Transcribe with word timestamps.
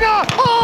winger! 0.00 0.22
Oh, 0.38 0.57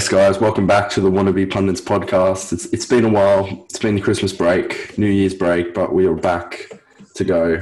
Yes, 0.00 0.08
guys, 0.08 0.40
welcome 0.40 0.66
back 0.66 0.88
to 0.92 1.00
the 1.02 1.10
Wannabe 1.10 1.50
Pundits 1.50 1.82
podcast. 1.82 2.54
It's, 2.54 2.64
it's 2.72 2.86
been 2.86 3.04
a 3.04 3.08
while. 3.10 3.66
It's 3.68 3.78
been 3.78 3.96
the 3.96 4.00
Christmas 4.00 4.32
break, 4.32 4.96
New 4.96 5.06
Year's 5.06 5.34
break, 5.34 5.74
but 5.74 5.92
we 5.92 6.06
are 6.06 6.14
back 6.14 6.70
to 7.16 7.22
go. 7.22 7.60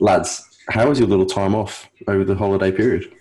Lads, 0.00 0.58
how 0.68 0.88
was 0.88 0.98
your 0.98 1.06
little 1.06 1.26
time 1.26 1.54
off 1.54 1.88
over 2.08 2.24
the 2.24 2.34
holiday 2.34 2.72
period? 2.72 3.12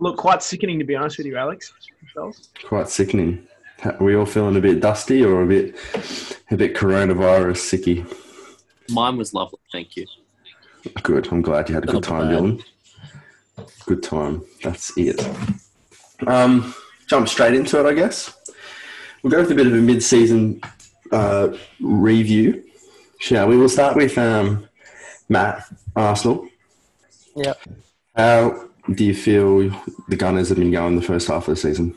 Look, 0.00 0.16
quite 0.16 0.42
sickening 0.42 0.78
to 0.78 0.86
be 0.86 0.96
honest 0.96 1.18
with 1.18 1.26
you, 1.26 1.36
Alex. 1.36 1.70
Yourselves? 2.00 2.48
Quite 2.64 2.88
sickening. 2.88 3.46
Are 3.84 3.98
we 4.00 4.16
all 4.16 4.24
feeling 4.24 4.56
a 4.56 4.60
bit 4.62 4.80
dusty 4.80 5.22
or 5.22 5.42
a 5.42 5.46
bit 5.46 5.76
a 6.50 6.56
bit 6.56 6.74
coronavirus 6.74 7.58
sicky? 7.58 8.10
Mine 8.88 9.18
was 9.18 9.34
lovely, 9.34 9.58
thank 9.70 9.96
you. 9.96 10.06
Good. 11.02 11.28
I'm 11.30 11.42
glad 11.42 11.68
you 11.68 11.74
had 11.74 11.84
a 11.84 11.88
good 11.88 12.02
time, 12.02 12.30
bad. 12.30 12.42
Dylan. 12.42 12.64
Good 13.84 14.02
time. 14.02 14.42
That's 14.62 14.96
it. 14.96 15.20
Um, 16.26 16.74
jump 17.06 17.28
straight 17.28 17.54
into 17.54 17.80
it, 17.80 17.86
I 17.86 17.94
guess. 17.94 18.34
We'll 19.22 19.30
go 19.30 19.40
with 19.40 19.50
a 19.50 19.54
bit 19.54 19.66
of 19.66 19.72
a 19.72 19.76
mid-season 19.76 20.60
uh, 21.10 21.56
review, 21.80 22.64
shall 23.18 23.48
we? 23.48 23.56
We'll 23.56 23.68
start 23.68 23.96
with 23.96 24.16
um, 24.18 24.68
Matt, 25.28 25.64
Arsenal. 25.96 26.48
Yep. 27.36 27.60
How 28.16 28.68
do 28.92 29.04
you 29.04 29.14
feel 29.14 29.70
the 30.08 30.16
Gunners 30.16 30.50
have 30.50 30.58
been 30.58 30.70
going 30.70 30.96
the 30.96 31.02
first 31.02 31.28
half 31.28 31.48
of 31.48 31.54
the 31.54 31.60
season? 31.60 31.94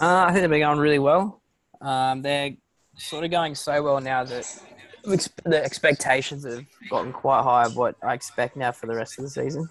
Uh, 0.00 0.26
I 0.26 0.32
think 0.32 0.42
they've 0.42 0.50
been 0.50 0.60
going 0.60 0.78
really 0.78 1.00
well. 1.00 1.40
Um, 1.80 2.22
they're 2.22 2.52
sort 2.96 3.24
of 3.24 3.30
going 3.30 3.54
so 3.54 3.82
well 3.82 4.00
now 4.00 4.24
that 4.24 4.62
the 5.04 5.64
expectations 5.64 6.44
have 6.44 6.64
gotten 6.90 7.12
quite 7.12 7.42
high 7.42 7.64
of 7.64 7.76
what 7.76 7.96
I 8.02 8.14
expect 8.14 8.56
now 8.56 8.72
for 8.72 8.86
the 8.86 8.94
rest 8.94 9.18
of 9.18 9.24
the 9.24 9.30
season. 9.30 9.68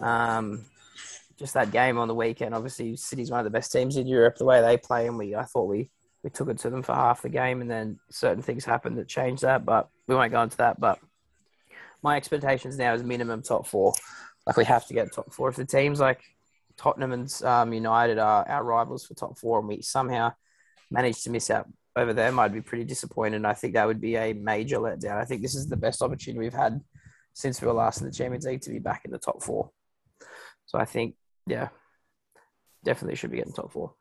Um, 0.00 0.64
just 1.38 1.54
that 1.54 1.70
game 1.70 1.98
on 1.98 2.08
the 2.08 2.14
weekend, 2.14 2.54
obviously, 2.54 2.96
City's 2.96 3.30
one 3.30 3.40
of 3.40 3.44
the 3.44 3.50
best 3.50 3.70
teams 3.70 3.96
in 3.96 4.06
Europe. 4.06 4.36
The 4.36 4.44
way 4.44 4.60
they 4.60 4.76
play, 4.76 5.06
and 5.06 5.16
we, 5.16 5.34
I 5.34 5.44
thought 5.44 5.68
we, 5.68 5.90
we 6.22 6.30
took 6.30 6.48
it 6.48 6.58
to 6.58 6.70
them 6.70 6.82
for 6.82 6.94
half 6.94 7.22
the 7.22 7.28
game, 7.28 7.60
and 7.60 7.70
then 7.70 7.98
certain 8.10 8.42
things 8.42 8.64
happened 8.64 8.98
that 8.98 9.08
changed 9.08 9.42
that. 9.42 9.64
But 9.64 9.88
we 10.06 10.14
won't 10.14 10.32
go 10.32 10.42
into 10.42 10.56
that. 10.58 10.80
But 10.80 10.98
my 12.02 12.16
expectations 12.16 12.76
now 12.76 12.94
is 12.94 13.02
minimum 13.02 13.42
top 13.42 13.66
four. 13.66 13.92
Like 14.46 14.56
we 14.56 14.64
have 14.64 14.86
to 14.86 14.94
get 14.94 15.12
top 15.12 15.32
four. 15.32 15.48
If 15.48 15.56
the 15.56 15.64
teams 15.64 16.00
like 16.00 16.22
Tottenham 16.76 17.12
and 17.12 17.42
um, 17.44 17.72
United 17.72 18.18
are 18.18 18.48
our 18.48 18.64
rivals 18.64 19.06
for 19.06 19.14
top 19.14 19.38
four, 19.38 19.60
and 19.60 19.68
we 19.68 19.82
somehow 19.82 20.32
manage 20.90 21.22
to 21.22 21.30
miss 21.30 21.50
out 21.50 21.68
over 21.94 22.12
them, 22.12 22.38
I'd 22.38 22.52
be 22.52 22.62
pretty 22.62 22.84
disappointed. 22.84 23.44
I 23.44 23.54
think 23.54 23.74
that 23.74 23.86
would 23.86 24.00
be 24.00 24.16
a 24.16 24.32
major 24.32 24.78
letdown. 24.78 25.20
I 25.20 25.24
think 25.24 25.42
this 25.42 25.54
is 25.54 25.68
the 25.68 25.76
best 25.76 26.02
opportunity 26.02 26.40
we've 26.40 26.52
had 26.52 26.80
since 27.34 27.60
we 27.60 27.68
were 27.68 27.74
last 27.74 28.00
in 28.00 28.06
the 28.06 28.12
Champions 28.12 28.46
League 28.46 28.62
to 28.62 28.70
be 28.70 28.78
back 28.80 29.02
in 29.04 29.12
the 29.12 29.18
top 29.18 29.42
four. 29.42 29.70
So 30.66 30.78
I 30.78 30.84
think, 30.84 31.14
yeah, 31.48 31.68
definitely 32.84 33.16
should 33.16 33.30
be 33.30 33.38
getting 33.38 33.52
top 33.52 33.72
four. 33.72 33.92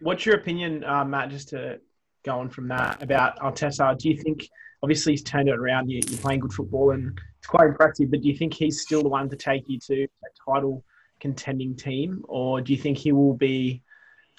What's 0.00 0.26
your 0.26 0.36
opinion, 0.36 0.84
uh, 0.84 1.04
Matt? 1.04 1.30
Just 1.30 1.48
to 1.50 1.80
go 2.24 2.38
on 2.38 2.50
from 2.50 2.68
that 2.68 3.02
about 3.02 3.38
Arteta, 3.38 3.96
do 3.98 4.08
you 4.10 4.16
think 4.16 4.48
obviously 4.82 5.12
he's 5.12 5.22
turned 5.22 5.48
it 5.48 5.58
around? 5.58 5.88
You, 5.88 6.00
you're 6.06 6.20
playing 6.20 6.40
good 6.40 6.52
football 6.52 6.90
and 6.90 7.18
it's 7.38 7.46
quite 7.46 7.68
impressive, 7.68 8.10
but 8.10 8.20
do 8.20 8.28
you 8.28 8.36
think 8.36 8.52
he's 8.52 8.82
still 8.82 9.02
the 9.02 9.08
one 9.08 9.30
to 9.30 9.36
take 9.36 9.68
you 9.68 9.78
to 9.86 10.04
a 10.04 10.50
title 10.50 10.84
contending 11.20 11.74
team, 11.74 12.22
or 12.28 12.60
do 12.60 12.72
you 12.72 12.78
think 12.78 12.98
he 12.98 13.12
will 13.12 13.34
be 13.34 13.82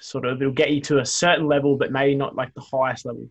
sort 0.00 0.24
of 0.24 0.40
it'll 0.40 0.52
get 0.52 0.70
you 0.70 0.80
to 0.80 0.98
a 0.98 1.06
certain 1.06 1.46
level, 1.46 1.76
but 1.76 1.90
maybe 1.90 2.14
not 2.14 2.36
like 2.36 2.54
the 2.54 2.60
highest 2.60 3.04
level? 3.04 3.28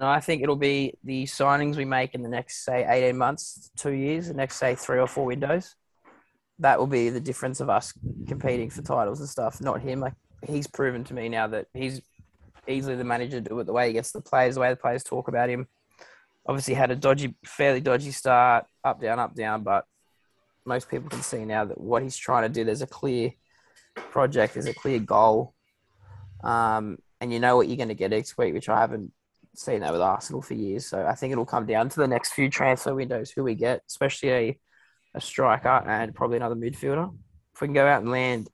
No, 0.00 0.08
I 0.08 0.20
think 0.20 0.42
it'll 0.42 0.56
be 0.56 0.94
the 1.04 1.24
signings 1.24 1.76
we 1.76 1.84
make 1.84 2.14
in 2.14 2.22
the 2.22 2.28
next, 2.28 2.64
say, 2.64 2.84
18 2.88 3.16
months, 3.16 3.70
two 3.76 3.92
years, 3.92 4.28
the 4.28 4.34
next, 4.34 4.56
say, 4.56 4.74
three 4.74 4.98
or 4.98 5.06
four 5.06 5.26
windows. 5.26 5.76
That 6.62 6.78
will 6.78 6.86
be 6.86 7.10
the 7.10 7.20
difference 7.20 7.60
of 7.60 7.68
us 7.68 7.92
competing 8.26 8.70
for 8.70 8.82
titles 8.82 9.20
and 9.20 9.28
stuff, 9.28 9.60
not 9.60 9.80
him. 9.80 10.00
Like 10.00 10.14
he's 10.46 10.66
proven 10.66 11.04
to 11.04 11.14
me 11.14 11.28
now 11.28 11.46
that 11.48 11.66
he's 11.74 12.00
easily 12.68 12.96
the 12.96 13.04
manager 13.04 13.40
to 13.40 13.48
do 13.48 13.58
it 13.58 13.64
the 13.64 13.72
way 13.72 13.88
he 13.88 13.92
gets 13.92 14.12
the 14.12 14.20
players, 14.20 14.54
the 14.54 14.60
way 14.60 14.70
the 14.70 14.76
players 14.76 15.04
talk 15.04 15.28
about 15.28 15.50
him. 15.50 15.66
Obviously 16.46 16.74
had 16.74 16.90
a 16.90 16.96
dodgy, 16.96 17.34
fairly 17.44 17.80
dodgy 17.80 18.10
start, 18.10 18.66
up, 18.84 19.00
down, 19.00 19.18
up, 19.18 19.34
down, 19.34 19.62
but 19.62 19.86
most 20.64 20.88
people 20.88 21.08
can 21.08 21.22
see 21.22 21.44
now 21.44 21.64
that 21.64 21.80
what 21.80 22.02
he's 22.02 22.16
trying 22.16 22.42
to 22.42 22.48
do, 22.48 22.64
there's 22.64 22.82
a 22.82 22.86
clear 22.86 23.32
project, 23.94 24.54
there's 24.54 24.66
a 24.66 24.74
clear 24.74 24.98
goal. 24.98 25.54
Um, 26.42 26.98
and 27.20 27.32
you 27.32 27.38
know 27.40 27.56
what 27.56 27.68
you're 27.68 27.76
going 27.76 27.88
to 27.88 27.94
get 27.94 28.10
next 28.10 28.36
week, 28.38 28.54
which 28.54 28.68
I 28.68 28.80
haven't 28.80 29.12
seen 29.54 29.80
that 29.80 29.92
with 29.92 30.00
Arsenal 30.00 30.42
for 30.42 30.54
years. 30.54 30.86
So 30.86 31.04
I 31.06 31.14
think 31.14 31.32
it'll 31.32 31.44
come 31.44 31.66
down 31.66 31.88
to 31.88 32.00
the 32.00 32.08
next 32.08 32.32
few 32.32 32.48
transfer 32.48 32.94
windows 32.94 33.30
who 33.30 33.44
we 33.44 33.54
get, 33.54 33.82
especially 33.88 34.30
a, 34.30 34.58
a 35.14 35.20
striker 35.20 35.68
and 35.68 36.14
probably 36.14 36.36
another 36.36 36.54
midfielder. 36.54 37.12
If 37.54 37.60
we 37.60 37.68
can 37.68 37.74
go 37.74 37.86
out 37.86 38.02
and 38.02 38.10
land 38.10 38.48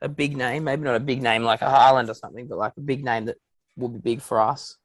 a 0.00 0.08
big 0.08 0.36
name, 0.36 0.64
maybe 0.64 0.82
not 0.82 0.96
a 0.96 1.00
big 1.00 1.22
name 1.22 1.42
like 1.42 1.62
a 1.62 1.66
Haaland 1.66 2.08
or 2.08 2.14
something, 2.14 2.46
but 2.46 2.58
like 2.58 2.72
a 2.76 2.80
big 2.80 3.04
name 3.04 3.26
that 3.26 3.36
will 3.76 3.88
be 3.88 3.98
big 3.98 4.22
for 4.22 4.40
us, 4.40 4.76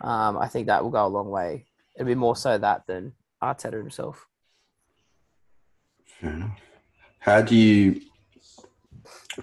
um, 0.00 0.36
I 0.38 0.48
think 0.48 0.66
that 0.66 0.82
will 0.82 0.90
go 0.90 1.06
a 1.06 1.08
long 1.08 1.30
way. 1.30 1.66
It'll 1.96 2.06
be 2.06 2.14
more 2.14 2.36
so 2.36 2.58
that 2.58 2.82
than 2.86 3.12
Arteta 3.42 3.74
himself. 3.74 4.26
Fair 6.20 6.32
enough. 6.32 6.58
How 7.18 7.40
do 7.40 7.56
you, 7.56 8.00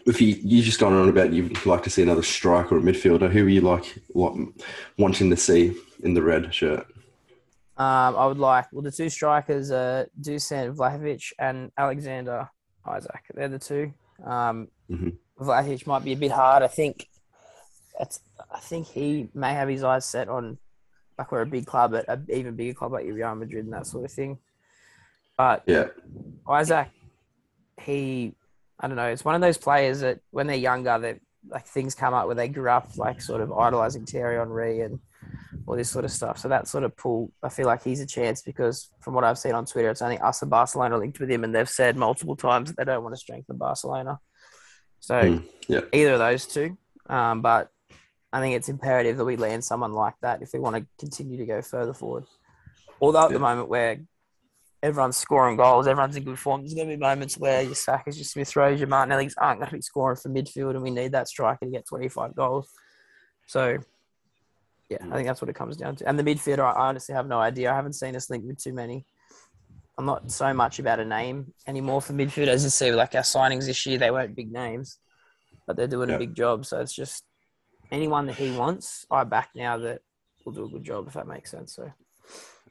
if 0.05 0.21
you 0.21 0.35
you 0.41 0.61
just 0.61 0.79
gone 0.79 0.93
on 0.93 1.09
about 1.09 1.33
you'd 1.33 1.65
like 1.65 1.83
to 1.83 1.89
see 1.89 2.03
another 2.03 2.23
striker 2.23 2.75
or 2.75 2.79
a 2.79 2.81
midfielder, 2.81 3.31
who 3.31 3.45
are 3.45 3.49
you 3.49 3.61
like, 3.61 3.97
like 4.13 4.33
wanting 4.97 5.29
to 5.29 5.37
see 5.37 5.75
in 6.03 6.13
the 6.13 6.21
red 6.21 6.53
shirt? 6.53 6.85
Um, 7.77 8.15
I 8.15 8.25
would 8.27 8.37
like, 8.37 8.67
well, 8.71 8.81
the 8.81 8.91
two 8.91 9.09
strikers 9.09 9.71
are 9.71 10.07
Dusan 10.19 10.75
Vlahovic 10.75 11.31
and 11.39 11.71
Alexander 11.77 12.49
Isak. 12.85 13.23
They're 13.33 13.47
the 13.47 13.59
two. 13.59 13.93
Um, 14.23 14.67
Mhm. 14.89 15.17
Vlahovic 15.39 15.87
might 15.87 16.03
be 16.03 16.13
a 16.13 16.17
bit 16.17 16.31
hard. 16.31 16.63
I 16.63 16.67
think 16.67 17.07
I 17.99 18.59
think 18.59 18.87
he 18.87 19.29
may 19.33 19.53
have 19.53 19.69
his 19.69 19.83
eyes 19.83 20.05
set 20.05 20.27
on 20.27 20.57
like 21.17 21.31
we're 21.31 21.41
a 21.41 21.45
big 21.45 21.65
club, 21.67 21.93
at 21.93 22.07
an 22.07 22.25
even 22.29 22.55
bigger 22.55 22.73
club 22.73 22.91
like 22.93 23.05
Real 23.05 23.35
Madrid 23.35 23.65
and 23.65 23.73
that 23.73 23.85
sort 23.85 24.05
of 24.05 24.11
thing. 24.11 24.39
But 25.37 25.63
Yeah, 25.67 25.87
Isaac, 26.47 26.89
he, 27.79 28.33
I 28.79 28.87
don't 28.87 28.95
know, 28.95 29.07
it's 29.07 29.23
one 29.25 29.35
of 29.35 29.41
those 29.41 29.57
players 29.57 29.99
that 30.01 30.19
when 30.31 30.47
they're 30.47 30.55
younger, 30.55 30.97
that 30.97 31.19
like 31.47 31.65
things 31.67 31.95
come 31.95 32.13
up 32.13 32.25
where 32.27 32.35
they 32.35 32.47
grew 32.47 32.69
up 32.69 32.97
like 32.97 33.21
sort 33.21 33.41
of 33.41 33.51
idolizing 33.51 34.05
Thierry 34.05 34.37
Henry 34.37 34.81
and 34.81 34.99
all 35.67 35.75
this 35.75 35.89
sort 35.89 36.05
of 36.05 36.11
stuff. 36.11 36.37
So 36.39 36.47
that 36.49 36.67
sort 36.67 36.83
of 36.83 36.95
pull, 36.97 37.31
I 37.43 37.49
feel 37.49 37.65
like 37.67 37.83
he's 37.83 37.99
a 38.01 38.05
chance 38.05 38.41
because 38.41 38.89
from 39.01 39.13
what 39.13 39.23
I've 39.23 39.37
seen 39.37 39.53
on 39.53 39.65
Twitter, 39.65 39.89
it's 39.89 40.01
only 40.01 40.17
us 40.19 40.41
and 40.41 40.49
Barcelona 40.51 40.97
linked 40.97 41.19
with 41.19 41.29
him, 41.29 41.43
and 41.43 41.53
they've 41.53 41.69
said 41.69 41.95
multiple 41.95 42.35
times 42.35 42.69
that 42.69 42.77
they 42.77 42.85
don't 42.91 43.03
want 43.03 43.13
to 43.15 43.19
strengthen 43.19 43.57
Barcelona. 43.57 44.19
So 44.99 45.15
Mm, 45.15 45.43
yeah. 45.67 45.81
either 45.93 46.13
of 46.13 46.19
those 46.19 46.45
two, 46.45 46.77
um, 47.09 47.41
but 47.41 47.69
I 48.33 48.39
think 48.39 48.55
it's 48.55 48.69
imperative 48.69 49.17
that 49.17 49.25
we 49.25 49.35
land 49.35 49.63
someone 49.63 49.93
like 49.93 50.15
that 50.21 50.41
if 50.41 50.49
we 50.53 50.59
want 50.59 50.75
to 50.77 50.85
continue 50.99 51.37
to 51.37 51.45
go 51.45 51.61
further 51.61 51.93
forward. 51.93 52.25
Although 53.01 53.25
at 53.25 53.31
Yeah. 53.31 53.33
the 53.37 53.39
moment 53.39 53.67
where 53.69 53.99
everyone's 54.83 55.17
scoring 55.17 55.57
goals, 55.57 55.85
everyone's 55.87 56.15
in 56.15 56.23
good 56.23 56.39
form, 56.39 56.61
there's 56.61 56.73
going 56.73 56.87
to 56.89 56.95
be 56.95 56.99
moments 56.99 57.37
where 57.37 57.61
your 57.61 57.73
Sakas, 57.73 58.15
your 58.15 58.23
Smith 58.23 58.55
Rowe, 58.55 58.69
your 58.69 58.87
Martinelli's 58.87 59.35
aren't 59.37 59.59
going 59.59 59.69
to 59.69 59.75
be 59.75 59.81
scoring 59.81 60.17
for 60.17 60.29
midfield, 60.29 60.71
and 60.71 60.81
we 60.81 60.91
need 60.91 61.11
that 61.11 61.27
striker 61.27 61.65
to 61.65 61.71
get 61.71 61.85
25 61.87 62.35
goals. 62.35 62.69
So, 63.47 63.77
yeah, 64.91 64.97
I 65.09 65.15
think 65.15 65.25
that's 65.25 65.41
what 65.41 65.47
it 65.47 65.55
comes 65.55 65.77
down 65.77 65.95
to. 65.95 66.07
And 66.09 66.19
the 66.19 66.23
midfielder, 66.23 66.59
I 66.59 66.89
honestly 66.89 67.15
have 67.15 67.25
no 67.25 67.39
idea. 67.39 67.71
I 67.71 67.75
haven't 67.75 67.93
seen 67.93 68.13
us 68.13 68.29
linked 68.29 68.45
with 68.45 68.61
too 68.61 68.73
many. 68.73 69.05
I'm 69.97 70.05
not 70.05 70.29
so 70.31 70.53
much 70.53 70.79
about 70.79 70.99
a 70.99 71.05
name 71.05 71.53
anymore 71.65 72.01
for 72.01 72.11
midfielders. 72.11 72.63
You 72.63 72.69
see, 72.69 72.91
like 72.91 73.15
our 73.15 73.21
signings 73.21 73.67
this 73.67 73.85
year, 73.85 73.97
they 73.97 74.11
weren't 74.11 74.35
big 74.35 74.51
names, 74.51 74.97
but 75.65 75.77
they're 75.77 75.87
doing 75.87 76.09
Yeah. 76.09 76.15
a 76.15 76.19
big 76.19 76.35
job. 76.35 76.65
So 76.65 76.81
it's 76.81 76.93
just 76.93 77.23
anyone 77.89 78.25
that 78.25 78.35
he 78.35 78.51
wants, 78.51 79.05
I 79.09 79.23
back 79.23 79.51
now 79.55 79.77
that 79.77 80.01
will 80.43 80.51
do 80.51 80.65
a 80.65 80.69
good 80.69 80.83
job, 80.83 81.07
if 81.07 81.13
that 81.13 81.25
makes 81.27 81.51
sense. 81.51 81.75
So, 81.75 81.89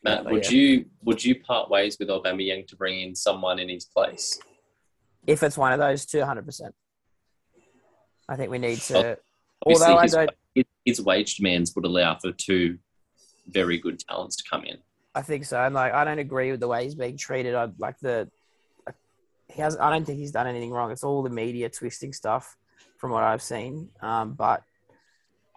Matt, 0.03 0.25
But 0.25 0.33
would 0.33 0.45
yeah. 0.53 0.59
you 0.59 0.85
would 1.03 1.25
you 1.25 1.41
part 1.41 1.71
ways 1.71 1.97
with 1.99 2.09
Aubameyang 2.09 2.67
to 2.69 2.77
bring 2.77 3.01
in 3.01 3.15
someone 3.15 3.59
in 3.59 3.71
his 3.71 3.87
place? 3.87 4.39
if 5.27 5.43
it's 5.43 5.57
one 5.57 5.73
of 5.73 5.79
those 5.79 6.05
two, 6.07 6.19
100%. 6.19 6.73
I 8.29 8.37
think 8.37 8.51
we 8.51 8.59
need 8.59 8.79
to. 8.79 9.19
Obviously, 9.67 9.87
Although 9.87 9.99
I 9.99 10.07
don't, 10.07 10.31
his, 10.85 11.01
wage 11.01 11.37
demands 11.37 11.75
would 11.75 11.85
allow 11.85 12.17
for 12.19 12.33
two 12.33 12.79
very 13.49 13.79
good 13.79 13.99
talents 14.01 14.37
to 14.37 14.45
come 14.49 14.65
in. 14.65 14.79
I 15.15 15.23
think 15.23 15.45
so. 15.45 15.61
And 15.61 15.75
like, 15.75 15.93
I 15.93 16.05
don't 16.05 16.19
agree 16.19 16.51
with 16.51 16.61
the 16.61 16.69
way 16.69 16.85
he's 16.85 16.95
being 16.95 17.17
treated. 17.17 17.55
I 17.55 17.69
like 17.79 17.99
the. 18.01 18.29
He 19.49 19.61
has. 19.61 19.77
I 19.77 19.91
don't 19.91 20.05
think 20.05 20.19
he's 20.19 20.33
done 20.33 20.47
anything 20.47 20.71
wrong. 20.71 20.91
It's 20.93 21.03
all 21.03 21.23
the 21.23 21.31
media 21.31 21.69
twisting 21.69 22.13
stuff 22.13 22.57
from 22.99 23.11
what 23.11 23.25
I've 23.25 23.43
seen. 23.43 23.89
Um, 24.01 24.35
but 24.35 24.63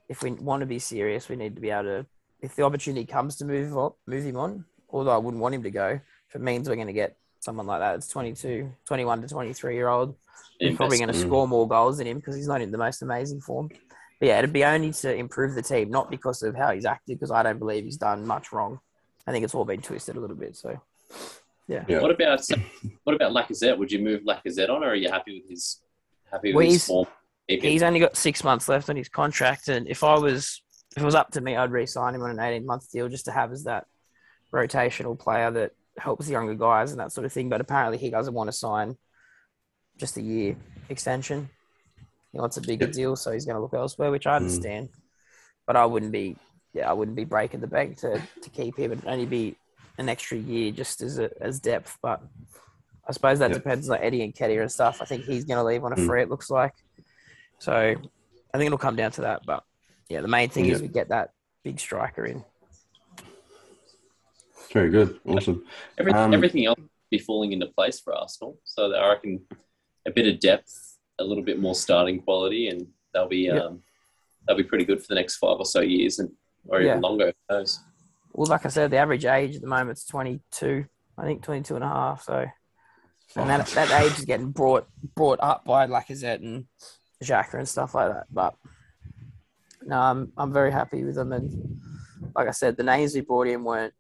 if 0.10 0.24
we 0.24 0.32
want 0.32 0.62
to 0.62 0.66
be 0.66 0.80
serious, 0.80 1.30
we 1.30 1.36
need 1.36 1.56
to 1.56 1.62
be 1.62 1.70
able 1.70 1.84
to. 1.84 2.06
If 2.42 2.56
the 2.56 2.64
opportunity 2.64 3.06
comes 3.06 3.38
to 3.38 3.46
move 3.46 3.78
on, 3.78 3.94
move 4.06 4.26
him 4.26 4.38
on, 4.38 4.66
although 4.90 5.12
I 5.12 5.18
wouldn't 5.18 5.42
want 5.42 5.56
him 5.56 5.64
to 5.64 5.72
go, 5.72 6.00
if 6.30 6.36
it 6.36 6.42
means 6.42 6.68
we're 6.68 6.76
going 6.76 6.88
to 6.88 6.94
get 6.94 7.16
someone 7.40 7.68
like 7.68 7.80
that, 7.80 7.96
it's 7.96 8.08
22, 8.08 8.72
21 8.86 9.22
to 9.22 9.28
23 9.28 9.76
year 9.76 9.88
old, 9.88 10.16
he's 10.60 10.76
probably 10.76 10.98
going 10.98 11.12
to 11.12 11.18
score 11.18 11.48
more 11.48 11.68
goals 11.68 11.98
than 11.98 12.08
him 12.08 12.18
because 12.18 12.36
he's 12.36 12.48
not 12.48 12.62
in 12.62 12.72
the 12.72 12.78
most 12.78 13.02
amazing 13.02 13.42
form. 13.42 13.70
But 14.24 14.28
yeah, 14.28 14.38
it'd 14.40 14.54
be 14.54 14.64
only 14.64 14.94
to 14.94 15.14
improve 15.14 15.54
the 15.54 15.62
team, 15.62 15.90
not 15.92 16.10
because 16.10 16.44
of 16.44 16.56
how 16.56 16.72
he's 16.72 16.86
acted, 16.86 17.20
because 17.20 17.30
I 17.30 17.44
don't 17.44 17.60
believe 17.60 17.84
he's 17.84 17.98
done 17.98 18.26
much 18.26 18.54
wrong. 18.54 18.80
I 19.28 19.34
think 19.34 19.44
it's 19.44 19.54
all 19.54 19.66
been 19.66 19.82
twisted 19.82 20.16
a 20.16 20.20
little 20.22 20.38
bit. 20.38 20.56
So, 20.56 20.80
Yeah. 21.68 21.84
What 22.00 22.10
about 22.10 22.40
what 23.04 23.18
about 23.18 23.34
Lacazette? 23.34 23.78
Would 23.78 23.92
you 23.92 24.00
move 24.00 24.22
Lacazette 24.22 24.70
on, 24.70 24.82
or 24.82 24.92
are 24.92 24.96
you 24.96 25.10
happy 25.12 25.42
with 25.42 25.50
his 25.50 25.82
happy 26.32 26.54
with 26.54 26.56
Well, 26.56 26.64
his 26.68 26.74
he's- 26.76 26.88
form? 26.88 27.08
He's 27.50 27.84
only 27.84 28.00
got 28.00 28.16
six 28.16 28.46
months 28.46 28.70
left 28.70 28.90
on 28.90 28.96
his 28.96 29.10
contract, 29.10 29.68
and 29.68 29.90
if 29.90 30.06
I 30.06 30.18
was, 30.18 30.62
if 30.96 31.04
it 31.04 31.06
was 31.06 31.16
up 31.16 31.32
to 31.32 31.42
me, 31.42 31.58
I'd 31.58 31.72
re-sign 31.74 32.16
him 32.16 32.22
on 32.22 32.30
an 32.32 32.40
eighteen-month 32.40 32.94
deal 32.94 33.10
just 33.10 33.26
to 33.26 33.32
have 33.34 33.52
as 33.52 33.66
that 33.66 33.88
rotational 34.54 35.20
player 35.20 35.52
that 35.52 35.72
helps 35.98 36.28
the 36.28 36.32
younger 36.32 36.56
guys 36.56 36.92
and 36.92 37.02
that 37.02 37.12
sort 37.12 37.26
of 37.26 37.34
thing. 37.34 37.50
But 37.50 37.60
apparently, 37.60 37.98
he 37.98 38.10
doesn't 38.10 38.34
want 38.34 38.48
to 38.48 38.54
sign 38.54 38.96
just 39.98 40.16
a 40.16 40.22
year 40.22 40.56
extension. 40.88 41.50
He 42.34 42.40
wants 42.40 42.58
a 42.58 42.62
bigger 42.62 42.86
Yep. 42.86 42.94
deal, 42.94 43.16
so 43.16 43.32
he's 43.32 43.46
going 43.46 43.56
to 43.56 43.62
look 43.62 43.76
elsewhere, 43.76 44.12
which 44.12 44.26
I 44.28 44.36
understand. 44.36 44.90
But 45.68 45.76
I 45.76 45.86
wouldn't 45.86 46.12
be, 46.12 46.36
yeah, 46.74 46.90
I 46.90 46.94
wouldn't 46.94 47.16
be 47.16 47.26
breaking 47.26 47.62
the 47.62 47.68
bank 47.68 47.98
to, 48.00 48.22
to 48.42 48.50
keep 48.50 48.76
him. 48.78 48.92
It'd 48.92 49.06
only 49.08 49.28
be 49.28 49.56
an 50.00 50.10
extra 50.10 50.38
year 50.38 50.72
just 50.72 51.02
as 51.02 51.20
a, 51.20 51.30
as 51.40 51.60
depth. 51.60 51.98
But 52.02 52.22
I 53.08 53.12
suppose 53.12 53.38
that 53.40 53.52
Yep. 53.52 53.58
depends 53.60 53.90
on 53.90 54.00
Eddie 54.00 54.24
and 54.24 54.34
Ketty 54.36 54.58
and 54.58 54.72
stuff. 54.72 55.00
I 55.00 55.06
think 55.06 55.26
he's 55.26 55.46
going 55.46 55.58
to 55.60 55.64
leave 55.64 55.84
on 55.84 55.94
a 55.94 55.96
Mm. 55.96 56.08
free. 56.08 56.24
It 56.24 56.30
looks 56.30 56.50
like. 56.50 56.74
So 57.60 57.72
I 57.72 58.58
think 58.58 58.66
it'll 58.66 58.80
come 58.80 58.96
down 58.96 59.12
to 59.12 59.22
that. 59.22 59.46
But 59.46 59.64
yeah, 60.10 60.22
the 60.22 60.28
main 60.28 60.50
thing 60.50 60.66
is 60.66 60.82
we 60.82 60.88
get 60.88 61.10
that 61.10 61.32
big 61.64 61.80
striker 61.80 62.26
in. 62.26 62.44
Very 64.72 64.90
good. 64.90 65.20
Awesome. 65.26 65.64
Everything, 66.00 66.20
Um, 66.24 66.34
everything 66.34 66.66
else 66.66 66.80
will 66.80 66.90
be 67.12 67.20
falling 67.20 67.52
into 67.52 67.68
place 67.68 68.00
for 68.00 68.12
Arsenal. 68.16 68.58
So 68.64 68.90
that 68.90 69.00
I 69.04 69.10
reckon 69.10 69.46
a 70.08 70.12
bit 70.12 70.28
of 70.34 70.40
depth, 70.40 70.93
a 71.24 71.28
little 71.28 71.44
bit 71.44 71.60
more 71.60 71.76
starting 71.76 72.22
quality, 72.22 72.68
and 72.70 72.88
they'll 73.14 73.28
be 73.28 73.46
Yep. 73.46 73.64
um, 73.64 73.84
they'll 74.48 74.58
be 74.58 74.64
pretty 74.64 74.86
good 74.86 75.00
for 75.02 75.08
the 75.08 75.16
next 75.16 75.38
five 75.38 75.58
or 75.58 75.66
so 75.66 75.80
years, 75.82 76.20
and 76.20 76.30
or 76.68 76.82
even 76.82 76.96
Yeah. 76.96 77.00
longer. 77.00 77.34
Who 77.50 77.56
knows? 77.56 77.80
Well, 78.34 78.48
like 78.48 78.66
I 78.66 78.70
said, 78.70 78.92
the 78.92 78.98
average 78.98 79.26
age 79.26 79.56
at 79.56 79.62
the 79.62 79.68
moment 79.68 79.98
is 79.98 80.06
22. 80.06 80.86
I 81.18 81.24
think 81.24 81.44
22 81.44 81.76
and 81.76 81.84
a 81.84 81.88
half. 81.88 82.24
So, 82.24 82.46
and 83.36 83.50
that, 83.50 83.68
that 83.68 84.04
age 84.04 84.18
is 84.20 84.26
getting 84.26 84.50
brought 84.52 84.88
brought 85.16 85.40
up 85.42 85.64
by 85.66 85.86
Lacazette 85.88 86.42
and 86.42 86.66
Xhaka 87.24 87.56
and 87.60 87.70
stuff 87.70 87.94
like 87.96 88.12
that. 88.12 88.26
But 88.32 88.56
no, 89.84 90.00
I'm 90.00 90.32
I'm 90.38 90.52
very 90.52 90.72
happy 90.72 91.04
with 91.04 91.16
them. 91.16 91.32
And 91.32 91.80
like 92.36 92.48
I 92.48 92.52
said, 92.52 92.76
the 92.78 92.84
names 92.84 93.14
we 93.14 93.22
brought 93.22 93.48
in 93.48 93.64
weren't 93.64 93.94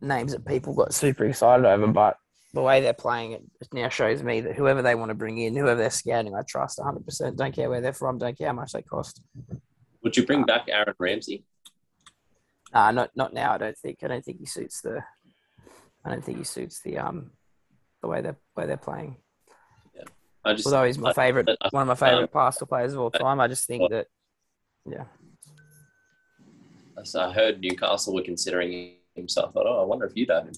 names 0.00 0.32
that 0.32 0.44
people 0.46 0.72
got 0.74 0.94
super 0.94 1.24
excited 1.24 1.66
over, 1.66 1.86
but 1.88 2.18
the 2.56 2.62
way 2.62 2.80
they're 2.80 2.94
playing 2.94 3.32
it 3.32 3.42
now 3.72 3.88
shows 3.90 4.22
me 4.22 4.40
that 4.40 4.56
whoever 4.56 4.80
they 4.80 4.94
want 4.94 5.10
to 5.10 5.14
bring 5.14 5.36
in, 5.38 5.54
whoever 5.54 5.78
they're 5.78 5.90
scouting, 5.90 6.34
I 6.34 6.40
trust 6.48 6.78
100%. 6.78 7.36
Don't 7.36 7.54
care 7.54 7.68
where 7.68 7.82
they're 7.82 7.92
from, 7.92 8.16
don't 8.16 8.36
care 8.36 8.48
how 8.48 8.54
much 8.54 8.72
they 8.72 8.80
cost. 8.80 9.20
Would 10.02 10.16
you 10.16 10.24
bring 10.24 10.44
back 10.44 10.64
Aaron 10.68 10.94
Ramsey? 10.98 11.44
Uh, 12.72 12.90
not 12.92 13.10
not 13.14 13.32
now. 13.32 13.52
I 13.52 13.58
don't 13.58 13.76
think. 13.78 13.98
I 14.02 14.08
don't 14.08 14.24
think 14.24 14.38
he 14.38 14.46
suits 14.46 14.80
the. 14.80 15.02
I 16.04 16.10
don't 16.10 16.24
think 16.24 16.38
he 16.38 16.44
suits 16.44 16.80
the 16.82 16.98
um, 16.98 17.30
the 18.02 18.08
way 18.08 18.20
they're 18.22 18.38
way 18.56 18.66
they're 18.66 18.76
playing. 18.76 19.16
I 20.44 20.54
just 20.54 20.66
Although 20.66 20.84
he's 20.84 20.98
my 20.98 21.10
I- 21.10 21.12
favorite, 21.12 21.48
I- 21.60 21.68
one 21.70 21.82
of 21.82 21.88
my 21.88 21.94
favorite 22.08 22.24
um, 22.24 22.28
pastor 22.32 22.66
players 22.66 22.92
of 22.94 23.00
all 23.00 23.10
time. 23.10 23.40
I 23.40 23.48
just 23.48 23.66
think 23.66 23.90
that, 23.90 24.06
yeah, 24.88 25.04
so 27.04 27.20
I 27.20 27.32
heard 27.32 27.60
Newcastle 27.60 28.14
were 28.14 28.22
considering 28.22 28.94
him, 29.14 29.28
so 29.28 29.46
I 29.46 29.50
thought, 29.50 29.66
oh, 29.66 29.82
I 29.82 29.84
wonder 29.84 30.06
if 30.06 30.12
you'd 30.14 30.30
have 30.30 30.44
him. 30.46 30.52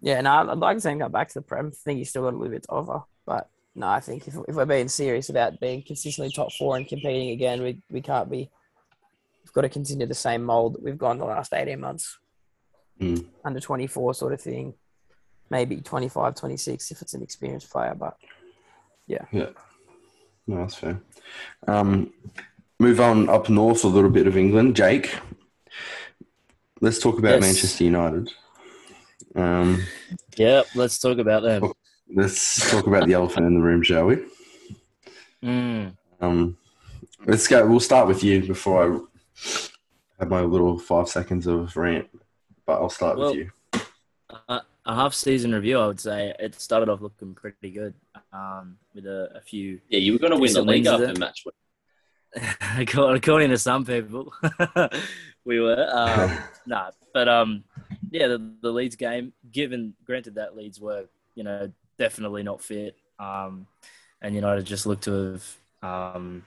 Yeah. 0.00 0.20
No, 0.20 0.30
I'd 0.32 0.58
like 0.58 0.76
to 0.76 0.80
see 0.80 0.90
him 0.90 0.98
go 0.98 1.08
back 1.08 1.28
to 1.28 1.34
the 1.34 1.42
Prem. 1.42 1.68
I 1.68 1.70
think 1.70 1.98
he's 1.98 2.10
still 2.10 2.22
got 2.22 2.34
a 2.34 2.36
little 2.36 2.52
bit 2.52 2.62
to 2.64 2.70
offer, 2.70 3.04
but 3.26 3.48
no, 3.74 3.86
I 3.88 4.00
think 4.00 4.26
if, 4.26 4.34
if 4.48 4.54
we're 4.54 4.64
being 4.66 4.88
serious 4.88 5.28
about 5.28 5.60
being 5.60 5.82
consistently 5.82 6.32
top 6.32 6.52
four 6.52 6.76
and 6.76 6.86
competing 6.88 7.30
again, 7.30 7.62
we 7.62 7.82
we 7.90 8.00
can't 8.00 8.30
be. 8.30 8.50
We've 9.44 9.52
got 9.52 9.62
to 9.62 9.68
continue 9.68 10.06
the 10.06 10.14
same 10.14 10.44
mold 10.44 10.74
that 10.74 10.82
we've 10.82 10.98
gone 10.98 11.18
the 11.18 11.24
last 11.24 11.52
eighteen 11.52 11.80
months. 11.80 12.18
Mm. 13.00 13.26
Under 13.44 13.60
twenty 13.60 13.86
four 13.86 14.12
sort 14.14 14.32
of 14.32 14.40
thing, 14.40 14.74
maybe 15.50 15.76
25, 15.76 16.34
26 16.34 16.90
if 16.90 17.02
it's 17.02 17.14
an 17.14 17.22
experienced 17.22 17.70
player, 17.70 17.94
but 17.94 18.16
Yeah. 19.06 19.24
Yeah. 19.32 19.50
No, 20.46 20.58
that's 20.58 20.74
fair. 20.74 21.00
Um, 21.66 22.12
move 22.78 23.00
on 23.00 23.28
up 23.28 23.48
north 23.48 23.84
a 23.84 23.88
little 23.88 24.10
bit 24.10 24.26
of 24.26 24.36
England. 24.36 24.76
Jake, 24.76 25.14
let's 26.80 26.98
talk 26.98 27.18
about 27.18 27.34
Yes. 27.34 27.42
Manchester 27.42 27.84
United. 27.84 28.30
Um, 29.34 29.82
Yep, 30.36 30.66
let's 30.74 30.98
talk 30.98 31.18
about 31.18 31.42
them. 31.42 31.72
let's 32.14 32.70
talk 32.70 32.86
about 32.86 33.06
the 33.06 33.14
elephant 33.14 33.46
in 33.46 33.54
the 33.54 33.60
room, 33.60 33.82
shall 33.82 34.06
we? 34.06 34.16
Mm. 35.42 35.96
Um, 36.20 36.56
let's 37.26 37.46
go. 37.46 37.66
We'll 37.66 37.80
start 37.80 38.08
with 38.08 38.22
you 38.24 38.42
before 38.46 38.84
I 38.84 39.58
have 40.20 40.28
my 40.30 40.40
little 40.42 40.78
five 40.78 41.08
seconds 41.08 41.46
of 41.46 41.76
rant, 41.76 42.08
but 42.66 42.74
I'll 42.80 42.88
start 42.90 43.18
Well- 43.18 43.30
with 43.30 43.36
you. 43.38 43.50
A, 44.48 44.60
a 44.84 44.94
half 44.94 45.14
season 45.14 45.54
review, 45.54 45.78
I 45.78 45.86
would 45.86 46.00
say 46.00 46.34
it 46.38 46.54
started 46.60 46.88
off 46.90 47.00
looking 47.00 47.34
pretty 47.34 47.70
good 47.70 47.94
um, 48.32 48.76
with 48.94 49.06
a, 49.06 49.30
a 49.34 49.40
few, 49.40 49.80
Yeah, 49.88 50.00
you 50.00 50.12
were 50.12 50.18
going 50.18 50.32
to 50.32 50.38
win 50.38 50.52
the 50.52 50.60
league 50.62 50.84
wins, 50.84 51.00
is 51.00 51.08
after 51.08 51.10
it? 51.12 51.18
match. 51.18 51.44
according 52.78 53.16
according 53.22 53.50
to 53.50 53.58
some 53.58 53.84
people, 53.86 54.32
we 55.46 55.60
were. 55.60 55.88
Um, 55.90 56.38
nah, 56.66 56.90
but 57.14 57.26
um, 57.28 57.64
yeah, 58.10 58.28
the, 58.28 58.52
the 58.60 58.70
Leeds 58.70 58.96
game. 58.96 59.32
Given 59.50 59.94
granted 60.04 60.36
that 60.36 60.56
Leeds 60.56 60.80
were, 60.80 61.06
you 61.34 61.44
know, 61.44 61.70
definitely 61.98 62.42
not 62.42 62.62
fit, 62.62 62.96
um, 63.18 63.66
and 64.22 64.34
United 64.34 64.64
just 64.64 64.86
looked 64.86 65.04
to 65.04 65.38
have 65.82 66.14
um, 66.16 66.44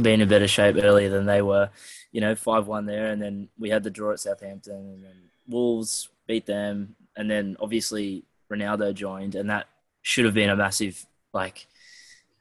been 0.00 0.20
in 0.20 0.28
better 0.28 0.48
shape 0.48 0.76
earlier 0.78 1.08
than 1.08 1.26
they 1.26 1.42
were. 1.42 1.70
You 2.12 2.20
know, 2.20 2.34
five 2.34 2.66
one 2.66 2.86
there, 2.86 3.10
and 3.12 3.20
then 3.20 3.48
we 3.58 3.70
had 3.70 3.82
the 3.82 3.90
draw 3.90 4.12
at 4.12 4.20
Southampton, 4.20 4.74
and 4.74 5.04
then 5.04 5.16
Wolves 5.48 6.08
beat 6.26 6.46
them, 6.46 6.96
and 7.16 7.30
then 7.30 7.56
obviously 7.60 8.24
Ronaldo 8.50 8.94
joined, 8.94 9.34
and 9.34 9.50
that 9.50 9.68
should 10.02 10.24
have 10.24 10.34
been 10.34 10.50
a 10.50 10.56
massive 10.56 11.06
like 11.32 11.66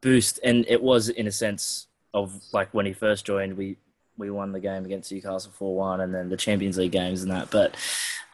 boost, 0.02 0.40
and 0.44 0.66
it 0.68 0.82
was 0.82 1.10
in 1.10 1.28
a 1.28 1.32
sense 1.32 1.88
of 2.14 2.42
like 2.54 2.74
when 2.74 2.86
he 2.86 2.94
first 2.94 3.26
joined, 3.26 3.58
we 3.58 3.78
we 4.20 4.30
won 4.30 4.52
the 4.52 4.60
game 4.60 4.86
against 4.86 5.12
Newcastle 5.12 5.52
four 5.52 5.76
one, 5.76 6.02
and 6.02 6.14
then 6.14 6.30
the 6.30 6.38
Champions 6.38 6.78
League 6.78 6.92
games 6.92 7.24
and 7.24 7.32
that. 7.32 7.50
But 7.50 7.76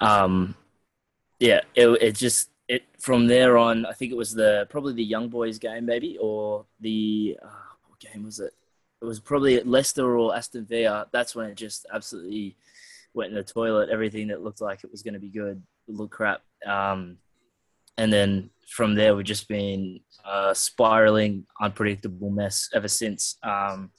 um, 0.01 0.55
yeah, 1.39 1.61
it 1.75 1.87
it 2.01 2.15
just 2.15 2.49
it 2.67 2.83
from 2.99 3.27
there 3.27 3.57
on. 3.57 3.85
I 3.85 3.93
think 3.93 4.11
it 4.11 4.17
was 4.17 4.33
the 4.33 4.67
probably 4.69 4.93
the 4.93 5.03
young 5.03 5.29
boys 5.29 5.59
game 5.59 5.85
maybe, 5.85 6.17
or 6.19 6.65
the 6.81 7.37
uh, 7.41 7.47
what 7.87 7.99
game 7.99 8.23
was 8.23 8.39
it? 8.39 8.53
It 9.01 9.05
was 9.05 9.19
probably 9.19 9.61
Leicester 9.61 10.17
or 10.17 10.35
Aston 10.35 10.65
Villa. 10.65 11.07
That's 11.11 11.35
when 11.35 11.49
it 11.49 11.55
just 11.55 11.85
absolutely 11.93 12.57
went 13.13 13.29
in 13.29 13.35
the 13.35 13.43
toilet. 13.43 13.89
Everything 13.89 14.27
that 14.27 14.43
looked 14.43 14.61
like 14.61 14.83
it 14.83 14.91
was 14.91 15.03
going 15.03 15.13
to 15.13 15.19
be 15.19 15.29
good 15.29 15.61
looked 15.87 16.13
crap. 16.13 16.41
Um, 16.65 17.17
and 17.97 18.11
then 18.11 18.49
from 18.67 18.95
there, 18.95 19.15
we've 19.15 19.25
just 19.25 19.47
been 19.47 19.99
uh, 20.25 20.53
spiraling, 20.53 21.45
unpredictable 21.61 22.29
mess 22.29 22.69
ever 22.73 22.87
since. 22.87 23.37
Um, 23.43 23.91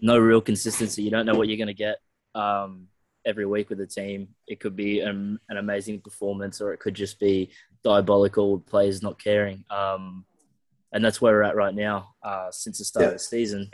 no 0.00 0.18
real 0.18 0.40
consistency. 0.40 1.02
You 1.02 1.10
don't 1.10 1.26
know 1.26 1.34
what 1.34 1.48
you're 1.48 1.58
going 1.58 1.66
to 1.66 1.74
get 1.74 1.98
um, 2.34 2.86
every 3.26 3.46
week 3.46 3.68
with 3.68 3.78
the 3.78 3.86
team. 3.86 4.28
It 4.46 4.60
could 4.60 4.76
be 4.76 5.00
an, 5.00 5.38
an 5.48 5.56
amazing 5.58 6.00
performance, 6.00 6.60
or 6.60 6.72
it 6.72 6.80
could 6.80 6.94
just 6.94 7.18
be 7.20 7.50
diabolical 7.84 8.60
players 8.60 9.02
not 9.02 9.22
caring. 9.22 9.64
Um, 9.70 10.24
and 10.92 11.04
that's 11.04 11.20
where 11.20 11.34
we're 11.34 11.42
at 11.42 11.56
right 11.56 11.74
now 11.74 12.14
uh, 12.22 12.50
since 12.50 12.78
the 12.78 12.84
start 12.84 13.06
of 13.06 13.12
the 13.12 13.18
season. 13.18 13.68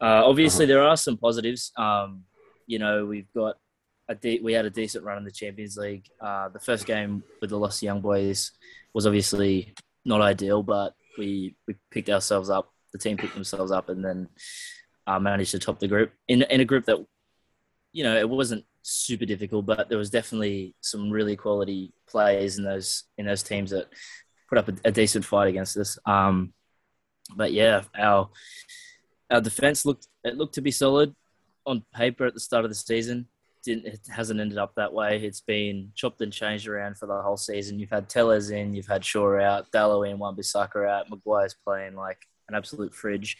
Uh, 0.00 0.22
obviously, 0.24 0.64
there 0.64 0.82
are 0.82 0.96
some 0.96 1.16
positives. 1.16 1.72
Um, 1.76 2.22
you 2.66 2.78
know, 2.78 3.04
we've 3.04 3.32
got 3.34 3.56
a 4.08 4.14
de- 4.14 4.40
we 4.40 4.52
had 4.52 4.64
a 4.64 4.70
decent 4.70 5.04
run 5.04 5.18
in 5.18 5.24
the 5.24 5.30
Champions 5.30 5.76
League. 5.76 6.06
Uh, 6.20 6.48
the 6.48 6.60
first 6.60 6.86
game 6.86 7.22
with 7.40 7.50
the 7.50 7.58
lost 7.58 7.82
young 7.82 8.00
boys 8.00 8.52
was 8.94 9.06
obviously 9.06 9.74
not 10.04 10.20
ideal, 10.20 10.62
but 10.62 10.94
we 11.18 11.56
we 11.66 11.74
picked 11.90 12.10
ourselves 12.10 12.50
up. 12.50 12.72
The 12.92 12.98
team 12.98 13.16
picked 13.16 13.34
themselves 13.34 13.70
up, 13.70 13.88
and 13.88 14.04
then 14.04 14.28
uh, 15.06 15.18
managed 15.18 15.52
to 15.52 15.58
top 15.58 15.78
the 15.78 15.88
group 15.88 16.12
in 16.28 16.42
in 16.42 16.60
a 16.60 16.64
group 16.64 16.84
that 16.86 17.04
you 17.92 18.04
know 18.04 18.16
it 18.16 18.28
wasn't 18.28 18.64
super 18.82 19.26
difficult, 19.26 19.66
but 19.66 19.88
there 19.88 19.98
was 19.98 20.10
definitely 20.10 20.74
some 20.80 21.10
really 21.10 21.36
quality 21.36 21.92
players 22.08 22.58
in 22.58 22.64
those 22.64 23.04
in 23.18 23.26
those 23.26 23.42
teams 23.42 23.70
that 23.70 23.88
put 24.48 24.58
up 24.58 24.68
a, 24.68 24.74
a 24.84 24.92
decent 24.92 25.24
fight 25.24 25.48
against 25.48 25.76
us. 25.76 25.98
Um, 26.06 26.52
but 27.36 27.52
yeah, 27.52 27.82
our 27.98 28.30
our 29.30 29.40
defense 29.40 29.84
looked 29.84 30.08
it 30.24 30.36
looked 30.36 30.54
to 30.54 30.62
be 30.62 30.70
solid 30.70 31.14
on 31.66 31.84
paper 31.94 32.24
at 32.24 32.34
the 32.34 32.40
start 32.40 32.64
of 32.64 32.70
the 32.70 32.74
season. 32.74 33.26
Didn't 33.68 33.86
it 33.86 34.00
hasn't 34.10 34.40
ended 34.40 34.56
up 34.56 34.72
that 34.76 34.92
way. 34.94 35.18
It's 35.22 35.42
been 35.42 35.92
chopped 35.94 36.22
and 36.22 36.32
changed 36.32 36.66
around 36.66 36.96
for 36.96 37.04
the 37.06 37.20
whole 37.20 37.36
season. 37.36 37.78
You've 37.78 37.90
had 37.90 38.08
Telles 38.08 38.48
in, 38.48 38.72
you've 38.74 38.86
had 38.86 39.04
Shaw 39.04 39.38
out, 39.38 39.70
Dalot 39.72 40.08
in, 40.10 40.18
Wan 40.18 40.34
Bissaka 40.34 40.88
out, 40.88 41.10
Maguire's 41.10 41.54
playing 41.66 41.94
like 41.94 42.18
an 42.48 42.54
absolute 42.54 42.94
fridge. 42.94 43.36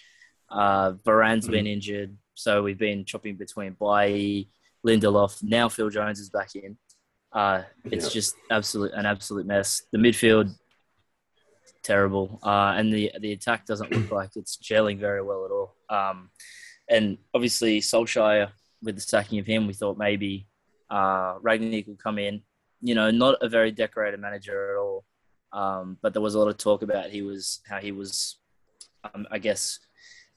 Uh, 0.50 0.92
Varane's 1.04 1.48
been 1.48 1.66
injured, 1.66 2.14
so 2.34 2.62
we've 2.62 2.78
been 2.78 3.06
chopping 3.06 3.36
between 3.36 3.72
Bailly, 3.80 4.50
Lindelof. 4.86 5.42
Now 5.42 5.70
Phil 5.70 5.88
Jones 5.88 6.20
is 6.20 6.28
back 6.28 6.54
in. 6.54 6.76
Uh, 7.32 7.62
it's 7.84 8.06
Yeah. 8.06 8.10
just 8.12 8.34
absolute 8.50 8.92
an 8.92 9.06
absolute 9.06 9.46
mess. 9.46 9.82
The 9.92 9.98
midfield 9.98 10.54
terrible, 11.82 12.38
uh, 12.42 12.74
and 12.76 12.92
the 12.92 13.12
the 13.20 13.32
attack 13.32 13.64
doesn't 13.66 13.90
look 13.90 14.10
like 14.10 14.30
it's 14.36 14.56
gelling 14.58 14.98
very 14.98 15.22
well 15.22 15.44
at 15.46 15.50
all. 15.50 15.74
Um, 15.88 16.30
and 16.88 17.18
obviously 17.34 17.80
Solskjaer 17.80 18.50
with 18.82 18.94
the 18.94 19.00
sacking 19.00 19.38
of 19.38 19.46
him, 19.46 19.66
we 19.66 19.72
thought 19.72 19.98
maybe 19.98 20.46
uh, 20.90 21.38
Rangnick 21.38 21.86
will 21.86 21.96
come 21.96 22.18
in. 22.18 22.42
You 22.80 22.94
know, 22.94 23.10
not 23.10 23.36
a 23.40 23.48
very 23.48 23.72
decorated 23.72 24.20
manager 24.20 24.72
at 24.72 24.78
all. 24.78 25.04
Um, 25.52 25.96
but 26.02 26.12
there 26.12 26.22
was 26.22 26.34
a 26.34 26.38
lot 26.38 26.48
of 26.48 26.58
talk 26.58 26.82
about 26.82 27.10
he 27.10 27.22
was 27.22 27.60
how 27.68 27.78
he 27.78 27.90
was, 27.90 28.38
um, 29.02 29.26
I 29.30 29.38
guess, 29.38 29.78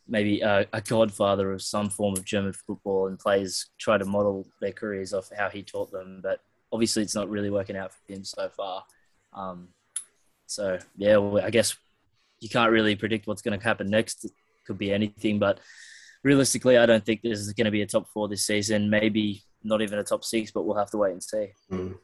maybe 0.08 0.42
a, 0.42 0.66
a 0.74 0.82
godfather 0.82 1.52
of 1.52 1.62
some 1.62 1.90
form 1.90 2.16
of 2.16 2.26
German 2.26 2.54
football, 2.54 3.08
and 3.08 3.20
players 3.20 3.70
try 3.78 3.98
to 3.98 4.06
model 4.06 4.48
their 4.62 4.72
careers 4.72 5.14
off 5.14 5.30
how 5.38 5.50
he 5.50 5.64
taught 5.64 5.92
them. 5.92 6.22
But 6.24 6.40
obviously, 6.72 7.04
it's 7.04 7.16
not 7.16 7.30
really 7.30 7.50
working 7.50 7.78
out 7.78 7.92
for 7.94 8.14
him 8.14 8.24
so 8.24 8.50
far. 8.50 8.84
Um, 9.34 9.70
so 10.48 10.80
yeah, 10.98 11.18
well, 11.18 11.44
I 11.44 11.50
guess 11.50 11.76
you 12.40 12.50
can't 12.50 12.72
really 12.72 12.96
predict 12.96 13.28
what's 13.28 13.42
going 13.42 13.58
to 13.58 13.64
happen 13.64 13.90
next. 13.90 14.26
It 14.26 14.32
could 14.66 14.78
be 14.78 14.92
anything, 14.92 15.40
but 15.40 15.60
realistically, 16.24 16.78
I 16.78 16.86
don't 16.86 17.06
think 17.06 17.22
this 17.22 17.40
is 17.40 17.54
going 17.54 17.66
to 17.66 17.72
be 17.72 17.82
a 17.82 17.88
top 17.88 18.10
four 18.10 18.28
this 18.28 18.46
season. 18.46 18.90
Maybe 18.90 19.44
not 19.64 19.82
even 19.82 20.00
a 20.00 20.04
top 20.04 20.24
six, 20.24 20.52
but 20.52 20.64
we'll 20.64 20.78
have 20.78 20.92
to 20.92 20.98
wait 20.98 21.14
and 21.14 21.24
see. 21.24 21.48
Mm. 21.72 21.96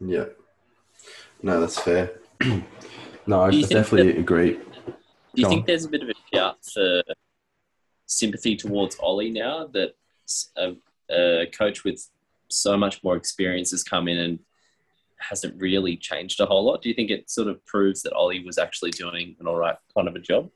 Yeah. 0.00 0.24
No, 1.42 1.60
that's 1.60 1.78
fair. 1.78 2.18
no, 3.26 3.42
I 3.42 3.50
Do 3.50 3.56
you 3.56 3.66
think 3.66 3.80
definitely 3.80 4.18
agree. 4.18 4.52
Do 4.54 4.62
you 5.34 5.44
Go 5.44 5.50
think 5.50 5.60
on. 5.60 5.66
there's 5.66 5.84
a 5.84 5.88
bit 5.88 6.02
of 6.02 6.08
a 6.08 6.14
shout 6.34 6.58
for 6.72 7.02
sympathy 8.06 8.56
towards 8.56 8.96
Ole 9.00 9.30
now 9.30 9.66
that 9.72 9.94
a, 10.56 10.74
a 11.10 11.46
coach 11.46 11.84
with 11.84 12.08
so 12.48 12.76
much 12.76 13.02
more 13.02 13.16
experience 13.16 13.70
has 13.72 13.82
come 13.82 14.08
in 14.08 14.18
and 14.18 14.38
hasn't 15.18 15.60
really 15.60 15.96
changed 15.96 16.40
a 16.40 16.46
whole 16.46 16.64
lot? 16.64 16.82
Do 16.82 16.88
you 16.88 16.94
think 16.94 17.10
it 17.10 17.30
sort 17.30 17.48
of 17.48 17.64
proves 17.66 18.02
that 18.02 18.14
Ole 18.14 18.44
was 18.44 18.58
actually 18.58 18.90
doing 18.90 19.36
an 19.40 19.46
all 19.46 19.56
right 19.56 19.76
kind 19.94 20.08
of 20.08 20.14
a 20.14 20.20
job? 20.20 20.50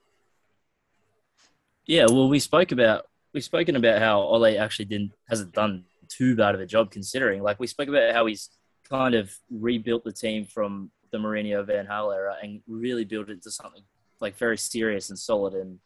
Yeah, 1.91 2.07
well, 2.09 2.29
we 2.29 2.39
spoke 2.39 2.71
about 2.71 3.07
we've 3.35 3.43
spoken 3.43 3.75
about 3.75 4.01
how 4.01 4.21
Ole 4.21 4.57
actually 4.57 4.85
didn't 4.85 5.11
hasn't 5.29 5.53
done 5.53 5.87
too 6.09 6.37
bad 6.37 6.55
of 6.55 6.61
a 6.61 6.67
job 6.67 6.93
considering. 6.93 7.43
Like 7.43 7.59
we 7.59 7.67
spoke 7.67 7.89
about 7.89 8.15
how 8.15 8.27
he's 8.27 8.49
kind 8.89 9.17
of 9.17 9.35
rebuilt 9.51 10.05
the 10.05 10.13
team 10.13 10.47
from 10.47 10.93
the 11.11 11.19
Mourinho 11.19 11.67
Van 11.67 11.89
Gaal 11.89 12.15
era 12.15 12.37
and 12.41 12.63
really 12.69 13.05
built 13.05 13.29
it 13.29 13.33
into 13.33 13.51
something 13.51 13.83
like 14.21 14.37
very 14.37 14.57
serious 14.57 15.11
and 15.11 15.19
solid 15.19 15.55
and 15.55 15.81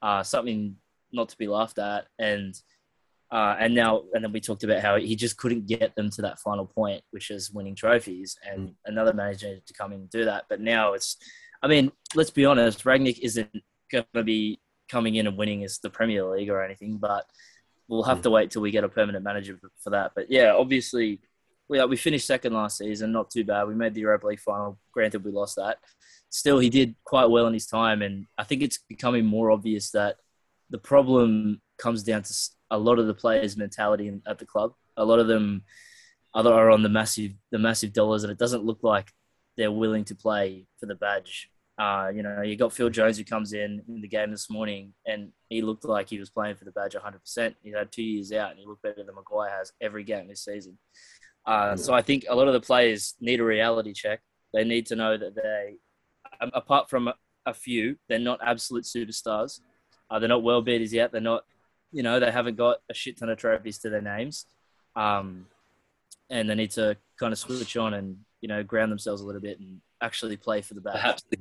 uh, 0.00 0.22
something 0.22 0.76
not 1.12 1.28
to 1.28 1.36
be 1.36 1.46
laughed 1.46 1.78
at. 1.78 2.06
And 2.18 2.54
uh, 3.30 3.56
and 3.60 3.74
now 3.74 4.04
and 4.14 4.24
then 4.24 4.32
we 4.32 4.40
talked 4.40 4.64
about 4.64 4.80
how 4.80 4.96
he 4.96 5.14
just 5.14 5.36
couldn't 5.36 5.66
get 5.66 5.94
them 5.94 6.08
to 6.12 6.22
that 6.22 6.38
final 6.38 6.64
point, 6.64 7.02
which 7.10 7.30
is 7.30 7.50
winning 7.50 7.74
trophies. 7.74 8.34
And 8.50 8.76
another 8.86 9.12
manager 9.12 9.48
needed 9.48 9.66
to 9.66 9.74
come 9.74 9.92
in 9.92 10.00
and 10.00 10.10
do 10.10 10.24
that. 10.24 10.44
But 10.48 10.62
now 10.62 10.94
it's, 10.94 11.18
I 11.62 11.68
mean, 11.68 11.92
let's 12.14 12.30
be 12.30 12.46
honest, 12.46 12.84
Rangnick 12.84 13.18
isn't 13.18 13.50
going 13.92 14.06
to 14.14 14.24
be 14.24 14.58
coming 14.88 15.14
in 15.14 15.26
and 15.26 15.36
winning 15.36 15.64
as 15.64 15.78
the 15.78 15.90
Premier 15.90 16.24
League 16.24 16.50
or 16.50 16.62
anything, 16.62 16.98
but 16.98 17.26
we'll 17.88 18.02
have 18.02 18.22
to 18.22 18.30
wait 18.30 18.50
till 18.50 18.62
we 18.62 18.70
get 18.70 18.84
a 18.84 18.88
permanent 18.88 19.24
manager 19.24 19.58
for- 19.82 19.90
that. 19.90 20.12
But 20.14 20.30
yeah, 20.30 20.54
obviously, 20.54 21.20
we, 21.68 21.84
we 21.84 21.96
finished 21.96 22.26
second 22.26 22.52
last 22.52 22.78
season, 22.78 23.12
not 23.12 23.30
too 23.30 23.44
bad. 23.44 23.68
We 23.68 23.74
made 23.74 23.94
the 23.94 24.02
Europa 24.02 24.26
League 24.26 24.40
final. 24.40 24.78
Granted, 24.92 25.24
we 25.24 25.30
lost 25.30 25.56
that. 25.56 25.78
Still, 26.30 26.58
he 26.58 26.70
did 26.70 26.94
quite 27.04 27.26
well 27.26 27.46
in 27.46 27.54
his 27.54 27.66
time, 27.66 28.02
and 28.02 28.26
I 28.36 28.44
think 28.44 28.62
it's 28.62 28.78
becoming 28.88 29.24
more 29.24 29.50
obvious 29.50 29.90
that 29.92 30.16
the 30.70 30.78
problem 30.78 31.60
comes 31.78 32.02
down 32.02 32.22
to 32.22 32.34
a 32.70 32.78
lot 32.78 32.98
of 32.98 33.06
the 33.06 33.14
players' 33.14 33.56
mentality 33.56 34.20
at 34.26 34.38
the 34.38 34.46
club. 34.46 34.74
A 34.96 35.04
lot 35.04 35.18
of 35.18 35.28
them 35.28 35.62
are 36.34 36.70
on 36.70 36.82
the 36.82 36.88
massive 36.88 37.32
the 37.52 37.58
massive 37.58 37.92
dollars, 37.92 38.24
and 38.24 38.32
it 38.32 38.38
doesn't 38.38 38.64
look 38.64 38.80
like 38.82 39.12
they're 39.56 39.70
willing 39.70 40.04
to 40.06 40.14
play 40.14 40.66
for 40.80 40.86
the 40.86 40.94
badge. 40.94 41.50
Uh, 41.76 42.08
you 42.14 42.22
know, 42.22 42.42
you 42.42 42.56
got 42.56 42.72
Phil 42.72 42.88
Jones 42.88 43.18
who 43.18 43.24
comes 43.24 43.52
in 43.52 43.82
in 43.88 44.00
the 44.00 44.08
game 44.08 44.30
this 44.30 44.48
morning, 44.48 44.94
and 45.06 45.32
he 45.48 45.60
looked 45.60 45.84
like 45.84 46.08
he 46.08 46.18
was 46.18 46.30
playing 46.30 46.54
for 46.54 46.64
the 46.64 46.70
badge 46.70 46.94
100%. 46.94 47.54
He 47.62 47.72
had 47.72 47.90
two 47.90 48.02
years 48.02 48.32
out, 48.32 48.50
and 48.50 48.60
he 48.60 48.66
looked 48.66 48.82
better 48.82 49.02
than 49.02 49.14
Maguire 49.14 49.50
has 49.50 49.72
every 49.80 50.04
game 50.04 50.28
this 50.28 50.44
season. 50.44 50.78
Uh, 51.46 51.76
so 51.76 51.92
I 51.92 52.00
think 52.00 52.24
a 52.28 52.34
lot 52.34 52.46
of 52.46 52.54
the 52.54 52.60
players 52.60 53.14
need 53.20 53.40
a 53.40 53.44
reality 53.44 53.92
check. 53.92 54.20
They 54.52 54.64
need 54.64 54.86
to 54.86 54.96
know 54.96 55.16
that 55.16 55.34
they, 55.34 55.76
um, 56.40 56.50
apart 56.54 56.88
from 56.88 57.12
a, 57.44 57.54
few, 57.54 57.96
they're 58.08 58.18
not 58.18 58.40
absolute 58.42 58.84
superstars. 58.84 59.60
Uh, 60.08 60.18
they're 60.18 60.28
not 60.28 60.42
world 60.42 60.64
beaters 60.64 60.92
yet. 60.92 61.12
They're 61.12 61.20
not, 61.20 61.44
you 61.92 62.02
know, 62.02 62.20
they 62.20 62.30
haven't 62.30 62.56
got 62.56 62.78
a 62.90 62.94
shit 62.94 63.18
ton 63.18 63.28
of 63.28 63.36
trophies 63.36 63.78
to 63.80 63.90
their 63.90 64.00
names. 64.00 64.46
Um, 64.96 65.46
and 66.30 66.48
they 66.48 66.54
need 66.54 66.70
to 66.72 66.96
kind 67.18 67.32
of 67.32 67.38
switch 67.38 67.76
on 67.76 67.94
and, 67.94 68.18
you 68.40 68.48
know, 68.48 68.62
ground 68.62 68.90
themselves 68.90 69.20
a 69.20 69.26
little 69.26 69.42
bit 69.42 69.58
and 69.58 69.80
actually 70.00 70.36
play 70.36 70.62
for 70.62 70.74
the 70.74 70.80
badge. 70.80 70.94
Perhaps 70.94 71.24
the, 71.30 71.38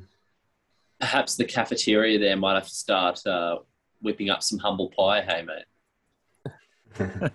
perhaps 0.99 1.35
the 1.35 1.45
cafeteria 1.45 2.19
there 2.19 2.35
might 2.37 2.55
have 2.55 2.67
to 2.67 2.75
start 2.75 3.25
uh, 3.25 3.57
whipping 4.01 4.29
up 4.29 4.43
some 4.43 4.59
humble 4.59 4.89
pie. 4.97 5.21
Hey, 5.21 5.43
mate. 5.43 5.65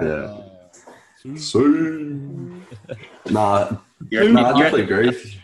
Yeah. 0.00 0.40
So, 1.38 1.60
nah, 3.30 3.78
You 4.10 4.18
reckon, 4.18 4.34
nah, 4.34 4.54
I 4.54 4.60
definitely 4.62 4.82
agree. 4.82 5.40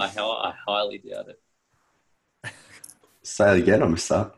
I, 0.00 0.06
I 0.06 0.54
highly 0.66 0.98
doubt 0.98 1.28
it. 1.28 2.52
Say 3.22 3.52
it 3.56 3.62
again, 3.62 3.82
I 3.82 3.86
missed 3.86 4.08
that. 4.08 4.34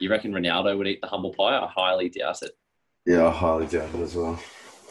You 0.00 0.10
reckon 0.10 0.32
Ronaldo 0.32 0.76
would 0.76 0.88
eat 0.88 1.00
the 1.00 1.06
humble 1.06 1.32
pie? 1.32 1.56
I 1.56 1.68
highly 1.68 2.08
doubt 2.08 2.42
it. 2.42 2.50
Yeah, 3.06 3.28
I 3.28 3.30
highly 3.30 3.66
doubt 3.68 3.94
it 3.94 4.00
as 4.00 4.16
well. 4.16 4.38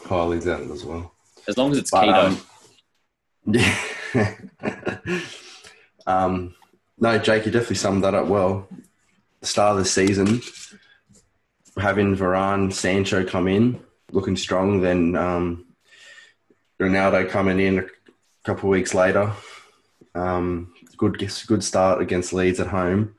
Highly 0.06 0.40
doubt 0.40 0.62
it 0.62 0.70
as 0.70 0.84
well. 0.84 1.12
As 1.46 1.58
long 1.58 1.70
as 1.72 1.78
it's 1.78 1.90
But, 1.90 2.06
keto. 2.06 2.26
um, 2.26 2.40
yeah. 3.52 5.36
Um, 6.06 6.54
no, 6.98 7.18
Jake, 7.18 7.46
you 7.46 7.52
definitely 7.52 7.76
summed 7.76 8.04
that 8.04 8.14
up 8.14 8.26
well. 8.26 8.68
The 9.40 9.46
start 9.46 9.72
of 9.72 9.78
the 9.78 9.84
season, 9.84 10.40
having 11.76 12.16
Varane, 12.16 12.72
Sancho 12.72 13.24
come 13.24 13.48
in, 13.48 13.80
looking 14.12 14.36
strong, 14.36 14.80
then 14.80 15.14
um, 15.14 15.66
Ronaldo 16.80 17.28
coming 17.28 17.60
in 17.60 17.80
a 17.80 17.84
couple 18.44 18.70
weeks 18.70 18.94
later. 18.94 19.32
Um, 20.14 20.72
good, 20.96 21.18
good 21.46 21.62
start 21.62 22.00
against 22.00 22.32
Leeds 22.32 22.60
at 22.60 22.68
home, 22.68 23.14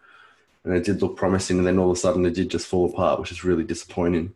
and 0.63 0.73
it 0.75 0.83
did 0.83 1.01
look 1.01 1.15
promising. 1.15 1.59
And 1.59 1.67
then 1.67 1.77
all 1.77 1.91
of 1.91 1.97
a 1.97 1.99
sudden, 1.99 2.25
it 2.25 2.33
did 2.33 2.49
just 2.49 2.67
fall 2.67 2.89
apart, 2.89 3.19
which 3.19 3.31
is 3.31 3.43
really 3.43 3.63
disappointing. 3.63 4.33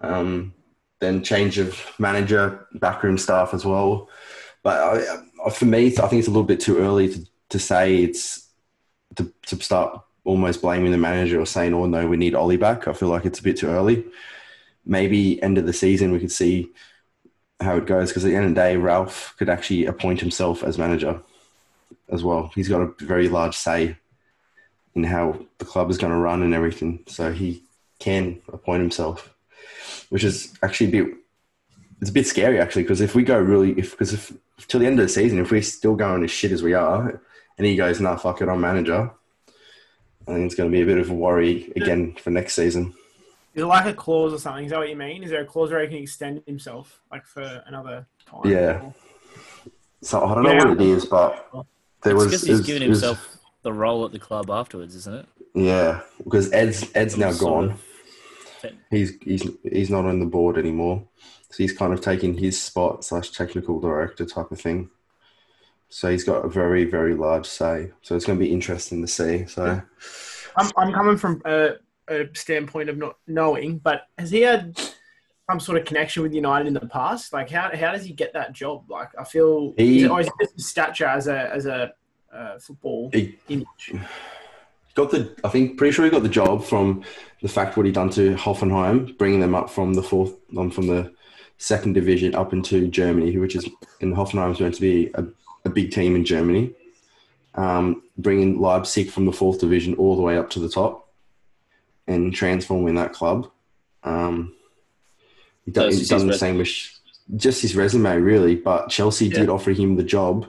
Um, 0.00 0.54
then 1.00 1.22
change 1.22 1.58
of 1.58 1.78
manager, 1.98 2.66
backroom 2.74 3.18
staff 3.18 3.52
as 3.52 3.64
well. 3.66 4.08
But 4.62 4.80
I- 4.80 5.50
for 5.50 5.66
me, 5.66 5.86
I 5.86 5.90
think 5.90 6.14
it's 6.14 6.28
a 6.28 6.30
little 6.30 6.42
bit 6.42 6.58
too 6.60 6.78
early 6.78 7.08
to, 7.12 7.26
to 7.50 7.58
say 7.58 8.02
it's 8.02 8.48
to, 9.16 9.32
to 9.46 9.56
start 9.62 10.02
almost 10.24 10.62
blaming 10.62 10.90
the 10.90 10.98
manager 10.98 11.40
or 11.40 11.46
saying, 11.46 11.74
"Oh 11.74 11.86
no, 11.86 12.06
we 12.06 12.16
need 12.16 12.34
Ole 12.34 12.56
back." 12.56 12.88
I 12.88 12.92
feel 12.92 13.08
like 13.08 13.24
it's 13.24 13.40
a 13.40 13.42
bit 13.42 13.56
too 13.56 13.68
early. 13.68 14.04
Maybe 14.84 15.42
end 15.42 15.58
of 15.58 15.66
the 15.66 15.72
season 15.72 16.12
we 16.12 16.20
could 16.20 16.32
see 16.32 16.70
how 17.60 17.76
it 17.76 17.86
goes 17.86 18.10
because 18.10 18.24
at 18.24 18.28
the 18.28 18.36
end 18.36 18.46
of 18.46 18.54
the 18.54 18.60
day, 18.60 18.76
Ralph 18.76 19.34
could 19.38 19.48
actually 19.48 19.86
appoint 19.86 20.20
himself 20.20 20.62
as 20.62 20.78
manager 20.78 21.20
as 22.08 22.22
well. 22.22 22.50
He's 22.54 22.68
got 22.68 22.82
a 22.82 22.92
very 23.04 23.28
large 23.28 23.56
say 23.56 23.96
in 24.94 25.04
how 25.04 25.38
the 25.58 25.64
club 25.64 25.90
is 25.90 25.98
going 25.98 26.12
to 26.12 26.18
run 26.18 26.42
and 26.42 26.54
everything, 26.54 27.04
so 27.06 27.32
he 27.32 27.62
can 27.98 28.40
appoint 28.52 28.82
himself, 28.82 29.34
which 30.10 30.24
is 30.24 30.56
actually 30.62 30.88
a 30.88 31.04
bit 31.04 31.14
it's 32.00 32.10
a 32.10 32.12
bit 32.12 32.26
scary 32.26 32.60
actually 32.60 32.82
because 32.82 33.00
if 33.00 33.14
we 33.14 33.22
go 33.22 33.38
really 33.38 33.72
if 33.72 33.92
because 33.92 34.12
if 34.12 34.32
till 34.68 34.80
the 34.80 34.86
end 34.86 34.98
of 34.98 35.06
the 35.06 35.12
season 35.12 35.38
if 35.38 35.50
we're 35.50 35.62
still 35.62 35.94
going 35.94 36.22
as 36.22 36.30
shit 36.30 36.52
as 36.52 36.62
we 36.62 36.74
are 36.74 37.20
and 37.58 37.66
he 37.66 37.76
goes 37.76 38.00
nah 38.00 38.16
fuck 38.16 38.40
it 38.42 38.48
I'm 38.48 38.60
manager 38.60 39.10
I 40.28 40.32
think 40.34 40.46
it's 40.46 40.54
going 40.56 40.70
to 40.70 40.74
be 40.76 40.82
a 40.82 40.86
bit 40.86 40.98
of 40.98 41.10
a 41.10 41.14
worry 41.14 41.72
again 41.76 42.14
for 42.20 42.30
next 42.30 42.54
season 42.54 42.92
Is 43.54 43.62
it 43.62 43.66
like 43.66 43.86
a 43.86 43.94
clause 43.94 44.32
or 44.32 44.38
something? 44.38 44.64
Is 44.64 44.70
that 44.72 44.78
what 44.78 44.88
you 44.88 44.96
mean? 44.96 45.22
Is 45.22 45.30
there 45.30 45.42
a 45.42 45.46
clause 45.46 45.70
where 45.70 45.80
he 45.82 45.86
can 45.86 45.96
extend 45.98 46.42
himself, 46.46 47.00
like 47.12 47.24
for 47.24 47.62
another 47.66 48.06
time? 48.28 48.40
Yeah. 48.44 48.90
so 50.02 50.24
I 50.24 50.34
don't 50.34 50.42
know 50.44 50.52
Yeah. 50.52 50.64
what 50.68 50.80
it 50.80 50.80
is 50.80 51.04
but 51.06 51.48
there 52.02 52.12
It's 52.12 52.24
was 52.24 52.24
because 52.26 52.42
he's 52.42 52.58
was- 52.58 52.66
given 52.66 52.88
was- 52.88 53.00
himself 53.02 53.36
the 53.62 53.72
role 53.72 54.04
at 54.04 54.12
the 54.12 54.18
club 54.18 54.50
afterwards, 54.50 54.94
isn't 54.96 55.14
it? 55.14 55.26
yeah 55.54 56.00
because 56.22 56.52
Ed's 56.52 56.90
Ed's 56.94 57.16
now 57.16 57.32
gone 57.32 57.78
he's 58.90 59.12
he's 59.22 59.48
he's 59.62 59.90
not 59.90 60.04
on 60.04 60.18
the 60.20 60.26
board 60.26 60.58
anymore 60.58 61.02
so 61.50 61.56
he's 61.62 61.72
kind 61.72 61.92
of 61.94 62.00
taking 62.00 62.36
his 62.36 62.60
spot 62.60 63.04
slash 63.04 63.30
technical 63.30 63.80
director 63.80 64.24
type 64.26 64.50
of 64.50 64.60
thing 64.60 64.90
so 65.88 66.10
he's 66.10 66.24
got 66.24 66.44
a 66.44 66.48
very 66.48 66.84
very 66.84 67.14
large 67.14 67.46
say 67.46 67.90
so 68.02 68.16
it's 68.16 68.24
going 68.24 68.38
to 68.38 68.44
be 68.44 68.52
interesting 68.52 69.00
to 69.00 69.08
see 69.08 69.46
so 69.46 69.80
I'm, 70.56 70.70
I'm 70.76 70.92
coming 70.92 71.16
from 71.16 71.42
a, 71.44 71.74
a 72.08 72.28
standpoint 72.34 72.88
of 72.88 72.96
not 72.96 73.16
knowing, 73.26 73.78
but 73.78 74.02
has 74.18 74.30
he 74.30 74.40
had 74.42 74.80
some 75.48 75.60
sort 75.60 75.78
of 75.78 75.84
connection 75.84 76.22
with 76.22 76.34
United 76.34 76.66
in 76.66 76.74
the 76.74 76.80
past? 76.80 77.32
Like, 77.32 77.50
how, 77.50 77.70
how 77.74 77.92
does 77.92 78.04
he 78.04 78.12
get 78.12 78.32
that 78.32 78.52
job? 78.52 78.90
Like, 78.90 79.10
I 79.18 79.24
feel, 79.24 79.74
He- 79.76 79.98
is 79.98 80.02
it, 80.04 80.10
or 80.10 80.20
is 80.20 80.26
it 80.26 80.32
just 80.40 80.54
his 80.54 80.66
stature 80.66 81.06
as 81.06 81.28
a 81.28 81.54
as 81.54 81.66
a 81.66 81.92
uh, 82.32 82.58
football 82.58 83.10
he, 83.12 83.38
image? 83.48 83.94
got 84.94 85.10
the. 85.10 85.34
I 85.44 85.48
think 85.48 85.76
pretty 85.76 85.92
sure 85.92 86.04
he 86.04 86.10
got 86.10 86.22
the 86.22 86.28
job 86.28 86.64
from 86.64 87.04
the 87.42 87.48
fact 87.48 87.76
what 87.76 87.86
he 87.86 87.92
done 87.92 88.10
to 88.10 88.34
Hoffenheim, 88.36 89.16
bringing 89.18 89.40
them 89.40 89.54
up 89.54 89.70
from 89.70 89.94
the 89.94 90.02
fourth, 90.02 90.34
um, 90.56 90.70
from 90.70 90.86
the 90.86 91.12
second 91.58 91.92
division 91.92 92.34
up 92.34 92.52
into 92.52 92.88
Germany, 92.88 93.36
which 93.38 93.56
is 93.56 93.68
in 94.00 94.14
Hoffenheim 94.14 94.52
is 94.52 94.60
meant 94.60 94.74
to 94.74 94.80
be 94.80 95.10
a, 95.14 95.24
a 95.66 95.70
big 95.70 95.90
team 95.92 96.16
in 96.16 96.24
Germany. 96.24 96.72
Um, 97.54 98.02
bringing 98.18 98.60
Leipzig 98.60 99.10
from 99.10 99.24
the 99.24 99.32
fourth 99.32 99.60
division 99.60 99.94
all 99.94 100.16
the 100.16 100.22
way 100.22 100.36
up 100.36 100.50
to 100.50 100.60
the 100.60 100.68
top, 100.68 101.08
and 102.06 102.34
transforming 102.34 102.96
that 102.96 103.12
club. 103.12 103.50
Um, 104.02 104.54
he 105.64 105.72
So 105.72 105.80
done, 105.80 105.88
it's 105.88 105.98
he's 105.98 106.08
done 106.08 106.28
his 106.28 106.28
the 106.28 106.38
same 106.38 106.58
with 106.58 106.68
just 107.36 107.62
his 107.62 107.74
resume, 107.74 108.16
really. 108.18 108.56
But 108.56 108.88
Chelsea 108.88 109.28
did 109.28 109.48
offer 109.48 109.72
him 109.72 109.96
the 109.96 110.04
job 110.04 110.46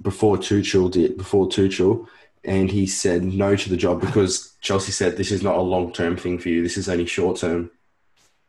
before 0.00 0.36
Tuchel 0.38 0.90
did. 0.90 1.16
Before 1.16 1.48
Tuchel, 1.48 2.06
and 2.44 2.70
he 2.70 2.86
said 2.86 3.24
no 3.24 3.56
to 3.56 3.68
the 3.68 3.76
job 3.76 4.00
because 4.00 4.54
Chelsea 4.60 4.92
said 4.92 5.16
this 5.16 5.32
is 5.32 5.42
not 5.42 5.56
a 5.56 5.60
long 5.60 5.92
term 5.92 6.16
thing 6.16 6.38
for 6.38 6.48
you. 6.48 6.62
This 6.62 6.76
is 6.76 6.88
only 6.88 7.06
short 7.06 7.38
term. 7.38 7.70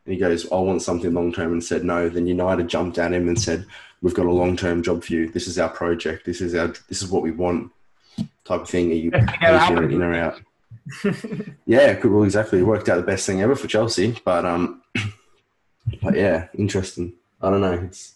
And 0.05 0.13
he 0.13 0.19
goes, 0.19 0.49
I 0.51 0.55
want 0.55 0.81
something 0.81 1.13
long 1.13 1.33
term, 1.33 1.51
and 1.51 1.63
said 1.63 1.83
no. 1.83 2.09
Then 2.09 2.27
United 2.27 2.67
jumped 2.67 2.97
at 2.97 3.13
him 3.13 3.27
and 3.27 3.39
said, 3.39 3.65
"We've 4.01 4.13
got 4.13 4.25
a 4.25 4.31
long 4.31 4.55
term 4.57 4.83
job 4.83 5.03
for 5.03 5.13
you. 5.13 5.29
This 5.29 5.47
is 5.47 5.57
our 5.59 5.69
project. 5.69 6.25
This 6.25 6.41
is 6.41 6.55
our. 6.55 6.67
This 6.87 7.01
is 7.01 7.09
what 7.09 7.23
we 7.23 7.31
want." 7.31 7.71
Type 8.45 8.61
of 8.61 8.69
thing. 8.69 8.91
Are 8.91 8.95
you 8.95 9.11
Best 9.11 9.25
thing 9.29 9.37
ever 9.43 9.57
patient 9.59 9.75
happened. 9.75 9.93
in 9.93 10.01
or 10.01 10.13
out? 10.13 10.41
yeah, 11.65 11.99
well, 12.05 12.23
exactly. 12.23 12.59
It 12.59 12.63
worked 12.63 12.89
out 12.89 12.97
the 12.97 13.03
best 13.03 13.25
thing 13.25 13.41
ever 13.41 13.55
for 13.55 13.67
Chelsea, 13.67 14.19
but 14.25 14.45
um, 14.45 14.81
but 16.01 16.15
yeah, 16.15 16.47
interesting. 16.57 17.13
I 17.41 17.49
don't 17.51 17.61
know. 17.61 17.73
It's 17.73 18.15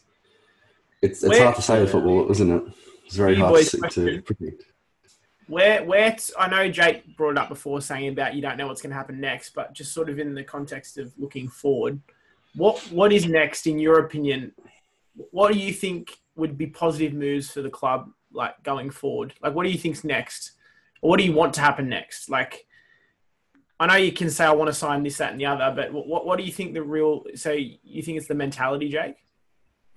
it's 1.02 1.24
it's 1.24 1.30
Where- 1.30 1.44
hard 1.44 1.56
to 1.58 1.62
say 1.62 1.80
with 1.82 1.92
football, 1.92 2.30
isn't 2.32 2.52
it? 2.52 2.64
It's 3.06 3.16
very 3.16 3.36
hard 3.36 3.62
to, 3.64 3.78
to 3.90 4.22
predict. 4.22 4.64
Where, 5.48 5.84
where 5.84 6.12
t- 6.14 6.34
I 6.40 6.48
know 6.48 6.70
Jake 6.70 7.18
brought 7.18 7.32
it 7.32 7.38
up 7.38 7.50
before, 7.50 7.82
saying 7.82 8.08
about 8.08 8.34
you 8.34 8.42
don't 8.42 8.58
know 8.58 8.66
what's 8.68 8.82
going 8.82 8.92
to 8.92 8.96
happen 8.96 9.20
next, 9.20 9.54
but 9.54 9.74
just 9.74 9.94
sort 9.94 10.10
of 10.10 10.18
in 10.18 10.34
the 10.34 10.44
context 10.44 10.98
of 10.98 11.12
looking 11.20 11.48
forward, 11.50 12.00
what 12.56 12.80
what 12.92 13.12
is 13.12 13.28
next 13.28 13.68
in 13.68 13.78
your 13.78 14.00
opinion? 14.00 14.54
What 15.16 15.54
do 15.54 15.60
you 15.60 15.74
think 15.74 16.18
would 16.36 16.58
be 16.58 16.68
positive 16.68 17.14
moves 17.14 17.52
for 17.52 17.62
the 17.62 17.70
club, 17.70 18.10
like 18.32 18.62
going 18.64 18.90
forward? 18.90 19.34
Like, 19.42 19.54
what 19.54 19.64
do 19.64 19.70
you 19.70 19.78
think's 19.78 20.04
next? 20.04 20.54
Or 21.02 21.10
what 21.12 21.18
do 21.20 21.26
you 21.26 21.34
want 21.34 21.54
to 21.56 21.62
happen 21.62 21.90
next? 21.90 22.30
Like, 22.30 22.66
I 23.80 23.88
know 23.88 23.96
you 23.96 24.12
can 24.12 24.30
say 24.30 24.46
I 24.46 24.52
want 24.54 24.70
to 24.70 24.74
sign 24.74 25.04
this, 25.04 25.18
that, 25.18 25.32
and 25.32 25.40
the 25.40 25.46
other, 25.46 25.74
but 25.76 25.94
what 25.94 26.26
what 26.26 26.38
do 26.38 26.44
you 26.46 26.52
think 26.52 26.74
the 26.74 26.84
real? 26.84 27.24
So 27.36 27.52
you 27.52 28.02
think 28.02 28.18
it's 28.18 28.28
the 28.28 28.36
mentality, 28.36 28.90
Jake? 28.90 29.16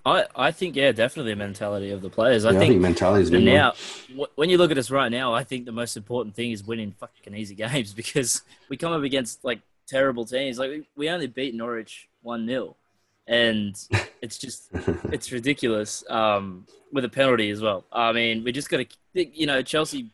I, 0.05 0.25
I 0.37 0.51
think 0.53 0.77
yeah, 0.77 0.93
definitely 0.93 1.33
the 1.33 1.39
mentality 1.39 1.91
of 1.91 2.01
the 2.01 2.09
players. 2.09 2.45
I 2.45 2.53
Yeah, 2.53 2.61
think 2.61 2.81
mentality 2.81 3.23
is 3.25 3.31
But 3.31 3.43
now, 3.43 3.73
wh- 4.17 4.39
when 4.39 4.49
you 4.51 4.57
look 4.57 4.71
at 4.71 4.79
us 4.79 4.89
right 4.91 5.11
now, 5.11 5.35
I 5.35 5.43
think 5.43 5.67
the 5.67 5.73
most 5.73 5.97
important 5.97 6.37
thing 6.37 6.53
is 6.53 6.63
winning 6.65 6.93
fucking 6.93 7.35
easy 7.35 7.55
games 7.67 7.93
because 7.93 8.43
we 8.69 8.77
come 8.77 8.93
up 8.93 9.03
against 9.03 9.45
like 9.45 9.61
terrible 9.89 10.25
teams. 10.25 10.59
Like 10.59 10.71
we, 10.71 10.87
we 10.97 11.11
only 11.11 11.27
beat 11.27 11.55
Norwich 11.55 12.09
one 12.23 12.47
0 12.47 12.77
and 13.27 13.77
it's 14.27 14.39
just 14.39 14.69
it's 15.15 15.33
ridiculous. 15.33 16.05
Um, 16.11 16.67
with 16.93 17.05
a 17.05 17.09
penalty 17.09 17.51
as 17.51 17.61
well. 17.61 17.85
I 17.93 18.13
mean, 18.13 18.45
we 18.45 18.53
just 18.53 18.71
got 18.71 18.79
to, 18.79 18.87
you 19.41 19.47
know, 19.47 19.61
Chelsea 19.61 20.11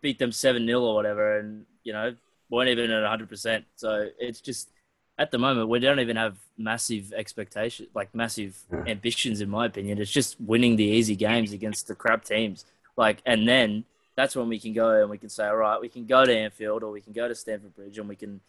beat 0.00 0.18
them 0.18 0.32
seven 0.32 0.64
0 0.66 0.80
or 0.80 0.94
whatever, 0.94 1.38
and 1.38 1.66
you 1.84 1.92
know 1.92 2.14
weren't 2.50 2.70
even 2.70 2.90
at 2.90 3.04
hundred 3.08 3.28
percent. 3.28 3.64
So 3.76 4.08
it's 4.18 4.40
just 4.40 4.70
at 5.18 5.30
the 5.30 5.38
moment 5.38 5.68
we 5.68 5.80
don't 5.80 6.00
even 6.00 6.16
have 6.16 6.36
massive 6.56 7.12
expectations, 7.12 7.88
like 7.94 8.14
massive 8.14 8.56
Yeah. 8.72 8.92
ambitions, 8.94 9.40
in 9.40 9.50
my 9.50 9.66
opinion. 9.66 9.98
It's 9.98 10.10
just 10.10 10.40
winning 10.40 10.76
the 10.76 10.84
easy 10.98 11.16
games 11.16 11.52
against 11.52 11.88
the 11.88 11.94
crap 11.94 12.24
teams. 12.24 12.64
Like, 12.96 13.18
and 13.26 13.46
then 13.46 13.84
that's 14.16 14.34
when 14.36 14.48
we 14.48 14.58
can 14.58 14.72
go 14.72 15.00
and 15.00 15.10
we 15.10 15.18
can 15.18 15.28
say, 15.28 15.46
all 15.46 15.56
right, 15.56 15.80
we 15.80 15.88
can 15.88 16.06
go 16.06 16.24
to 16.24 16.34
Anfield 16.36 16.82
or 16.82 16.90
we 16.90 17.00
can 17.00 17.12
go 17.12 17.28
to 17.28 17.34
Stamford 17.34 17.74
Bridge 17.76 17.98
and 17.98 18.08
we 18.08 18.16
can, 18.16 18.40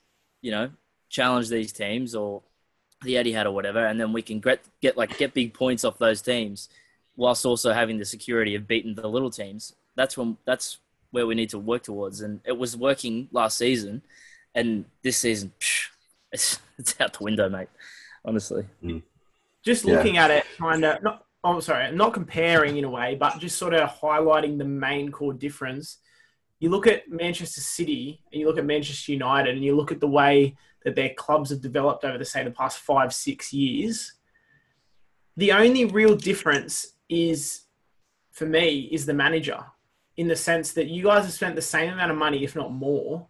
you 0.42 0.52
know, 0.52 0.70
challenge 1.10 1.50
these 1.50 1.72
teams 1.72 2.16
or 2.16 2.42
the 3.04 3.16
Etihad 3.16 3.46
or 3.46 3.52
whatever, 3.52 3.86
and 3.86 4.00
then 4.00 4.12
we 4.14 4.22
can 4.22 4.40
get, 4.40 4.62
get 4.82 4.98
like 4.98 5.18
get 5.18 5.34
big 5.34 5.54
points 5.54 5.84
off 5.86 5.98
those 5.98 6.22
teams, 6.22 6.70
whilst 7.16 7.46
also 7.46 7.72
having 7.72 7.98
the 7.98 8.06
security 8.06 8.56
of 8.56 8.68
beating 8.68 8.96
the 8.96 9.08
little 9.08 9.30
teams. 9.32 9.74
That's 9.96 10.18
when 10.18 10.38
that's 10.46 10.78
where 11.12 11.26
we 11.26 11.36
need 11.36 11.50
to 11.50 11.60
work 11.60 11.84
towards, 11.84 12.22
and 12.22 12.40
it 12.46 12.58
was 12.58 12.76
working 12.78 13.30
last 13.32 13.58
season, 13.58 14.02
and 14.56 14.86
this 15.04 15.18
season, 15.18 15.52
psh, 15.60 15.88
it's 16.32 16.60
it's 16.78 17.00
out 17.00 17.14
the 17.18 17.24
window, 17.24 17.50
mate. 17.50 17.70
Honestly, 18.26 18.64
hmm. 18.82 18.98
just 19.64 19.86
Yeah. 19.86 19.96
looking 19.96 20.18
at 20.18 20.32
it, 20.32 20.46
kind 20.60 20.84
of 20.86 21.02
not. 21.04 21.26
Oh, 21.42 21.62
sorry, 21.62 21.90
not 21.94 22.14
comparing 22.14 22.76
in 22.76 22.84
a 22.84 22.90
way, 22.90 23.16
but 23.16 23.40
just 23.40 23.58
sort 23.58 23.74
of 23.74 23.90
highlighting 24.02 24.58
the 24.58 24.66
main 24.66 25.10
core 25.10 25.32
difference. 25.32 26.00
You 26.60 26.70
look 26.70 26.86
at 26.86 27.10
Manchester 27.10 27.62
City 27.62 28.22
and 28.34 28.42
you 28.42 28.46
look 28.46 28.58
at 28.58 28.66
Manchester 28.66 29.14
United, 29.14 29.56
and 29.56 29.64
you 29.64 29.74
look 29.74 29.94
at 29.94 30.02
the 30.02 30.08
way 30.08 30.58
that 30.84 30.96
their 30.96 31.14
clubs 31.16 31.50
have 31.50 31.62
developed 31.62 32.04
over 32.04 32.18
the 32.18 32.26
say 32.26 32.44
the 32.44 32.52
past 32.52 32.80
five, 32.80 33.14
six 33.14 33.52
years. 33.54 34.14
The 35.38 35.52
only 35.52 35.86
real 35.86 36.16
difference 36.16 36.94
is, 37.08 37.62
for 38.32 38.46
me, 38.46 38.90
is 38.92 39.06
the 39.06 39.14
manager, 39.14 39.60
in 40.18 40.28
the 40.28 40.36
sense 40.36 40.74
that 40.74 40.88
you 40.88 41.04
guys 41.04 41.24
have 41.24 41.34
spent 41.34 41.56
the 41.56 41.62
same 41.62 41.94
amount 41.94 42.12
of 42.12 42.18
money, 42.18 42.44
if 42.44 42.56
not 42.56 42.72
more. 42.72 43.28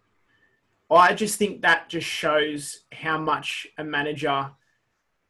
I 0.90 1.14
just 1.14 1.38
think 1.38 1.62
that 1.62 1.88
just 1.88 2.06
shows 2.06 2.80
how 2.92 3.16
much 3.16 3.66
a 3.78 3.84
manager 3.84 4.50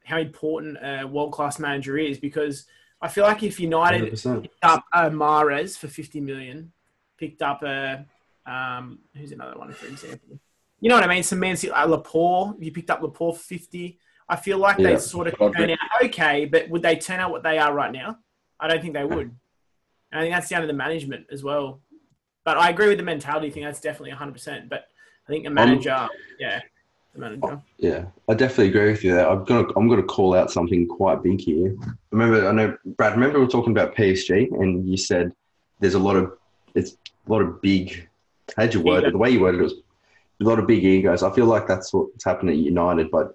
how 0.03 0.17
important 0.17 0.77
a 0.81 1.05
world 1.05 1.31
class 1.31 1.59
manager 1.59 1.97
is 1.97 2.17
because 2.17 2.65
I 3.01 3.07
feel 3.07 3.23
like 3.23 3.43
if 3.43 3.59
United 3.59 4.13
100%. 4.13 4.41
picked 4.41 4.63
up 4.63 4.83
a 4.93 5.09
Mahrez 5.09 5.77
for 5.77 5.87
50 5.87 6.21
million, 6.21 6.71
picked 7.17 7.41
up 7.41 7.63
a 7.63 8.05
um, 8.45 8.99
who's 9.15 9.31
another 9.31 9.57
one 9.57 9.71
for 9.71 9.87
example, 9.87 10.39
you 10.81 10.89
know 10.89 10.95
what 10.95 11.03
I 11.03 11.07
mean? 11.07 11.23
Some 11.23 11.39
Man 11.39 11.55
City, 11.55 11.71
uh, 11.71 11.85
Laporte, 11.85 12.57
if 12.57 12.65
you 12.65 12.71
picked 12.71 12.89
up 12.89 13.01
Laporte 13.01 13.37
for 13.37 13.43
50, 13.43 13.97
I 14.27 14.35
feel 14.35 14.57
like 14.57 14.79
Yeah. 14.79 14.89
they 14.89 14.97
sort 14.97 15.27
of 15.27 15.37
turn 15.37 15.69
out 15.69 15.77
okay, 16.03 16.45
but 16.45 16.69
would 16.69 16.81
they 16.81 16.95
turn 16.95 17.19
out 17.19 17.31
what 17.31 17.43
they 17.43 17.59
are 17.59 17.73
right 17.73 17.91
now? 17.91 18.17
I 18.59 18.67
don't 18.67 18.81
think 18.81 18.93
they 18.93 19.05
would. 19.05 19.35
And 20.11 20.19
I 20.19 20.21
think 20.21 20.33
that's 20.33 20.49
down 20.49 20.61
to 20.61 20.67
the 20.67 20.73
management 20.73 21.27
as 21.31 21.43
well. 21.43 21.81
But 22.43 22.57
I 22.57 22.69
agree 22.69 22.87
with 22.87 22.97
the 22.97 23.03
mentality 23.03 23.51
thing. 23.51 23.63
That's 23.63 23.79
definitely 23.79 24.11
100%. 24.11 24.67
But 24.69 24.87
I 25.27 25.31
think 25.31 25.45
a 25.45 25.49
manager, 25.51 26.09
yeah, 26.39 26.61
the 27.13 27.19
manager. 27.19 27.61
Yeah, 27.77 28.05
I 28.27 28.33
definitely 28.33 28.69
agree 28.69 28.91
with 28.91 29.03
you 29.03 29.13
there. 29.13 29.29
I'm 29.29 29.45
gonna 29.45 29.67
I'm 29.75 29.87
gonna 29.87 30.01
call 30.03 30.33
out 30.33 30.49
something 30.49 30.87
quite 30.87 31.21
big 31.21 31.39
here. 31.39 31.75
Remember, 32.09 32.47
I 32.47 32.51
know 32.51 32.77
Brad. 32.97 33.13
Remember, 33.13 33.37
we 33.39 33.45
were 33.45 33.51
talking 33.51 33.71
about 33.71 33.95
PSG, 33.95 34.51
and 34.59 34.89
you 34.89 34.97
said 34.97 35.31
there's 35.79 35.93
a 35.93 35.99
lot 35.99 36.15
of 36.15 36.35
it's 36.73 36.97
a 37.27 37.31
lot 37.31 37.41
of 37.41 37.61
big. 37.61 38.07
How'd 38.57 38.73
you 38.73 38.81
word 38.81 39.03
it? 39.03 39.11
The 39.11 39.17
way 39.17 39.29
you 39.29 39.41
worded 39.41 39.61
it 39.61 39.63
was 39.65 39.75
a 40.41 40.43
lot 40.43 40.59
of 40.59 40.67
big 40.67 40.83
egos. 40.83 41.23
I 41.23 41.31
feel 41.31 41.45
like 41.45 41.67
that's 41.67 41.93
what's 41.93 42.23
happening 42.23 42.55
at 42.59 42.65
United, 42.65 43.11
but 43.11 43.33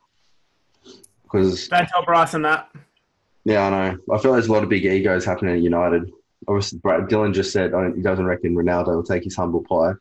because 1.22 1.68
Don't 1.68 1.86
tell 1.88 2.04
Bryson 2.04 2.42
that. 2.42 2.70
yeah, 3.44 3.66
I 3.66 3.70
know. 3.70 3.98
I 4.14 4.18
feel 4.18 4.32
there's 4.32 4.48
a 4.48 4.52
lot 4.52 4.62
of 4.62 4.68
big 4.68 4.84
egos 4.84 5.24
happening 5.24 5.56
at 5.56 5.62
United. 5.62 6.10
Obviously, 6.48 6.78
Brad 6.78 7.02
Dylan 7.08 7.34
just 7.34 7.52
said 7.52 7.74
I 7.74 7.90
he 7.92 8.02
doesn't 8.02 8.26
reckon 8.26 8.54
Ronaldo 8.54 8.88
will 8.88 9.02
take 9.02 9.24
his 9.24 9.36
humble 9.36 9.62
pie. 9.64 9.92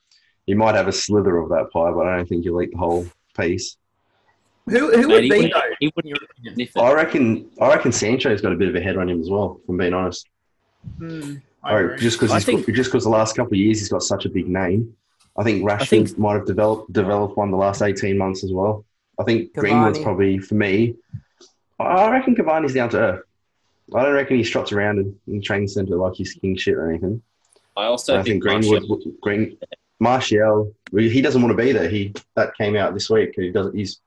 He 0.45 0.53
might 0.53 0.75
have 0.75 0.87
a 0.87 0.91
slither 0.91 1.37
of 1.37 1.49
that 1.49 1.71
pie, 1.71 1.91
but 1.91 2.05
I 2.05 2.17
don't 2.17 2.27
think 2.29 2.43
he'll 2.43 2.61
eat 2.61 2.71
the 2.71 2.77
whole 2.77 3.07
piece. 3.37 3.77
Who, 4.67 4.91
who 4.91 5.07
Mate, 5.07 5.07
would 5.07 5.21
be 5.21 5.29
wouldn't- 5.29 5.53
though? 5.53 5.61
he 5.79 5.91
wouldn't 5.95 6.09
your 6.09 6.17
opinion? 6.29 6.55
sniff 6.55 6.71
it. 6.75 6.79
I 6.79 6.93
reckon. 6.93 7.49
I 7.61 7.67
reckon 7.69 7.91
Sancho's 7.91 8.41
got 8.41 8.51
a 8.51 8.55
bit 8.55 8.69
of 8.69 8.75
a 8.75 8.81
head 8.81 8.97
on 8.97 9.09
him 9.09 9.21
as 9.21 9.29
well. 9.29 9.59
If 9.63 9.69
I'm 9.69 9.77
being 9.77 9.93
honest. 9.93 10.27
Hmm, 10.97 11.35
I 11.63 11.73
Oh, 11.73 11.77
agree. 11.77 11.97
just 11.97 12.17
because 12.19 12.31
I 12.31 12.35
he's 12.35 12.45
think- 12.45 12.65
just 12.75 12.91
because 12.91 13.03
the 13.03 13.09
last 13.09 13.35
couple 13.35 13.53
of 13.53 13.57
years 13.59 13.79
he's 13.79 13.89
got 13.89 14.03
such 14.03 14.25
a 14.25 14.29
big 14.29 14.47
name. 14.47 14.95
I 15.37 15.43
think 15.43 15.63
Rashford 15.63 15.87
think- 15.89 16.17
might 16.17 16.35
have 16.35 16.45
developed 16.45 16.91
developed 16.93 17.37
one 17.37 17.51
the 17.51 17.57
last 17.57 17.81
eighteen 17.81 18.17
months 18.17 18.43
as 18.43 18.51
well. 18.51 18.85
I 19.19 19.23
think 19.23 19.53
Greenwood's 19.53 19.99
probably 19.99 20.37
for 20.39 20.55
me. 20.55 20.95
I 21.79 22.09
reckon 22.09 22.35
Cavani's 22.35 22.73
down 22.73 22.89
to 22.89 22.97
earth. 22.99 23.23
I 23.93 24.03
don't 24.03 24.13
reckon 24.13 24.37
he 24.37 24.43
struts 24.43 24.71
around 24.71 24.99
in, 24.99 25.15
in 25.27 25.37
the 25.37 25.41
training 25.41 25.67
centre 25.67 25.95
like 25.95 26.13
he's 26.15 26.33
king 26.33 26.55
shit 26.55 26.73
or 26.75 26.89
anything. 26.89 27.21
I 27.77 27.85
also 27.85 28.13
I 28.13 28.23
think 28.23 28.43
think 28.43 28.43
Greenwood, 28.43 28.87
Martial, 28.89 29.11
Green, 29.21 29.57
Martial, 29.99 30.73
he 30.97 31.21
doesn't 31.21 31.41
want 31.41 31.55
to 31.55 31.61
be 31.61 31.71
there. 31.73 31.89
He 31.89 32.13
that 32.35 32.55
came 32.57 32.75
out 32.75 32.93
this 32.93 33.09
week. 33.09 33.33
He 33.35 33.51
doesn't. 33.51 33.75
He's 33.75 33.99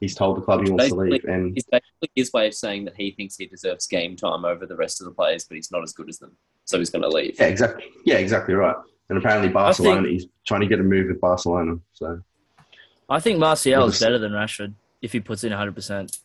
he's 0.00 0.14
told 0.14 0.36
the 0.36 0.40
club 0.42 0.64
he 0.64 0.70
wants 0.70 0.88
to 0.88 0.94
Basically- 0.96 1.10
leave, 1.10 1.24
and 1.24 1.56
is 1.56 1.64
basically 1.64 2.10
his 2.16 2.32
way 2.32 2.48
of 2.48 2.54
saying 2.54 2.84
that 2.86 2.96
he 2.96 3.12
thinks 3.12 3.36
he 3.36 3.46
deserves 3.46 3.86
game 3.86 4.16
time 4.16 4.44
over 4.44 4.66
the 4.66 4.76
rest 4.76 5.00
of 5.00 5.04
the 5.06 5.12
players, 5.12 5.44
but 5.44 5.54
he's 5.54 5.70
not 5.70 5.82
as 5.84 5.92
good 5.92 6.08
as 6.08 6.18
them, 6.18 6.36
so 6.64 6.78
he's 6.78 6.90
going 6.90 7.02
to 7.02 7.08
leave. 7.08 7.36
yeah, 7.38 7.46
exactly. 7.46 7.84
Yeah, 8.04 8.16
exactly 8.16 8.54
right. 8.54 8.76
And 9.08 9.18
apparently 9.18 9.48
Barcelona, 9.50 10.08
he's 10.08 10.26
trying 10.46 10.62
to 10.62 10.66
get 10.66 10.80
a 10.80 10.82
move 10.82 11.08
with 11.08 11.20
Barcelona. 11.20 11.76
So 11.92 12.20
I 13.08 13.20
think 13.20 13.38
Martial 13.38 13.84
is 13.86 14.00
better 14.00 14.18
than 14.18 14.32
Rashford 14.32 14.72
if 15.02 15.12
he 15.12 15.20
puts 15.20 15.44
in 15.44 15.52
100%. 15.52 16.18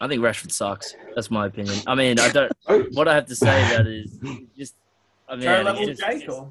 I 0.00 0.08
think 0.08 0.22
Rashford 0.22 0.52
sucks. 0.52 0.94
That's 1.14 1.30
my 1.30 1.46
opinion. 1.46 1.76
I 1.86 1.94
mean, 1.94 2.18
I 2.20 2.30
don't. 2.30 2.52
Oh. 2.68 2.84
What 2.92 3.08
I 3.08 3.14
have 3.14 3.26
to 3.26 3.34
say 3.36 3.74
about 3.74 3.86
it 3.86 4.06
is 4.06 4.18
just. 4.56 4.74
I 5.28 5.36
mean, 5.36 5.48
it's 5.48 5.64
level 5.64 5.86
just, 5.86 6.00
Jake 6.00 6.28
or? 6.28 6.48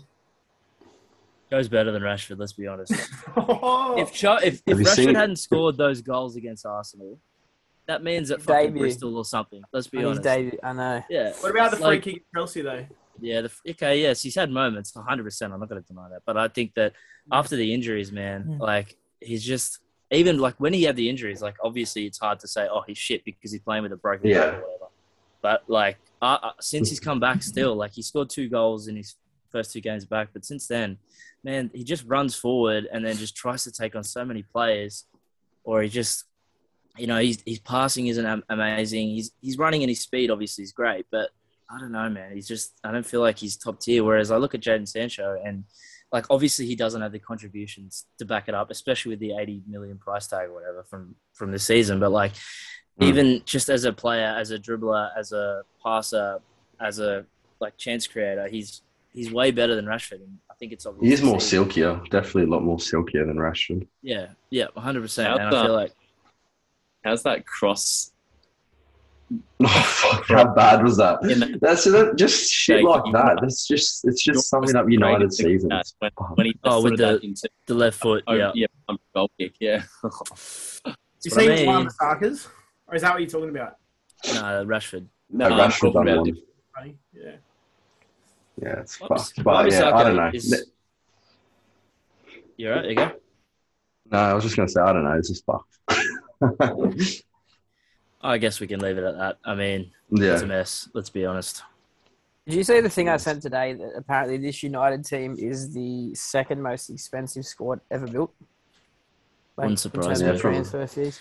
goes 1.50 1.68
better 1.68 1.92
than 1.92 2.02
Rashford. 2.04 2.38
Let's 2.40 2.54
be 2.54 2.68
honest. 2.68 2.94
Oh, 3.38 3.96
If 3.98 4.14
Cho- 4.14 4.38
if, 4.38 4.62
if 4.68 4.78
Rashford 4.78 4.96
seen- 4.96 5.16
hadn't 5.16 5.38
scored 5.38 5.78
those 5.78 6.02
goals 6.02 6.36
against 6.36 6.66
Arsenal, 6.66 7.18
that 7.88 8.04
means 8.04 8.30
that 8.30 8.42
fucking 8.42 8.68
Debut. 8.68 8.82
Bristol 8.82 9.18
or 9.18 9.26
something. 9.26 9.64
Let's 9.74 9.88
be 9.88 9.98
On 10.00 10.04
his 10.04 10.10
honest. 10.20 10.24
debut, 10.24 10.60
I 10.62 10.74
know. 10.74 11.04
Yeah. 11.10 11.34
what 11.40 11.52
about 11.52 11.72
the 11.72 11.78
free 11.78 11.86
Like, 11.86 12.04
kick 12.04 12.16
at 12.18 12.22
Chelsea 12.36 12.62
though? 12.62 12.86
Yeah, 13.22 13.42
the, 13.42 13.52
okay, 13.72 14.02
yes, 14.02 14.22
he's 14.22 14.36
had 14.36 14.52
moments, 14.52 14.92
100%. 14.94 15.42
I'm 15.52 15.60
not 15.60 15.70
going 15.70 15.82
to 15.82 15.88
deny 15.88 16.10
that. 16.10 16.22
But 16.26 16.38
I 16.38 16.48
think 16.48 16.74
that 16.76 16.94
after 17.32 17.56
the 17.56 17.74
injuries, 17.74 18.12
man, 18.12 18.48
Yeah. 18.50 18.58
like, 18.66 18.98
he's 19.22 19.44
just, 19.44 19.80
even 20.12 20.40
like 20.40 20.56
when 20.60 20.74
he 20.74 20.84
had 20.84 20.96
the 20.96 21.10
injuries, 21.10 21.42
like, 21.42 21.56
obviously 21.64 22.06
it's 22.06 22.18
hard 22.20 22.40
to 22.40 22.48
say, 22.48 22.68
oh, 22.72 22.84
he's 22.88 22.98
shit 22.98 23.24
because 23.26 23.52
he's 23.52 23.62
playing 23.62 23.84
with 23.84 23.92
a 23.94 23.98
broken 23.98 24.28
Yeah. 24.30 24.40
leg 24.40 24.54
or 24.54 24.60
whatever. 24.62 24.86
But, 25.42 25.64
like, 25.70 25.98
uh, 26.22 26.38
uh, 26.42 26.52
since 26.60 26.90
he's 26.90 27.00
come 27.00 27.20
back 27.20 27.44
still, 27.54 27.76
like, 27.76 27.92
he 27.94 28.02
scored 28.02 28.30
two 28.30 28.50
goals 28.50 28.88
in 28.88 28.96
his 28.96 29.16
first 29.52 29.72
two 29.72 29.82
games 29.82 30.06
back. 30.06 30.30
But 30.34 30.46
since 30.46 30.68
then, 30.68 30.98
man, 31.44 31.72
he 31.74 31.84
just 31.84 32.04
runs 32.06 32.36
forward 32.36 32.88
and 32.92 33.06
then 33.06 33.16
just 33.18 33.36
tries 33.36 33.64
to 33.64 33.72
take 33.72 33.96
on 33.96 34.04
so 34.04 34.26
many 34.26 34.44
players, 34.44 35.06
or 35.64 35.82
he 35.82 35.90
just, 35.90 36.26
you 36.98 37.08
know, 37.08 37.18
he's, 37.20 37.42
his 37.46 37.60
passing 37.60 38.08
isn't 38.08 38.44
amazing. 38.50 39.10
He's, 39.10 39.32
he's 39.42 39.58
running 39.58 39.84
and 39.84 39.90
his 39.90 40.02
speed, 40.02 40.30
obviously, 40.32 40.64
is 40.64 40.72
great. 40.74 41.06
But 41.12 41.30
I 41.72 41.80
don't 41.80 41.92
know, 41.92 42.10
man. 42.10 42.32
He's 42.34 42.48
just 42.48 42.80
I 42.84 42.92
don't 42.92 43.06
feel 43.06 43.22
like 43.22 43.38
he's 43.38 43.56
top 43.58 43.80
tier. 43.80 44.04
Whereas 44.04 44.32
I 44.32 44.38
look 44.38 44.56
at 44.56 44.62
Jaden 44.62 44.88
Sancho 44.88 45.40
and 45.44 45.66
like 46.12 46.26
obviously 46.32 46.66
he 46.66 46.76
doesn't 46.76 47.02
have 47.02 47.12
the 47.12 47.20
contributions 47.20 48.06
to 48.18 48.26
back 48.26 48.48
it 48.48 48.56
up, 48.56 48.72
especially 48.72 49.12
with 49.12 49.20
the 49.20 49.36
80 49.38 49.64
million 49.68 49.98
price 50.00 50.26
tag 50.28 50.50
or 50.50 50.54
whatever 50.56 50.84
from 50.84 51.16
from 51.34 51.52
the 51.52 51.60
season. 51.60 52.00
But 52.00 52.12
like 52.12 52.34
Mm. 53.00 53.06
even 53.08 53.42
just 53.46 53.70
as 53.70 53.86
a 53.86 53.94
player, 53.94 54.26
as 54.38 54.52
a 54.52 54.60
dribbler, 54.60 55.10
as 55.18 55.32
a 55.32 55.62
passer, 55.82 56.40
as 56.82 57.00
a 57.00 57.26
like 57.62 57.78
chance 57.78 58.06
creator, 58.08 58.48
he's 58.50 58.82
he's 59.14 59.32
way 59.32 59.52
better 59.52 59.74
than 59.76 59.86
Rashford. 59.86 60.16
And 60.26 60.38
I 60.52 60.54
think 60.56 60.74
it's 60.74 60.86
obvious. 60.86 61.08
He 61.08 61.14
is 61.14 61.22
more 61.22 61.40
silkier, 61.40 62.02
definitely 62.12 62.44
a 62.44 62.48
lot 62.48 62.62
more 62.64 62.78
silkier 62.80 63.26
than 63.26 63.38
Rashford. 63.38 63.88
Yeah, 64.02 64.28
yeah, 64.50 64.66
100. 64.74 65.02
percent 65.02 65.40
And 65.40 65.56
I 65.56 65.64
feel 65.64 65.74
like 65.74 65.94
How's 67.06 67.24
that 67.24 67.46
cross? 67.46 68.12
Oh, 69.62 69.68
fuck, 69.68 70.26
how 70.28 70.54
bad 70.54 70.82
was 70.84 70.96
that? 70.98 71.22
The- 71.22 71.58
That's 71.62 71.84
that, 71.84 72.16
just 72.16 72.50
shit 72.52 72.82
like 72.84 73.04
that. 73.14 73.40
That's 73.42 73.68
just 73.68 74.06
it's 74.06 74.24
just 74.24 74.50
summing 74.50 74.76
up 74.76 74.90
United 74.90 75.34
seasons. 75.34 75.96
When, 76.00 76.12
when 76.36 76.46
he 76.48 76.56
Oh, 76.64 76.82
with 76.82 76.98
the- 76.98 77.20
into, 77.22 77.50
the 77.68 77.74
left 77.74 78.00
foot. 78.00 78.24
oh, 78.28 78.34
Yeah, 78.34 78.52
yeah, 78.56 78.68
um, 78.88 78.98
goal 79.14 79.30
kick, 79.38 79.54
yeah. 79.60 79.84
You 80.06 80.12
what 80.86 80.96
I 81.26 81.30
seen 81.30 81.50
mean. 81.50 81.66
Wan 81.68 81.86
Bissaka's? 81.88 82.48
Or 82.88 82.96
is 82.96 83.02
that 83.02 83.12
what 83.12 83.20
you're 83.22 83.30
talking 83.30 83.50
about? 83.50 83.76
no, 84.34 84.66
Rashford. 84.66 85.06
No, 85.30 85.46
I'm 85.48 85.70
Rashford 85.70 85.80
talking 85.94 85.94
done 85.94 86.08
about 86.08 86.26
one. 86.26 86.38
Buddy? 86.76 86.98
Yeah. 87.14 87.32
Yeah, 88.62 88.80
it's 88.80 88.96
fucked. 88.96 89.44
But 89.44 89.70
yeah, 89.72 89.92
I 89.94 90.04
don't 90.04 90.16
know. 90.16 90.32
Is- 90.34 90.66
You're 92.58 92.74
right. 92.76 92.82
There 92.84 92.90
you 92.92 92.96
go. 92.96 93.12
No, 94.12 94.18
I 94.18 94.34
was 94.34 94.44
just 94.46 94.56
gonna 94.56 94.70
say 94.70 94.80
I 94.82 94.94
don't 94.94 95.04
know. 95.04 95.18
It's 95.18 95.28
just 95.30 95.44
fucked. 95.46 97.20
I 98.22 98.38
guess 98.38 98.60
we 98.60 98.68
can 98.68 98.80
leave 98.80 98.98
it 98.98 99.04
at 99.04 99.18
that. 99.18 99.38
I 99.46 99.56
mean, 99.56 99.92
it's 100.12 100.42
a 100.42 100.46
mess. 100.48 100.90
Let's 100.94 101.10
be 101.10 101.26
honest. 101.26 101.64
Did 102.46 102.56
you 102.56 102.64
see 102.64 102.80
the 102.82 102.90
thing 102.90 103.08
I 103.10 103.18
sent 103.18 103.42
today 103.44 103.74
that 103.74 103.92
apparently 103.96 104.38
this 104.38 104.64
United 104.64 105.06
team 105.06 105.36
is 105.38 105.72
the 105.74 106.14
second 106.16 106.62
most 106.62 106.90
expensive 106.90 107.46
squad 107.46 107.80
ever 107.92 108.08
built? 108.08 108.34
Wouldn't 109.56 109.72
in 109.74 109.78
surprise 109.78 110.06
terms 110.06 110.22
me. 110.22 110.26
Yeah, 110.28 110.32
probably. 110.42 110.58
transfer 110.58 110.88
fees. 110.88 111.20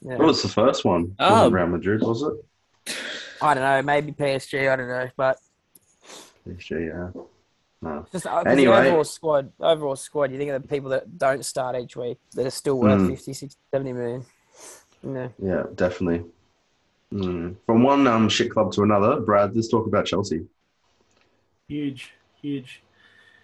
Yeah. 0.00 0.16
what 0.16 0.26
was 0.28 0.42
the 0.42 0.48
first 0.48 0.84
one? 0.84 1.14
Oh. 1.18 1.30
Wasn't 1.32 1.52
Real 1.54 1.66
Madrid 1.66 2.02
was 2.02 2.22
it? 2.22 2.94
I 3.40 3.54
don't 3.54 3.62
know, 3.62 3.82
maybe 3.82 4.12
PSG, 4.12 4.70
I 4.70 4.76
don't 4.76 4.88
know, 4.88 5.08
but 5.16 5.38
PSG, 6.46 6.88
yeah. 6.88 7.22
No. 7.80 8.04
just 8.10 8.26
uh, 8.26 8.30
'cause 8.42 8.46
Anyway. 8.46 8.74
the 8.82 8.88
overall 8.88 9.04
squad, 9.04 9.52
overall 9.60 9.94
squad, 9.96 10.32
you 10.32 10.38
think 10.38 10.50
of 10.50 10.60
the 10.62 10.68
people 10.68 10.90
that 10.90 11.16
don't 11.18 11.44
start 11.44 11.76
each 11.76 11.96
week 11.96 12.18
that 12.32 12.44
are 12.46 12.50
still 12.50 12.78
worth 12.80 13.00
Mm. 13.00 13.10
fifty, 13.10 13.32
sixty, 13.32 13.60
seventy 13.72 13.92
million. 13.92 14.20
50, 14.22 14.24
60, 14.24 14.24
70 14.24 14.24
million. 14.24 14.26
Yeah. 15.02 15.28
Yeah, 15.42 15.62
definitely. 15.74 16.24
Mm. 17.12 17.56
From 17.66 17.82
one 17.82 18.06
um, 18.06 18.28
shit 18.28 18.50
club 18.50 18.72
to 18.72 18.82
another, 18.82 19.20
Brad, 19.20 19.54
let's 19.56 19.68
talk 19.68 19.86
about 19.86 20.06
Chelsea. 20.06 20.44
Huge, 21.68 22.12
huge. 22.40 22.82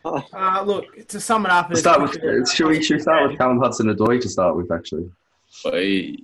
Oh. 0.04 0.22
Uh, 0.32 0.62
look, 0.62 1.06
to 1.08 1.18
sum 1.18 1.46
it 1.46 1.52
up, 1.52 1.68
Let's 1.70 1.78
as 1.78 1.80
start 1.80 2.02
with, 2.02 2.10
quickly 2.10 2.40
as- 2.40 2.52
should, 2.52 2.66
we, 2.68 2.82
should 2.82 2.96
we 2.96 3.00
start 3.02 3.28
with 3.28 3.38
Callum 3.38 3.58
Hudson-Odoi 3.58 4.20
to 4.20 4.28
start 4.28 4.56
with, 4.56 4.70
actually? 4.70 5.10
Oi. 5.66 6.16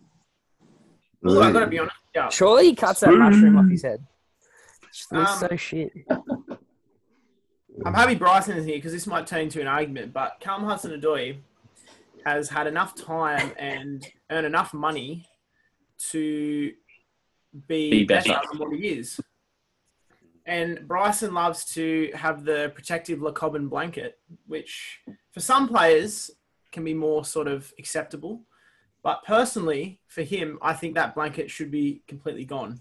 Look, 1.22 1.42
I've 1.44 1.52
got 1.52 1.60
to 1.60 1.66
be 1.66 1.78
honest. 1.78 1.96
Yeah. 2.14 2.28
Surely 2.28 2.66
he 2.66 2.74
cuts 2.74 3.00
that 3.00 3.12
mushroom 3.12 3.56
off 3.56 3.68
his 3.70 3.82
head. 3.82 4.04
Just 4.92 5.12
looks 5.12 5.30
Um, 5.42 5.48
so 5.50 5.56
shit. 5.56 5.92
I'm 7.86 7.94
happy 7.94 8.16
Bryson 8.16 8.56
is 8.58 8.66
here 8.66 8.76
because 8.76 8.92
this 8.92 9.06
might 9.06 9.26
turn 9.26 9.42
into 9.42 9.60
an 9.60 9.66
argument, 9.66 10.12
but 10.12 10.36
Callum 10.40 10.64
Hudson-Odoi 10.64 11.36
has 12.24 12.48
had 12.48 12.66
enough 12.66 12.94
time 12.94 13.52
and 13.58 14.06
earn 14.30 14.44
enough 14.44 14.72
money 14.74 15.26
to 16.10 16.72
be, 17.66 17.90
Be 17.90 18.04
better. 18.04 18.30
better. 18.30 18.46
than 18.50 18.58
what 18.60 18.72
he 18.76 18.88
is. 18.88 19.20
And 20.46 20.86
Bryson 20.88 21.34
loves 21.34 21.64
to 21.74 22.10
have 22.14 22.44
the 22.44 22.72
protective 22.74 23.22
Lacobin 23.22 23.68
blanket, 23.68 24.18
which 24.46 25.00
for 25.32 25.40
some 25.40 25.68
players 25.68 26.30
can 26.72 26.84
be 26.84 26.94
more 26.94 27.24
sort 27.24 27.46
of 27.48 27.72
acceptable. 27.78 28.42
But 29.02 29.22
personally, 29.24 30.00
for 30.08 30.22
him, 30.22 30.58
I 30.60 30.72
think 30.74 30.94
that 30.94 31.14
blanket 31.14 31.50
should 31.50 31.70
be 31.70 32.02
completely 32.06 32.44
gone. 32.44 32.80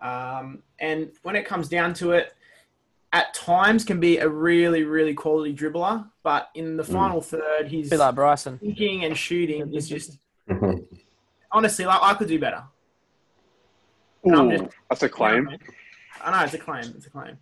Um, 0.00 0.62
and 0.80 1.10
when 1.22 1.36
it 1.36 1.46
comes 1.46 1.68
down 1.68 1.94
to 1.94 2.12
it, 2.12 2.34
at 3.14 3.32
times 3.32 3.84
can 3.84 4.00
be 4.00 4.18
a 4.18 4.28
really, 4.28 4.82
really 4.82 5.14
quality 5.14 5.54
dribbler, 5.54 6.04
but 6.24 6.48
in 6.56 6.76
the 6.76 6.82
final 6.82 7.20
third, 7.22 7.68
he's 7.68 7.92
like 7.92 8.14
Bryson. 8.16 8.58
thinking 8.58 9.04
and 9.04 9.16
shooting 9.16 9.72
is 9.72 9.88
just 9.88 10.18
honestly 11.52 11.84
like 11.86 12.00
I 12.02 12.14
could 12.14 12.26
do 12.26 12.40
better. 12.40 12.64
And 14.24 14.34
I'm 14.34 14.50
just- 14.50 14.64
That's 14.90 15.02
a 15.04 15.08
claim. 15.08 15.48
I 16.22 16.30
know 16.32 16.44
it's 16.44 16.54
a 16.54 16.58
claim. 16.58 16.92
It's 16.96 17.06
a 17.06 17.10
claim. 17.10 17.38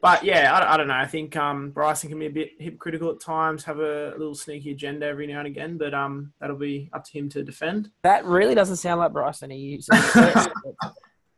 But 0.00 0.22
yeah, 0.22 0.52
I, 0.54 0.74
I 0.74 0.76
don't 0.76 0.86
know. 0.86 0.94
I 0.94 1.06
think 1.06 1.36
um, 1.36 1.70
Bryson 1.70 2.08
can 2.10 2.18
be 2.20 2.26
a 2.26 2.30
bit 2.30 2.50
hypocritical 2.60 3.10
at 3.10 3.18
times, 3.20 3.64
have 3.64 3.80
a 3.80 4.10
little 4.16 4.34
sneaky 4.36 4.70
agenda 4.70 5.06
every 5.06 5.26
now 5.26 5.38
and 5.38 5.46
again. 5.48 5.76
But 5.76 5.92
um, 5.92 6.32
that'll 6.38 6.54
be 6.56 6.88
up 6.92 7.04
to 7.06 7.12
him 7.18 7.28
to 7.30 7.42
defend. 7.42 7.90
That 8.02 8.24
really 8.26 8.54
doesn't 8.54 8.76
sound 8.76 9.00
like 9.00 9.12
Bryson. 9.12 9.50
He 9.50 9.56
uses 9.58 9.88
It 9.90 10.52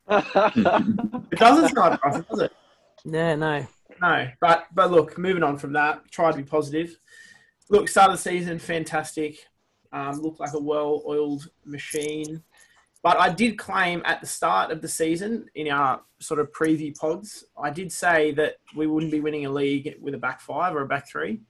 doesn't 1.39 1.69
sound 1.69 1.77
like 1.77 2.01
Bryson, 2.03 2.27
does 2.29 2.41
it? 2.41 2.53
Yeah, 3.05 3.35
no. 3.35 3.67
No, 4.01 4.29
but 4.41 4.67
but 4.75 4.91
look, 4.91 5.19
moving 5.19 5.43
on 5.43 5.59
from 5.59 5.73
that, 5.75 6.03
try 6.11 6.31
to 6.31 6.37
be 6.37 6.45
positive. 6.45 6.97
Look, 7.69 7.89
start 7.89 8.11
of 8.11 8.17
the 8.17 8.23
season, 8.23 8.59
fantastic. 8.59 9.47
Um, 9.93 10.21
looked 10.21 10.41
like 10.41 10.55
a 10.55 10.59
well-oiled 10.59 11.49
machine. 11.65 12.43
But 13.03 13.19
I 13.19 13.31
did 13.31 13.59
claim 13.59 14.03
at 14.05 14.21
the 14.21 14.27
start 14.27 14.71
of 14.71 14.81
the 14.81 14.89
season 14.89 15.47
in 15.55 15.69
our 15.69 16.01
sort 16.23 16.41
of 16.41 16.53
preview 16.53 16.97
pods, 16.97 17.45
I 17.61 17.71
did 17.71 17.93
say 17.93 18.33
that 18.33 18.57
we 18.77 18.87
wouldn't 18.87 19.13
be 19.13 19.21
winning 19.21 19.47
a 19.47 19.51
league 19.51 19.97
with 20.01 20.15
a 20.15 20.19
back 20.19 20.41
five 20.41 20.75
or 20.75 20.83
a 20.83 20.87
back 20.87 21.09
three. 21.09 21.41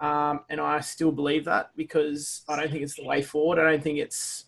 Um, 0.00 0.40
and 0.48 0.60
I 0.60 0.80
still 0.80 1.12
believe 1.12 1.44
that 1.44 1.70
because 1.76 2.42
I 2.48 2.56
don't 2.56 2.70
think 2.70 2.82
it's 2.82 2.96
the 2.96 3.04
way 3.04 3.22
forward. 3.22 3.58
I 3.58 3.70
don't 3.70 3.82
think 3.82 3.98
it's. 3.98 4.46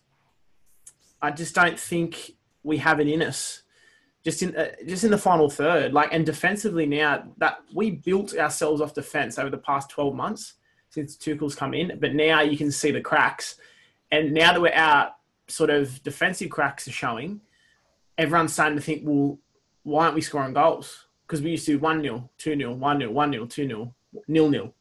I 1.20 1.30
just 1.30 1.54
don't 1.54 1.78
think 1.78 2.32
we 2.62 2.78
have 2.78 2.98
it 2.98 3.06
in 3.06 3.22
us 3.22 3.61
just 4.24 4.42
in 4.42 4.56
uh, 4.56 4.70
just 4.86 5.04
in 5.04 5.10
the 5.10 5.18
final 5.18 5.50
third. 5.50 5.92
Like 5.92 6.12
and 6.12 6.24
defensively 6.24 6.86
now 6.86 7.24
that 7.38 7.58
we 7.74 7.90
built 7.90 8.36
ourselves 8.36 8.80
off 8.80 8.94
defense 8.94 9.38
over 9.38 9.50
the 9.50 9.58
past 9.58 9.90
twelve 9.90 10.14
months 10.14 10.54
since 10.90 11.16
Tuchel's 11.16 11.54
come 11.54 11.72
in, 11.72 11.98
but 12.00 12.14
now 12.14 12.42
you 12.42 12.56
can 12.56 12.70
see 12.70 12.90
the 12.90 13.00
cracks. 13.00 13.56
And 14.10 14.34
now 14.34 14.52
that 14.52 14.60
we're 14.60 14.74
out, 14.74 15.16
sort 15.48 15.70
of 15.70 16.02
defensive 16.02 16.50
cracks 16.50 16.86
are 16.86 16.92
showing. 16.92 17.40
Everyone's 18.18 18.52
starting 18.52 18.76
to 18.76 18.84
think, 18.84 19.02
well, 19.04 19.38
why 19.84 20.04
aren't 20.04 20.14
we 20.14 20.20
scoring 20.20 20.52
goals? 20.52 21.06
Because 21.26 21.40
we 21.40 21.52
used 21.52 21.64
to 21.66 21.78
1 21.78 22.02
0, 22.02 22.30
2 22.36 22.56
0, 22.56 22.74
1 22.74 22.98
0, 22.98 23.10
1 23.10 23.32
0, 23.32 23.46
2 23.46 23.66
0, 23.68 23.94
nil 24.28 24.50
nil. 24.50 24.74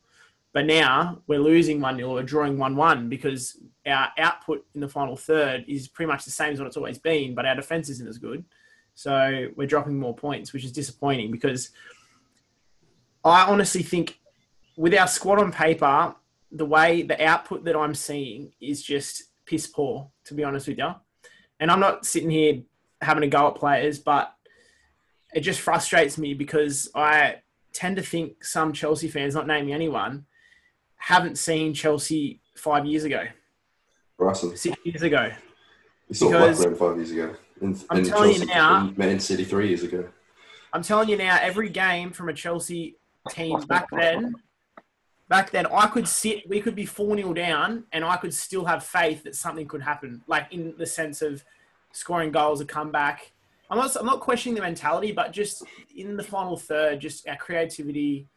But 0.54 0.66
now 0.66 1.22
we're 1.28 1.40
losing 1.40 1.80
1 1.80 1.96
0 1.96 2.10
or 2.10 2.24
drawing 2.24 2.58
1 2.58 2.76
1 2.76 3.08
because 3.10 3.58
our 3.88 4.10
output 4.18 4.66
in 4.76 4.82
the 4.82 4.90
final 4.90 5.16
third 5.16 5.64
is 5.68 5.88
pretty 5.88 6.12
much 6.12 6.26
the 6.26 6.32
same 6.32 6.52
as 6.52 6.60
what 6.60 6.68
it's 6.68 6.78
always 6.78 7.00
been, 7.00 7.34
but 7.34 7.46
our 7.46 7.56
defense 7.56 7.90
isn't 7.90 8.08
as 8.08 8.18
good. 8.18 8.44
So 8.94 9.48
we're 9.56 9.68
dropping 9.68 10.00
more 10.00 10.16
points, 10.16 10.54
which 10.54 10.64
is 10.64 10.72
disappointing 10.72 11.32
because 11.32 11.72
I 13.24 13.46
honestly 13.46 13.84
think 13.84 14.20
with 14.78 14.94
our 14.96 15.08
squad 15.08 15.40
on 15.40 15.52
paper, 15.52 16.16
the 16.52 16.66
way 16.66 17.02
the 17.02 17.24
output 17.26 17.64
that 17.66 17.76
I'm 17.76 17.96
seeing 17.96 18.52
is 18.60 18.82
just 18.82 19.24
piss 19.46 19.68
poor, 19.68 20.10
to 20.26 20.34
be 20.34 20.44
honest 20.44 20.68
with 20.68 20.78
you. 20.78 20.94
And 21.60 21.72
I'm 21.72 21.80
not 21.80 22.06
sitting 22.06 22.30
here 22.30 22.62
having 23.02 23.24
a 23.24 23.28
go 23.28 23.48
at 23.48 23.56
players, 23.56 24.00
but 24.00 24.34
it 25.34 25.42
just 25.42 25.62
frustrates 25.62 26.18
me 26.18 26.34
because 26.34 26.90
I 26.94 27.38
tend 27.74 27.96
to 27.98 28.02
think 28.02 28.44
some 28.44 28.74
Chelsea 28.74 29.08
fans, 29.08 29.34
not 29.34 29.48
naming 29.48 29.74
anyone, 29.74 30.26
haven't 30.98 31.38
seen 31.38 31.74
Chelsea 31.74 32.42
five 32.56 32.86
years 32.86 33.04
ago, 33.06 33.24
Bryson. 34.18 34.56
six 34.56 34.78
years 34.84 35.02
ago. 35.02 35.32
You 36.10 36.16
saw 36.16 36.30
Blackburn 36.30 36.76
five 36.76 36.98
years 36.98 37.12
ago. 37.12 37.36
In, 37.62 37.80
I'm 37.90 38.00
in 38.00 38.06
telling 38.06 38.34
you 38.34 38.46
now- 38.46 38.92
Man 38.98 39.20
City 39.20 39.46
three 39.46 39.68
years 39.70 39.84
ago. 39.84 40.10
I'm 40.74 40.82
telling 40.82 41.10
you 41.10 41.18
now, 41.18 41.38
every 41.42 41.70
game 41.70 42.12
from 42.12 42.30
a 42.30 42.34
Chelsea 42.34 42.96
team 43.30 43.60
back 43.68 43.88
then, 43.92 44.36
back 45.28 45.52
then, 45.52 45.68
I 45.68 45.88
could 45.88 46.08
sit, 46.08 46.48
we 46.48 46.62
could 46.62 46.76
be 46.76 46.86
4 46.86 47.16
0 47.18 47.34
down, 47.34 47.84
and 47.92 48.04
I 48.04 48.16
could 48.18 48.34
still 48.34 48.66
have 48.66 48.84
faith 48.84 49.24
that 49.24 49.36
something 49.36 49.68
could 49.68 49.82
happen. 49.82 50.22
Like 50.28 50.52
in 50.52 50.74
the 50.78 50.86
sense 50.86 51.22
of 51.22 51.44
scoring 51.92 52.32
goals, 52.32 52.62
a 52.62 52.66
comeback, 52.66 53.32
I'm 53.70 53.78
not 53.78 53.96
I'm 53.96 54.06
not 54.06 54.22
questioning 54.22 54.56
the 54.56 54.62
mentality, 54.62 55.12
but 55.12 55.32
just 55.34 55.64
in 55.96 56.18
the 56.18 56.24
final 56.24 56.58
third, 56.58 57.00
just 57.00 57.28
our 57.28 57.38
creativity, 57.38 58.28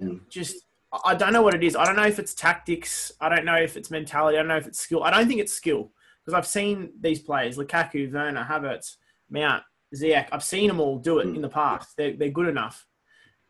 Mm. 0.00 0.20
just 0.28 0.56
I 1.04 1.14
don't 1.14 1.32
know 1.32 1.40
what 1.42 1.54
it 1.54 1.64
is. 1.64 1.74
I 1.74 1.86
don't 1.86 1.96
know 1.96 2.06
if 2.06 2.18
it's 2.18 2.34
tactics. 2.34 3.12
I 3.18 3.30
don't 3.30 3.46
know 3.46 3.56
if 3.56 3.78
it's 3.78 3.90
mentality. 3.90 4.36
I 4.36 4.40
don't 4.40 4.48
know 4.48 4.56
if 4.58 4.66
it's 4.66 4.78
skill. 4.78 5.02
I 5.02 5.10
don't 5.10 5.26
think 5.26 5.40
it's 5.40 5.52
skill 5.54 5.90
because 6.26 6.36
I've 6.36 6.46
seen 6.46 6.90
these 7.00 7.20
players: 7.20 7.56
Lukaku, 7.56 8.12
Werner, 8.12 8.44
Havertz, 8.44 8.96
Mount, 9.30 9.62
Ziyech. 9.94 10.28
I've 10.32 10.42
seen 10.42 10.66
them 10.66 10.80
all 10.80 10.98
do 10.98 11.20
it 11.20 11.28
in 11.28 11.40
the 11.40 11.48
past. 11.48 11.96
They're 11.96 12.16
they're 12.16 12.30
good 12.30 12.48
enough. 12.48 12.86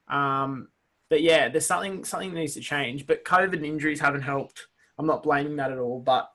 Um, 0.08 0.68
but 1.08 1.22
yeah, 1.22 1.48
there's 1.48 1.66
something 1.66 2.04
something 2.04 2.34
that 2.34 2.40
needs 2.40 2.54
to 2.54 2.60
change. 2.60 3.06
But 3.06 3.24
COVID 3.24 3.54
and 3.54 3.64
injuries 3.64 4.00
haven't 4.00 4.22
helped. 4.22 4.66
I'm 4.98 5.06
not 5.06 5.22
blaming 5.22 5.56
that 5.56 5.72
at 5.72 5.78
all. 5.78 6.00
But 6.00 6.30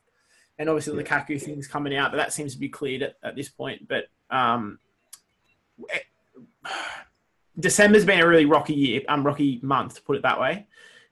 and 0.57 0.69
obviously 0.69 0.95
the 0.95 1.03
Lukaku 1.03 1.41
thing's 1.41 1.67
coming 1.67 1.95
out, 1.95 2.11
but 2.11 2.17
that 2.17 2.33
seems 2.33 2.53
to 2.53 2.59
be 2.59 2.69
cleared 2.69 3.03
at, 3.03 3.15
at 3.23 3.35
this 3.35 3.49
point. 3.49 3.87
But 3.87 4.05
um, 4.29 4.79
it- 5.89 6.05
December's 7.59 8.05
been 8.05 8.21
a 8.21 8.27
really 8.27 8.45
rocky 8.45 8.73
year, 8.73 9.01
um, 9.09 9.25
rocky 9.25 9.59
month 9.61 9.95
to 9.95 10.01
put 10.01 10.15
it 10.15 10.21
that 10.23 10.39
way. 10.39 10.67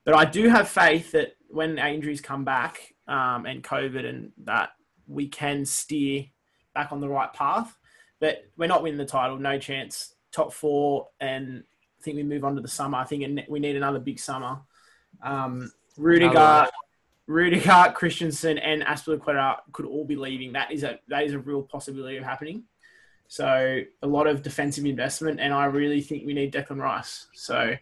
But 0.06 0.16
I 0.16 0.26
do 0.26 0.48
have 0.48 0.70
faith 0.70 1.12
that 1.12 1.36
when 1.50 1.78
our 1.78 1.90
injuries 1.90 2.22
come 2.22 2.46
back 2.46 2.96
um, 3.08 3.46
and 3.46 3.64
COVID 3.64 4.06
and 4.06 4.32
that, 4.46 4.72
we 5.10 5.28
can 5.28 5.66
steer 5.66 6.26
back 6.74 6.92
on 6.92 7.02
the 7.02 7.10
right 7.10 7.34
path. 7.34 7.76
But 8.20 8.46
we're 8.58 8.68
not 8.68 8.84
winning 8.84 8.98
the 8.98 9.06
title, 9.06 9.38
no 9.38 9.58
chance. 9.58 10.16
Top 10.32 10.54
four, 10.54 11.08
and 11.20 11.64
I 12.00 12.04
think 12.04 12.16
we 12.16 12.24
move 12.24 12.46
on 12.46 12.56
to 12.56 12.62
the 12.62 12.68
summer. 12.68 12.98
I 12.98 13.04
think 13.04 13.42
we 13.50 13.60
need 13.60 13.76
another 13.76 14.00
big 14.00 14.20
summer. 14.20 14.60
Um, 15.24 15.72
Rudiger, 15.98 16.68
Rudiger, 17.28 17.92
Christensen, 17.96 18.58
and 18.58 18.84
Azpilicueta 18.84 19.58
could 19.74 19.86
all 19.86 20.06
be 20.06 20.16
leaving. 20.16 20.54
That 20.54 20.72
is 20.72 20.84
a 20.84 21.00
that 21.08 21.24
is 21.24 21.34
a 21.34 21.40
real 21.40 21.64
possibility 21.64 22.18
of 22.18 22.24
happening. 22.24 22.64
So 23.28 23.82
a 24.02 24.08
lot 24.08 24.28
of 24.28 24.42
defensive 24.42 24.86
investment, 24.86 25.40
and 25.40 25.54
I 25.54 25.66
really 25.66 26.02
think 26.02 26.26
we 26.26 26.34
need 26.34 26.54
Declan 26.54 26.82
Rice. 26.82 27.28
So 27.34 27.76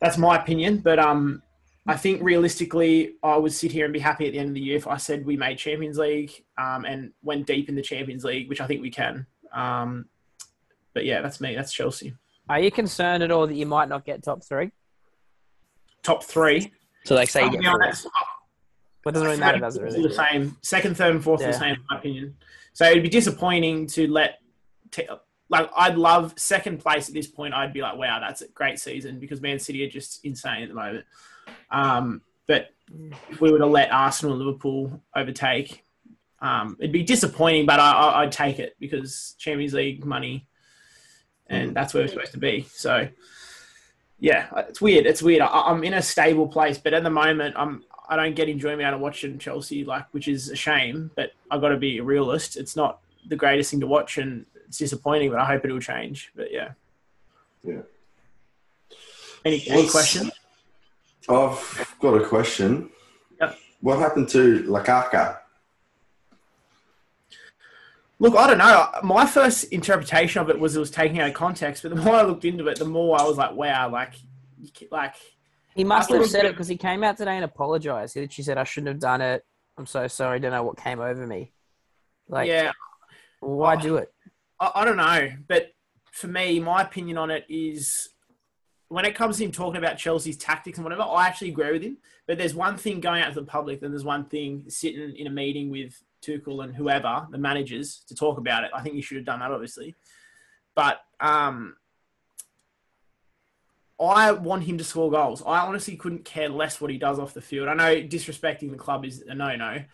that's 0.00 0.18
my 0.18 0.36
opinion. 0.36 0.78
But 0.78 0.98
um, 0.98 1.42
I 1.88 1.96
think 1.96 2.22
realistically, 2.22 3.14
I 3.22 3.36
would 3.36 3.52
sit 3.52 3.72
here 3.72 3.86
and 3.86 3.94
be 3.94 3.98
happy 3.98 4.26
at 4.26 4.32
the 4.32 4.38
end 4.38 4.48
of 4.50 4.54
the 4.54 4.60
year 4.60 4.76
if 4.76 4.86
I 4.86 4.98
said 4.98 5.24
we 5.24 5.38
made 5.38 5.56
Champions 5.56 5.96
League 5.96 6.44
um, 6.58 6.84
and 6.84 7.12
went 7.22 7.46
deep 7.46 7.70
in 7.70 7.74
the 7.74 7.82
Champions 7.82 8.24
League, 8.24 8.48
which 8.50 8.60
I 8.60 8.66
think 8.66 8.82
we 8.82 8.90
can. 8.90 9.26
Um, 9.54 10.04
but 10.92 11.06
yeah, 11.06 11.22
that's 11.22 11.40
me. 11.40 11.54
That's 11.54 11.72
Chelsea. 11.72 12.12
Are 12.50 12.60
you 12.60 12.70
concerned 12.70 13.22
at 13.22 13.30
all 13.30 13.46
that 13.46 13.54
you 13.54 13.64
might 13.64 13.88
not 13.88 14.04
get 14.04 14.22
top 14.22 14.44
three? 14.44 14.70
Top 16.02 16.22
three. 16.22 16.72
So 17.06 17.14
like 17.14 17.30
say 17.30 17.40
I'll 17.40 17.46
you 17.46 17.52
get 17.52 17.60
be 17.62 17.66
honest, 17.66 18.06
But 19.02 19.14
doesn't 19.14 19.26
really 19.26 19.40
matter, 19.40 19.58
does 19.58 19.76
it 19.76 19.80
All 19.80 19.86
really? 19.86 20.02
the 20.08 20.14
same. 20.14 20.58
Second, 20.62 20.96
third, 20.96 21.14
and 21.14 21.24
fourth 21.24 21.40
are 21.40 21.44
Yeah. 21.44 21.52
the 21.52 21.58
same, 21.58 21.74
in 21.76 21.80
my 21.90 21.98
opinion. 21.98 22.36
So 22.74 22.84
it'd 22.84 23.02
be 23.02 23.08
disappointing 23.08 23.86
to 23.88 24.06
let. 24.08 24.40
T- 24.90 25.08
like 25.50 25.70
I'd 25.74 25.96
love 25.96 26.34
second 26.36 26.80
place 26.80 27.08
at 27.08 27.14
this 27.14 27.26
point. 27.26 27.54
I'd 27.54 27.72
be 27.72 27.80
like, 27.80 27.96
wow, 27.96 28.20
that's 28.20 28.42
a 28.42 28.48
great 28.48 28.78
season 28.78 29.18
because 29.18 29.40
Man 29.40 29.58
City 29.58 29.82
are 29.86 29.88
just 29.90 30.22
insane 30.24 30.62
at 30.62 30.68
the 30.68 30.74
moment. 30.74 31.06
Um, 31.70 32.22
but 32.46 32.70
if 33.30 33.40
we 33.40 33.52
were 33.52 33.58
to 33.58 33.66
let 33.66 33.92
Arsenal 33.92 34.34
and 34.34 34.44
Liverpool 34.44 35.02
overtake, 35.14 35.84
um, 36.40 36.76
it'd 36.78 36.92
be 36.92 37.02
disappointing. 37.02 37.66
But 37.66 37.80
I, 37.80 37.92
I, 37.92 38.22
I'd 38.22 38.32
take 38.32 38.58
it 38.58 38.76
because 38.78 39.34
Champions 39.38 39.74
League 39.74 40.04
money, 40.04 40.46
and 41.46 41.74
that's 41.74 41.94
where 41.94 42.02
we're 42.02 42.08
supposed 42.08 42.32
to 42.32 42.38
be. 42.38 42.66
So 42.70 43.08
yeah, 44.20 44.48
it's 44.56 44.80
weird. 44.80 45.06
It's 45.06 45.22
weird. 45.22 45.42
I, 45.42 45.46
I'm 45.46 45.84
in 45.84 45.94
a 45.94 46.02
stable 46.02 46.48
place, 46.48 46.78
but 46.78 46.94
at 46.94 47.02
the 47.02 47.10
moment, 47.10 47.54
I'm 47.56 47.84
I 48.08 48.16
don't 48.16 48.34
get 48.34 48.48
enjoyment 48.48 48.82
out 48.82 48.94
of 48.94 49.00
watching 49.00 49.38
Chelsea, 49.38 49.84
like 49.84 50.06
which 50.12 50.28
is 50.28 50.48
a 50.50 50.56
shame. 50.56 51.10
But 51.14 51.32
I've 51.50 51.60
got 51.60 51.70
to 51.70 51.76
be 51.76 51.98
a 51.98 52.02
realist. 52.02 52.56
It's 52.56 52.76
not 52.76 53.00
the 53.28 53.36
greatest 53.36 53.70
thing 53.70 53.80
to 53.80 53.86
watch, 53.86 54.18
and 54.18 54.46
it's 54.66 54.78
disappointing. 54.78 55.30
But 55.30 55.40
I 55.40 55.44
hope 55.44 55.64
it 55.64 55.72
will 55.72 55.80
change. 55.80 56.32
But 56.34 56.52
yeah. 56.52 56.72
Yeah. 57.62 57.82
Any, 59.44 59.62
any 59.68 59.88
questions? 59.88 60.30
I've 61.28 61.96
got 62.00 62.14
a 62.14 62.26
question. 62.26 62.90
Yep. 63.40 63.58
What 63.80 63.98
happened 63.98 64.28
to 64.30 64.62
Lakaka? 64.64 65.38
Look, 68.20 68.34
I 68.34 68.48
don't 68.48 68.58
know. 68.58 68.88
My 69.04 69.26
first 69.26 69.64
interpretation 69.64 70.40
of 70.42 70.50
it 70.50 70.58
was 70.58 70.74
it 70.74 70.80
was 70.80 70.90
taking 70.90 71.20
out 71.20 71.28
of 71.28 71.34
context, 71.34 71.82
but 71.84 71.94
the 71.94 72.02
more 72.02 72.16
I 72.16 72.22
looked 72.22 72.44
into 72.44 72.66
it, 72.66 72.78
the 72.78 72.84
more 72.84 73.20
I 73.20 73.24
was 73.24 73.36
like, 73.36 73.52
wow, 73.54 73.88
like, 73.90 74.14
like 74.90 75.14
He 75.76 75.84
must 75.84 76.10
have 76.10 76.26
said 76.26 76.44
it 76.44 76.52
because 76.52 76.66
he 76.66 76.76
came 76.76 77.04
out 77.04 77.16
today 77.16 77.36
and 77.36 77.44
apologized. 77.44 78.14
He 78.14 78.20
literally 78.20 78.44
said, 78.44 78.58
"I 78.58 78.64
shouldn't 78.64 78.88
have 78.88 78.98
done 78.98 79.20
it. 79.20 79.44
I'm 79.76 79.86
so 79.86 80.08
sorry. 80.08 80.40
Don't 80.40 80.50
know 80.50 80.64
what 80.64 80.78
came 80.78 80.98
over 80.98 81.24
me." 81.26 81.52
Like, 82.28 82.48
yeah, 82.48 82.72
why 83.38 83.76
Oh. 83.76 83.80
do 83.80 83.96
it? 83.98 84.12
I, 84.58 84.72
I 84.74 84.84
don't 84.84 84.96
know, 84.96 85.30
but 85.46 85.72
for 86.10 86.26
me, 86.26 86.58
my 86.58 86.82
opinion 86.82 87.18
on 87.18 87.30
it 87.30 87.44
is 87.48 88.08
when 88.88 89.04
it 89.04 89.14
comes 89.14 89.36
to 89.36 89.44
him 89.44 89.52
talking 89.52 89.78
about 89.78 89.98
Chelsea's 89.98 90.36
tactics 90.36 90.78
and 90.78 90.84
whatever, 90.84 91.02
I 91.02 91.26
actually 91.26 91.50
agree 91.50 91.72
with 91.72 91.82
him. 91.82 91.98
But 92.26 92.38
there's 92.38 92.54
one 92.54 92.76
thing 92.76 93.00
going 93.00 93.22
out 93.22 93.34
to 93.34 93.40
the 93.40 93.46
public, 93.46 93.82
and 93.82 93.92
there's 93.92 94.04
one 94.04 94.24
thing 94.24 94.64
sitting 94.68 95.14
in 95.16 95.26
a 95.26 95.30
meeting 95.30 95.70
with 95.70 96.02
Tuchel 96.22 96.64
and 96.64 96.74
whoever, 96.74 97.26
the 97.30 97.38
managers, 97.38 98.02
to 98.08 98.14
talk 98.14 98.38
about 98.38 98.64
it. 98.64 98.70
I 98.74 98.80
think 98.82 98.94
you 98.94 99.02
should 99.02 99.18
have 99.18 99.26
done 99.26 99.40
that, 99.40 99.50
obviously. 99.50 99.94
But 100.74 101.00
um, 101.20 101.76
I 104.00 104.32
want 104.32 104.64
him 104.64 104.78
to 104.78 104.84
score 104.84 105.10
goals. 105.10 105.42
I 105.44 105.60
honestly 105.60 105.96
couldn't 105.96 106.24
care 106.24 106.48
less 106.48 106.80
what 106.80 106.90
he 106.90 106.98
does 106.98 107.18
off 107.18 107.34
the 107.34 107.40
field. 107.40 107.68
I 107.68 107.74
know 107.74 107.96
disrespecting 108.02 108.70
the 108.70 108.76
club 108.76 109.04
is 109.04 109.22
a 109.22 109.34
no-no, 109.34 109.84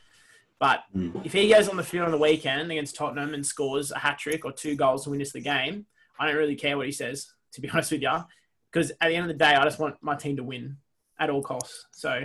but 0.58 0.84
Mm. 0.94 1.24
if 1.26 1.32
he 1.32 1.48
goes 1.48 1.68
on 1.68 1.76
the 1.76 1.82
field 1.82 2.04
on 2.06 2.12
the 2.12 2.18
weekend 2.18 2.70
against 2.70 2.94
Tottenham 2.96 3.34
and 3.34 3.44
scores 3.44 3.90
a 3.90 3.98
hat 3.98 4.18
trick 4.18 4.44
or 4.44 4.52
two 4.52 4.76
goals 4.76 5.04
to 5.04 5.10
win 5.10 5.20
us 5.20 5.32
the 5.32 5.40
game, 5.40 5.86
I 6.18 6.26
don't 6.26 6.36
really 6.36 6.54
care 6.54 6.76
what 6.76 6.86
he 6.86 6.92
says, 6.92 7.32
to 7.52 7.60
be 7.60 7.68
honest 7.72 7.90
with 7.92 8.02
you, 8.02 8.18
because 8.74 8.90
at 9.00 9.08
the 9.08 9.14
end 9.14 9.22
of 9.22 9.28
the 9.28 9.44
day, 9.44 9.54
I 9.54 9.62
just 9.62 9.78
want 9.78 9.96
my 10.02 10.16
team 10.16 10.36
to 10.36 10.42
win 10.42 10.76
at 11.20 11.30
all 11.30 11.42
costs. 11.42 11.86
So, 11.92 12.24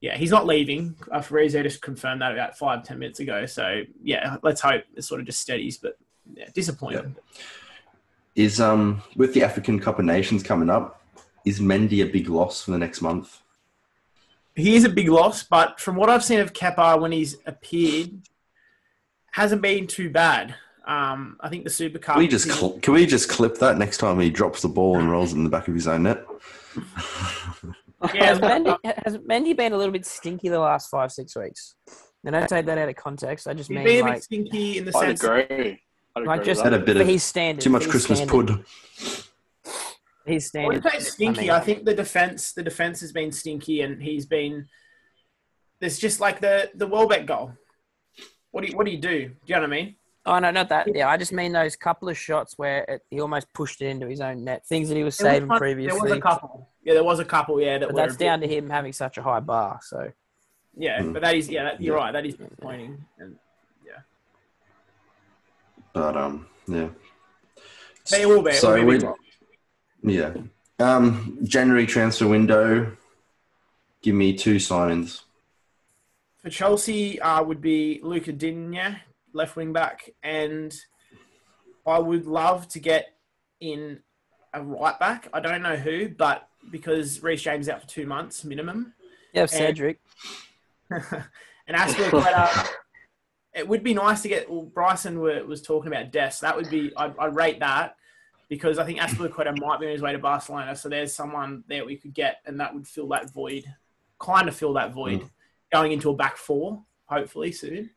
yeah, 0.00 0.16
he's 0.16 0.30
not 0.30 0.46
leaving. 0.46 0.96
Uh, 1.10 1.20
Fabrizio 1.20 1.62
just 1.62 1.82
confirmed 1.82 2.22
that 2.22 2.32
about 2.32 2.56
five, 2.56 2.84
ten 2.84 2.98
minutes 2.98 3.20
ago. 3.20 3.44
So, 3.44 3.82
yeah, 4.02 4.38
let's 4.42 4.62
hope 4.62 4.84
it 4.96 5.02
sort 5.02 5.20
of 5.20 5.26
just 5.26 5.40
steadies, 5.40 5.76
but 5.76 5.98
yeah, 6.34 6.48
disappointing. 6.54 7.14
Is 8.34 8.62
um 8.62 9.02
with 9.14 9.34
the 9.34 9.44
African 9.44 9.78
Cup 9.78 9.98
of 9.98 10.06
Nations 10.06 10.42
coming 10.42 10.70
up, 10.70 11.02
is 11.44 11.60
Mendy 11.60 12.02
a 12.02 12.10
big 12.10 12.30
loss 12.30 12.64
for 12.64 12.70
the 12.70 12.78
next 12.78 13.02
month? 13.02 13.42
He 14.54 14.74
is 14.74 14.84
a 14.84 14.88
big 14.88 15.10
loss, 15.10 15.42
but 15.42 15.78
from 15.78 15.96
what 15.96 16.08
I've 16.08 16.24
seen 16.24 16.40
of 16.40 16.54
Kepa 16.54 16.98
when 16.98 17.12
he's 17.12 17.36
appeared, 17.44 18.22
hasn't 19.32 19.60
been 19.60 19.86
too 19.86 20.08
bad. 20.08 20.54
Um, 20.86 21.36
I 21.40 21.48
think 21.48 21.64
the 21.64 21.70
Super 21.70 21.98
Cup. 21.98 22.14
Can 22.14 22.22
we 22.22 22.28
just 22.28 22.50
cl- 22.50 22.78
can 22.80 22.94
we 22.94 23.06
just 23.06 23.28
clip 23.28 23.58
that 23.58 23.78
next 23.78 23.98
time 23.98 24.18
he 24.18 24.30
drops 24.30 24.62
the 24.62 24.68
ball 24.68 24.98
and 24.98 25.10
rolls 25.10 25.32
it 25.32 25.36
in 25.36 25.44
the 25.44 25.50
back 25.50 25.68
of 25.68 25.74
his 25.74 25.86
own 25.86 26.02
net? 26.04 26.24
yeah, 28.14 28.26
Has 28.26 28.40
Mendy, 28.40 28.76
has 29.04 29.18
Mendy 29.18 29.56
been 29.56 29.72
a 29.72 29.76
little 29.76 29.92
bit 29.92 30.04
stinky 30.06 30.48
the 30.48 30.58
last 30.58 30.90
five, 30.90 31.12
six 31.12 31.36
weeks? 31.36 31.74
And 32.24 32.34
don't 32.34 32.48
take 32.48 32.66
that 32.66 32.78
out 32.78 32.88
of 32.88 32.96
context. 32.96 33.46
I 33.48 33.54
just 33.54 33.68
he's 33.68 33.76
mean 33.76 33.84
been 33.84 34.00
a 34.00 34.04
like, 34.04 34.14
bit 34.14 34.22
stinky 34.24 34.78
in 34.78 34.84
the 34.84 34.96
I'd 34.96 35.18
sense. 35.18 35.22
agree. 35.24 35.80
I'd 36.16 36.24
like 36.24 36.40
agree 36.40 36.52
just 36.52 36.62
Had 36.64 36.74
a 36.74 36.78
bit 36.78 36.96
of 36.96 37.06
his 37.06 37.22
standard. 37.22 37.62
too 37.62 37.70
much 37.70 37.88
Christmas 37.88 38.18
standard, 38.20 38.46
pud. 38.48 38.64
His 40.26 40.44
I 40.44 40.46
standard. 40.46 40.82
say 40.84 40.98
stinky. 41.00 41.50
I 41.50 41.58
I, 41.58 41.60
think 41.60 41.84
the 41.84 41.94
defense, 41.94 42.52
the 42.52 42.62
defense 42.62 43.00
has 43.00 43.12
been 43.12 43.32
stinky, 43.32 43.80
and 43.82 44.00
he's 44.02 44.26
been. 44.26 44.66
There's 45.80 45.98
just 45.98 46.20
like 46.20 46.40
the 46.40 46.70
the 46.74 46.86
Welbeck 46.86 47.26
goal. 47.26 47.52
What 48.52 48.62
do 48.64 48.70
you 48.70 48.76
what 48.76 48.86
do 48.86 48.92
you 48.92 48.98
do? 48.98 49.08
Do 49.28 49.34
you 49.46 49.54
know 49.56 49.60
what 49.62 49.66
I 49.66 49.66
mean? 49.68 49.96
Oh 50.24 50.38
no, 50.38 50.50
not 50.52 50.68
that. 50.68 50.94
Yeah, 50.94 51.08
I 51.08 51.16
just 51.16 51.32
mean 51.32 51.52
those 51.52 51.74
couple 51.74 52.08
of 52.08 52.16
shots 52.16 52.56
where 52.56 52.84
it, 52.84 53.02
he 53.10 53.20
almost 53.20 53.52
pushed 53.52 53.82
it 53.82 53.86
into 53.86 54.06
his 54.06 54.20
own 54.20 54.44
net. 54.44 54.64
Things 54.66 54.88
that 54.88 54.96
he 54.96 55.02
was 55.02 55.16
There 55.18 55.32
was 55.32 55.34
saving 55.34 55.48
previously. 55.58 55.98
There 55.98 56.10
was 56.10 56.12
a 56.18 56.20
couple. 56.20 56.68
Yeah, 56.84 56.94
there 56.94 57.04
was 57.04 57.18
a 57.18 57.24
couple. 57.24 57.60
Yeah, 57.60 57.78
that 57.78 57.88
But 57.88 57.96
that's 57.96 58.16
down 58.16 58.40
to 58.40 58.46
him 58.46 58.70
having 58.70 58.92
such 58.92 59.18
a 59.18 59.22
high 59.22 59.40
bar. 59.40 59.80
So 59.82 60.12
Yeah, 60.76 61.00
Mm. 61.00 61.12
but 61.12 61.22
that 61.22 61.34
is 61.34 61.48
yeah. 61.50 61.64
That, 61.64 61.80
you're 61.82 61.96
Yeah. 61.96 62.02
right. 62.04 62.12
That 62.12 62.24
is 62.24 62.34
disappointing. 62.36 63.04
And 63.18 63.36
yeah. 63.84 63.98
But 65.92 66.16
um, 66.16 66.46
yeah. 66.68 66.88
but 68.08 68.18
it 68.20 68.26
will 68.28 68.42
be. 68.42 68.52
So 68.52 68.72
will 68.84 68.98
be 68.98 69.04
a 69.04 69.14
we, 70.02 70.18
yeah. 70.18 70.34
Um, 70.78 71.38
January 71.42 71.86
transfer 71.86 72.26
window. 72.26 72.96
Give 74.02 74.14
me 74.14 74.36
two 74.36 74.56
signings. 74.56 75.22
for 76.38 76.50
Chelsea 76.50 77.20
uh, 77.20 77.42
would 77.42 77.60
be 77.60 78.00
Luca 78.02 78.32
Digne, 78.32 79.00
left 79.32 79.56
wing 79.56 79.72
back, 79.72 80.10
and 80.22 80.74
I 81.86 81.98
would 81.98 82.26
love 82.26 82.68
to 82.68 82.78
get 82.78 83.16
in 83.60 84.00
a 84.54 84.62
right 84.62 84.98
back. 84.98 85.28
I 85.32 85.40
don't 85.40 85.62
know 85.62 85.76
who, 85.76 86.08
but 86.08 86.48
because 86.70 87.22
Reece 87.22 87.42
James 87.42 87.66
is 87.66 87.68
out 87.70 87.82
for 87.82 87.88
two 87.88 88.06
months 88.06 88.44
minimum, 88.44 88.94
yeah, 89.32 89.42
And- 89.42 89.50
Cedric. 89.50 90.00
and 90.90 91.76
Azpilicueta, 91.76 92.68
it 93.54 93.66
would 93.66 93.82
be 93.82 93.94
nice 93.94 94.22
to 94.22 94.28
get. 94.28 94.50
Well, 94.50 94.62
Bryson 94.62 95.20
were, 95.20 95.44
was 95.44 95.62
talking 95.62 95.90
about 95.90 96.12
Des. 96.12 96.32
That 96.42 96.56
would 96.56 96.70
be. 96.70 96.92
I'd, 96.96 97.16
I'd 97.18 97.34
rate 97.34 97.60
that 97.60 97.96
because 98.48 98.78
I 98.78 98.84
think 98.84 98.98
Azpilicueta 98.98 99.58
might 99.58 99.80
be 99.80 99.86
on 99.86 99.92
his 99.92 100.02
way 100.02 100.12
to 100.12 100.18
Barcelona. 100.18 100.76
So 100.76 100.90
there's 100.90 101.14
someone 101.14 101.64
there 101.68 101.86
we 101.86 101.96
could 101.96 102.12
get, 102.12 102.40
and 102.44 102.60
that 102.60 102.74
would 102.74 102.86
fill 102.86 103.08
that 103.08 103.32
void, 103.32 103.64
kind 104.18 104.48
of 104.48 104.54
fill 104.54 104.74
that 104.74 104.92
void, 104.92 105.22
mm. 105.22 105.30
going 105.72 105.92
into 105.92 106.10
a 106.10 106.14
back 106.14 106.36
four, 106.36 106.82
hopefully 107.06 107.52
soon. 107.52 107.90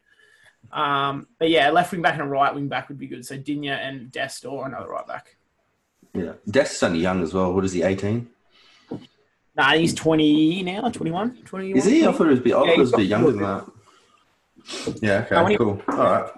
Um, 0.71 1.28
but 1.39 1.49
yeah, 1.49 1.69
left 1.69 1.91
wing 1.91 2.01
back 2.01 2.13
and 2.13 2.23
a 2.23 2.25
right 2.25 2.54
wing 2.54 2.67
back 2.67 2.89
would 2.89 2.99
be 2.99 3.08
good. 3.08 3.25
So 3.25 3.38
Digne 3.38 3.69
and 3.69 4.12
Dest 4.12 4.45
or 4.45 4.65
another 4.65 4.89
right 4.89 5.08
back. 5.08 5.36
Yeah. 6.13 6.34
Dest's 6.49 6.82
only 6.84 6.99
young 6.99 7.21
as 7.21 7.34
well. 7.34 7.54
What 7.54 7.65
is 7.65 7.73
he, 7.73 7.84
18? 7.84 8.28
Nah, 9.58 9.73
he's 9.73 9.93
20 9.93 10.63
now, 10.63 10.89
21, 10.89 11.43
21. 11.43 11.78
Is 11.78 11.86
he? 11.86 12.06
I 12.06 12.12
thought 12.12 12.28
it 12.28 12.32
was 12.32 12.39
a 12.39 12.41
bit, 12.41 12.49
Yeah, 12.49 12.75
was 12.78 12.93
a 12.93 12.97
bit 12.97 13.08
younger 13.08 13.32
than 13.32 13.41
that. 13.41 13.65
Yeah, 15.01 15.25
okay, 15.25 15.36
many- 15.36 15.58
cool. 15.58 15.82
All 15.88 15.97
right. 15.97 16.32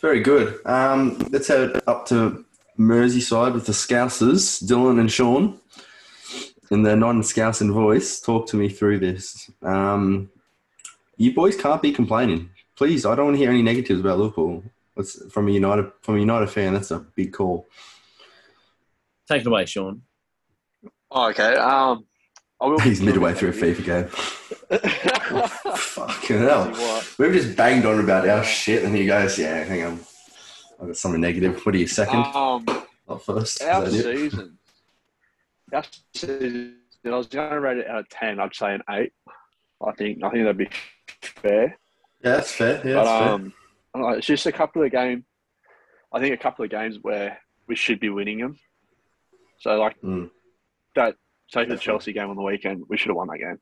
Very 0.00 0.20
good. 0.20 0.64
Um, 0.66 1.18
let's 1.30 1.48
head 1.48 1.80
up 1.86 2.06
to 2.06 2.44
Merseyside 2.78 3.54
with 3.54 3.66
the 3.66 3.72
Scousers, 3.72 4.62
Dylan 4.62 5.00
and 5.00 5.10
Sean. 5.10 5.58
In 6.70 6.82
their 6.82 6.96
non-Scousing 6.96 7.72
voice, 7.72 8.20
talk 8.20 8.46
to 8.48 8.56
me 8.56 8.68
through 8.68 8.98
this. 8.98 9.50
Um, 9.62 10.30
you 11.16 11.34
boys 11.34 11.56
can't 11.56 11.80
be 11.80 11.90
complaining. 11.92 12.50
Please, 12.78 13.04
I 13.04 13.16
don't 13.16 13.24
want 13.24 13.34
to 13.34 13.40
hear 13.40 13.50
any 13.50 13.60
negatives 13.60 13.98
about 13.98 14.18
Liverpool. 14.18 14.62
That's, 14.96 15.20
from 15.32 15.48
a 15.48 15.50
United 15.50 15.90
from 16.00 16.14
a 16.14 16.20
United 16.20 16.48
fan, 16.48 16.74
that's 16.74 16.92
a 16.92 17.00
big 17.00 17.32
call. 17.32 17.66
Take 19.28 19.40
it 19.40 19.48
away, 19.48 19.66
Sean. 19.66 20.02
Oh, 21.10 21.28
okay. 21.30 21.56
Um, 21.56 22.06
I 22.60 22.66
will. 22.66 22.78
He's 22.88 23.02
midway 23.02 23.34
through 23.34 23.48
a. 23.48 23.52
FIFA 23.52 23.84
game. 23.84 24.08
Fucking 25.76 26.38
hell. 26.38 26.70
What? 26.70 27.14
We've 27.18 27.32
just 27.32 27.56
banged 27.56 27.84
on 27.84 27.98
about 27.98 28.28
our 28.28 28.44
shit, 28.44 28.84
and 28.84 28.94
he 28.94 29.06
goes, 29.06 29.36
"Yeah, 29.36 29.64
hang 29.64 29.82
on, 29.82 30.00
I've 30.80 30.86
got 30.86 30.96
something 30.96 31.20
negative." 31.20 31.60
What 31.66 31.74
are 31.74 31.78
you 31.78 31.88
second? 31.88 32.20
Um, 32.32 32.64
Not 33.08 33.24
first. 33.24 33.60
Is 33.60 33.66
our 33.66 33.84
that 33.86 33.92
it? 33.92 34.02
season. 34.02 34.56
Our 35.72 35.84
season. 36.14 36.76
I 37.04 37.10
was 37.10 37.26
going 37.26 37.50
to 37.50 37.58
rate 37.58 37.78
it 37.78 37.88
out 37.88 37.98
of 37.98 38.08
ten. 38.08 38.38
I'd 38.38 38.54
say 38.54 38.72
an 38.72 38.82
eight. 38.88 39.12
I 39.84 39.90
think. 39.92 40.22
I 40.22 40.30
think 40.30 40.44
that'd 40.44 40.58
be 40.58 40.68
fair. 41.22 41.76
Yeah, 42.22 42.36
that's 42.36 42.52
fair. 42.52 42.76
Yeah, 42.86 42.94
but 42.94 43.04
that's 43.04 43.30
um, 43.32 43.52
don't 43.94 44.02
know, 44.02 44.08
it's 44.10 44.26
just 44.26 44.46
a 44.46 44.52
couple 44.52 44.82
of 44.82 44.90
games. 44.90 45.24
I 46.12 46.20
think 46.20 46.34
a 46.34 46.42
couple 46.42 46.64
of 46.64 46.70
games 46.70 46.98
where 47.02 47.38
we 47.68 47.76
should 47.76 48.00
be 48.00 48.08
winning 48.08 48.38
them. 48.38 48.58
So 49.60 49.76
like 49.78 50.00
Mm. 50.02 50.30
that, 50.94 51.16
take 51.52 51.68
the 51.68 51.76
Chelsea 51.76 52.12
game 52.12 52.30
on 52.30 52.36
the 52.36 52.42
weekend. 52.42 52.84
We 52.88 52.96
should 52.96 53.08
have 53.08 53.16
won 53.16 53.28
that 53.28 53.38
game, 53.38 53.58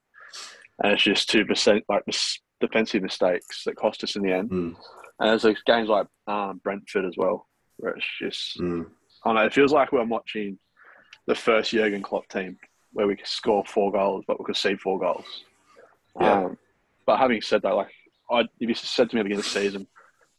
and 0.83 0.93
it's 0.93 1.03
just 1.03 1.29
two 1.31 1.45
percent 1.45 1.85
like 1.89 2.07
mis- 2.07 2.41
defensive 2.61 3.03
mistakes 3.03 3.65
that 3.65 3.77
cost 3.77 4.03
us 4.05 4.17
in 4.17 4.23
the 4.23 4.33
end. 4.33 4.51
Mm. 4.51 4.77
And 5.19 5.31
there's 5.31 5.45
like 5.45 5.57
games 5.67 5.89
like 5.89 6.07
um, 6.27 6.61
Brentford 6.63 7.05
as 7.07 7.15
well, 7.17 7.47
where 7.77 7.93
it's 7.93 8.07
just 8.21 8.59
Mm. 8.59 8.87
I 9.25 9.29
don't 9.29 9.35
know. 9.37 9.45
It 9.47 9.55
feels 9.55 9.73
like 9.73 9.91
we're 9.93 10.05
watching 10.05 10.59
the 11.27 11.35
first 11.35 11.73
Jurgen 11.73 12.03
Klopp 12.03 12.29
team 12.29 12.57
where 12.93 13.07
we 13.07 13.17
could 13.17 13.27
score 13.27 13.65
four 13.67 13.91
goals, 13.93 14.25
but 14.29 14.39
we 14.39 14.45
could 14.45 14.57
see 14.57 14.77
four 14.77 14.99
goals. 15.01 15.45
Yeah. 16.21 16.45
Um, 16.45 16.59
but 17.07 17.19
having 17.19 17.43
said 17.43 17.63
that, 17.63 17.75
like 17.75 17.91
I, 18.31 18.41
if 18.61 18.69
you 18.69 18.75
said 18.75 19.11
to 19.11 19.17
me 19.17 19.21
at 19.21 19.23
the 19.25 19.29
beginning 19.29 19.39
of 19.41 19.45
the 19.45 19.51
season, 19.61 19.87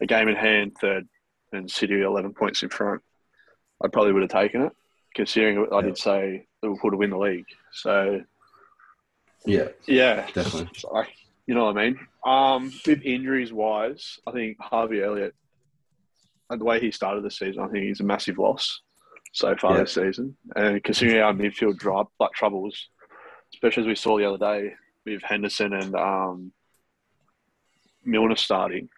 a 0.01 0.05
game 0.05 0.27
in 0.27 0.35
hand, 0.35 0.75
third, 0.79 1.07
and 1.53 1.69
City 1.71 2.01
eleven 2.01 2.33
points 2.33 2.63
in 2.63 2.69
front, 2.69 3.01
I 3.83 3.87
probably 3.87 4.13
would 4.13 4.23
have 4.23 4.31
taken 4.31 4.61
it, 4.63 4.71
considering 5.15 5.67
I 5.73 5.81
did 5.81 5.97
say 5.97 6.47
Liverpool 6.61 6.91
to 6.91 6.97
win 6.97 7.09
the 7.11 7.17
league. 7.17 7.45
So 7.71 8.21
Yeah, 9.45 9.69
yeah, 9.87 10.27
definitely. 10.33 10.69
like, 10.91 11.09
you 11.45 11.55
know 11.55 11.65
what 11.65 11.77
I 11.77 11.85
mean? 11.85 11.99
Um, 12.25 12.73
with 12.85 13.01
injuries 13.03 13.53
wise, 13.53 14.19
I 14.27 14.31
think 14.31 14.57
Harvey 14.59 15.01
Elliott, 15.01 15.33
and 16.49 16.59
the 16.59 16.65
way 16.65 16.79
he 16.79 16.91
started 16.91 17.23
the 17.23 17.31
season, 17.31 17.63
I 17.63 17.67
think 17.67 17.85
he's 17.85 18.01
a 18.01 18.03
massive 18.03 18.37
loss 18.37 18.81
so 19.33 19.55
far 19.55 19.75
Yeah. 19.75 19.81
this 19.83 19.93
season. 19.93 20.35
And 20.55 20.83
considering 20.83 21.21
our 21.21 21.33
midfield 21.33 21.77
drop, 21.77 22.11
like 22.19 22.31
troubles, 22.31 22.89
especially 23.53 23.83
as 23.83 23.87
we 23.87 23.95
saw 23.95 24.17
the 24.17 24.25
other 24.25 24.37
day 24.37 24.73
with 25.05 25.21
Henderson 25.23 25.73
and 25.73 25.95
um, 25.95 26.51
Milner 28.07 28.35
starting, 28.35 28.89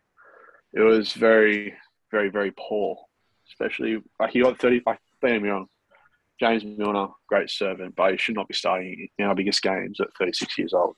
it 0.73 0.81
was 0.81 1.13
very, 1.13 1.73
very, 2.11 2.29
very 2.29 2.53
poor. 2.57 2.97
Especially 3.51 4.01
like 4.19 4.31
he 4.31 4.41
got 4.41 4.59
thirty. 4.59 4.81
Like, 4.85 4.99
don't 5.21 5.33
get 5.33 5.41
me 5.41 5.49
wrong, 5.49 5.67
James 6.39 6.63
Milner, 6.63 7.07
great 7.27 7.49
servant, 7.49 7.95
but 7.95 8.11
he 8.11 8.17
should 8.17 8.35
not 8.35 8.47
be 8.47 8.53
starting 8.53 9.07
in 9.17 9.25
our 9.25 9.35
biggest 9.35 9.61
games 9.61 9.99
at 9.99 10.07
36 10.17 10.57
years 10.57 10.73
old. 10.73 10.95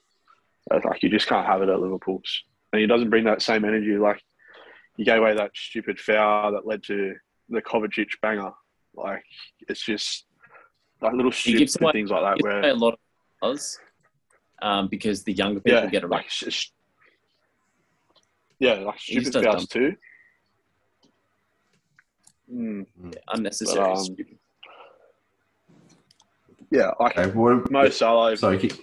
Uh, 0.69 0.79
Like 0.83 1.01
you 1.01 1.09
just 1.09 1.27
can't 1.27 1.47
have 1.47 1.61
it 1.61 1.69
at 1.69 1.79
Liverpool's, 1.79 2.43
and 2.71 2.81
he 2.81 2.87
doesn't 2.87 3.09
bring 3.09 3.23
that 3.23 3.41
same 3.41 3.65
energy. 3.65 3.97
Like 3.97 4.21
he 4.97 5.03
gave 5.03 5.17
away 5.19 5.33
that 5.33 5.51
stupid 5.55 5.99
foul 5.99 6.51
that 6.51 6.67
led 6.67 6.83
to 6.83 7.15
the 7.49 7.61
Kovacic 7.61 8.09
banger. 8.21 8.51
Like 8.93 9.23
it's 9.67 9.83
just 9.83 10.25
like 11.01 11.13
little 11.13 11.31
stupid 11.31 11.81
away- 11.81 11.93
things 11.93 12.11
like 12.11 12.21
that. 12.37 12.43
Where 12.43 12.69
a 12.69 12.73
lot 12.73 12.99
of 13.41 13.51
us, 13.51 13.79
um, 14.61 14.87
because 14.89 15.23
the 15.23 15.33
younger 15.33 15.61
people 15.61 15.81
yeah, 15.81 15.89
get 15.89 16.03
around. 16.03 16.11
like 16.11 16.29
yeah, 18.61 18.73
like 18.73 18.99
stupid 18.99 19.33
does 19.33 19.43
fouls 19.43 19.67
too. 19.67 19.95
Mm, 22.53 22.85
unnecessary. 23.33 23.79
But, 23.79 23.99
um, 23.99 24.15
yeah, 26.69 26.91
like 26.99 27.17
Okay, 27.17 27.31
what, 27.31 27.71
Mo 27.71 27.89
Salah. 27.89 28.37
sorry, 28.37 28.59
keep, 28.59 28.73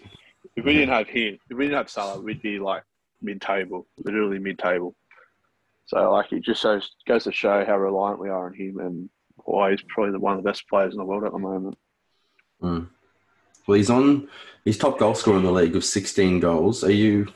If 0.57 0.65
we 0.65 0.73
didn't 0.73 0.89
have 0.89 1.07
him, 1.07 1.39
if 1.49 1.57
we 1.57 1.67
didn't 1.67 1.79
have 1.79 1.89
Salah, 1.89 2.21
we'd 2.21 2.43
be 2.43 2.59
like 2.59 2.83
mid-table, 3.23 3.87
literally 4.05 4.41
mid-table. 4.41 4.97
So 5.87 6.11
like 6.11 6.33
it 6.33 6.43
just 6.43 6.61
shows 6.61 6.91
goes 7.07 7.25
to 7.25 7.33
show 7.33 7.65
how 7.65 7.79
reliant 7.79 8.19
we 8.19 8.31
are 8.31 8.47
on 8.47 8.55
him 8.55 8.81
and 8.81 9.09
why 9.45 9.71
he's 9.71 9.83
probably 9.89 10.13
the, 10.13 10.19
one 10.19 10.37
of 10.37 10.43
the 10.43 10.49
best 10.49 10.69
players 10.69 10.93
in 10.93 10.99
the 10.99 11.05
world 11.05 11.25
at 11.25 11.33
the 11.33 11.39
moment. 11.39 11.79
well, 12.61 13.77
he's 13.77 13.91
on. 13.91 14.29
He's 14.65 14.77
top 14.77 14.99
goal 14.99 15.15
scorer 15.15 15.37
in 15.37 15.45
the 15.45 15.53
league 15.53 15.75
with 15.75 15.85
16 15.85 16.41
goals. 16.41 16.83
Are 16.83 16.91
you 16.91 17.29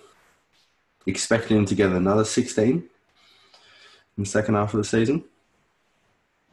expecting 1.06 1.56
him 1.58 1.66
to 1.66 1.74
get 1.74 1.90
another 1.90 2.24
16 2.24 2.68
in 2.68 2.84
the 4.16 4.24
second 4.26 4.54
half 4.54 4.74
of 4.74 4.78
the 4.78 4.84
season? 4.84 5.24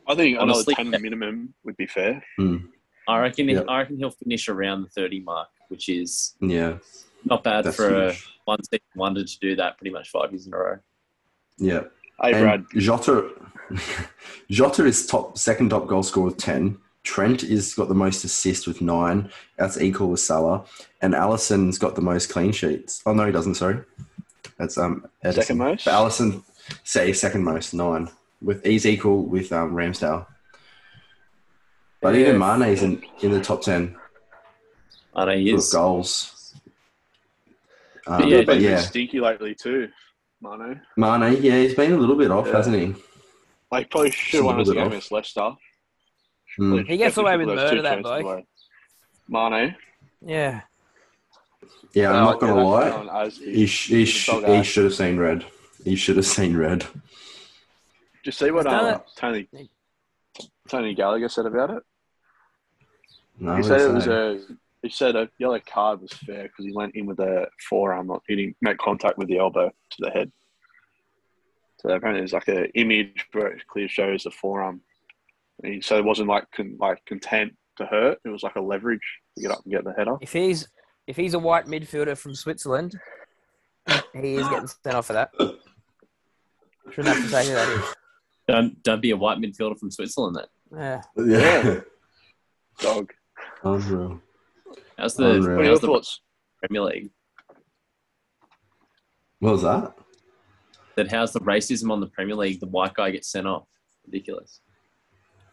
I 0.07 0.15
think 0.15 0.39
Honestly, 0.39 0.73
another 0.77 0.91
ten 0.97 1.01
minimum 1.03 1.53
would 1.63 1.77
be 1.77 1.85
fair. 1.85 2.23
Hmm. 2.37 2.57
I 3.07 3.19
reckon. 3.19 3.47
yeah. 3.49 3.61
I 3.67 3.79
reckon 3.79 3.97
he'll 3.97 4.09
finish 4.09 4.47
around 4.49 4.81
the 4.83 4.89
thirty 4.89 5.19
mark, 5.19 5.49
which 5.67 5.87
is 5.87 6.35
Yeah, 6.41 6.77
not 7.25 7.43
bad 7.43 7.65
that's 7.65 7.75
for 7.75 8.07
a 8.07 8.15
one 8.45 8.63
season 8.63 8.79
wonder 8.95 9.23
to 9.23 9.39
do 9.39 9.55
that 9.57 9.77
pretty 9.77 9.91
much 9.91 10.09
five 10.09 10.31
years 10.31 10.47
in 10.47 10.53
a 10.53 10.57
row. 10.57 10.77
Yeah. 11.59 11.81
Hey 12.21 12.31
Brad, 12.31 12.65
And 12.73 12.81
Jota, 12.81 13.29
Jota 14.49 14.85
is 14.85 15.05
top 15.05 15.37
second 15.37 15.69
top 15.69 15.87
goal 15.87 16.01
scorer 16.03 16.25
with 16.27 16.37
ten. 16.37 16.77
Trent 17.03 17.43
is 17.43 17.73
got 17.75 17.87
the 17.87 17.93
most 17.95 18.23
assists 18.23 18.65
with 18.67 18.81
nine. 18.81 19.29
That's 19.57 19.79
equal 19.79 20.09
with 20.09 20.19
Salah. 20.19 20.65
And 21.01 21.13
Alisson's 21.13 21.77
got 21.77 21.95
the 21.95 22.01
most 22.01 22.29
clean 22.29 22.51
sheets. 22.51 23.01
Oh 23.05 23.13
no, 23.13 23.25
he 23.25 23.31
doesn't. 23.31 23.55
Sorry, 23.55 23.79
that's 24.59 24.77
um 24.77 25.07
Ederson. 25.25 25.33
Second 25.35 25.57
most? 25.57 25.85
But 25.85 25.93
Alisson, 25.93 26.43
say 26.83 27.11
second 27.13 27.43
most 27.43 27.73
nine. 27.73 28.09
With 28.41 28.63
he's 28.65 28.85
equal 28.85 29.23
with 29.25 29.51
um, 29.51 29.73
Ramsdale. 29.73 30.25
But 32.01 32.13
Yeah. 32.15 32.21
even 32.21 32.37
Mane's 32.37 32.83
in, 32.83 33.01
in 33.21 33.31
the 33.31 33.41
top 33.41 33.61
ten 33.61 33.95
I 35.15 35.25
know 35.25 35.37
he 35.37 35.51
with 35.53 35.63
is. 35.63 35.73
goals. 35.73 36.53
Um, 38.07 38.21
yeah, 38.29 38.37
he's 38.37 38.45
but 38.45 38.53
been 38.53 38.63
yeah, 38.63 38.77
stinky 38.79 39.19
lately 39.19 39.53
too, 39.55 39.89
Mano. 40.41 40.79
Mane, 40.97 41.37
yeah, 41.43 41.57
he's 41.57 41.75
been 41.75 41.91
a 41.93 41.97
little 41.97 42.15
bit 42.15 42.31
off, 42.31 42.47
Yeah. 42.47 42.55
hasn't 42.55 42.75
he? 42.75 42.95
Like 43.71 43.89
probably 43.91 44.11
should 44.11 44.37
have 44.37 44.45
won 44.45 44.57
Just 44.57 44.59
a 44.59 44.61
us 44.61 44.67
a 44.67 44.71
little 44.71 44.83
game 44.83 44.91
against 44.93 45.11
Leicester. 45.11 45.51
Mm. 46.59 46.87
He 46.87 46.97
gets 46.97 47.17
away 47.17 47.37
with 47.37 47.47
murder, 47.47 47.81
that 47.81 48.03
chances 48.03 48.23
bloke. 48.23 48.45
Mane. 49.27 49.75
Yeah. 50.25 50.61
Yeah, 51.93 52.09
I'm 52.11 52.15
Oh, 52.15 52.31
not 52.31 52.39
gonna 52.39 52.55
yeah, 52.55 52.61
lie. 52.63 52.83
that's 52.89 52.95
going 52.95 53.09
as- 53.09 53.37
He, 53.37 53.45
he, 53.51 53.59
he's 53.65 54.01
a 54.01 54.05
sh- 54.05 54.27
dog 54.27 54.45
he 54.45 54.63
should 54.63 54.83
have 54.85 54.93
seen 54.93 55.17
red. 55.17 55.45
He 55.83 55.95
should 55.95 56.17
have 56.17 56.25
seen 56.25 56.55
red. 56.57 56.79
Did 56.79 56.89
you 58.25 58.31
see 58.31 58.51
what 58.51 58.65
He's 58.65 58.73
done 58.73 58.93
uh. 58.95 58.99
Tony 59.15 59.47
Tony 60.67 60.93
Gallagher 60.93 61.29
said 61.29 61.45
about 61.45 61.71
it? 61.71 61.83
No, 63.39 63.55
he 63.55 63.63
said 63.63 63.81
it 63.81 63.93
was 63.93 64.07
a. 64.07 64.39
He 64.81 64.89
said 64.89 65.15
a 65.17 65.29
yellow 65.39 65.59
card 65.59 66.01
was 66.01 66.11
fair 66.13 66.43
because 66.43 66.63
he 66.65 66.71
went 66.73 66.95
in 66.95 67.05
with 67.05 67.19
a 67.19 67.47
forearm, 67.69 68.07
not 68.07 68.23
hitting, 68.27 68.55
make 68.61 68.77
contact 68.77 69.17
with 69.17 69.27
the 69.27 69.37
elbow 69.37 69.69
to 69.69 69.97
the 69.99 70.09
head. 70.11 70.31
So 71.81 71.89
apparently, 71.89 72.21
there's 72.21 72.33
like 72.33 72.47
an 72.47 72.65
image 72.75 73.25
where 73.33 73.47
it 73.47 73.67
clearly 73.67 73.89
shows 73.89 74.23
the 74.23 74.31
forearm. 74.31 74.81
And 75.63 75.73
he, 75.75 75.81
so 75.81 75.97
it 75.97 76.05
wasn't 76.05 76.29
like 76.29 76.49
con, 76.51 76.77
like 76.79 77.03
content 77.05 77.55
to 77.77 77.85
hurt; 77.85 78.19
it 78.23 78.29
was 78.29 78.43
like 78.43 78.55
a 78.55 78.61
leverage 78.61 79.01
to 79.35 79.41
get 79.41 79.51
up 79.51 79.59
and 79.65 79.73
get 79.73 79.83
the 79.83 79.93
header. 79.93 80.15
If 80.21 80.31
he's 80.33 80.67
if 81.09 81.17
he's 81.17 81.33
a 81.33 81.39
white 81.39 81.65
midfielder 81.65 82.15
from 82.15 82.35
Switzerland, 82.35 82.93
he 84.13 84.35
is 84.35 84.47
getting 84.47 84.67
sent 84.67 84.95
off 84.95 85.07
for 85.07 85.13
that. 85.13 85.31
Shouldn't 86.91 87.15
have 87.15 87.23
to 87.23 87.29
say 87.29 87.47
who 87.47 87.53
that 87.55 87.67
is. 87.69 87.95
Don't 88.47 88.83
don't 88.83 89.01
be 89.01 89.09
a 89.09 89.17
white 89.17 89.39
midfielder 89.39 89.75
from 89.79 89.89
Switzerland. 89.89 90.37
Then 90.37 90.45
Yeah. 90.79 91.01
Yeah. 91.17 91.79
Dog. 92.79 93.11
Unreal. 93.63 94.21
how's 94.99 95.15
the 95.15 95.31
Unreal. 95.31 95.55
What 95.55 95.61
are 95.61 95.65
your 95.65 95.79
the 95.79 95.87
thoughts? 95.87 96.21
Premier 96.59 96.83
League? 96.83 97.09
What 99.39 99.53
was 99.53 99.63
that? 99.63 99.95
That 100.95 101.09
how's 101.09 101.33
the 101.33 101.41
racism 101.41 101.91
on 101.91 102.01
the 102.01 102.07
Premier 102.07 102.35
League? 102.35 102.59
The 102.59 102.67
white 102.67 102.93
guy 102.93 103.09
gets 103.09 103.31
sent 103.31 103.47
off. 103.47 103.65
Ridiculous. 104.05 104.59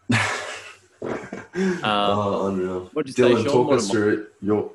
oh, 0.13 0.19
unreal. 2.47 2.77
Um, 2.77 2.89
what'd 2.93 3.07
you 3.07 3.13
say, 3.13 3.23
Dylan, 3.23 3.43
Sean? 3.43 3.53
talk 3.53 3.67
What 3.69 3.79
us 3.79 3.89
through 3.89 4.13
it. 4.13 4.27
Your 4.41 4.71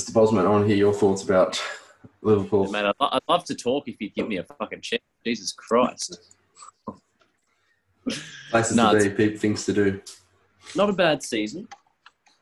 Mr. 0.00 0.14
Bosman, 0.14 0.46
I 0.46 0.48
want 0.48 0.64
to 0.64 0.68
hear 0.68 0.78
your 0.78 0.94
thoughts 0.94 1.22
about 1.22 1.62
Liverpool. 2.22 2.70
Man, 2.70 2.86
I'd, 2.86 2.94
lo- 2.98 3.10
I'd 3.12 3.22
love 3.28 3.44
to 3.44 3.54
talk 3.54 3.86
if 3.86 4.00
you'd 4.00 4.14
give 4.14 4.28
me 4.28 4.38
a 4.38 4.44
fucking 4.44 4.80
chance. 4.80 5.02
Jesus 5.24 5.52
Christ. 5.52 6.18
Places 8.50 8.76
No, 8.76 8.98
to 8.98 9.10
be, 9.10 9.14
people, 9.14 9.38
things 9.38 9.66
to 9.66 9.74
do. 9.74 10.00
Not 10.74 10.88
a 10.88 10.94
bad 10.94 11.22
season. 11.22 11.68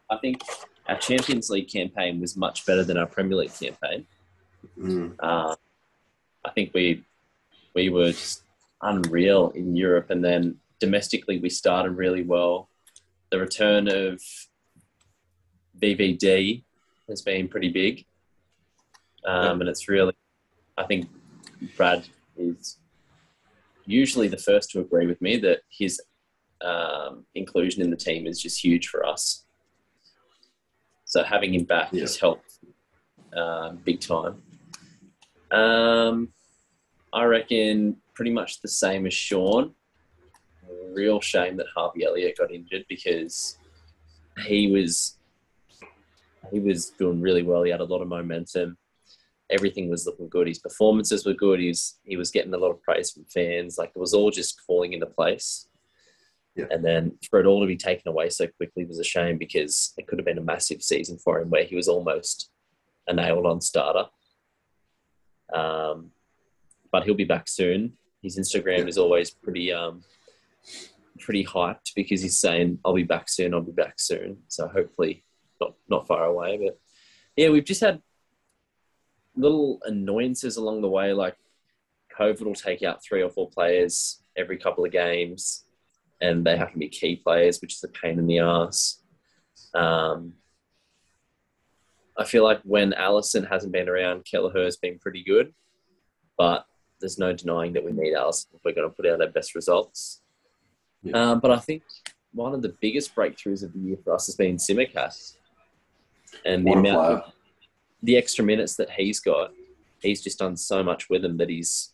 I 0.09 0.19
think 0.19 0.41
our 0.89 0.97
Champions 0.99 1.51
League 1.51 1.69
campaign 1.69 2.21
was 2.21 2.37
much 2.37 2.65
better 2.65 2.85
than 2.85 2.97
our 2.97 3.07
Premier 3.07 3.39
League 3.39 3.53
campaign. 3.53 4.07
Mm. 4.79 5.17
Uh, 5.19 5.57
I 6.45 6.51
think 6.51 6.71
we 6.75 7.05
we 7.75 7.89
were 7.89 8.13
just 8.13 8.43
unreal 8.83 9.51
in 9.51 9.75
Europe, 9.75 10.11
and 10.11 10.25
then 10.25 10.59
domestically 10.79 11.41
we 11.41 11.51
started 11.51 11.91
really 11.91 12.23
well. 12.23 12.69
The 13.31 13.41
return 13.41 13.89
of 13.89 14.23
VVD 15.81 16.63
has 17.09 17.23
been 17.23 17.49
pretty 17.49 17.69
big, 17.71 18.05
um, 19.25 19.61
and 19.61 19.69
it's 19.69 19.89
really. 19.89 20.13
I 20.77 20.85
think 20.85 21.09
Brad 21.77 22.07
is 22.37 22.79
usually 23.87 24.29
the 24.29 24.37
first 24.39 24.71
to 24.71 24.81
agree 24.81 25.07
with 25.07 25.21
me 25.21 25.37
that 25.39 25.61
his 25.71 26.01
um, 26.61 27.25
inclusion 27.35 27.83
in 27.83 27.91
the 27.91 27.97
team 27.97 28.27
is 28.27 28.41
just 28.41 28.63
huge 28.63 28.89
for 28.89 29.05
us. 29.05 29.45
So 31.05 31.23
having 31.25 31.55
him 31.55 31.65
back 31.65 31.89
Yeah. 31.93 32.03
has 32.03 32.17
helped 32.19 32.59
uh, 33.37 33.73
big 33.85 34.01
time. 34.01 34.43
Um, 35.51 36.29
I 37.13 37.25
reckon 37.25 37.97
pretty 38.15 38.31
much 38.31 38.61
the 38.61 38.69
same 38.69 39.07
as 39.07 39.15
Sean. 39.15 39.75
Real 40.93 41.21
shame 41.21 41.57
that 41.57 41.67
Harvey 41.75 42.05
Elliott 42.05 42.37
got 42.39 42.53
injured 42.53 42.85
because 42.89 43.57
he 44.47 44.71
was 44.71 45.18
he 46.51 46.61
was 46.61 46.91
doing 46.91 47.21
really 47.21 47.43
well. 47.43 47.63
He 47.63 47.71
had 47.71 47.81
a 47.81 47.85
lot 47.85 48.03
of 48.03 48.09
momentum. 48.09 48.77
Everything 49.51 49.89
was 49.89 50.07
looking 50.07 50.29
good. 50.29 50.47
His 50.47 50.59
performances 50.59 51.25
were 51.25 51.35
good. 51.35 51.61
He's 51.61 51.99
he 52.05 52.17
was 52.17 52.31
getting 52.31 52.55
a 52.55 52.59
lot 52.59 52.71
of 52.71 52.83
praise 52.83 53.11
from 53.11 53.25
fans. 53.25 53.79
Like 53.79 53.93
it 53.95 53.99
was 53.99 54.15
all 54.15 54.31
just 54.31 54.61
falling 54.63 54.93
into 54.93 55.07
place. 55.07 55.69
Yeah. 56.55 56.67
And 56.71 56.85
then 56.85 57.19
for 57.31 57.41
it 57.41 57.47
all 57.47 57.61
to 57.61 57.67
be 57.67 57.77
taken 57.77 58.09
away 58.09 58.31
so 58.31 58.47
quickly 58.47 58.85
was 58.85 58.99
a 58.99 59.05
shame 59.05 59.39
because 59.39 59.95
it 59.97 60.07
could 60.07 60.19
have 60.19 60.27
been 60.27 60.39
a 60.39 60.43
massive 60.43 60.83
season 60.83 61.17
for 61.17 61.41
him 61.41 61.51
where 61.51 61.65
he 61.65 61.77
was 61.77 61.89
almost 61.89 62.51
a 63.07 63.15
nailed 63.15 63.47
on 63.47 63.61
starter. 63.61 64.07
Um, 65.55 66.11
but 66.91 67.05
he'll 67.05 67.15
be 67.15 67.25
back 67.25 67.49
soon. 67.49 67.93
His 68.23 68.39
Instagram 68.39 68.89
is 68.89 68.99
always 68.99 69.31
pretty 69.31 69.73
um, 69.73 70.03
pretty 71.21 71.45
hyped 71.45 71.95
because 71.95 72.23
he's 72.23 72.39
saying, 72.39 72.81
"I'll 72.85 72.95
be 72.95 73.03
back 73.03 73.29
soon. 73.29 73.55
I'll 73.55 73.61
be 73.61 73.73
back 73.73 73.95
soon." 73.99 74.39
So 74.49 74.69
hopefully, 74.69 75.25
not 75.61 75.75
not 75.89 76.07
far 76.07 76.25
away. 76.25 76.59
But 76.59 76.79
yeah, 77.37 77.51
we've 77.51 77.65
just 77.65 77.81
had 77.81 78.03
little 79.37 79.81
annoyances 79.85 80.57
along 80.57 80.83
the 80.83 80.89
way. 80.89 81.13
Like 81.13 81.37
COVID 82.19 82.43
will 82.43 82.55
take 82.55 82.83
out 82.83 83.03
three 83.03 83.23
or 83.23 83.31
four 83.31 83.49
players 83.49 84.23
every 84.37 84.57
couple 84.57 84.85
of 84.85 84.93
games, 84.93 85.65
and 86.21 86.45
they 86.45 86.57
have 86.57 86.73
to 86.73 86.79
be 86.79 86.89
key 86.89 87.17
players, 87.17 87.61
which 87.61 87.75
is 87.75 87.85
a 87.85 87.89
pain 87.89 88.19
in 88.19 88.27
the 88.27 88.41
ass. 88.41 89.03
Um, 89.75 90.35
I 92.17 92.25
feel 92.25 92.43
like 92.43 92.61
when 92.65 92.93
Alisson 92.93 93.49
hasn't 93.49 93.73
been 93.73 93.89
around, 93.89 94.25
Kelleher's 94.25 94.77
been 94.77 94.99
pretty 94.99 95.23
good, 95.23 95.55
but 96.37 96.67
there's 97.01 97.19
no 97.19 97.33
denying 97.33 97.73
that 97.75 97.85
we 97.85 97.93
need 97.93 98.15
Alisson 98.15 98.47
if 98.55 98.61
we're 98.65 98.75
going 98.75 98.89
to 98.89 98.95
put 98.95 99.07
out 99.07 99.21
our 99.21 99.29
best 99.29 99.55
results. 99.55 100.21
Yeah. 101.03 101.31
Um, 101.31 101.41
but 101.41 101.53
I 101.53 101.59
think 101.59 101.85
one 102.33 102.55
of 102.55 102.63
the 102.63 102.75
biggest 102.81 103.15
breakthroughs 103.15 103.63
of 103.63 103.73
the 103.73 103.79
year 103.79 103.97
for 104.03 104.15
us 104.15 104.27
has 104.27 104.35
been 104.35 104.57
Tsimikas. 104.57 105.37
And 106.45 106.67
the 106.67 106.73
amount 106.73 106.97
of, 106.97 107.33
the 108.03 108.17
extra 108.17 108.45
minutes 108.45 108.77
that 108.77 108.91
he's 108.91 109.21
got, 109.21 109.53
he's 110.01 110.23
just 110.23 110.39
done 110.39 110.57
so 110.57 110.83
much 110.83 111.09
with 111.11 111.23
them 111.23 111.37
that 111.39 111.49
he's 111.49 111.93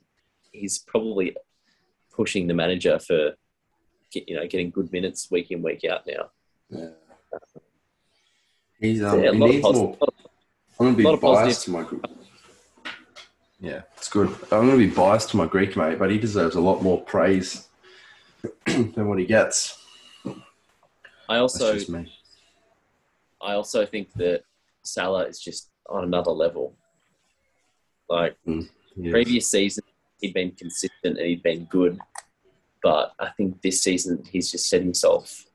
he's 0.52 0.78
probably 0.78 1.36
pushing 2.12 2.46
the 2.46 2.54
manager 2.54 2.98
for 2.98 3.32
you 4.12 4.36
know 4.36 4.46
getting 4.46 4.70
good 4.70 4.92
minutes 4.92 5.30
week 5.30 5.50
in 5.50 5.62
week 5.62 5.84
out 5.84 6.06
now. 6.06 6.30
Yeah. 6.70 6.88
He's 8.80 9.02
um, 9.02 9.22
yeah, 9.22 9.30
a 9.30 9.32
he 9.32 9.38
lot 9.38 9.46
of 9.48 9.54
needs 9.54 9.62
positive- 9.66 9.98
more. 10.00 10.08
I'm 10.80 10.94
gonna 10.94 10.96
be 10.96 11.16
biased 11.20 11.64
to 11.64 11.70
my. 11.70 11.82
Gr- 11.84 11.96
Yeah, 13.60 13.82
it's 13.96 14.08
good. 14.08 14.28
I'm 14.50 14.66
gonna 14.66 14.76
be 14.76 14.88
biased 14.88 15.30
to 15.30 15.36
my 15.36 15.46
Greek 15.46 15.76
mate, 15.76 15.98
but 15.98 16.10
he 16.10 16.18
deserves 16.18 16.56
a 16.56 16.60
lot 16.60 16.82
more 16.82 17.00
praise 17.00 17.68
than 18.66 19.08
what 19.08 19.18
he 19.18 19.24
gets. 19.24 19.78
I 21.28 21.36
also 21.38 21.74
just 21.74 21.88
me. 21.88 22.12
I 23.44 23.54
also 23.54 23.84
think 23.84 24.12
that 24.14 24.42
Salah 24.82 25.26
is 25.26 25.38
just 25.38 25.70
on 25.88 26.04
another 26.04 26.30
level. 26.30 26.74
Like 28.08 28.36
mm, 28.46 28.68
He 28.96 29.06
is. 29.06 29.12
previous 29.12 29.50
season, 29.50 29.84
he'd 30.20 30.34
been 30.34 30.52
consistent 30.52 31.18
and 31.18 31.26
he'd 31.26 31.42
been 31.42 31.64
good, 31.66 31.98
but 32.82 33.12
I 33.18 33.30
think 33.36 33.60
this 33.62 33.82
season 33.82 34.24
he's 34.30 34.50
just 34.50 34.68
set 34.68 34.82
himself 34.82 35.46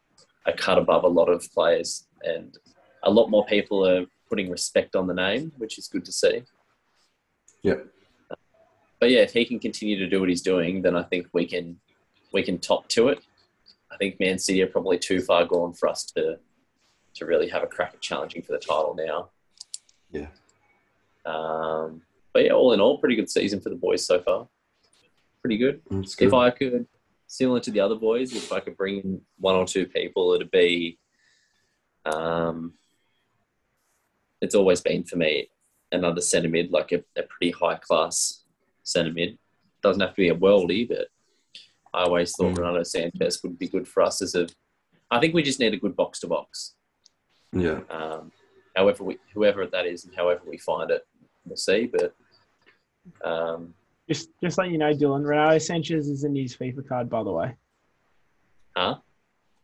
a 0.45 0.53
cut 0.53 0.77
above 0.77 1.03
a 1.03 1.07
lot 1.07 1.29
of 1.29 1.51
players, 1.53 2.07
and 2.23 2.57
a 3.03 3.11
lot 3.11 3.29
more 3.29 3.45
people 3.45 3.87
are 3.87 4.05
putting 4.29 4.49
respect 4.49 4.95
on 4.95 5.07
the 5.07 5.13
name, 5.13 5.51
which 5.57 5.77
is 5.77 5.87
good 5.87 6.05
to 6.05 6.11
see. 6.11 6.43
Yep. 7.63 7.87
But 8.99 9.09
yeah, 9.09 9.21
if 9.21 9.33
he 9.33 9.45
can 9.45 9.59
continue 9.59 9.97
to 9.97 10.07
do 10.07 10.19
what 10.19 10.29
he's 10.29 10.41
doing, 10.41 10.81
then 10.81 10.95
I 10.95 11.03
think 11.03 11.27
we 11.33 11.45
can 11.45 11.79
we 12.31 12.43
can 12.43 12.59
top 12.59 12.87
to 12.89 13.09
it. 13.09 13.19
I 13.91 13.97
think 13.97 14.19
Man 14.19 14.37
City 14.37 14.61
are 14.61 14.67
probably 14.67 14.99
too 14.99 15.21
far 15.21 15.45
gone 15.45 15.73
for 15.73 15.89
us 15.89 16.03
to 16.15 16.37
to 17.15 17.25
really 17.25 17.49
have 17.49 17.63
a 17.63 17.67
crack 17.67 17.91
at 17.93 18.01
challenging 18.01 18.41
for 18.41 18.53
the 18.53 18.59
title 18.59 18.95
now. 18.95 19.29
Yeah. 20.11 20.27
Um, 21.25 22.01
but 22.33 22.45
yeah, 22.45 22.51
all 22.51 22.73
in 22.73 22.79
all, 22.79 22.97
pretty 22.97 23.15
good 23.15 23.29
season 23.29 23.59
for 23.59 23.69
the 23.69 23.75
boys 23.75 24.05
so 24.05 24.21
far. 24.21 24.47
Pretty 25.41 25.57
good. 25.57 25.81
Good. 25.89 26.07
If 26.19 26.33
I 26.33 26.49
could, 26.49 26.85
similar 27.27 27.59
to 27.61 27.71
the 27.71 27.79
other 27.79 27.95
boys, 27.95 28.35
if 28.35 28.51
I 28.51 28.59
could 28.59 28.77
bring 28.77 28.99
in 28.99 29.21
one 29.37 29.55
or 29.55 29.65
two 29.65 29.85
people, 29.85 30.33
it'd 30.33 30.51
be. 30.51 30.97
Um, 32.05 32.73
it's 34.41 34.55
always 34.55 34.81
been 34.81 35.03
for 35.03 35.17
me 35.17 35.49
another 35.91 36.21
centre 36.21 36.49
mid, 36.49 36.71
like 36.71 36.91
a, 36.91 37.03
a 37.17 37.23
pretty 37.23 37.51
high 37.51 37.75
class 37.75 38.43
centre 38.83 39.11
mid. 39.11 39.37
Doesn't 39.81 40.01
have 40.01 40.11
to 40.11 40.21
be 40.21 40.29
a 40.29 40.35
worldie, 40.35 40.87
but 40.87 41.07
I 41.93 42.03
always 42.03 42.31
thought 42.35 42.53
Mm. 42.53 42.57
Renato 42.57 42.81
Sanches 42.81 43.43
would 43.43 43.57
be 43.57 43.67
good 43.67 43.87
for 43.87 44.03
us 44.03 44.21
as 44.21 44.35
a. 44.35 44.47
I 45.11 45.19
think 45.19 45.33
we 45.33 45.43
just 45.43 45.59
need 45.59 45.73
a 45.73 45.77
good 45.77 45.95
box 45.95 46.19
to 46.19 46.27
box. 46.27 46.75
Yeah, 47.51 47.79
Um, 47.89 48.31
however, 48.75 49.03
we, 49.03 49.17
whoever 49.33 49.65
that 49.67 49.85
is, 49.85 50.05
and 50.05 50.15
however 50.15 50.41
we 50.47 50.57
find 50.57 50.91
it, 50.91 51.05
we'll 51.45 51.57
see. 51.57 51.87
But 51.91 52.13
um, 53.27 53.73
Just 54.07 54.29
just 54.43 54.57
let 54.57 54.69
you 54.69 54.77
know, 54.77 54.93
Dylan. 54.93 55.25
Renato 55.25 55.55
Sanches 55.57 56.09
is 56.09 56.23
in 56.23 56.35
his 56.35 56.55
FIFA 56.55 56.87
card, 56.87 57.09
by 57.09 57.23
the 57.23 57.31
way. 57.31 57.55
Huh? 58.77 58.97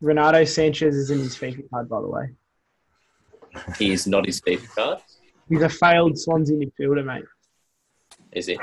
Renato 0.01 0.41
Sanches 0.41 0.93
is 0.95 1.11
in 1.11 1.19
his 1.19 1.35
FIFA 1.37 1.69
card, 1.69 1.89
by 1.89 2.01
the 2.01 2.07
way. 2.07 2.29
he 3.77 3.91
is 3.91 4.07
not 4.07 4.25
his 4.25 4.41
FIFA 4.41 4.67
card, 4.75 4.99
He's 5.47 5.61
a 5.61 5.69
failed 5.69 6.17
Swansea 6.17 6.57
midfielder, 6.57 7.05
mate. 7.05 7.23
is 8.31 8.47
he? 8.47 8.59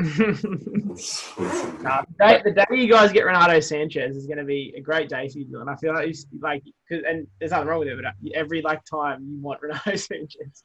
Nah, 1.82 2.02
the, 2.02 2.14
day, 2.18 2.40
the 2.44 2.50
day 2.52 2.64
you 2.76 2.90
guys 2.90 3.12
get 3.12 3.24
Renato 3.24 3.54
Sanches 3.58 4.16
is 4.16 4.26
going 4.26 4.38
to 4.38 4.44
be 4.44 4.72
a 4.76 4.80
great 4.80 5.08
day 5.08 5.28
for 5.28 5.38
you, 5.38 5.46
Dylan. 5.46 5.68
I 5.72 5.76
feel 5.76 5.94
like, 5.94 6.06
he's, 6.06 6.26
like, 6.40 6.62
cause, 6.88 7.00
and 7.08 7.26
there's 7.38 7.50
nothing 7.52 7.68
wrong 7.68 7.78
with 7.80 7.88
it, 7.88 7.98
but 8.02 8.14
every 8.34 8.62
like 8.62 8.80
time 8.84 9.22
you 9.28 9.40
want 9.40 9.60
Renato 9.62 9.90
Sanches. 9.92 10.62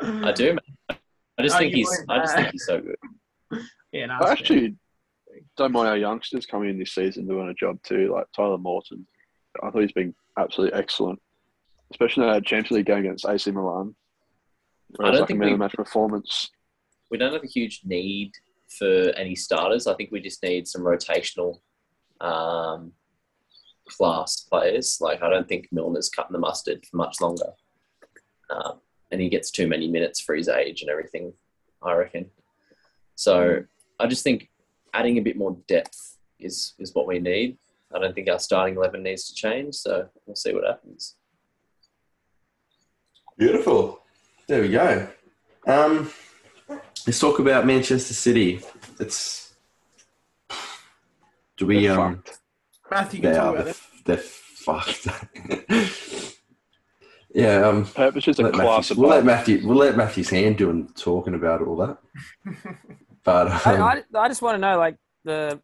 I 0.00 0.32
do. 0.32 0.54
Man. 0.54 0.98
I 1.38 1.42
just 1.42 1.56
Oh, 1.56 1.58
think 1.58 1.74
he's. 1.74 2.04
I 2.08 2.18
just 2.18 2.34
uh, 2.34 2.36
think 2.36 2.52
he's 2.52 2.66
so 2.66 2.80
good. 2.80 3.62
Yeah, 3.92 4.06
no, 4.06 4.14
I 4.14 4.16
it's 4.16 4.24
fair. 4.24 4.32
actually 4.32 4.74
don't 5.56 5.72
mind 5.72 5.88
our 5.88 5.96
youngsters 5.96 6.46
coming 6.46 6.70
in 6.70 6.78
this 6.78 6.94
season 6.94 7.26
doing 7.26 7.48
a 7.48 7.54
job 7.54 7.78
too, 7.82 8.12
like 8.12 8.26
Tyler 8.34 8.58
Morton. 8.58 9.06
I 9.62 9.70
thought 9.70 9.80
he's 9.82 9.92
been 9.92 10.14
absolutely 10.38 10.78
excellent, 10.78 11.20
especially 11.92 12.24
in 12.26 12.32
that 12.32 12.44
Champions 12.46 12.70
League 12.72 12.86
game 12.86 12.98
against 12.98 13.26
AC 13.26 13.50
Milan. 13.50 13.94
I 15.00 15.04
don't 15.04 15.12
like 15.14 15.22
a 15.22 15.26
think 15.26 15.38
man 15.40 15.50
we- 15.52 15.56
match 15.56 15.74
performance. 15.74 16.50
we 17.10 17.18
don't 17.18 17.32
have 17.32 17.44
a 17.44 17.46
huge 17.48 17.80
need 17.84 18.32
for 18.68 19.10
any 19.16 19.34
starters. 19.34 19.86
I 19.86 19.94
think 19.94 20.10
we 20.10 20.20
just 20.20 20.42
need 20.42 20.66
some 20.66 20.82
rotational 20.82 21.60
um, 22.20 22.92
class 23.88 24.40
players. 24.40 24.98
Like 25.00 25.22
I 25.22 25.30
don't 25.30 25.48
think 25.48 25.68
Milner's 25.72 26.08
cutting 26.08 26.32
the 26.32 26.38
mustard 26.38 26.84
for 26.86 26.96
much 26.96 27.20
longer, 27.20 27.52
um, 28.50 28.80
and 29.10 29.20
he 29.20 29.28
gets 29.28 29.50
too 29.50 29.68
many 29.68 29.88
minutes 29.88 30.20
for 30.20 30.34
his 30.34 30.48
age 30.48 30.82
and 30.82 30.90
everything. 30.90 31.32
I 31.82 31.92
reckon. 31.94 32.30
So 33.14 33.64
I 34.00 34.06
just 34.06 34.24
think 34.24 34.50
adding 34.92 35.18
a 35.18 35.22
bit 35.22 35.36
more 35.36 35.56
depth 35.68 36.18
is 36.38 36.74
is 36.78 36.94
what 36.94 37.06
we 37.06 37.18
need. 37.18 37.58
I 37.94 37.98
don't 37.98 38.14
think 38.14 38.28
our 38.28 38.38
starting 38.38 38.76
eleven 38.76 39.02
needs 39.02 39.28
to 39.28 39.34
change. 39.34 39.74
So 39.76 40.08
we'll 40.26 40.36
see 40.36 40.52
what 40.52 40.64
happens. 40.64 41.14
beautiful. 43.38 44.00
There 44.48 44.62
we 44.62 44.68
go. 44.68 45.08
Um, 45.66 46.10
let's 47.06 47.18
talk 47.18 47.38
about 47.38 47.66
Manchester 47.66 48.14
City. 48.14 48.60
It's 48.98 49.54
do 51.56 51.66
we 51.66 51.86
They're 51.86 52.00
um 52.00 52.16
fucked. 52.16 52.38
Matthew, 52.90 53.18
you 53.18 53.22
can 53.22 53.32
they 53.32 53.38
talk 53.38 53.46
are 53.46 53.54
about 53.54 53.64
they're, 53.64 53.72
it. 53.72 53.80
they're 54.04 54.18
fucked. 54.18 55.06
Yeah, 57.36 57.68
um, 57.68 57.84
Pep 57.84 58.16
is 58.16 58.38
a 58.38 58.50
class 58.50 58.88
Matthew, 58.88 58.96
we'll 58.98 59.10
let. 59.10 59.24
Matthew 59.26 59.68
we'll 59.68 59.76
let 59.76 59.94
Matthew's 59.94 60.30
hand 60.30 60.56
doing 60.56 60.88
talking 60.96 61.34
about 61.34 61.60
all 61.62 61.76
that. 61.76 61.98
But 63.24 63.48
um, 63.48 63.82
I, 63.82 64.04
I, 64.14 64.18
I 64.20 64.28
just 64.28 64.40
want 64.40 64.54
to 64.54 64.60
know, 64.60 64.78
like 64.78 64.94
the 65.24 65.60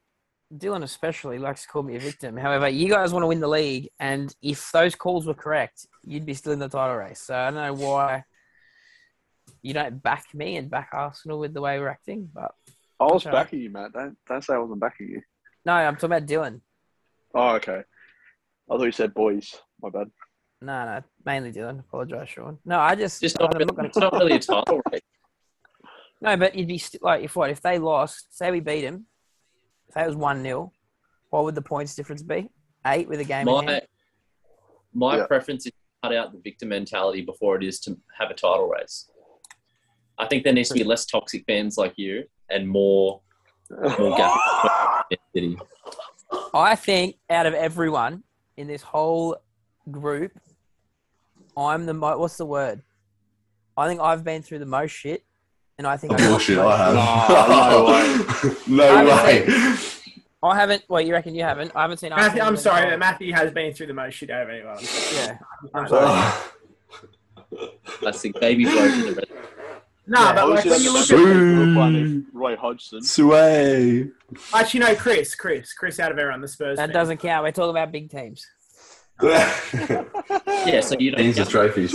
Dylan 0.52 0.82
especially 0.82 1.38
likes 1.38 1.62
to 1.62 1.68
call 1.68 1.84
me 1.84 1.94
a 1.94 2.00
victim. 2.00 2.36
However, 2.36 2.68
you 2.68 2.88
guys 2.88 3.12
want 3.12 3.22
to 3.22 3.28
win 3.28 3.38
the 3.38 3.46
league, 3.46 3.88
and 4.00 4.34
if 4.42 4.72
those 4.72 4.96
calls 4.96 5.28
were 5.28 5.34
correct, 5.34 5.86
you'd 6.02 6.26
be 6.26 6.34
still 6.34 6.52
in 6.52 6.58
the 6.58 6.68
title 6.68 6.96
race. 6.96 7.20
So 7.20 7.36
I 7.36 7.52
don't 7.52 7.54
know 7.54 7.86
why 7.86 8.24
you 9.62 9.72
don't 9.74 10.02
back 10.02 10.24
me 10.34 10.56
and 10.56 10.68
back 10.70 10.90
Arsenal 10.92 11.38
with 11.38 11.54
the 11.54 11.60
way 11.60 11.78
we're 11.78 11.88
acting. 11.88 12.28
But 12.32 12.50
I 13.00 13.04
was 13.04 13.22
Sorry. 13.22 13.34
backing 13.34 13.60
you, 13.60 13.70
Matt. 13.70 13.92
Don't, 13.92 14.16
don't 14.28 14.42
say 14.44 14.54
I 14.54 14.58
wasn't 14.58 14.80
backing 14.80 15.08
you. 15.08 15.22
no, 15.64 15.72
I'm 15.72 15.94
talking 15.94 16.06
about 16.16 16.26
Dylan. 16.26 16.60
Oh, 17.34 17.54
okay. 17.56 17.82
I 18.70 18.76
thought 18.76 18.84
you 18.84 18.92
said 18.92 19.14
boys. 19.14 19.54
My 19.80 19.90
bad. 19.90 20.10
No, 20.60 20.84
no, 20.84 21.00
mainly 21.24 21.52
Dylan. 21.52 21.80
Apologise, 21.80 22.28
Sean. 22.28 22.58
No, 22.64 22.78
I 22.78 22.94
just, 22.94 23.20
just 23.20 23.38
not, 23.40 23.52
not 23.58 23.74
gonna, 23.74 23.88
it's 23.88 23.96
not 23.98 24.12
really 24.12 24.32
a 24.36 24.38
title 24.38 24.80
race. 24.92 25.00
no, 26.20 26.36
but 26.36 26.54
you'd 26.54 26.68
be 26.68 26.78
st- 26.78 27.02
like, 27.02 27.24
if 27.24 27.34
what 27.34 27.50
if 27.50 27.60
they 27.62 27.78
lost? 27.78 28.36
Say 28.36 28.50
we 28.50 28.60
beat 28.60 28.84
him. 28.84 29.06
If 29.88 29.94
that 29.94 30.06
was 30.06 30.16
one 30.16 30.42
0 30.42 30.72
what 31.30 31.44
would 31.44 31.54
the 31.54 31.62
points 31.62 31.94
difference 31.94 32.22
be? 32.22 32.50
Eight 32.86 33.08
with 33.08 33.18
a 33.20 33.24
game 33.24 33.48
in 33.48 33.54
My 33.54 33.64
hand. 33.64 33.86
my 34.92 35.16
Yeah. 35.16 35.26
preference 35.26 35.64
is 35.66 35.72
to 35.72 35.78
cut 36.02 36.14
out 36.14 36.32
the 36.32 36.38
victim 36.40 36.68
mentality 36.68 37.22
before 37.22 37.56
it 37.56 37.64
is 37.64 37.80
to 37.80 37.96
have 38.18 38.30
a 38.30 38.34
title 38.34 38.68
race. 38.68 39.08
I 40.22 40.26
think 40.28 40.44
there 40.44 40.52
needs 40.52 40.68
to 40.68 40.74
be 40.74 40.84
less 40.84 41.04
toxic 41.04 41.44
fans 41.48 41.76
like 41.76 41.94
you 41.96 42.24
and 42.48 42.68
more 42.68 43.20
more 43.98 44.16
gap 44.16 44.38
City. 45.34 45.58
I 46.54 46.76
think 46.76 47.16
out 47.28 47.46
of 47.46 47.54
everyone 47.54 48.22
in 48.56 48.68
this 48.68 48.82
whole 48.82 49.36
group, 49.90 50.32
I'm 51.56 51.86
the 51.86 51.94
mo- 51.94 52.18
what's 52.18 52.36
the 52.36 52.46
word? 52.46 52.82
I 53.76 53.88
think 53.88 54.00
I've 54.00 54.22
been 54.22 54.42
through 54.42 54.60
the 54.60 54.66
most 54.66 54.92
shit, 54.92 55.24
and 55.78 55.86
I 55.88 55.96
think 55.96 56.12
I 56.12 56.28
bullshit. 56.28 56.58
I 56.58 56.76
have. 56.76 56.94
No, 58.68 58.76
no 58.76 58.94
I 58.94 59.24
way. 59.24 59.76
I 60.42 60.54
haven't. 60.54 60.84
Well, 60.88 61.00
you 61.00 61.12
reckon 61.14 61.34
you 61.34 61.42
haven't? 61.42 61.72
I 61.74 61.82
haven't 61.82 61.98
seen. 61.98 62.10
Matthew, 62.10 62.42
I'm 62.42 62.56
sorry, 62.56 62.90
but 62.90 62.98
Matthew 62.98 63.32
has 63.32 63.50
been 63.52 63.72
through 63.72 63.88
the 63.88 63.94
most 63.94 64.14
shit 64.14 64.30
out 64.30 64.42
of 64.42 64.50
anyone. 64.50 64.78
Yeah, 65.14 65.38
I'm 65.74 65.88
sorry. 65.88 66.32
Oh, 67.54 67.68
Classic 67.84 68.32
baby 68.40 68.64
blow 68.64 68.88
to 68.88 69.02
the 69.12 69.14
rest. 69.14 69.30
Nah, 70.06 70.28
Yeah. 70.28 70.34
but 70.34 70.48
like 70.50 70.64
when 70.64 70.82
you 70.82 70.92
look 70.92 71.04
Sue. 71.04 72.24
at 72.26 72.34
Roy 72.34 72.56
Hodgson. 72.56 73.02
Sway. 73.02 74.08
actually 74.52 74.80
no, 74.80 74.94
Chris, 74.96 75.34
Chris, 75.34 75.72
Chris 75.72 76.00
out 76.00 76.10
of 76.12 76.18
everyone, 76.18 76.40
the 76.40 76.48
Spurs. 76.48 76.76
that 76.78 76.86
fan. 76.88 76.94
doesn't 76.94 77.18
count. 77.18 77.44
We're 77.44 77.52
talking 77.52 77.70
about 77.70 77.92
big 77.92 78.10
teams. 78.10 78.46
Yeah, 80.64 80.80
so 80.80 80.96
you 80.98 81.10
don't 81.12 81.20
These 81.24 81.38
are 81.38 81.44
trophies. 81.44 81.94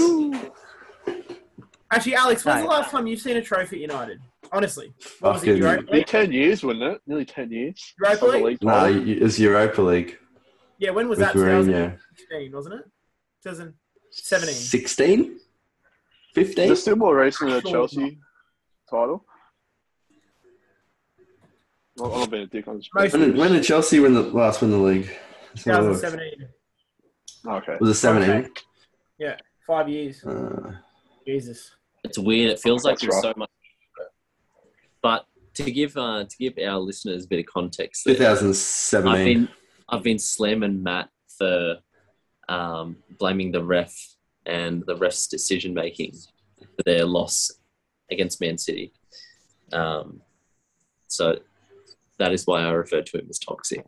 Actually, 1.89 2.16
Alex, 2.16 2.43
when's 2.43 2.62
the 2.64 2.68
last 2.68 2.91
time 2.91 3.08
you've 3.08 3.20
seen 3.22 3.38
a 3.38 3.41
trophy 3.41 3.78
at 3.78 3.82
United? 3.82 4.20
Honestly, 4.51 4.93
what 5.20 5.34
was 5.34 5.43
it? 5.43 5.47
Fucking- 5.47 5.62
Europa 5.64 5.91
League? 5.93 6.05
ten 6.05 6.32
years, 6.32 6.64
wasn't 6.64 6.84
it? 6.84 7.01
Nearly 7.08 7.26
ten 7.26 7.51
years. 7.51 7.93
Europa 7.99 8.26
Of 8.26 8.41
League? 8.41 8.62
No, 8.64 8.72
title. 8.72 9.10
it's 9.10 9.39
Europa 9.39 9.82
League 9.82 10.18
Yeah, 10.80 10.91
when 10.91 11.08
was 11.10 11.18
with 11.20 11.28
that? 11.28 11.36
Mourinho. 11.36 11.97
2016, 12.30 12.51
wasn't 12.53 12.76
it? 12.76 12.86
2017. 13.43 14.53
16? 14.53 15.39
15? 16.45 16.65
Is 16.65 16.71
it 16.71 16.81
still 16.81 16.95
more 16.95 17.15
recent 17.17 17.49
than 17.49 17.61
the 17.63 17.69
Sure. 17.69 17.71
Chelsea 17.88 18.19
title? 18.89 19.25
Well, 21.95 22.13
I'm 22.13 22.19
not 22.19 22.29
being 22.31 22.43
a 22.43 22.47
dick. 22.47 22.67
I'm 22.67 22.79
just 22.79 22.93
Most- 22.93 23.13
When 23.13 23.21
did, 23.21 23.38
when 23.38 23.51
did 23.53 23.63
Chelsea 23.63 23.99
win 23.99 24.13
the 24.13 24.21
last 24.21 24.61
win 24.61 24.69
the 24.69 24.77
league? 24.77 25.09
Let's 25.55 25.63
have 25.65 25.83
a 25.83 25.88
look. 25.89 25.99
2017. 25.99 26.49
okay. 27.47 27.77
Was 27.79 27.89
it 27.89 27.93
17? 27.95 28.29
Okay. 28.29 28.49
Yeah, 29.17 29.38
five 29.65 29.89
years. 29.89 30.23
Uh, 30.23 30.73
Jesus. 31.25 31.71
It's 32.03 32.19
weird. 32.19 32.51
It 32.51 32.59
feels 32.59 32.83
like 32.83 32.99
That's 32.99 33.15
there's 33.15 33.23
right. 33.25 33.33
so 33.35 33.39
much. 33.39 33.49
But 35.01 35.25
to 35.55 35.71
give 35.71 35.97
uh, 35.97 36.25
to 36.25 36.38
give 36.38 36.53
our 36.63 36.77
listeners 36.77 37.25
a 37.25 37.27
bit 37.27 37.39
of 37.39 37.45
context, 37.47 38.05
there, 38.05 38.13
2017. 38.13 39.09
I've 39.09 39.25
been 39.25 39.49
I've 39.89 40.03
been 40.03 40.19
slamming 40.19 40.83
Matt 40.83 41.09
for 41.35 41.77
um, 42.47 42.97
blaming 43.17 43.51
the 43.51 43.63
ref 43.63 43.95
and 44.48 44.84
the 44.88 44.95
ref's 44.95 45.28
decision 45.28 45.74
making 45.74 46.14
for 46.60 46.84
their 46.86 47.06
loss 47.06 47.52
against 48.10 48.41
Man 48.41 48.58
City. 48.58 48.93
Um, 49.72 50.22
so 51.08 51.38
that 52.18 52.32
is 52.32 52.48
why 52.48 52.64
I 52.64 52.72
referred 52.72 53.06
to 53.08 53.20
him 53.20 53.28
as 53.30 53.39
toxic. 53.39 53.86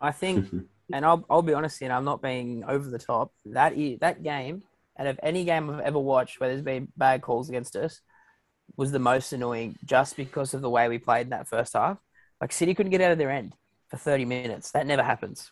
I 0.00 0.10
think, 0.10 0.50
and 0.92 1.04
I'll, 1.04 1.24
I'll 1.30 1.42
be 1.42 1.54
honest 1.54 1.78
here, 1.78 1.86
and 1.86 1.94
I'm 1.94 2.04
not 2.04 2.22
being 2.22 2.64
over 2.64 2.88
the 2.88 2.98
top. 2.98 3.32
That 3.46 3.74
is, 3.74 4.00
that 4.00 4.22
game, 4.22 4.62
out 4.98 5.06
of 5.06 5.20
any 5.22 5.44
game 5.44 5.70
I've 5.70 5.80
ever 5.80 5.98
watched 5.98 6.40
where 6.40 6.48
there's 6.48 6.62
been 6.62 6.88
bad 6.96 7.22
calls 7.22 7.48
against 7.48 7.76
us, 7.76 8.00
was 8.76 8.90
the 8.90 8.98
most 8.98 9.32
annoying 9.32 9.76
just 9.84 10.16
because 10.16 10.54
of 10.54 10.62
the 10.62 10.70
way 10.70 10.88
we 10.88 10.98
played 10.98 11.26
in 11.26 11.30
that 11.30 11.48
first 11.48 11.74
half. 11.74 11.98
Like 12.40 12.52
City 12.52 12.74
couldn't 12.74 12.90
get 12.90 13.00
out 13.00 13.12
of 13.12 13.18
their 13.18 13.30
end 13.30 13.54
for 13.88 13.96
30 13.96 14.24
minutes. 14.24 14.70
That 14.72 14.86
never 14.86 15.02
happens. 15.02 15.50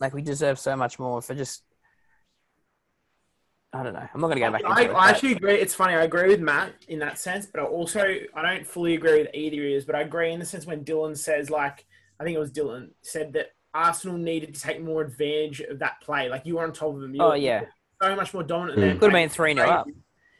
Like 0.00 0.14
we 0.14 0.22
deserve 0.22 0.58
so 0.58 0.76
much 0.76 0.98
more 0.98 1.20
for 1.22 1.34
just. 1.34 1.62
I 3.72 3.82
don't 3.82 3.92
know. 3.92 4.08
I'm 4.14 4.20
not 4.20 4.28
going 4.28 4.38
to 4.38 4.46
go 4.46 4.50
back. 4.52 4.64
I, 4.64 4.80
into 4.82 4.92
it, 4.92 4.96
I 4.96 5.00
but- 5.02 5.10
actually 5.14 5.32
agree. 5.32 5.54
It's 5.54 5.74
funny. 5.74 5.94
I 5.94 6.02
agree 6.04 6.28
with 6.28 6.40
Matt 6.40 6.72
in 6.88 6.98
that 7.00 7.18
sense, 7.18 7.46
but 7.46 7.60
I 7.60 7.64
also 7.64 8.00
I 8.34 8.42
don't 8.42 8.66
fully 8.66 8.94
agree 8.94 9.18
with 9.22 9.28
either 9.34 9.56
of 9.58 9.62
you. 9.70 9.82
But 9.86 9.94
I 9.94 10.00
agree 10.00 10.32
in 10.32 10.38
the 10.40 10.46
sense 10.46 10.66
when 10.66 10.84
Dylan 10.84 11.16
says 11.16 11.50
like 11.50 11.84
I 12.18 12.24
think 12.24 12.34
it 12.36 12.40
was 12.40 12.50
Dylan 12.50 12.90
said 13.02 13.32
that 13.34 13.52
Arsenal 13.74 14.16
needed 14.16 14.54
to 14.54 14.60
take 14.60 14.80
more 14.82 15.02
advantage 15.02 15.60
of 15.60 15.78
that 15.80 16.00
play. 16.00 16.28
Like 16.30 16.46
you 16.46 16.56
were 16.56 16.64
on 16.64 16.72
top 16.72 16.94
of 16.94 17.00
them. 17.00 17.14
You 17.14 17.22
Oh 17.22 17.34
yeah, 17.34 17.64
so 18.02 18.16
much 18.16 18.32
more 18.32 18.42
dominant. 18.42 18.78
Mm. 18.78 18.80
than 18.82 18.98
could 18.98 19.12
have 19.12 19.20
been 19.20 19.28
three 19.28 19.54
0 19.54 19.68
up. 19.68 19.86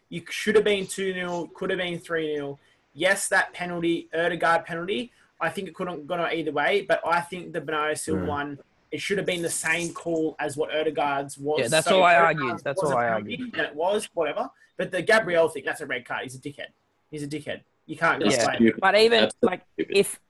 You 0.09 0.22
should 0.31 0.55
have 0.55 0.64
been 0.64 0.87
2 0.87 1.12
0, 1.12 1.51
could 1.55 1.68
have 1.68 1.79
been 1.79 1.99
3 1.99 2.35
0. 2.37 2.59
Yes, 2.95 3.29
that 3.29 3.53
penalty, 3.53 4.09
Odegaard 4.14 4.64
penalty, 4.64 5.12
I 5.39 5.51
think 5.51 5.68
it 5.68 5.74
could 5.74 5.87
have 5.87 6.07
gone 6.07 6.20
either 6.33 6.51
way, 6.51 6.87
but 6.89 7.03
I 7.07 7.20
think 7.20 7.53
the 7.53 7.61
Bernardo 7.61 7.93
Silva 7.95 8.22
Mm. 8.22 8.26
one, 8.26 8.59
it 8.91 9.01
should 9.01 9.18
have 9.18 9.26
been 9.26 9.43
the 9.43 9.51
same 9.51 9.93
call 9.93 10.34
as 10.39 10.57
what 10.57 10.74
Odegaard's 10.74 11.36
was. 11.39 11.61
Yeah, 11.61 11.68
that's 11.68 11.89
all 11.89 12.03
I 12.03 12.14
argued. 12.16 12.61
That's 12.64 12.80
was 12.82 12.91
all 12.91 12.99
a 12.99 13.01
I 13.01 13.09
penalty, 13.09 13.32
argued. 13.34 13.57
And 13.57 13.66
it 13.66 13.74
was, 13.74 14.09
whatever. 14.14 14.51
But 14.76 14.91
the 14.91 15.03
Gabriel 15.03 15.49
thing, 15.49 15.64
that's 15.66 15.80
a 15.80 15.86
red 15.86 16.05
card. 16.05 16.22
He's 16.24 16.34
a 16.36 16.39
dickhead. 16.39 16.68
He's 17.11 17.22
a 17.22 17.28
dickhead. 17.28 17.61
You 17.86 17.97
can't 17.97 18.22
just 18.22 18.39
Yeah. 18.39 18.57
blame 18.59 18.72
But 18.80 18.97
even 18.97 19.24
Absolutely 19.24 19.47
like 19.49 19.62
stupid. 19.74 19.97
if 19.97 20.20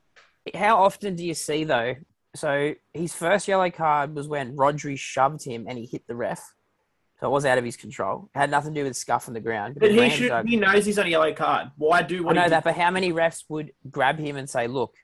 how 0.55 0.79
often 0.83 1.15
do 1.17 1.25
you 1.25 1.35
see 1.35 1.65
though? 1.65 1.97
So 2.35 2.75
his 2.95 3.15
first 3.15 3.49
yellow 3.49 3.71
card 3.71 4.15
was 4.15 4.29
when 4.29 4.57
Rodri 4.57 4.99
shoved 4.99 5.45
him 5.45 5.67
and 5.69 5.77
he 5.79 5.87
hit 5.87 6.07
the 6.07 6.15
ref. 6.15 6.55
So 7.21 7.27
it 7.27 7.31
was 7.31 7.45
out 7.45 7.59
of 7.59 7.65
his 7.65 7.77
control. 7.77 8.31
It 8.35 8.39
had 8.39 8.51
nothing 8.51 8.75
to 8.75 8.81
do 8.81 8.85
with 8.85 8.97
scuff 8.97 9.27
on 9.27 9.35
the 9.35 9.41
ground. 9.41 9.75
But 9.75 9.91
because 9.91 10.13
he 10.13 10.29
should. 10.29 10.47
He 10.49 10.57
knows 10.57 10.87
he's 10.87 10.99
on 11.01 11.07
a 11.07 11.09
yellow 11.09 11.33
card. 11.35 11.73
Why 11.77 12.03
do 12.03 12.19
I 12.19 12.21
what 12.21 12.37
he 12.37 12.39
know 12.39 12.45
did? 12.45 12.53
that, 12.53 12.65
but 12.65 12.77
how 12.77 12.91
many 12.93 13.13
refs 13.13 13.43
would 13.49 13.73
grab 13.91 14.19
him 14.21 14.37
and 14.37 14.49
say, 14.49 14.69
"Look, 14.69 14.95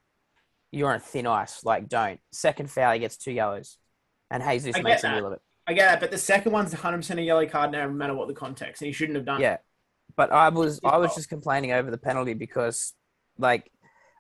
you're 0.75 0.93
on 0.93 1.01
thin 1.01 1.27
ice. 1.27 1.65
Like, 1.65 1.89
don't." 1.89 2.21
Second 2.33 2.71
foul, 2.71 2.93
he 2.93 2.99
gets 2.99 3.17
two 3.17 3.33
yellows, 3.33 3.79
and 4.31 4.43
Jesus 4.43 4.77
I 4.77 4.83
makes 4.83 5.03
a 5.03 5.07
that. 5.07 5.15
deal 5.17 5.27
of 5.27 5.33
it. 5.35 5.41
I 5.67 5.73
get 5.73 5.87
that, 5.87 6.01
but 6.01 6.11
the 6.11 6.19
second 6.19 6.53
one's 6.53 6.75
100% 6.75 7.19
a 7.19 7.23
yellow 7.23 7.47
card 7.47 7.73
now, 7.73 7.87
no 7.87 7.93
matter 7.93 8.15
what 8.15 8.29
the 8.29 8.35
context, 8.35 8.83
and 8.83 8.87
he 8.87 8.93
shouldn't 8.93 9.17
have 9.17 9.25
done. 9.25 9.41
it. 9.41 9.45
Yeah, 9.45 9.57
but 10.17 10.31
I 10.33 10.51
was 10.51 10.81
I 10.85 10.99
was 10.99 11.15
just 11.15 11.29
complaining 11.29 11.73
over 11.73 11.91
the 11.91 11.99
penalty 11.99 12.35
because, 12.35 12.93
like, 13.39 13.71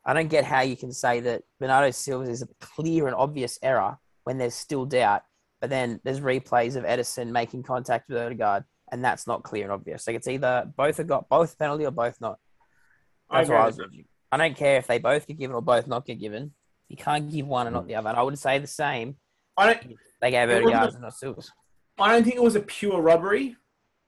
I 0.06 0.12
don't 0.14 0.28
get 0.28 0.44
how 0.44 0.62
you 0.62 0.76
can 0.76 0.92
say 0.92 1.20
that 1.20 1.42
Bernardo 1.60 1.90
Silva 1.90 2.30
is 2.30 2.42
a 2.42 2.48
clear 2.60 3.06
and 3.06 3.14
obvious 3.14 3.58
error 3.62 3.98
when 4.24 4.38
there's 4.38 4.54
still 4.54 4.86
doubt, 4.86 5.22
but 5.60 5.70
then 5.70 6.00
there's 6.04 6.20
replays 6.20 6.76
of 6.76 6.84
Ederson 6.84 7.30
making 7.30 7.62
contact 7.62 8.08
with 8.08 8.18
Odegaard, 8.18 8.64
and 8.90 9.04
that's 9.04 9.26
not 9.26 9.42
clear 9.42 9.64
and 9.64 9.72
obvious. 9.72 10.06
Like 10.06 10.16
it's 10.16 10.28
either 10.28 10.70
both 10.76 10.96
have 10.96 11.06
got 11.06 11.28
both 11.28 11.58
penalty 11.58 11.84
or 11.84 11.90
both 11.90 12.20
not. 12.20 12.38
I 13.30 13.38
That's 13.38 13.48
agree 13.48 13.56
what 13.56 13.62
I 13.62 13.66
was. 13.66 13.80
I 14.34 14.36
don't 14.36 14.56
care 14.56 14.78
if 14.78 14.86
they 14.86 14.98
both 14.98 15.26
get 15.26 15.38
given 15.38 15.54
or 15.54 15.62
both 15.62 15.86
not 15.86 16.04
get 16.04 16.18
given. 16.18 16.52
You 16.88 16.96
can't 16.96 17.30
give 17.30 17.46
one 17.46 17.66
and 17.66 17.74
not 17.74 17.86
the 17.86 17.94
other. 17.94 18.08
And 18.08 18.18
I 18.18 18.22
would 18.22 18.38
say 18.38 18.58
the 18.58 18.66
same. 18.66 19.16
I 19.56 19.66
don't. 19.72 19.96
They 20.20 20.30
gave 20.30 20.50
Odegaard 20.50 20.94
and 20.94 21.02
not 21.02 21.14
Silva's. 21.14 21.52
I 21.98 22.12
don't 22.12 22.24
think 22.24 22.36
it 22.36 22.42
was 22.42 22.56
a 22.56 22.60
pure 22.60 23.00
robbery, 23.00 23.56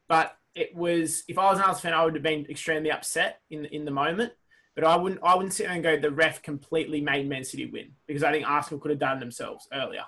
but 0.09 0.37
it 0.55 0.75
was. 0.75 1.23
If 1.29 1.39
I 1.39 1.45
was 1.45 1.59
an 1.59 1.65
Arsenal 1.65 1.93
fan, 1.93 1.95
I 1.95 2.05
would 2.05 2.15
have 2.15 2.23
been 2.23 2.47
extremely 2.51 2.91
upset 2.91 3.41
in 3.51 3.67
in 3.67 3.85
the 3.85 3.91
moment. 3.93 4.33
But 4.75 4.85
I 4.85 4.97
wouldn't. 4.97 5.21
I 5.23 5.35
wouldn't 5.37 5.55
sit 5.55 5.67
there 5.67 5.75
and 5.75 5.83
go, 5.83 5.97
the 5.97 6.11
ref 6.11 6.43
completely 6.43 7.01
made 7.01 7.29
Man 7.29 7.45
City 7.45 7.67
win 7.67 7.93
because 8.07 8.25
I 8.25 8.33
think 8.33 8.49
Arsenal 8.49 8.81
could 8.81 8.91
have 8.91 9.01
done 9.01 9.21
themselves 9.21 9.69
earlier. 9.73 10.05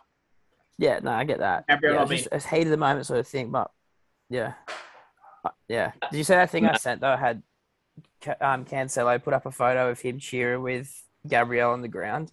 Yeah, 0.79 0.99
no, 1.03 1.13
I 1.13 1.25
get 1.25 1.39
that. 1.39 1.67
Gabriel 1.69 1.95
yeah, 1.95 2.05
just, 2.17 2.29
it's 2.33 2.47
heat 2.47 2.63
of 2.63 2.71
the 2.71 2.77
moment 2.77 3.07
sort 3.07 3.21
of 3.21 3.27
thing, 3.27 3.51
but 3.51 3.71
yeah, 4.31 4.55
Uh, 5.45 5.51
yeah. 5.69 5.93
Did 6.11 6.19
you 6.19 6.25
say 6.25 6.37
that 6.37 6.51
thing 6.51 6.67
I 6.67 6.77
sent 6.77 7.01
though? 7.01 7.13
I 7.13 7.17
had 7.17 7.43
um, 8.41 8.65
Cancelo 8.65 9.23
put 9.23 9.35
up 9.35 9.47
a 9.47 9.51
photo 9.51 9.91
of 9.91 10.01
him 10.01 10.19
cheering 10.19 10.63
with 10.63 10.93
Gabriel 11.27 11.73
on 11.73 11.83
the 11.83 11.89
ground, 11.89 12.33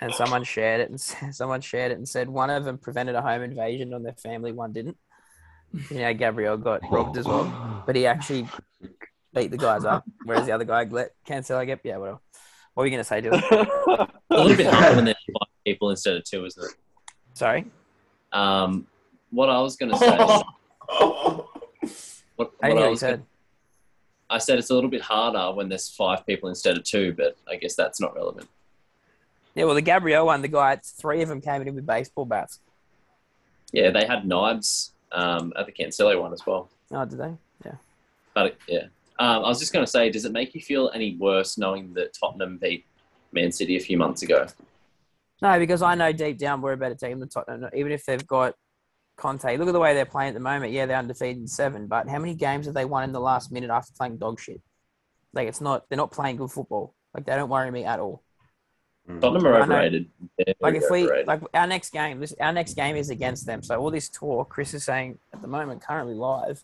and 0.00 0.12
someone 0.14 0.44
shared 0.44 0.80
it 0.80 0.90
and 0.90 1.00
someone 1.34 1.60
shared 1.60 1.92
it 1.92 1.98
and 1.98 2.08
said 2.08 2.28
one 2.28 2.50
of 2.50 2.64
them 2.64 2.78
prevented 2.78 3.14
a 3.14 3.22
home 3.22 3.42
invasion 3.42 3.94
on 3.94 4.02
their 4.02 4.14
family, 4.14 4.52
one 4.52 4.72
didn't. 4.72 4.96
You 5.90 6.00
know, 6.00 6.14
Gabriel 6.14 6.56
got 6.58 6.80
robbed 6.90 7.16
as 7.16 7.26
well, 7.26 7.82
but 7.86 7.96
he 7.96 8.06
actually 8.06 8.46
beat 9.34 9.50
the 9.50 9.56
guys 9.56 9.84
up, 9.84 10.04
whereas 10.24 10.46
the 10.46 10.52
other 10.52 10.64
guy 10.64 10.84
let 10.84 11.12
Cancelo 11.26 11.64
get 11.64 11.80
yeah, 11.82 11.96
whatever. 11.96 12.18
What 12.74 12.82
were 12.82 12.86
you 12.86 12.92
gonna 12.92 13.04
say, 13.04 13.22
Dylan? 13.22 13.42
a 14.30 14.36
little 14.36 14.56
bit 14.56 14.66
harder 14.66 14.96
when 14.96 15.04
there's 15.06 15.16
five 15.26 15.48
people 15.64 15.90
instead 15.90 16.16
of 16.16 16.24
two, 16.24 16.44
isn't 16.44 16.62
it? 16.62 16.72
Sorry. 17.34 17.66
Um, 18.32 18.86
what 19.30 19.48
I 19.48 19.60
was 19.60 19.76
going 19.76 19.92
to 19.92 19.98
say 19.98 20.16
What, 22.36 22.52
I 22.62 22.68
what 22.70 22.82
I 22.82 22.88
was 22.88 23.00
said. 23.00 23.24
I 24.32 24.38
said 24.38 24.58
it's 24.58 24.70
a 24.70 24.74
little 24.74 24.88
bit 24.88 25.02
harder 25.02 25.54
when 25.54 25.68
there's 25.68 25.90
five 25.90 26.26
people 26.26 26.48
instead 26.48 26.78
of 26.78 26.84
two, 26.84 27.12
but 27.12 27.36
I 27.46 27.56
guess 27.56 27.74
that's 27.74 28.00
not 28.00 28.14
relevant. 28.14 28.48
Yeah, 29.54 29.64
well, 29.64 29.74
the 29.74 29.82
Gabriel 29.82 30.24
one, 30.24 30.40
the 30.40 30.48
guy, 30.48 30.76
three 30.82 31.20
of 31.20 31.28
them 31.28 31.42
came 31.42 31.60
in 31.60 31.74
with 31.74 31.86
baseball 31.86 32.24
bats. 32.24 32.58
Yeah, 33.72 33.90
they 33.90 34.06
had 34.06 34.26
knives 34.26 34.94
um, 35.12 35.52
at 35.54 35.66
the 35.66 35.72
Cancelo 35.72 36.18
one 36.18 36.32
as 36.32 36.46
well. 36.46 36.70
Oh, 36.90 37.04
did 37.04 37.18
they? 37.18 37.34
Yeah. 37.66 37.74
But 38.32 38.56
yeah, 38.66 38.84
um, 39.18 39.44
I 39.44 39.48
was 39.48 39.58
just 39.58 39.74
going 39.74 39.84
to 39.84 39.90
say, 39.90 40.08
does 40.08 40.24
it 40.24 40.32
make 40.32 40.54
you 40.54 40.62
feel 40.62 40.90
any 40.94 41.16
worse 41.16 41.58
knowing 41.58 41.92
that 41.94 42.14
Tottenham 42.14 42.56
beat 42.56 42.86
Man 43.32 43.52
City 43.52 43.76
a 43.76 43.80
few 43.80 43.98
months 43.98 44.22
ago? 44.22 44.46
No, 45.42 45.58
because 45.58 45.82
I 45.82 45.94
know 45.94 46.12
deep 46.12 46.38
down 46.38 46.62
we're 46.62 46.72
a 46.72 46.76
better 46.78 46.94
team 46.94 47.20
than 47.20 47.28
Tottenham. 47.28 47.68
Even 47.74 47.92
if 47.92 48.06
they've 48.06 48.26
got 48.26 48.54
Conte, 49.16 49.56
look 49.56 49.68
at 49.68 49.72
the 49.72 49.80
way 49.80 49.94
they're 49.94 50.04
playing 50.04 50.28
at 50.28 50.34
the 50.34 50.40
moment. 50.40 50.72
Yeah, 50.72 50.86
they're 50.86 50.98
undefeated 50.98 51.38
in 51.38 51.46
seven, 51.46 51.86
but 51.86 52.08
how 52.08 52.18
many 52.18 52.34
games 52.34 52.66
have 52.66 52.74
they 52.74 52.84
won 52.84 53.04
in 53.04 53.12
the 53.12 53.20
last 53.20 53.52
minute 53.52 53.70
after 53.70 53.92
playing 53.92 54.18
dog 54.18 54.40
shit? 54.40 54.60
Like 55.32 55.48
it's 55.48 55.60
not, 55.60 55.88
they're 55.88 55.96
not 55.96 56.10
playing 56.10 56.36
good 56.36 56.50
football. 56.50 56.94
Like 57.14 57.26
they 57.26 57.34
don't 57.34 57.48
worry 57.50 57.70
me 57.70 57.84
at 57.84 58.00
all. 58.00 58.22
Mm. 59.08 59.20
Tottenham 59.20 59.46
are 59.46 59.54
I 59.54 59.58
know. 59.58 59.74
overrated. 59.74 60.10
Like 60.60 60.74
if 60.74 60.84
we, 60.90 61.04
overrated. 61.04 61.26
like 61.26 61.40
our 61.54 61.66
next 61.66 61.90
game, 61.90 62.20
this 62.20 62.34
our 62.40 62.52
next 62.52 62.74
game 62.74 62.96
is 62.96 63.10
against 63.10 63.46
them. 63.46 63.62
So 63.62 63.78
all 63.78 63.90
this 63.90 64.08
talk, 64.08 64.48
Chris 64.48 64.74
is 64.74 64.84
saying 64.84 65.18
at 65.32 65.42
the 65.42 65.48
moment, 65.48 65.82
currently 65.82 66.14
live, 66.14 66.62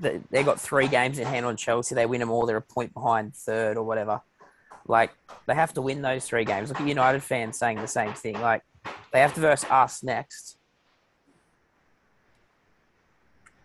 that 0.00 0.28
they 0.30 0.42
got 0.42 0.60
three 0.60 0.88
games 0.88 1.18
in 1.18 1.26
hand 1.26 1.46
on 1.46 1.56
Chelsea. 1.56 1.94
They 1.94 2.06
win 2.06 2.20
them 2.20 2.30
all. 2.30 2.46
They're 2.46 2.56
a 2.56 2.62
point 2.62 2.94
behind 2.94 3.34
third 3.34 3.76
or 3.76 3.82
whatever. 3.82 4.20
Like 4.86 5.10
they 5.46 5.54
have 5.54 5.74
to 5.74 5.82
win 5.82 6.02
those 6.02 6.26
three 6.26 6.44
games. 6.44 6.68
Look 6.68 6.80
at 6.80 6.86
United 6.86 7.22
fans 7.22 7.58
saying 7.58 7.80
the 7.80 7.88
same 7.88 8.12
thing. 8.12 8.40
Like 8.40 8.62
they 9.12 9.20
have 9.20 9.34
to 9.34 9.40
verse 9.40 9.64
us 9.64 10.02
next, 10.02 10.58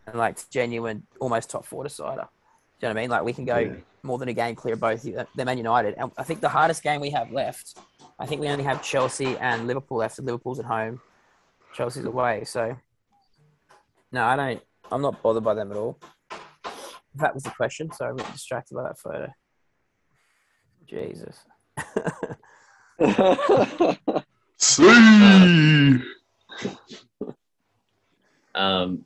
and 0.08 0.18
like 0.18 0.38
genuine, 0.50 1.06
almost 1.20 1.50
top 1.50 1.66
four 1.66 1.84
decider. 1.84 2.28
Do 2.80 2.88
you 2.88 2.90
know 2.90 2.90
what 2.90 2.98
I 2.98 3.02
mean? 3.02 3.10
Like 3.10 3.24
we 3.24 3.34
can 3.34 3.46
go 3.46 3.58
Yeah. 3.60 3.74
more 4.04 4.18
than 4.18 4.30
a 4.30 4.34
game 4.34 4.56
clear 4.56 4.74
of 4.74 4.80
both 4.80 5.04
them 5.04 5.48
and 5.48 5.58
United. 5.60 5.96
And 5.98 6.12
I 6.18 6.24
think 6.24 6.42
the 6.42 6.50
hardest 6.50 6.82
game 6.84 7.02
we 7.02 7.12
have 7.12 7.32
left, 7.32 7.78
I 8.20 8.26
think 8.26 8.42
we 8.42 8.48
only 8.50 8.64
have 8.64 8.82
Chelsea 8.84 9.38
and 9.38 9.68
Liverpool 9.68 9.98
left. 9.98 10.18
And 10.18 10.26
Liverpool's 10.26 10.60
at 10.60 10.66
home, 10.66 11.00
Chelsea's 11.74 12.06
away. 12.06 12.44
So 12.46 12.76
no, 14.12 14.24
I 14.26 14.36
don't. 14.36 14.62
I'm 14.92 15.02
not 15.02 15.22
bothered 15.22 15.44
by 15.44 15.54
them 15.54 15.72
at 15.72 15.78
all. 15.78 15.98
That 17.16 17.34
was 17.34 17.44
the 17.44 17.52
question. 17.52 17.92
So 17.94 18.06
I'm 18.06 18.20
a 18.20 18.24
distracted 18.32 18.76
by 18.76 18.84
that 18.84 18.98
photo. 18.98 19.32
Jesus. 20.86 21.46
See. 24.58 26.00
Um, 28.54 29.06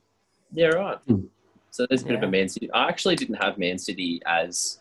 yeah, 0.55 0.67
right. 0.67 0.97
Hmm. 1.07 1.25
So 1.71 1.85
there's 1.89 2.03
a 2.03 2.05
bit 2.05 2.15
of 2.15 2.23
a 2.23 2.27
Man 2.27 2.47
City. 2.47 2.71
I 2.71 2.87
actually 2.87 3.15
didn't 3.15 3.35
have 3.35 3.57
Man 3.57 3.77
City 3.77 4.21
as 4.25 4.79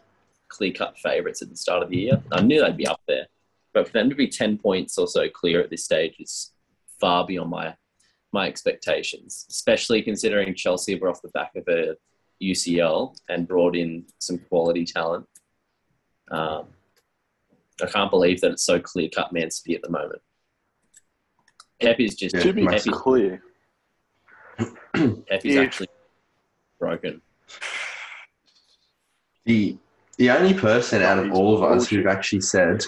clear 0.48 0.72
cut 0.72 0.96
favourites 0.98 1.42
at 1.42 1.50
the 1.50 1.56
start 1.56 1.82
of 1.82 1.90
the 1.90 1.96
year. 1.96 2.22
I 2.32 2.40
knew 2.40 2.62
they'd 2.62 2.76
be 2.76 2.86
up 2.86 3.00
there, 3.08 3.26
but 3.72 3.86
for 3.88 3.92
them 3.92 4.08
to 4.08 4.14
be 4.14 4.28
ten 4.28 4.56
points 4.58 4.96
or 4.96 5.08
so 5.08 5.28
clear 5.28 5.60
at 5.60 5.70
this 5.70 5.84
stage 5.84 6.16
is 6.20 6.52
far 7.00 7.26
beyond 7.26 7.50
my 7.50 7.74
my 8.32 8.46
expectations. 8.46 9.46
Especially 9.50 10.02
considering 10.02 10.54
Chelsea 10.54 10.98
were 10.98 11.08
off 11.08 11.22
the 11.22 11.28
back 11.28 11.52
of 11.56 11.66
a 11.68 11.96
UCL 12.42 13.16
and 13.28 13.48
brought 13.48 13.74
in 13.76 14.04
some 14.18 14.38
quality 14.38 14.84
talent. 14.84 15.26
Um, 16.30 16.66
I 17.82 17.86
can't 17.86 18.10
believe 18.10 18.40
that 18.40 18.52
it's 18.52 18.64
so 18.64 18.78
clear 18.78 19.08
cut 19.08 19.32
Man 19.32 19.50
City 19.50 19.74
at 19.74 19.82
the 19.82 19.90
moment. 19.90 20.22
Pep 21.80 21.98
is 21.98 22.14
just 22.14 22.36
Yeah, 22.36 22.42
to 22.42 22.52
be 22.52 22.66
Pep 22.66 22.76
is, 22.76 22.84
clear, 22.84 23.42
Pep 24.58 25.44
is 25.44 25.56
If- 25.56 25.58
actually 25.66 25.88
broken. 26.78 27.20
The 29.44 29.76
the 30.16 30.30
only 30.30 30.54
person 30.54 31.02
out 31.02 31.18
of 31.18 31.32
all 31.32 31.54
of 31.56 31.62
us 31.62 31.88
who've 31.88 32.06
actually 32.06 32.40
said 32.42 32.84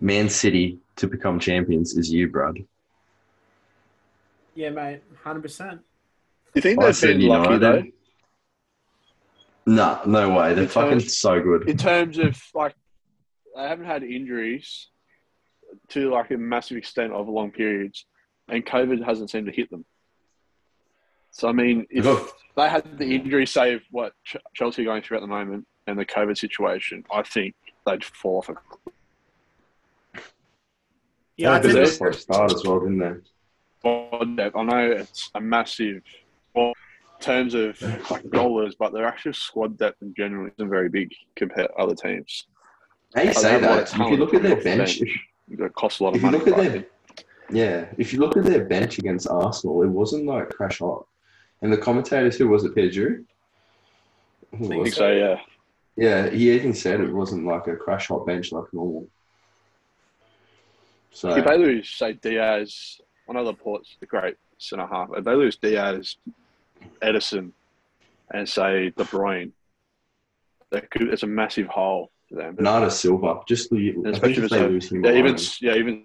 Man 0.00 0.28
City 0.28 0.78
to 0.96 1.06
become 1.06 1.38
champions 1.38 1.96
is 1.96 2.12
you, 2.12 2.28
Brad. 2.28 2.56
Yeah, 4.54 4.70
mate, 4.70 5.02
hundred 5.22 5.42
percent. 5.42 5.80
you 6.54 6.62
think 6.62 6.80
they've 6.80 7.00
been 7.00 7.20
lucky 7.26 7.58
though? 7.58 7.70
United. 7.74 7.92
Nah, 9.66 10.00
no 10.06 10.30
way. 10.34 10.54
They're 10.54 10.64
In 10.64 10.68
fucking 10.68 10.90
terms- 11.00 11.16
so 11.16 11.40
good. 11.40 11.68
in 11.68 11.76
terms 11.76 12.18
of 12.18 12.40
like 12.54 12.74
they 13.54 13.62
haven't 13.62 13.86
had 13.86 14.02
injuries 14.02 14.88
to 15.88 16.10
like 16.10 16.30
a 16.30 16.36
massive 16.36 16.76
extent 16.76 17.12
over 17.12 17.30
long 17.30 17.52
periods, 17.52 18.06
and 18.48 18.64
COVID 18.66 19.04
hasn't 19.04 19.30
seemed 19.30 19.46
to 19.46 19.52
hit 19.52 19.70
them. 19.70 19.84
So 21.36 21.48
I 21.50 21.52
mean, 21.52 21.86
if 21.90 22.32
they 22.56 22.66
had 22.66 22.96
the 22.96 23.04
injury 23.14 23.46
save 23.46 23.82
what 23.90 24.14
Chelsea 24.54 24.80
are 24.82 24.84
going 24.86 25.02
through 25.02 25.18
at 25.18 25.20
the 25.20 25.26
moment 25.26 25.66
and 25.86 25.98
the 25.98 26.06
COVID 26.06 26.38
situation, 26.38 27.04
I 27.12 27.22
think 27.22 27.54
they'd 27.86 28.02
fall 28.02 28.38
off. 28.38 28.48
A, 28.48 28.54
Yeah, 31.36 31.52
I 31.52 31.58
they 31.58 31.68
because 31.68 31.90
think 31.90 31.90
they- 31.90 31.96
for 31.98 32.08
a 32.08 32.14
start 32.14 32.54
as 32.54 32.64
well, 32.64 32.80
didn't 32.80 32.98
they? 33.00 34.34
depth. 34.36 34.56
I 34.56 34.62
know 34.64 34.90
it's 34.90 35.30
a 35.34 35.40
massive 35.40 36.02
well, 36.54 36.68
in 36.68 37.20
terms 37.20 37.52
of 37.54 37.80
like 38.10 38.24
goalers, 38.24 38.72
but 38.78 38.94
their 38.94 39.04
actual 39.06 39.34
squad 39.34 39.76
depth 39.76 40.00
in 40.00 40.14
general 40.14 40.48
isn't 40.56 40.70
very 40.70 40.88
big 40.88 41.14
compared 41.36 41.68
to 41.68 41.74
other 41.74 41.94
teams. 41.94 42.46
How 43.14 43.20
you 43.22 43.28
They 43.28 43.34
say 43.34 43.50
have 43.52 43.62
a 43.62 43.66
lot 43.66 43.78
of 43.82 43.90
that? 43.90 44.00
If 44.00 44.10
you 44.10 44.16
look 44.16 44.32
at 44.34 44.42
their 44.42 44.56
coming 44.56 44.78
bench, 44.78 45.00
It 45.48 45.74
costs 45.74 46.00
a 46.00 46.04
lot 46.04 46.08
of 46.10 46.16
if 46.16 46.22
you 46.22 46.26
money. 46.30 46.38
look 46.38 46.48
at 46.48 46.56
but- 46.56 46.72
their 46.72 46.86
yeah, 47.50 47.92
if 47.98 48.12
you 48.14 48.18
look 48.20 48.36
at 48.38 48.44
their 48.44 48.64
bench 48.64 48.96
against 48.98 49.28
Arsenal, 49.28 49.82
it 49.82 49.88
wasn't 49.88 50.24
like 50.24 50.48
crash 50.48 50.78
hot. 50.78 51.06
And 51.62 51.72
the 51.72 51.78
commentators, 51.78 52.36
who 52.36 52.48
was 52.48 52.64
it, 52.64 52.74
Pedro? 52.74 53.18
Who 54.56 54.66
I 54.66 54.68
think 54.84 54.94
so, 54.94 55.10
yeah. 55.12 55.40
Yeah, 55.96 56.28
he 56.28 56.52
even 56.52 56.74
said 56.74 57.00
it 57.00 57.12
wasn't 57.12 57.46
like 57.46 57.66
a 57.68 57.76
crash 57.76 58.08
hot 58.08 58.26
bench 58.26 58.52
like 58.52 58.64
normal. 58.72 59.08
So 61.10 61.30
If 61.34 61.46
they 61.46 61.56
lose, 61.56 61.88
say 61.88 62.12
Dias, 62.12 63.00
one 63.24 63.38
of 63.38 63.46
the 63.46 63.54
ports, 63.54 63.96
the 64.00 64.06
great 64.06 64.36
centre 64.58 64.86
half. 64.86 65.08
If 65.16 65.24
they 65.24 65.34
lose 65.34 65.56
Dias, 65.56 66.16
Ederson, 67.02 67.52
and 68.32 68.46
say 68.46 68.90
De 68.90 69.04
Bruyne, 69.04 69.52
that 70.70 70.90
could, 70.90 71.08
it's 71.08 71.22
a 71.22 71.26
massive 71.26 71.68
hole 71.68 72.10
for 72.28 72.34
them. 72.34 72.56
Bernardo 72.56 72.90
Silva, 72.90 73.40
just 73.48 73.70
the, 73.70 73.94
especially 74.04 74.44
if 74.44 74.44
if 74.44 74.50
they 74.50 74.68
lose 74.68 74.92
him, 74.92 75.02
yeah, 75.04 75.12
even 75.12 75.26
alone, 75.26 75.38
yeah, 75.60 75.74
even 75.74 76.04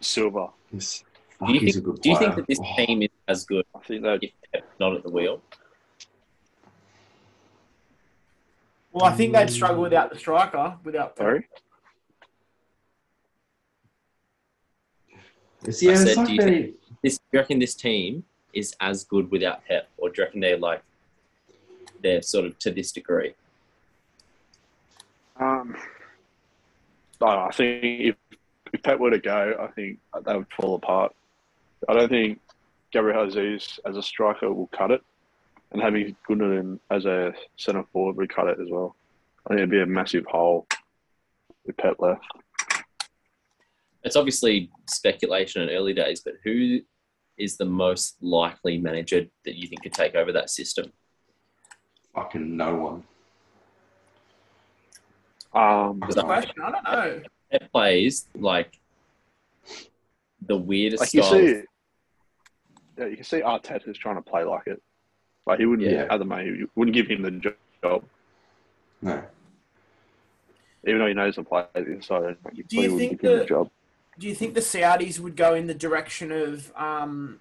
Silva. 0.00 0.48
he's, 0.70 1.02
Do 1.46 1.52
you 1.54 1.60
fuck, 1.60 1.68
a 1.68 1.72
think? 1.72 1.84
good 1.84 2.00
Do 2.02 2.10
you 2.10 2.16
think 2.16 2.36
that 2.36 2.46
this 2.46 2.60
Oh, 2.60 2.74
team 2.76 3.02
is 3.02 3.08
as 3.28 3.44
good 3.44 3.64
I 3.74 3.78
think 3.80 4.02
that 4.02 4.22
if 4.22 4.30
Pep's 4.52 4.66
not 4.78 4.94
at 4.94 5.02
the 5.02 5.10
wheel? 5.10 5.40
Well, 8.92 9.06
I 9.06 9.12
think 9.12 9.32
they'd 9.32 9.50
struggle 9.50 9.82
without 9.82 10.12
the 10.12 10.18
striker. 10.18 10.76
Without 10.84 11.16
sorry. 11.16 11.48
it's, 15.64 15.82
yeah, 15.82 15.90
I 15.90 15.94
it's 15.94 16.02
said, 16.04 16.16
like 16.16 16.26
do 16.26 16.32
you 16.34 16.40
they, 16.40 16.72
This, 17.02 17.18
do 17.18 17.24
you 17.32 17.38
reckon 17.40 17.58
this 17.58 17.74
team 17.74 18.24
is 18.52 18.74
as 18.80 19.02
good 19.04 19.30
without 19.30 19.64
Pep, 19.64 19.88
or 19.98 20.10
do 20.10 20.14
you 20.20 20.24
reckon 20.24 20.40
they're 20.40 20.58
like 20.58 20.82
they're 22.02 22.22
sort 22.22 22.44
of 22.44 22.58
to 22.60 22.70
this 22.70 22.92
degree? 22.92 23.34
Um, 25.40 25.76
I, 27.20 27.46
I 27.46 27.50
think 27.50 27.82
if, 27.82 28.16
if 28.72 28.82
Pep 28.82 29.00
were 29.00 29.10
to 29.10 29.18
go, 29.18 29.56
I 29.60 29.66
think 29.72 29.98
they 30.24 30.36
would 30.36 30.52
fall 30.52 30.76
apart. 30.76 31.12
I 31.88 31.94
don't 31.94 32.08
think 32.08 32.40
Gabriel 32.94 33.28
Jesus 33.28 33.80
as 33.84 33.96
a 33.96 34.02
striker 34.02 34.52
will 34.52 34.68
cut 34.68 34.92
it, 34.92 35.02
and 35.72 35.82
having 35.82 36.16
Gundogan 36.28 36.78
as 36.90 37.04
a 37.04 37.34
centre 37.56 37.84
forward 37.92 38.16
would 38.16 38.32
cut 38.32 38.46
it 38.46 38.58
as 38.60 38.68
well. 38.70 38.94
I 39.44 39.48
think 39.50 39.58
it'd 39.58 39.70
be 39.70 39.82
a 39.82 39.86
massive 39.86 40.24
hole 40.26 40.66
with 41.66 41.76
Pep 41.76 41.96
left. 41.98 42.24
It's 44.04 44.14
obviously 44.16 44.70
speculation 44.88 45.62
in 45.62 45.70
early 45.70 45.92
days, 45.92 46.20
but 46.24 46.34
who 46.44 46.80
is 47.36 47.56
the 47.56 47.64
most 47.64 48.16
likely 48.22 48.78
manager 48.78 49.26
that 49.44 49.56
you 49.56 49.66
think 49.66 49.82
could 49.82 49.92
take 49.92 50.14
over 50.14 50.30
that 50.32 50.50
system? 50.50 50.92
fucking 52.14 52.56
no 52.56 52.76
one. 52.76 53.02
Um, 55.52 55.98
Good 55.98 56.24
question. 56.24 56.62
I 56.62 56.70
don't 56.70 56.84
know. 56.84 57.22
Pep 57.50 57.72
plays 57.72 58.28
like 58.36 58.78
the 60.46 60.56
weirdest 60.56 61.00
like 61.00 61.14
you 61.14 61.22
style. 61.22 61.62
See, 62.96 63.02
yeah, 63.02 63.08
you 63.08 63.16
can 63.16 63.24
see 63.24 63.40
Arteta's 63.40 63.98
trying 63.98 64.16
to 64.16 64.22
play 64.22 64.44
like 64.44 64.66
it. 64.66 64.82
Like 65.46 65.58
he 65.58 65.66
wouldn't, 65.66 65.90
Yeah. 65.90 66.06
at 66.10 66.18
the 66.18 66.24
moment, 66.24 66.56
he 66.56 66.64
wouldn't 66.74 66.94
give 66.94 67.06
him 67.08 67.22
the 67.22 67.54
job, 67.82 68.04
No. 69.02 69.22
even 70.86 70.98
though 71.00 71.06
he 71.06 71.14
knows 71.14 71.36
the 71.36 71.42
play 71.44 71.66
inside. 71.76 72.36
Like, 72.44 72.54
he 72.54 72.62
Do 72.62 72.76
you 72.76 72.82
wouldn't 72.82 72.98
think 72.98 73.20
give 73.20 73.30
him 73.30 73.32
the 73.36 73.38
that- 73.40 73.48
job. 73.48 73.70
Do 74.16 74.28
you 74.28 74.34
think 74.34 74.54
the 74.54 74.60
Saudis 74.60 75.18
would 75.18 75.34
go 75.34 75.54
in 75.54 75.66
the 75.66 75.74
direction 75.74 76.30
of 76.30 76.72
um, 76.76 77.40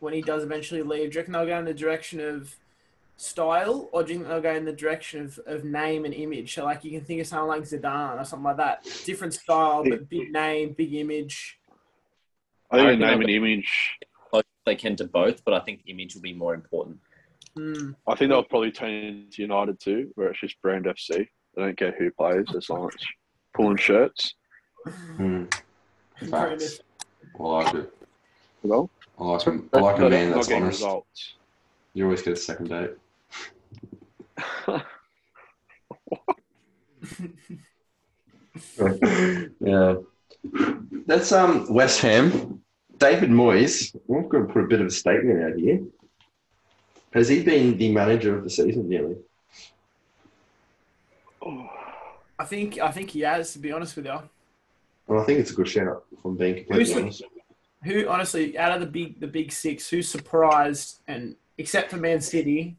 when 0.00 0.14
he 0.14 0.22
does 0.22 0.42
eventually 0.42 0.80
leave? 0.82 1.10
Do 1.10 1.14
you 1.16 1.20
reckon 1.20 1.32
they'll 1.34 1.44
go 1.46 1.58
in 1.58 1.66
the 1.66 1.74
direction 1.74 2.18
of 2.18 2.56
style, 3.18 3.90
or 3.92 4.02
do 4.04 4.12
you 4.14 4.18
think 4.20 4.28
they'll 4.30 4.40
go 4.40 4.54
in 4.54 4.64
the 4.64 4.72
direction 4.72 5.22
of, 5.22 5.38
of 5.44 5.64
name 5.64 6.06
and 6.06 6.14
image? 6.14 6.54
So, 6.54 6.64
like, 6.64 6.82
you 6.82 6.90
can 6.92 7.02
think 7.04 7.20
of 7.20 7.26
someone 7.26 7.48
like 7.48 7.62
Zidane 7.64 8.18
or 8.18 8.24
something 8.24 8.42
like 8.44 8.56
that. 8.56 8.84
Different 9.04 9.34
style, 9.34 9.84
but 9.86 10.08
big 10.08 10.32
name, 10.32 10.72
big 10.72 10.94
image. 10.94 11.58
I 12.70 12.76
think 12.78 12.88
I 12.88 12.90
the 12.92 12.96
name 12.96 13.20
and 13.20 13.30
image. 13.30 13.98
Close 14.64 14.74
they 14.74 14.80
can 14.80 14.96
to 14.96 15.04
both, 15.04 15.44
but 15.44 15.54
I 15.54 15.60
think 15.60 15.82
image 15.86 16.14
will 16.14 16.22
be 16.22 16.32
more 16.32 16.54
important. 16.54 16.98
Mm. 17.56 17.94
I 18.06 18.14
think 18.14 18.30
they'll 18.30 18.42
probably 18.42 18.72
turn 18.72 18.90
into 18.90 19.42
United 19.42 19.78
too, 19.78 20.10
where 20.14 20.28
it's 20.28 20.40
just 20.40 20.60
brand 20.62 20.86
FC. 20.86 21.28
They 21.54 21.62
don't 21.62 21.76
care 21.76 21.94
who 21.98 22.10
plays 22.10 22.46
as 22.56 22.68
long 22.70 22.88
as 22.88 22.94
pulling 23.54 23.76
shirts. 23.76 24.34
Mm. 25.16 25.52
Facts. 26.30 26.80
I 27.38 27.42
like 27.42 27.74
it. 27.74 27.92
Well, 28.62 28.90
I 29.18 29.24
like, 29.24 29.46
a- 29.46 29.60
I 29.74 29.80
like 29.80 29.98
a 29.98 30.08
man 30.10 30.30
that's 30.32 30.48
getting 30.48 30.64
honest. 30.64 30.80
results. 30.80 31.34
You 31.92 32.04
always 32.04 32.22
get 32.22 32.32
a 32.32 32.36
second 32.36 32.68
date. 32.68 32.90
yeah. 39.60 39.94
That's 41.06 41.32
um 41.32 41.72
West 41.72 42.00
Ham. 42.00 42.63
David 43.04 43.28
Moyes. 43.28 43.94
I'm 44.08 44.26
going 44.28 44.46
to 44.46 44.52
put 44.52 44.64
a 44.64 44.66
bit 44.66 44.80
of 44.80 44.86
a 44.86 44.90
statement 44.90 45.42
out 45.44 45.58
here. 45.58 45.80
Has 47.12 47.28
he 47.28 47.42
been 47.42 47.76
the 47.76 47.92
manager 47.92 48.34
of 48.34 48.44
the 48.44 48.48
season 48.48 48.88
nearly? 48.88 49.16
I 52.38 52.44
think 52.46 52.78
I 52.80 52.90
think 52.90 53.10
he 53.10 53.20
has. 53.20 53.52
To 53.52 53.58
be 53.58 53.72
honest 53.72 53.94
with 53.96 54.06
you, 54.06 54.18
Well, 55.06 55.20
I 55.20 55.24
think 55.24 55.38
it's 55.38 55.50
a 55.50 55.54
good 55.54 55.68
shout. 55.68 56.04
If 56.12 56.24
I'm 56.24 56.34
being 56.36 56.64
completely 56.64 56.84
Who's- 56.84 56.96
honest. 57.02 57.22
who 57.84 58.08
honestly 58.08 58.56
out 58.56 58.72
of 58.72 58.80
the 58.80 58.86
big 58.86 59.20
the 59.20 59.26
big 59.26 59.52
six, 59.52 59.86
who's 59.90 60.08
surprised 60.08 61.00
and 61.06 61.36
except 61.58 61.90
for 61.90 61.98
Man 61.98 62.22
City, 62.22 62.74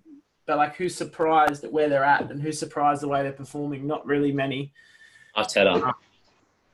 but 0.47 0.57
like 0.57 0.75
who's 0.75 0.95
surprised 0.95 1.63
at 1.63 1.71
where 1.71 1.87
they're 1.87 2.03
at 2.03 2.31
and 2.31 2.41
who's 2.41 2.57
surprised 2.57 3.03
the 3.03 3.07
way 3.07 3.21
they're 3.21 3.31
performing? 3.31 3.85
Not 3.85 4.03
really 4.07 4.31
many. 4.31 4.73
Arteta. 5.37 5.93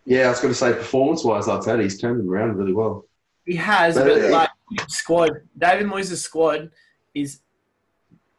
Yeah, 0.06 0.28
I 0.28 0.30
was 0.30 0.40
going 0.40 0.54
to 0.54 0.58
say 0.58 0.72
performance-wise, 0.74 1.48
I'd 1.50 1.64
say 1.64 1.84
he's 1.84 2.00
turned 2.00 2.22
it 2.22 2.28
around 2.30 2.56
really 2.58 2.74
well. 2.74 3.06
He 3.46 3.56
has, 3.56 3.96
But, 3.96 4.08
but 4.08 4.32
like 4.32 4.50
squad, 4.90 5.32
David 5.58 5.88
Moyes' 5.88 6.16
squad 6.18 6.72
is 7.14 7.40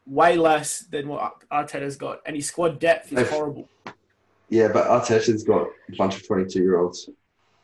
way 0.07 0.37
less 0.37 0.81
than 0.81 1.09
what 1.09 1.43
Arteta's 1.51 1.97
got, 1.97 2.21
and 2.27 2.37
his 2.37 2.47
squad 2.47 2.79
depth 2.79 3.13
is 3.13 3.29
horrible. 3.29 3.69
Yeah, 4.49 4.69
but 4.69 4.87
Arteta's 4.87 5.43
got 5.45 5.63
a 5.93 5.97
bunch 5.97 6.17
of 6.17 6.23
22-year-olds. 6.23 7.09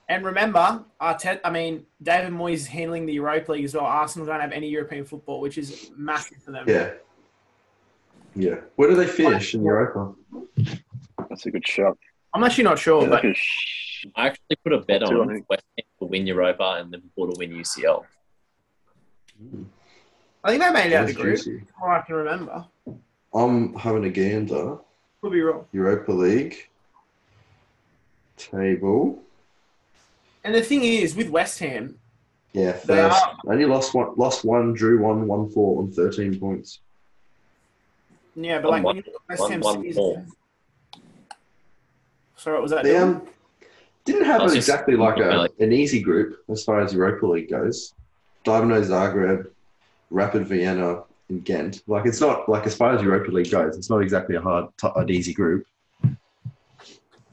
And 0.08 0.24
remember, 0.24 0.84
Arteta, 1.00 1.40
I 1.44 1.50
mean, 1.50 1.84
David 2.02 2.32
Moyes 2.32 2.66
handling 2.66 3.04
the 3.04 3.12
Europa 3.12 3.52
League 3.52 3.64
as 3.64 3.74
well. 3.74 3.84
Arsenal 3.84 4.26
don't 4.26 4.40
have 4.40 4.52
any 4.52 4.68
European 4.68 5.04
football, 5.04 5.40
which 5.40 5.58
is 5.58 5.90
massive 5.96 6.42
for 6.42 6.50
them. 6.50 6.64
Yeah. 6.66 6.92
Yeah. 8.34 8.54
Where 8.76 8.88
do 8.88 8.96
they 8.96 9.06
finish 9.06 9.54
in 9.54 9.62
Europa? 9.62 10.14
That's 11.28 11.44
a 11.44 11.50
good 11.50 11.66
shot. 11.66 11.98
I'm 12.32 12.42
actually 12.42 12.64
not 12.64 12.78
sure, 12.78 13.02
Yeah, 13.02 13.08
but 13.10 13.16
they 13.16 13.20
can 13.22 13.34
sh- 13.34 14.06
I 14.16 14.28
actually 14.28 14.56
put 14.64 14.72
a 14.72 14.78
bet 14.78 15.02
on 15.02 15.28
think. 15.28 15.50
West 15.50 15.64
Ham 16.00 16.06
to 16.06 16.10
win 16.10 16.26
Europa 16.26 16.76
and 16.80 16.90
Liverpool 16.90 17.32
to 17.32 17.38
win 17.38 17.50
UCL. 17.52 18.04
I 20.44 20.50
think 20.50 20.62
they 20.62 20.70
made 20.70 20.86
it 20.92 20.94
out 20.94 21.02
of 21.02 21.06
That's 21.06 21.16
the 21.16 21.22
group. 21.22 21.36
juicy. 21.36 21.62
All 21.82 21.88
I 21.90 22.00
can 22.02 22.14
remember. 22.14 22.64
I'm 23.34 23.74
having 23.74 24.04
a 24.04 24.10
gander. 24.10 24.78
Could 25.20 25.32
be 25.32 25.40
wrong. 25.42 25.66
Europa 25.72 26.12
League 26.12 26.68
table. 28.36 29.20
And 30.44 30.54
the 30.54 30.62
thing 30.62 30.84
is, 30.84 31.14
with 31.16 31.28
West 31.28 31.58
Ham, 31.58 31.98
Yeah, 32.54 32.72
They 32.72 32.78
first. 32.96 33.22
are- 33.26 33.36
Only 33.46 33.66
lost 33.66 33.92
one, 33.94 34.14
lost 34.16 34.42
one, 34.44 34.72
drew 34.72 35.02
one, 35.02 35.26
won 35.28 35.50
four 35.50 35.80
on 35.82 35.92
13 35.92 36.40
points. 36.40 36.80
yeah, 38.34 38.58
but 38.60 38.70
like 38.70 38.82
One- 38.82 38.96
when 38.96 39.04
you 39.04 39.12
look 39.12 39.20
at 39.22 39.28
West 39.28 39.40
one- 39.42 39.50
Ham's 39.52 39.64
one 39.66 39.82
season- 39.82 40.02
more. 40.02 40.26
Sorry, 42.36 42.54
what 42.56 42.62
was 42.62 42.70
that? 42.70 42.84
They 42.84 42.94
Dylan? 42.94 43.28
Didn't 44.12 44.26
have 44.26 44.40
I 44.42 44.54
exactly 44.54 44.96
like 44.96 45.18
a, 45.18 45.48
an 45.60 45.72
easy 45.72 46.00
group 46.00 46.42
as 46.48 46.64
far 46.64 46.80
as 46.80 46.92
Europa 46.94 47.26
League 47.26 47.50
goes. 47.50 47.94
Dynamo 48.44 48.80
Zagreb, 48.80 49.50
Rapid 50.10 50.46
Vienna, 50.46 51.02
and 51.28 51.44
Ghent. 51.44 51.82
Like 51.86 52.06
it's 52.06 52.20
not 52.20 52.48
like 52.48 52.66
as 52.66 52.74
far 52.74 52.94
as 52.94 53.02
Europa 53.02 53.30
League 53.30 53.50
goes, 53.50 53.76
it's 53.76 53.90
not 53.90 53.98
exactly 54.02 54.36
a 54.36 54.40
hard, 54.40 54.66
t- 54.80 54.88
an 54.96 55.10
easy 55.10 55.34
group. 55.34 55.66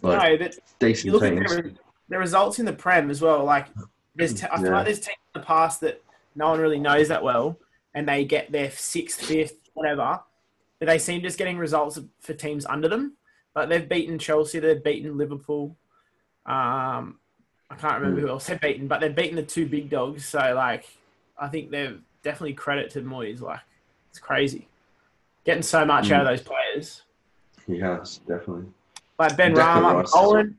Like 0.02 0.32
no, 0.32 0.38
but 0.38 0.56
you 0.56 0.62
decent 0.80 1.14
look 1.14 1.24
at 1.24 1.30
teams. 1.34 1.52
the, 1.56 1.74
the 2.10 2.18
results 2.18 2.60
in 2.60 2.66
the 2.66 2.74
Prem 2.74 3.10
as 3.10 3.22
well. 3.22 3.44
Like, 3.44 3.68
there's 4.16 4.34
te- 4.34 4.48
I 4.52 4.58
feel 4.58 4.66
Yeah. 4.68 4.72
like 4.78 4.86
there's 4.86 5.00
teams 5.00 5.18
in 5.34 5.42
the 5.42 5.46
past 5.46 5.82
that 5.82 6.02
no 6.36 6.50
one 6.50 6.60
really 6.60 6.80
knows 6.80 7.08
that 7.08 7.24
well, 7.24 7.58
and 7.94 8.08
they 8.08 8.26
get 8.26 8.52
their 8.52 8.70
sixth, 8.72 9.22
fifth, 9.22 9.58
whatever. 9.74 10.20
But 10.80 10.88
they 10.88 11.00
seem 11.00 11.22
just 11.22 11.38
getting 11.38 11.58
results 11.58 11.98
for 12.20 12.34
teams 12.34 12.66
under 12.66 12.90
them. 12.90 13.14
Like 13.56 13.70
they've 13.70 13.88
beaten 13.88 14.20
Chelsea, 14.20 14.60
they've 14.60 14.84
beaten 14.84 15.18
Liverpool. 15.18 15.76
Um, 16.46 17.20
I 17.70 17.76
can't 17.78 18.00
remember 18.00 18.22
who 18.22 18.30
else 18.30 18.46
they've 18.48 18.60
beaten, 18.62 18.88
but 18.88 19.02
they've 19.02 19.16
beaten 19.16 19.36
the 19.36 19.44
two 19.44 19.66
big 19.68 19.90
dogs. 19.90 20.26
So 20.26 20.40
like, 20.56 20.86
I 21.38 21.48
think 21.48 21.72
they're 21.72 21.96
definitely 22.24 22.54
credit 22.54 22.92
to 22.92 23.02
Moyes. 23.02 23.42
Like, 23.42 23.60
it's 24.10 24.20
crazy 24.20 24.68
getting 25.46 25.62
so 25.64 25.86
much 25.86 26.10
out 26.12 26.22
of 26.22 26.28
those 26.28 26.42
players. 26.42 27.04
He 27.68 27.80
has 27.80 28.18
definitely. 28.28 28.66
Like 29.20 29.38
Ben 29.38 29.54
Declan 29.54 29.58
Rama, 29.58 29.98
Rice. 30.00 30.12
Bowen, 30.12 30.58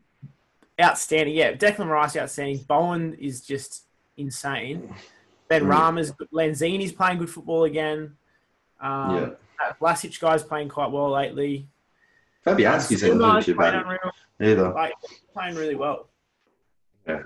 outstanding. 0.81 1.35
Yeah, 1.35 1.53
Declan 1.55 1.89
Rice, 1.89 2.17
outstanding. 2.17 2.59
Bowen 2.69 3.15
is 3.15 3.41
just 3.41 3.85
insane. 4.17 4.95
Ben 5.49 5.63
Mm. 5.65 5.69
Rama's. 5.69 6.13
Lanzini's 6.33 6.93
playing 6.93 7.19
good 7.19 7.31
football 7.31 7.65
again. 7.65 8.17
Um, 8.81 9.17
Yeah. 9.17 9.73
Vlasic 9.81 10.21
guy's 10.21 10.43
playing 10.43 10.69
quite 10.69 10.91
well 10.91 11.11
lately. 11.11 11.67
Fabianski's 12.47 13.01
hasn't 13.01 13.01
been 13.01 13.19
Suleiman's 13.19 13.45
too 13.47 13.55
playing 13.55 13.73
bad 13.73 13.83
unreal. 13.83 14.13
either. 14.41 14.73
Like 14.73 14.95
playing 15.33 15.57
really 15.57 15.75
well. 15.75 16.09
Yeah. 17.09 17.23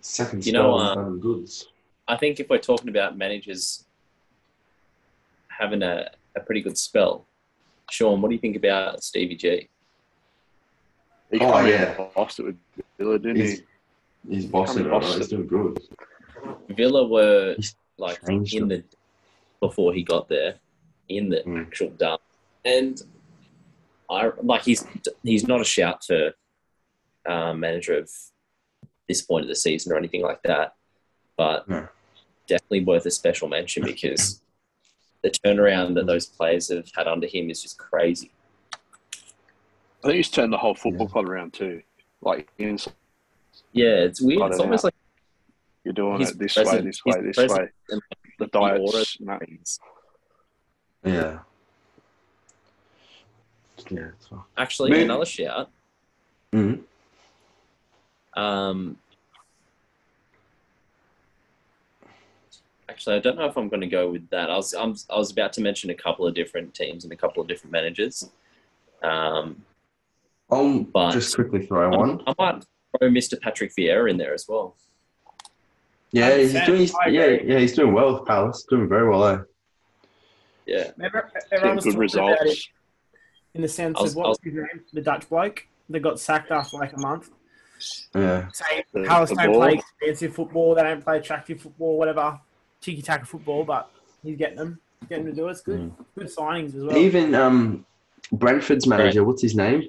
Second 0.00 0.44
You 0.44 0.52
know, 0.52 0.76
spell 0.78 0.78
uh, 0.78 0.94
done 0.96 1.18
goods. 1.20 1.68
I 2.08 2.16
think 2.16 2.40
if 2.40 2.48
we're 2.50 2.58
talking 2.58 2.88
about 2.88 3.16
managers 3.16 3.84
having 5.48 5.82
a, 5.82 6.10
a 6.36 6.40
pretty 6.40 6.60
good 6.60 6.76
spell, 6.76 7.26
Sean, 7.90 8.20
what 8.20 8.28
do 8.28 8.34
you 8.34 8.40
think 8.40 8.56
about 8.56 9.02
Stevie 9.02 9.36
G? 9.36 9.68
He 11.30 11.38
Oh, 11.40 11.64
yeah. 11.64 11.94
and 12.00 12.14
bossed 12.14 12.38
it 12.40 12.44
with 12.44 12.56
Villa, 12.98 13.18
didn't 13.18 13.36
He's, 13.36 13.60
he? 14.28 14.34
he's 14.34 14.46
bossing 14.46 14.84
it. 14.86 14.90
Coming 14.90 15.08
He's 15.16 15.28
doing 15.28 15.46
good. 15.46 15.80
Villa 16.70 17.06
were 17.06 17.54
He's 17.56 17.74
like 17.96 18.18
in 18.28 18.42
them. 18.44 18.68
the 18.68 18.84
before 19.60 19.94
he 19.94 20.02
got 20.02 20.28
there 20.28 20.56
in 21.08 21.28
the 21.30 21.38
Mm. 21.46 21.66
actual 21.66 21.90
dump, 21.90 22.20
and 22.64 23.00
I 24.14 24.30
like 24.42 24.62
he's 24.62 24.86
he's 25.22 25.46
not 25.46 25.60
a 25.60 25.64
shout 25.64 26.04
for 26.04 26.32
um, 27.26 27.60
manager 27.60 27.98
of 27.98 28.10
this 29.08 29.22
point 29.22 29.44
of 29.44 29.48
the 29.48 29.56
season 29.56 29.92
or 29.92 29.96
anything 29.96 30.22
like 30.22 30.42
that, 30.44 30.74
but 31.36 31.68
No. 31.68 31.88
definitely 32.46 32.84
worth 32.84 33.06
a 33.06 33.10
special 33.10 33.48
mention 33.48 33.84
because 33.84 34.40
the 35.22 35.30
turnaround 35.30 35.94
that 35.94 36.06
those 36.06 36.26
players 36.26 36.68
have 36.70 36.88
had 36.94 37.06
under 37.06 37.26
him 37.26 37.50
is 37.50 37.62
just 37.62 37.78
crazy. 37.78 38.30
I 40.02 40.08
think 40.08 40.16
he's 40.16 40.30
turned 40.30 40.52
the 40.52 40.58
whole 40.58 40.74
football 40.74 41.06
Yeah. 41.06 41.12
club 41.12 41.28
around 41.28 41.54
too. 41.54 41.82
Like 42.20 42.50
ins- 42.58 42.88
Yeah, 43.72 44.04
it's 44.04 44.20
weird. 44.20 44.50
It's 44.50 44.60
almost 44.60 44.84
know. 44.84 44.88
like 44.88 44.94
you're 45.84 45.94
doing 45.94 46.20
it 46.22 46.38
this 46.38 46.54
presence- 46.54 46.72
way, 46.72 46.80
this 46.82 47.04
way, 47.04 47.20
this 47.22 47.36
way. 47.38 47.68
The 48.38 48.46
the 48.46 48.58
aura 48.58 49.04
diets. 49.24 49.78
and. 51.02 51.14
Yeah. 51.14 51.38
Yeah. 53.94 54.08
it's 54.16 54.26
fine. 54.26 54.40
Actually, 54.56 54.90
Maybe- 54.90 55.04
another 55.04 55.24
shout. 55.24 55.70
Mhm. 56.52 56.82
Um, 58.34 58.98
actually, 62.88 63.16
I 63.16 63.18
don't 63.20 63.36
know 63.36 63.46
if 63.46 63.56
I'm 63.56 63.68
going 63.68 63.80
to 63.80 63.86
go 63.86 64.10
with 64.10 64.28
that. 64.30 64.50
I 64.50 64.56
was 64.56 64.74
I'm, 64.74 64.94
I 65.10 65.16
was 65.16 65.30
about 65.32 65.52
to 65.54 65.60
mention 65.60 65.90
a 65.90 65.94
couple 65.94 66.26
of 66.26 66.34
different 66.34 66.74
teams 66.74 67.04
and 67.04 67.12
a 67.12 67.16
couple 67.16 67.40
of 67.42 67.48
different 67.48 67.72
managers. 67.72 68.30
Um, 69.02 69.64
I'll 70.50 70.80
But- 70.80 71.12
just 71.12 71.34
quickly 71.34 71.66
throw 71.66 71.90
one. 71.96 72.22
I 72.26 72.34
might 72.38 72.64
throw 72.98 73.08
Mr. 73.08 73.40
Patrick 73.40 73.72
Vieira 73.78 74.10
in 74.10 74.16
there 74.16 74.34
as 74.34 74.46
well. 74.48 74.76
Yeah, 76.12 76.36
he's 76.36 76.52
doing. 76.52 76.78
He's, 76.80 76.94
yeah, 77.08 77.26
yeah, 77.26 77.58
he's 77.58 77.74
doing 77.74 77.92
well 77.92 78.14
with 78.14 78.24
Palace. 78.24 78.64
Doing 78.70 78.88
very 78.88 79.08
well. 79.08 79.24
Eh? 79.26 79.38
Yeah, 80.66 80.92
Remember, 80.96 81.30
everyone 81.50 81.76
was 81.76 81.84
good 81.84 81.94
talking 81.94 82.20
about 82.32 82.40
results. 82.44 82.68
In 83.54 83.62
the 83.62 83.68
sense 83.68 84.00
was- 84.00 84.10
of 84.12 84.16
what 84.16 84.26
I 84.26 84.28
was 84.30 84.38
was- 84.44 84.52
his 84.52 84.54
name? 84.54 84.84
The 84.92 85.00
Dutch 85.00 85.28
bloke 85.28 85.66
that 85.88 86.00
got 86.00 86.18
sacked 86.20 86.50
after 86.50 86.76
like 86.76 86.92
a 86.92 86.98
month. 86.98 87.30
Yeah. 88.14 88.48
Saying 88.52 88.84
The- 88.92 89.04
Palace 89.04 89.30
the 89.30 89.36
don't 89.36 89.52
ball. 89.52 89.60
play 89.62 89.72
expensive 89.74 90.34
football, 90.34 90.74
they 90.74 90.82
don't 90.82 91.02
play 91.04 91.18
attractive 91.18 91.60
football, 91.60 91.98
whatever, 91.98 92.40
cheeky 92.80 93.02
taka 93.02 93.24
football, 93.26 93.64
but 93.64 93.90
he's 94.22 94.36
getting 94.36 94.56
them, 94.56 94.80
getting 95.08 95.24
them 95.26 95.34
to 95.34 95.40
do 95.40 95.48
it. 95.48 95.52
It's 95.52 95.60
good, 95.60 95.92
good 96.16 96.28
signings 96.28 96.74
as 96.76 96.84
well. 96.84 96.96
Even 96.96 97.34
um, 97.34 97.84
Brentford's 98.32 98.86
manager. 98.86 99.24
What's 99.24 99.42
his 99.42 99.54
name? 99.54 99.88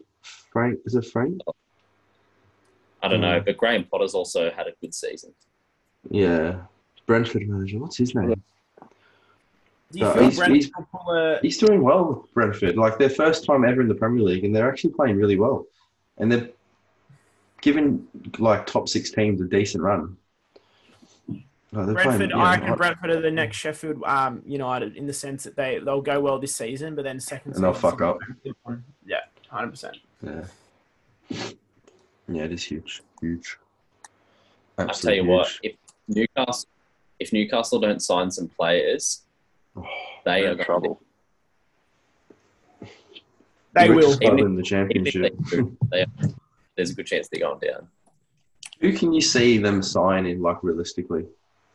Frank. 0.52 0.80
Is 0.86 0.96
it 0.96 1.06
Frank? 1.06 1.42
I 3.04 3.08
don't 3.08 3.22
know, 3.22 3.40
Mm. 3.40 3.46
but 3.46 3.58
Graham 3.58 3.84
Potter's 3.86 4.16
also 4.16 4.50
had 4.52 4.68
a 4.68 4.72
good 4.82 4.94
season. 4.94 5.34
Yeah. 6.10 6.62
Brentford 7.06 7.48
manager. 7.48 7.78
What's 7.80 7.98
his 7.98 8.16
name? 8.16 8.42
Do 9.96 10.02
you 10.02 10.06
No, 10.08 10.14
feel 10.14 10.24
he's- 10.24 10.36
Brentford 10.38 10.56
he's- 10.58 10.72
will 10.78 10.88
pull 10.92 11.16
a, 11.16 11.40
He's 11.42 11.58
doing 11.58 11.82
well 11.82 12.04
with 12.06 12.34
Brentford. 12.34 12.76
Like 12.76 12.98
their 12.98 13.10
first 13.10 13.46
time 13.46 13.64
ever 13.64 13.80
in 13.80 13.88
the 13.88 13.96
Premier 13.96 14.22
League, 14.24 14.44
and 14.44 14.54
they're 14.54 14.70
actually 14.70 14.92
playing 14.94 15.16
really 15.16 15.38
well. 15.38 15.66
And 16.18 16.30
they're 16.30 16.50
giving 17.62 18.06
like 18.38 18.66
top 18.66 18.90
six 18.90 19.10
teams 19.12 19.40
a 19.40 19.46
decent 19.46 19.82
run. 19.84 20.18
No, 21.72 21.86
they're 21.86 21.94
Brentford, 21.94 22.32
playing, 22.32 22.34
I 22.34 22.56
yeah, 22.56 22.60
reckon 22.62 22.76
Brentford 22.76 23.10
are 23.12 23.22
the 23.22 23.32
next 23.32 23.56
Sheffield 23.58 24.04
um, 24.06 24.42
United 24.46 24.98
in 24.98 25.08
the 25.08 25.14
sense 25.14 25.44
that 25.46 25.56
they 25.56 25.80
they'll 25.80 26.02
go 26.02 26.20
well 26.20 26.40
this 26.40 26.56
season, 26.56 26.94
but 26.96 27.04
then 27.06 27.20
second 27.22 27.56
And 27.56 27.64
they'll 27.64 27.74
fuck 27.74 28.02
up. 28.02 28.18
Yeah, 29.06 29.18
hundred 29.50 29.70
percent. 29.72 29.98
Yeah. 30.22 30.44
Yeah, 32.28 32.44
it 32.44 32.52
is 32.52 32.64
huge. 32.64 33.02
Huge. 33.22 33.58
I'll 34.78 34.86
tell 34.86 34.90
Absolutely 34.90 35.24
you 35.24 35.30
what, 35.30 35.52
if 35.64 35.76
Newcastle 36.10 36.70
if 37.20 37.32
Newcastle 37.32 37.80
don't 37.80 38.02
sign 38.02 38.30
some 38.30 38.50
players, 38.50 39.22
they 39.76 40.42
They're 40.42 40.50
are 40.50 40.52
in 40.54 40.58
trouble. 40.64 41.02
They 43.74 43.90
will. 43.90 43.98
richest 43.98 44.22
club 44.22 44.40
in 44.40 44.56
the 44.56 44.64
championship. 44.64 45.36
they 45.52 45.58
do, 45.58 45.78
they 45.92 46.02
are, 46.02 46.08
there's 46.76 46.92
a 46.92 46.94
good 46.96 47.06
chance 47.08 47.28
they're 47.28 47.42
going 47.42 47.60
down. 47.60 47.88
Who 48.82 48.94
can 48.94 49.12
you 49.14 49.22
see 49.22 49.58
them 49.58 49.82
signing, 49.82 50.42
like, 50.42 50.64
realistically? 50.64 51.26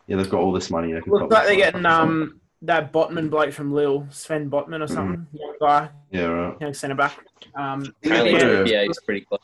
Yeah, 0.07 0.17
they've 0.17 0.29
got 0.31 0.41
all 0.41 0.53
this 0.53 0.71
money. 0.71 0.93
They 0.93 1.01
can 1.01 1.13
Looks 1.13 1.33
like 1.33 1.47
they're 1.47 1.57
getting 1.57 1.87
um 1.87 2.41
that 2.63 2.93
Botman 2.93 3.31
bloke 3.31 3.53
from 3.53 3.73
Lille, 3.73 4.07
Sven 4.11 4.51
Botman 4.51 4.83
or 4.83 4.87
something, 4.87 5.27
young 5.33 5.55
guy. 5.61 5.89
Yeah, 6.11 6.25
right. 6.25 6.61
young 6.61 6.75
centre 6.75 6.95
back. 6.97 7.19
Um, 7.55 7.95
Apparently, 8.05 8.33
Yeah. 8.33 8.39
Trippier 8.85 8.91
is 8.91 9.01
pretty 9.05 9.21
close. 9.23 9.41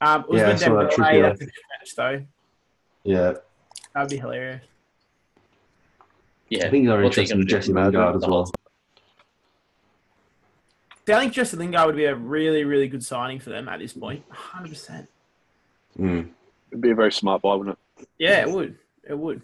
um, 0.00 0.24
Yeah, 0.30 0.48
I 0.48 0.52
Ousmane 0.54 0.58
saw 0.58 0.74
that 0.76 0.90
Dembele, 0.90 0.94
Trippier. 0.96 1.22
that's 1.22 1.40
a 1.40 1.44
good 1.44 1.52
match 1.78 1.94
though. 1.96 2.22
Yeah. 3.04 3.32
That'd 3.94 4.10
be 4.10 4.16
hilarious. 4.16 4.62
Yeah, 6.48 6.66
I 6.66 6.70
think 6.70 6.86
they're 6.86 7.02
What's 7.02 7.18
interested 7.18 7.34
gonna 7.34 7.42
in? 7.42 7.48
Jesse 7.48 7.72
Lingard 7.72 8.16
as 8.16 8.26
well. 8.26 8.46
See, 11.06 11.12
I 11.12 11.20
think 11.20 11.32
Jesse 11.32 11.56
Lingard 11.56 11.86
would 11.86 11.96
be 11.96 12.04
a 12.04 12.14
really, 12.14 12.64
really 12.64 12.88
good 12.88 13.04
signing 13.04 13.38
for 13.38 13.50
them 13.50 13.68
at 13.68 13.78
this 13.78 13.92
point. 13.92 14.28
100%. 14.30 15.06
Mm. 15.98 16.28
It'd 16.70 16.80
be 16.80 16.90
a 16.90 16.94
very 16.94 17.12
smart 17.12 17.42
buy, 17.42 17.54
wouldn't 17.54 17.78
it? 17.98 18.08
Yeah, 18.18 18.40
it 18.42 18.50
would. 18.50 18.76
It 19.08 19.16
would. 19.18 19.42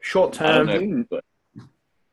Short 0.00 0.32
term. 0.32 0.66
know. 0.66 1.20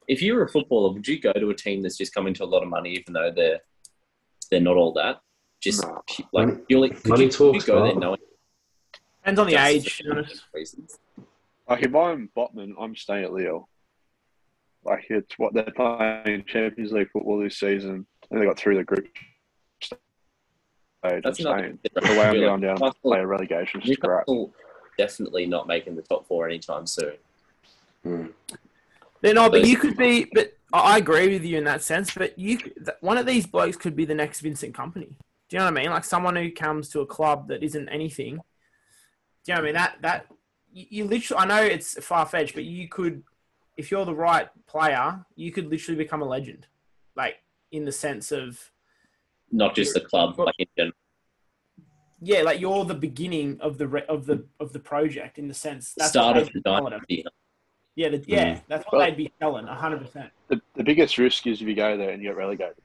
If 0.07 0.21
you 0.21 0.35
were 0.35 0.43
a 0.43 0.49
footballer, 0.49 0.91
would 0.93 1.07
you 1.07 1.19
go 1.19 1.31
to 1.31 1.49
a 1.49 1.55
team 1.55 1.81
that's 1.81 1.97
just 1.97 2.13
coming 2.13 2.33
to 2.35 2.43
a 2.43 2.45
lot 2.45 2.61
of 2.63 2.67
money, 2.69 2.91
even 2.91 3.13
though 3.13 3.31
they're 3.33 3.59
they're 4.51 4.59
not 4.59 4.75
all 4.75 4.91
that? 4.93 5.21
Just 5.61 5.83
No. 5.83 6.03
like 6.33 6.47
Money- 6.49 6.61
purely, 6.67 6.89
could 6.89 7.07
money 7.07 7.23
you, 7.25 7.29
could 7.29 7.39
you 7.45 7.51
talks, 7.53 7.65
go 7.65 7.83
there 7.83 7.93
Bob. 7.93 8.01
knowing 8.01 8.19
Depends 9.21 9.39
on 9.39 9.47
the 9.47 9.55
age. 9.55 9.89
for 9.89 9.97
to 9.97 10.03
be 10.03 10.11
honest. 10.11 10.43
reasons? 10.53 10.99
Like 11.69 11.83
if 11.83 11.95
I'm 11.95 12.29
Botman, 12.35 12.73
I'm 12.77 12.93
staying 12.97 13.23
at 13.23 13.31
Lille. 13.31 13.69
Like 14.85 15.05
it's 15.09 15.37
what 15.37 15.53
they're 15.53 15.63
playing 15.75 16.25
in 16.25 16.45
Champions 16.45 16.91
League 16.91 17.11
football 17.11 17.39
this 17.39 17.57
season, 17.59 18.05
and 18.29 18.41
they 18.41 18.45
got 18.45 18.57
through 18.57 18.75
the 18.75 18.83
group 18.83 19.07
stage. 19.81 19.99
That's 21.23 21.39
not. 21.39 21.61
The 21.61 22.01
way 22.01 22.21
I'm 22.21 22.39
going 22.39 22.61
down 22.61 22.77
to 22.77 22.93
play 23.01 23.19
a 23.19 23.27
relegation 23.27 23.81
is 23.81 23.97
crap. 23.97 24.27
Newcastle 24.27 24.53
definitely 24.97 25.45
not 25.45 25.67
making 25.67 25.95
the 25.95 26.01
top 26.01 26.27
four 26.27 26.47
anytime 26.47 26.85
soon. 26.85 27.13
Hmm. 28.03 28.27
They're 29.21 29.33
not, 29.33 29.51
but 29.51 29.61
But- 29.61 29.69
you 29.69 29.77
could 29.77 29.97
be. 29.97 30.25
But 30.33 30.53
I 30.71 30.95
I 30.95 30.97
agree 30.97 31.29
with 31.29 31.45
you 31.45 31.57
in 31.57 31.63
that 31.65 31.83
sense. 31.83 32.13
But 32.13 32.37
you, 32.37 32.57
one 32.99 33.17
of 33.17 33.25
these 33.25 33.45
blokes 33.45 33.77
could 33.77 33.95
be 33.95 34.05
the 34.05 34.15
next 34.15 34.41
Vincent 34.41 34.75
Kompany. 34.75 35.15
Do 35.49 35.57
you 35.57 35.59
know 35.59 35.65
what 35.65 35.77
I 35.77 35.81
mean? 35.83 35.91
Like 35.91 36.03
someone 36.03 36.35
who 36.35 36.51
comes 36.51 36.89
to 36.89 37.01
a 37.01 37.05
club 37.05 37.47
that 37.49 37.63
isn't 37.63 37.89
anything. 37.89 38.35
Do 39.45 39.51
you 39.51 39.55
know 39.55 39.61
what 39.61 39.61
I 39.61 39.65
mean? 39.65 39.73
That 39.75 39.97
that 40.01 40.25
you, 40.71 40.85
you 40.89 41.05
literally. 41.05 41.41
I 41.41 41.45
know 41.45 41.63
it's 41.63 42.03
far 42.03 42.25
fetched, 42.25 42.55
but 42.55 42.63
you 42.63 42.87
could, 42.89 43.23
if 43.77 43.91
you're 43.91 44.05
the 44.05 44.15
right 44.15 44.49
player, 44.67 45.25
you 45.35 45.51
could 45.51 45.67
literally 45.67 45.97
become 45.97 46.21
a 46.21 46.25
legend. 46.25 46.67
Like 47.15 47.35
in 47.71 47.85
the 47.85 47.91
sense 47.91 48.31
of 48.31 48.71
Not 49.51 49.75
just 49.75 49.93
the 49.93 50.01
club, 50.01 50.37
like 50.39 50.55
in 50.59 50.67
general. 50.77 50.93
yeah, 52.21 52.41
like 52.41 52.59
you're 52.59 52.85
the 52.85 52.93
beginning 52.95 53.57
of 53.61 53.77
the 53.77 53.87
re- 53.87 54.05
of 54.07 54.25
the 54.25 54.45
of 54.59 54.73
the 54.73 54.79
project 54.79 55.37
in 55.37 55.47
the 55.47 55.53
sense 55.53 55.93
that's 55.95 56.11
Start 56.11 56.37
of 56.37 56.47
the 56.47 56.53
be 56.53 56.61
telling 56.61 56.83
them. 56.85 56.91
dynasty. 56.91 57.25
Yeah, 57.95 58.09
the, 58.09 58.23
yeah, 58.27 58.55
Mm. 58.55 58.61
that's 58.67 58.85
what 58.85 58.93
Well- 58.93 59.01
they'd 59.07 59.17
be 59.17 59.31
telling. 59.39 59.67
hundred 59.67 59.99
percent. 60.01 60.31
The, 60.47 60.59
the 60.75 60.83
biggest 60.83 61.17
risk 61.17 61.45
is 61.47 61.61
if 61.61 61.67
you 61.67 61.75
go 61.75 61.95
there 61.97 62.09
and 62.09 62.21
you 62.21 62.29
get 62.29 62.35
relegated. 62.37 62.75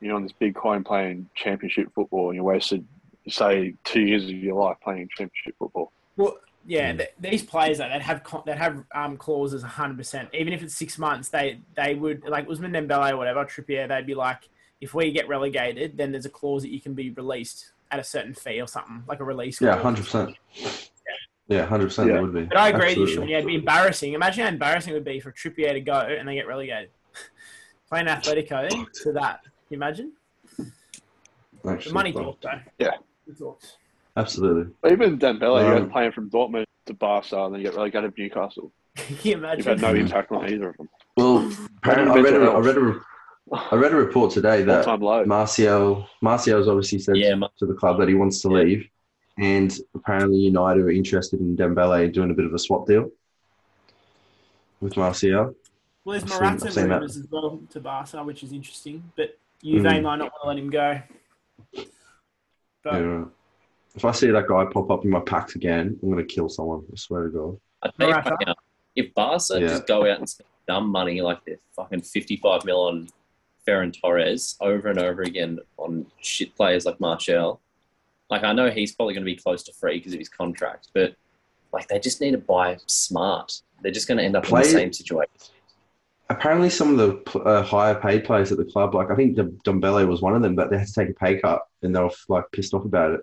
You're 0.00 0.14
on 0.16 0.22
this 0.24 0.32
big 0.32 0.54
coin 0.54 0.84
playing 0.84 1.28
championship 1.34 1.88
football, 1.94 2.28
and 2.28 2.36
you 2.36 2.44
wasted, 2.44 2.86
say, 3.28 3.74
two 3.84 4.02
years 4.02 4.24
of 4.24 4.30
your 4.30 4.54
life 4.62 4.76
playing 4.82 5.08
championship 5.16 5.54
football. 5.58 5.90
Well, 6.16 6.36
yeah, 6.66 6.92
th- 6.92 7.10
these 7.20 7.42
players 7.42 7.78
though, 7.78 7.88
that 7.88 8.02
have 8.02 8.22
con- 8.24 8.42
that 8.46 8.58
have 8.58 8.84
um, 8.94 9.16
clauses 9.16 9.62
hundred 9.62 9.98
percent. 9.98 10.28
Even 10.34 10.52
if 10.52 10.62
it's 10.62 10.74
six 10.74 10.98
months, 10.98 11.28
they 11.28 11.60
they 11.76 11.94
would 11.94 12.24
like 12.28 12.48
Ousmane 12.48 12.72
Dembele 12.76 13.12
or 13.12 13.16
whatever 13.16 13.44
Trippier. 13.44 13.88
They'd 13.88 14.06
be 14.06 14.14
like, 14.14 14.48
if 14.80 14.92
we 14.94 15.12
get 15.12 15.28
relegated, 15.28 15.96
then 15.96 16.12
there's 16.12 16.26
a 16.26 16.30
clause 16.30 16.62
that 16.62 16.70
you 16.72 16.80
can 16.80 16.94
be 16.94 17.10
released 17.10 17.72
at 17.90 18.00
a 18.00 18.04
certain 18.04 18.34
fee 18.34 18.60
or 18.60 18.66
something, 18.66 19.04
like 19.06 19.20
a 19.20 19.24
release. 19.24 19.60
Yeah, 19.60 19.80
100%. 19.80 20.34
Yeah, 21.48 21.64
100% 21.68 22.08
Yeah. 22.08 22.18
it 22.18 22.22
would 22.22 22.34
be. 22.34 22.42
But 22.42 22.56
I 22.56 22.70
agree 22.70 22.88
with 22.88 22.98
you, 22.98 23.06
Sean. 23.14 23.28
Yeah, 23.28 23.36
it'd 23.38 23.46
be 23.46 23.54
embarrassing. 23.54 24.14
Imagine 24.14 24.42
how 24.42 24.48
embarrassing 24.48 24.90
it 24.90 24.94
would 24.94 25.04
be 25.04 25.20
for 25.20 25.30
Trippier 25.30 25.72
to 25.72 25.80
go 25.80 25.94
and 26.00 26.26
they 26.28 26.34
get 26.34 26.48
relegated. 26.48 26.90
Playing 27.88 28.06
Atletico 28.06 28.68
to 29.02 29.12
that. 29.12 29.42
Can 29.44 29.52
you 29.70 29.76
imagine? 29.76 30.12
The 31.62 31.90
money 31.92 32.10
but- 32.10 32.22
talk, 32.24 32.40
though. 32.40 32.60
Yeah. 32.78 32.90
Good 34.16 34.22
talks. 34.22 34.32
Absolutely. 34.32 34.72
But 34.82 34.92
even 34.92 35.18
Dembele, 35.18 35.62
you 35.62 35.74
Um, 35.76 35.82
guys 35.84 35.92
playing 35.92 36.12
from 36.12 36.30
Dortmund 36.30 36.64
to 36.86 36.94
Barca, 36.94 37.44
and 37.44 37.54
then 37.54 37.60
you 37.60 37.66
get 37.68 37.76
relegated 37.76 38.14
to 38.14 38.22
Newcastle. 38.22 38.72
Can 38.96 39.16
you 39.22 39.46
You've 39.56 39.66
had 39.66 39.80
no 39.80 39.94
impact 39.94 40.32
on 40.32 40.48
either 40.48 40.70
of 40.70 40.76
them. 40.78 40.88
Well, 41.16 41.52
apparently, 41.78 42.20
I 42.20 42.22
read, 42.24 42.34
a, 42.34 42.50
I, 42.50 42.58
read 42.58 42.76
a, 42.78 43.00
I 43.72 43.76
read 43.76 43.92
a 43.92 43.96
report 43.96 44.30
today 44.32 44.62
that 44.62 44.84
time 44.84 45.00
low. 45.00 45.24
Martial 45.24 46.08
Martial's 46.22 46.68
obviously 46.68 46.98
said 46.98 47.16
Yeah, 47.16 47.34
to 47.58 47.66
the 47.66 47.74
club 47.74 47.98
that 47.98 48.08
he 48.08 48.14
wants 48.14 48.40
to 48.42 48.48
Yeah. 48.50 48.54
leave, 48.62 48.88
and 49.38 49.78
apparently 49.94 50.38
United 50.38 50.82
are 50.84 50.90
interested 50.90 51.40
in 51.40 51.56
Dembele 51.56 52.12
doing 52.12 52.30
a 52.30 52.34
bit 52.34 52.46
of 52.46 52.54
a 52.54 52.58
swap 52.58 52.86
deal 52.86 53.10
with 54.80 54.96
Martial. 54.96 55.54
Well, 56.04 56.18
there's 56.18 56.22
I've 56.24 56.30
seen- 56.30 56.38
Morata 56.40 56.66
I've 56.68 56.74
that. 56.74 56.82
rumours 56.94 57.16
as 57.16 57.26
well 57.30 57.60
to 57.70 57.80
Barca, 57.80 58.24
which 58.24 58.42
is 58.42 58.52
interesting. 58.52 59.02
But 59.16 59.36
Juve 59.62 59.82
Mm. 59.82 60.02
might 60.02 60.16
not 60.16 60.32
want 60.32 60.42
to 60.42 60.48
let 60.48 60.58
him 60.58 60.70
go. 60.70 61.00
But 62.82 62.92
Yeah, 62.94 62.98
right. 63.00 63.26
If 63.96 64.04
I 64.04 64.12
see 64.12 64.30
that 64.30 64.46
guy 64.46 64.66
pop 64.66 64.90
up 64.90 65.04
in 65.04 65.10
my 65.10 65.20
packs 65.20 65.56
again, 65.56 65.98
I'm 66.02 66.10
gonna 66.10 66.24
kill 66.24 66.48
someone. 66.50 66.84
I 66.92 66.96
swear 66.96 67.24
to 67.24 67.28
God. 67.30 67.58
I 67.82 67.88
tell 67.98 68.08
you 68.08 68.14
right 68.14 68.46
now, 68.46 68.54
if 68.94 69.14
Barca 69.14 69.44
Yeah. 69.60 69.68
just 69.68 69.86
go 69.86 70.02
out 70.10 70.18
and 70.18 70.28
spend 70.28 70.48
dumb 70.68 70.88
money 70.90 71.20
like 71.22 71.44
they're 71.46 71.58
fucking 71.74 72.02
55 72.02 72.64
mil 72.64 72.80
on 72.80 73.08
Ferran 73.66 73.98
Torres 73.98 74.56
over 74.60 74.88
and 74.88 74.98
over 74.98 75.22
again 75.22 75.58
on 75.78 76.06
shit 76.20 76.54
players 76.56 76.84
like 76.84 77.00
Martial, 77.00 77.60
like 78.28 78.44
I 78.44 78.52
know 78.52 78.68
he's 78.70 78.94
probably 78.94 79.14
going 79.14 79.24
to 79.24 79.32
be 79.32 79.36
close 79.36 79.62
to 79.64 79.72
free 79.72 79.98
because 79.98 80.12
of 80.12 80.18
his 80.18 80.28
contract, 80.28 80.88
but 80.92 81.14
like 81.72 81.88
they 81.88 81.98
just 81.98 82.20
need 82.20 82.32
to 82.32 82.38
buy 82.38 82.76
smart. 82.86 83.60
They're 83.82 83.92
just 83.92 84.08
going 84.08 84.18
to 84.18 84.24
end 84.24 84.36
up 84.36 84.48
in 84.48 84.54
the 84.54 84.62
same 84.64 84.92
situation. 84.92 85.30
Apparently, 86.28 86.68
some 86.70 86.98
of 86.98 87.24
the 87.24 87.38
uh, 87.40 87.62
higher 87.62 87.94
paid 87.94 88.24
players 88.24 88.50
at 88.50 88.58
the 88.58 88.64
club, 88.64 88.94
like 88.94 89.10
I 89.10 89.14
think 89.14 89.36
Dem- 89.36 89.58
Dembele 89.64 90.08
was 90.08 90.20
one 90.22 90.34
of 90.34 90.42
them, 90.42 90.56
but 90.56 90.70
they 90.70 90.78
had 90.78 90.88
to 90.88 90.92
take 90.92 91.10
a 91.10 91.14
pay 91.14 91.38
cut, 91.38 91.62
and 91.82 91.94
they 91.94 92.00
were 92.00 92.10
like 92.28 92.44
pissed 92.52 92.74
off 92.74 92.84
about 92.84 93.12
it 93.12 93.20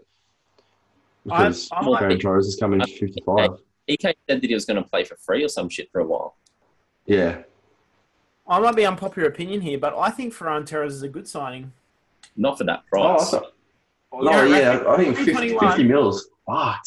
because 1.24 1.70
I- 1.72 1.78
I 1.78 1.82
might 1.84 2.02
Ferran 2.04 2.10
be- 2.10 2.18
Torres 2.20 2.48
is 2.48 2.56
coming 2.56 2.80
to 2.80 2.86
uh, 2.86 2.98
55. 3.00 3.50
EK 3.88 4.16
said 4.30 4.42
that 4.42 4.48
he 4.48 4.54
was 4.54 4.66
going 4.66 4.82
to 4.82 4.90
play 4.90 5.04
for 5.04 5.16
free 5.18 5.44
or 5.44 5.48
some 5.50 5.68
shit 5.70 5.92
for 5.92 6.00
a 6.02 6.06
while. 6.06 6.38
Yeah, 7.06 7.44
I 8.48 8.60
might 8.60 8.76
be 8.76 8.86
unpopular 8.86 9.28
opinion 9.28 9.62
here, 9.62 9.78
but 9.78 9.94
I 9.98 10.10
think 10.10 10.34
Ferran 10.34 10.66
Torres 10.66 10.94
is 10.94 11.04
a 11.04 11.10
good 11.10 11.28
signing. 11.28 11.74
Not 12.38 12.58
for 12.58 12.64
that 12.66 12.84
Oh, 12.94 13.02
I 13.02 13.16
price. 13.18 13.32
thought- 13.32 13.54
Yeah, 14.22 14.30
oh 14.42 14.44
yeah, 14.46 14.84
oh, 14.86 14.94
I 14.94 14.98
think 14.98 15.18
50, 15.18 15.58
50 15.60 15.84
mils. 15.84 16.28
What? 16.46 16.80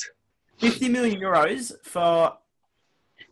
50 0.58 0.88
million 0.88 1.20
euros 1.20 1.72
for 1.82 2.36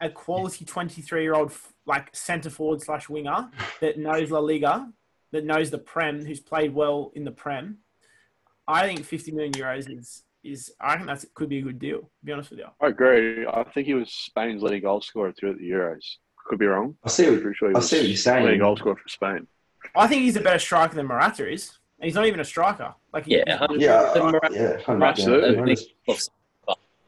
a 0.01 0.11
quality 0.11 0.65
23 0.65 1.23
year 1.23 1.35
old 1.35 1.53
like 1.87 2.15
centre 2.15 2.51
forward 2.51 2.83
slash 2.83 3.09
winger 3.09 3.51
that 3.81 3.99
knows 3.99 4.31
La 4.31 4.41
Liga, 4.41 4.91
that 5.31 5.45
knows 5.45 5.71
the 5.71 5.79
Prem, 5.79 6.25
who's 6.25 6.41
played 6.41 6.75
well 6.75 7.13
in 7.15 7.25
the 7.25 7.31
Prem. 7.31 7.79
I 8.69 8.87
think 8.87 9.05
50 9.05 9.33
million 9.33 9.53
euros 9.53 9.89
is 9.91 10.23
is 10.45 10.73
I 10.81 10.97
think 10.97 11.07
that 11.09 11.25
could 11.35 11.49
be 11.49 11.59
a 11.59 11.63
good 11.63 11.79
deal. 11.79 12.01
To 12.01 12.07
be 12.25 12.33
honest 12.33 12.51
with 12.51 12.61
you. 12.61 12.67
I 12.81 12.89
agree. 12.89 13.47
I 13.47 13.65
think 13.65 13.87
he 13.87 13.95
was 13.95 14.11
Spain's 14.13 14.63
leading 14.63 14.83
goal 14.83 15.01
scorer 15.01 15.33
too 15.33 15.51
at 15.51 15.59
the 15.59 15.69
Euros. 15.71 16.05
Could 16.47 16.59
be 16.59 16.67
wrong. 16.67 16.97
I 17.05 17.09
see. 17.09 17.31
What, 17.31 17.41
pretty 17.41 17.57
sure 17.57 17.71
he 17.71 17.75
I 17.75 17.79
was 17.79 17.89
see 17.89 17.99
what 17.99 18.09
you're 18.09 18.17
saying. 18.17 18.45
leading 18.45 18.61
goal 18.61 18.77
scorer 18.77 18.97
for 18.97 19.09
Spain. 19.09 19.47
I 19.97 20.07
think 20.07 20.23
he's 20.23 20.37
a 20.37 20.41
better 20.41 20.59
striker 20.59 20.95
than 20.95 21.07
Morata 21.07 21.51
is, 21.51 21.79
and 21.99 22.07
he's 22.07 22.15
not 22.15 22.27
even 22.27 22.41
a 22.41 22.45
striker. 22.45 22.95
Like 23.13 23.25
he- 23.27 23.37
Yeah, 23.39 23.59
he's- 23.69 23.81
yeah, 23.81 24.11
The 24.15 24.21
Morata- 24.21 24.55
yeah, 24.55 24.77
100%. 24.85 25.09
Absolutely. 25.09 25.77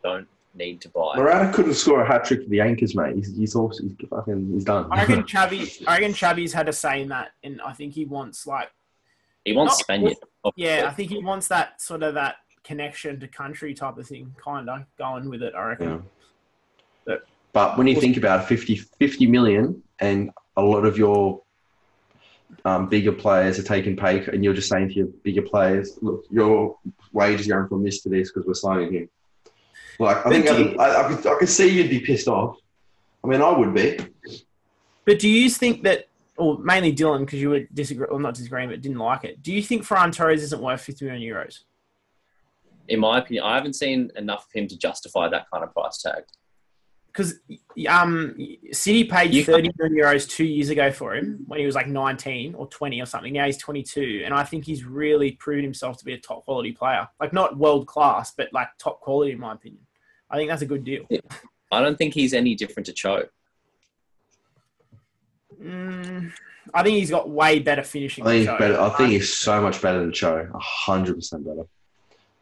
Don't 0.02 0.28
need 0.54 0.80
to 0.82 0.88
buy. 0.90 1.16
Morata 1.16 1.52
couldn't 1.52 1.74
score 1.74 2.00
a 2.02 2.06
hat 2.06 2.24
trick 2.24 2.42
for 2.44 2.48
the 2.48 2.60
Anchors, 2.60 2.94
mate. 2.94 3.16
He's, 3.16 3.36
he's 3.36 3.54
also 3.56 3.82
he's 3.82 3.92
fucking 4.08 4.50
he's 4.52 4.64
done. 4.64 4.86
I 4.90 5.00
reckon 5.00 5.22
Xavi. 5.24 5.84
I 5.86 5.98
reckon 5.98 6.12
Xavi's 6.12 6.52
had 6.52 6.68
a 6.68 6.72
say 6.72 7.02
in 7.02 7.08
that, 7.08 7.32
and 7.44 7.60
I 7.60 7.72
think 7.72 7.92
he 7.92 8.04
wants 8.04 8.46
like 8.46 8.70
He 9.44 9.52
wants 9.52 9.72
Not- 9.72 9.78
Spaniard. 9.80 10.14
Yeah, 10.54 10.86
I 10.88 10.92
think 10.94 11.10
he 11.10 11.18
wants 11.22 11.48
that 11.48 11.80
sort 11.82 12.02
of 12.04 12.14
that 12.14 12.36
connection 12.66 13.20
to 13.20 13.28
country 13.28 13.72
type 13.74 13.96
of 13.96 14.06
thing, 14.06 14.34
kind 14.42 14.68
of 14.68 14.84
going 14.98 15.30
with 15.30 15.42
it. 15.42 15.54
I 15.54 15.62
reckon. 15.68 15.88
Yeah. 15.88 15.98
But- 17.04 17.26
But 17.52 17.78
when 17.78 17.86
you 17.86 17.98
think 17.98 18.16
about 18.16 18.40
it, 18.42 18.46
50, 18.48 18.76
50 18.98 19.26
million 19.26 19.82
and 20.00 20.30
a 20.56 20.62
lot 20.62 20.84
of 20.84 20.98
your 20.98 21.42
um, 22.64 22.88
bigger 22.88 23.12
players 23.12 23.58
are 23.58 23.62
taking 23.62 23.96
pay, 23.96 24.24
and 24.26 24.44
you're 24.44 24.52
just 24.54 24.68
saying 24.68 24.88
to 24.88 24.94
your 24.94 25.06
bigger 25.22 25.42
players, 25.42 25.98
look, 26.02 26.24
your 26.30 26.76
wages 27.12 27.46
are 27.48 27.56
going 27.56 27.68
from 27.68 27.82
this 27.84 28.02
to 28.02 28.08
this 28.08 28.30
because 28.30 28.46
we're 28.46 28.54
signing 28.54 28.92
him. 28.92 29.08
Like, 29.98 30.26
I 30.26 30.30
think 30.30 30.46
I, 30.48 30.84
I, 30.84 31.06
I, 31.06 31.14
could, 31.14 31.26
I 31.26 31.38
could 31.38 31.48
see 31.48 31.68
you'd 31.68 31.88
be 31.90 32.00
pissed 32.00 32.28
off, 32.28 32.58
I 33.24 33.28
mean, 33.28 33.40
I 33.40 33.50
would 33.56 33.74
be. 33.74 33.98
But 35.04 35.18
do 35.18 35.28
you 35.28 35.48
think 35.48 35.82
that, 35.84 36.08
or 36.36 36.58
mainly 36.58 36.92
Dylan, 36.94 37.20
because 37.20 37.40
you 37.40 37.50
were 37.50 37.60
disagree, 37.72 38.06
or 38.08 38.20
not 38.20 38.34
disagreeing, 38.34 38.68
but 38.68 38.80
didn't 38.82 38.98
like 38.98 39.24
it? 39.24 39.42
Do 39.42 39.52
you 39.52 39.62
think 39.62 39.84
Ferran 39.84 40.14
Torres 40.14 40.42
isn't 40.42 40.60
worth 40.62 40.82
50 40.82 41.04
million 41.06 41.22
euros? 41.34 41.60
In 42.88 43.00
my 43.00 43.18
opinion, 43.18 43.44
I 43.44 43.54
haven't 43.56 43.74
seen 43.74 44.10
enough 44.16 44.46
of 44.46 44.52
him 44.52 44.68
to 44.68 44.76
justify 44.78 45.28
that 45.28 45.46
kind 45.52 45.64
of 45.64 45.72
price 45.72 46.00
tag. 46.02 46.24
Because 47.06 47.40
um, 47.88 48.36
City 48.72 49.04
paid 49.04 49.32
You- 49.32 49.42
30 49.44 49.70
million 49.78 50.04
euros 50.04 50.28
two 50.28 50.44
years 50.44 50.68
ago 50.68 50.92
for 50.92 51.14
him 51.14 51.44
when 51.46 51.58
he 51.58 51.64
was 51.64 51.74
like 51.74 51.86
19 51.88 52.54
or 52.54 52.66
20 52.68 53.00
or 53.00 53.06
something. 53.06 53.32
Now 53.32 53.46
he's 53.46 53.56
22, 53.56 54.22
and 54.24 54.34
I 54.34 54.44
think 54.44 54.66
he's 54.66 54.84
really 54.84 55.32
proven 55.32 55.64
himself 55.64 55.96
to 55.98 56.04
be 56.04 56.12
a 56.12 56.18
top 56.18 56.44
quality 56.44 56.72
player. 56.72 57.08
Like 57.18 57.32
not 57.32 57.56
world 57.56 57.86
class, 57.86 58.32
but 58.36 58.52
like 58.52 58.68
top 58.78 59.00
quality 59.00 59.32
in 59.32 59.40
my 59.40 59.54
opinion. 59.54 59.80
I 60.30 60.36
think 60.36 60.50
that's 60.50 60.62
a 60.62 60.66
good 60.66 60.84
deal. 60.84 61.06
I 61.72 61.80
don't 61.80 61.96
think 61.96 62.12
he's 62.14 62.34
any 62.34 62.54
different 62.54 62.86
to 62.86 62.92
Cho. 62.92 63.24
Mm, 65.62 66.32
I 66.74 66.82
think 66.82 66.96
he's 66.98 67.10
got 67.10 67.30
way 67.30 67.60
better 67.60 67.82
finishing. 67.82 68.24
I 68.24 68.30
think 68.30 68.38
he's 68.40 68.46
than 68.46 68.54
Cho. 68.56 68.58
better. 68.58 68.80
I 68.80 68.88
think 68.90 69.10
he's 69.10 69.32
so 69.34 69.60
much 69.60 69.80
better 69.80 70.00
than 70.00 70.12
Cho. 70.12 70.50
A 70.52 70.58
hundred 70.58 71.14
percent 71.14 71.44
better. 71.46 71.62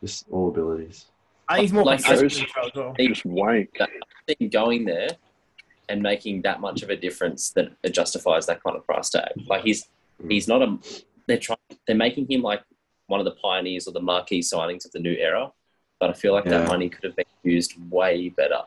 Just 0.04 0.26
all 0.30 0.48
abilities. 0.50 1.06
I 1.48 1.54
think 1.54 1.62
he's 1.62 1.72
more 1.72 1.84
like, 1.84 2.04
consistent 2.04 2.30
Cho's- 2.32 2.38
than 2.38 2.48
Cho 2.62 2.68
as 2.68 2.74
well. 2.74 2.94
He- 2.98 3.08
Just 3.08 3.24
wank. 3.24 3.70
I 3.80 3.86
think 4.34 4.52
going 4.52 4.84
there 4.84 5.08
and 5.88 6.02
making 6.02 6.42
that 6.42 6.60
much 6.60 6.82
of 6.82 6.90
a 6.90 6.96
difference 6.96 7.50
that 7.52 7.68
it 7.82 7.94
justifies 7.94 8.44
that 8.46 8.62
kind 8.62 8.76
of 8.76 8.84
price 8.84 9.08
tag. 9.10 9.32
Like 9.46 9.62
he's 9.64 9.88
he's 10.28 10.46
not 10.46 10.60
a 10.62 10.78
they're 11.26 11.38
trying 11.38 11.56
they're 11.86 11.96
making 11.96 12.26
him 12.30 12.42
like 12.42 12.62
one 13.06 13.18
of 13.20 13.24
the 13.24 13.32
pioneers 13.32 13.86
or 13.88 13.92
the 13.92 14.00
marquee 14.00 14.40
signings 14.40 14.84
of 14.84 14.92
the 14.92 14.98
new 15.00 15.12
era. 15.14 15.50
But 16.00 16.10
I 16.10 16.12
feel 16.12 16.32
like 16.34 16.44
Yeah. 16.44 16.58
that 16.58 16.68
money 16.68 16.88
could 16.90 17.04
have 17.04 17.16
been 17.16 17.24
used 17.42 17.72
way 17.90 18.28
better. 18.28 18.60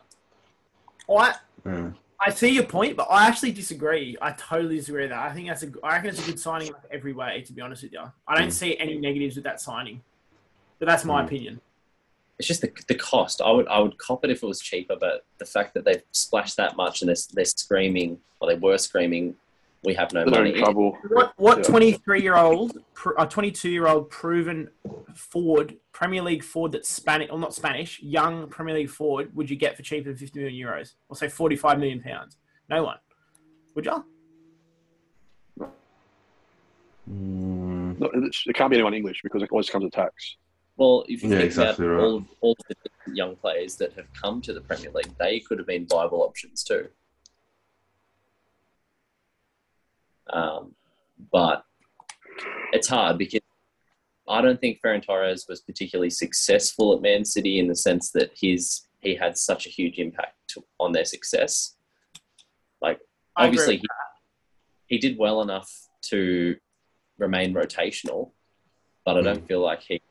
I, 1.09 1.35
Yeah. 1.65 1.91
I 2.19 2.31
see 2.31 2.49
your 2.49 2.63
point, 2.63 2.97
but 2.97 3.07
I 3.11 3.27
actually 3.27 3.51
disagree. 3.51 4.17
I 4.21 4.31
totally 4.31 4.77
disagree 4.77 5.03
with 5.03 5.11
that. 5.11 5.19
I 5.29 5.33
think 5.33 5.47
that's 5.47 5.61
a. 5.63 5.71
I 5.83 5.93
reckon 5.93 6.09
it's 6.09 6.23
a 6.23 6.25
good 6.31 6.39
signing 6.39 6.69
in 6.69 6.73
every 6.91 7.13
way. 7.13 7.43
To 7.45 7.53
be 7.53 7.61
honest 7.61 7.83
with 7.83 7.93
you, 7.93 8.01
I 8.27 8.37
don't 8.39 8.47
Mm. 8.49 8.51
see 8.53 8.75
any 8.77 8.97
negatives 8.97 9.35
with 9.35 9.43
that 9.45 9.61
signing. 9.61 10.01
But 10.79 10.87
that's 10.87 11.05
my 11.05 11.21
Mm. 11.21 11.25
opinion. 11.25 11.61
It's 12.39 12.47
just 12.47 12.61
the, 12.61 12.71
the 12.87 12.95
cost. 12.95 13.41
I 13.41 13.49
would 13.51 13.67
I 13.67 13.79
would 13.79 13.97
cop 13.97 14.23
it 14.23 14.29
if 14.29 14.43
it 14.43 14.45
was 14.45 14.59
cheaper, 14.59 14.95
but 14.99 15.25
the 15.39 15.45
fact 15.45 15.73
that 15.73 15.85
they've 15.85 16.03
splashed 16.11 16.57
that 16.57 16.75
much 16.77 17.01
and 17.01 17.09
they're, 17.09 17.15
they're 17.33 17.45
screaming 17.45 18.19
or 18.39 18.47
they 18.47 18.55
were 18.55 18.77
screaming, 18.77 19.35
we 19.83 19.95
have 19.95 20.13
no 20.13 20.23
They're 20.23 20.41
money. 20.43 20.51
in 20.53 20.59
trouble. 20.59 20.95
What 21.09 21.33
what 21.37 21.57
Yeah. 21.59 21.63
twenty 21.63 21.91
three 21.93 22.21
year 22.21 22.37
old, 22.37 22.77
a 23.17 23.25
twenty 23.25 23.49
two 23.51 23.69
year 23.71 23.87
old 23.87 24.11
proven 24.11 24.69
forward, 25.15 25.77
Premier 25.93 26.21
League 26.21 26.43
forward 26.43 26.73
that's 26.73 26.89
Spanish 26.89 27.31
or 27.31 27.39
not 27.39 27.55
Spanish, 27.55 27.99
young 28.03 28.47
Premier 28.49 28.75
League 28.75 28.89
forward 28.91 29.35
would 29.35 29.49
you 29.49 29.55
get 29.55 29.75
for 29.75 29.81
cheaper 29.81 30.09
than 30.09 30.17
fifty 30.17 30.39
million 30.39 30.67
euros? 30.67 30.93
Or 31.09 31.15
say 31.15 31.29
forty 31.29 31.55
five 31.55 31.79
million 31.79 32.01
pounds? 32.03 32.37
No 32.69 32.83
one. 32.83 32.97
Would 33.73 33.85
you? 33.85 34.05
Mm, 37.09 37.99
No, 37.99 38.11
It 38.13 38.53
can't 38.53 38.69
be 38.69 38.75
anyone 38.77 38.93
English 38.93 39.21
because 39.23 39.41
it 39.41 39.49
always 39.51 39.69
comes 39.71 39.85
with 39.85 39.93
tax. 39.93 40.37
Well, 40.77 41.05
if 41.09 41.23
you 41.23 41.29
Yeah, 41.29 41.37
think 41.37 41.47
exactly 41.47 41.85
about 41.85 41.95
right. 41.95 42.03
all, 42.03 42.25
all 42.41 42.55
of 42.69 42.75
the 43.05 43.15
young 43.15 43.35
players 43.35 43.75
that 43.77 43.93
have 43.93 44.11
come 44.13 44.41
to 44.43 44.53
the 44.53 44.61
Premier 44.61 44.91
League, 44.91 45.11
they 45.17 45.39
could 45.39 45.57
have 45.57 45.67
been 45.67 45.87
viable 45.87 46.21
options 46.21 46.63
too. 46.63 46.87
Um, 50.29 50.75
but 51.31 51.63
it's 52.73 52.87
hard 52.87 53.17
because 53.17 53.41
I 54.27 54.41
don't 54.41 54.59
think 54.59 54.79
Ferran 54.83 55.03
Torres 55.03 55.45
was 55.49 55.61
particularly 55.61 56.09
successful 56.09 56.93
at 56.95 57.01
Man 57.01 57.25
City 57.25 57.59
in 57.59 57.67
the 57.67 57.75
sense 57.75 58.11
that 58.11 58.31
his 58.35 58.87
he 58.99 59.15
had 59.15 59.37
such 59.37 59.65
a 59.65 59.69
huge 59.69 59.99
impact 59.99 60.35
to, 60.49 60.63
on 60.79 60.91
their 60.91 61.05
success. 61.05 61.75
Like 62.81 62.99
I 63.35 63.45
obviously 63.45 63.77
he, 63.77 63.87
he 64.87 64.97
did 64.97 65.17
well 65.17 65.41
enough 65.41 65.71
to 66.09 66.57
remain 67.17 67.53
rotational, 67.53 68.31
but 69.05 69.17
I 69.17 69.21
don't 69.21 69.47
feel 69.47 69.61
like 69.61 69.81
he 69.81 70.01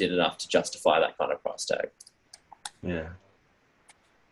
did 0.00 0.12
enough 0.12 0.38
to 0.38 0.48
justify 0.48 0.98
that 0.98 1.16
kind 1.18 1.30
of 1.30 1.42
price 1.42 1.64
tag. 1.66 1.90
yeah. 2.82 3.10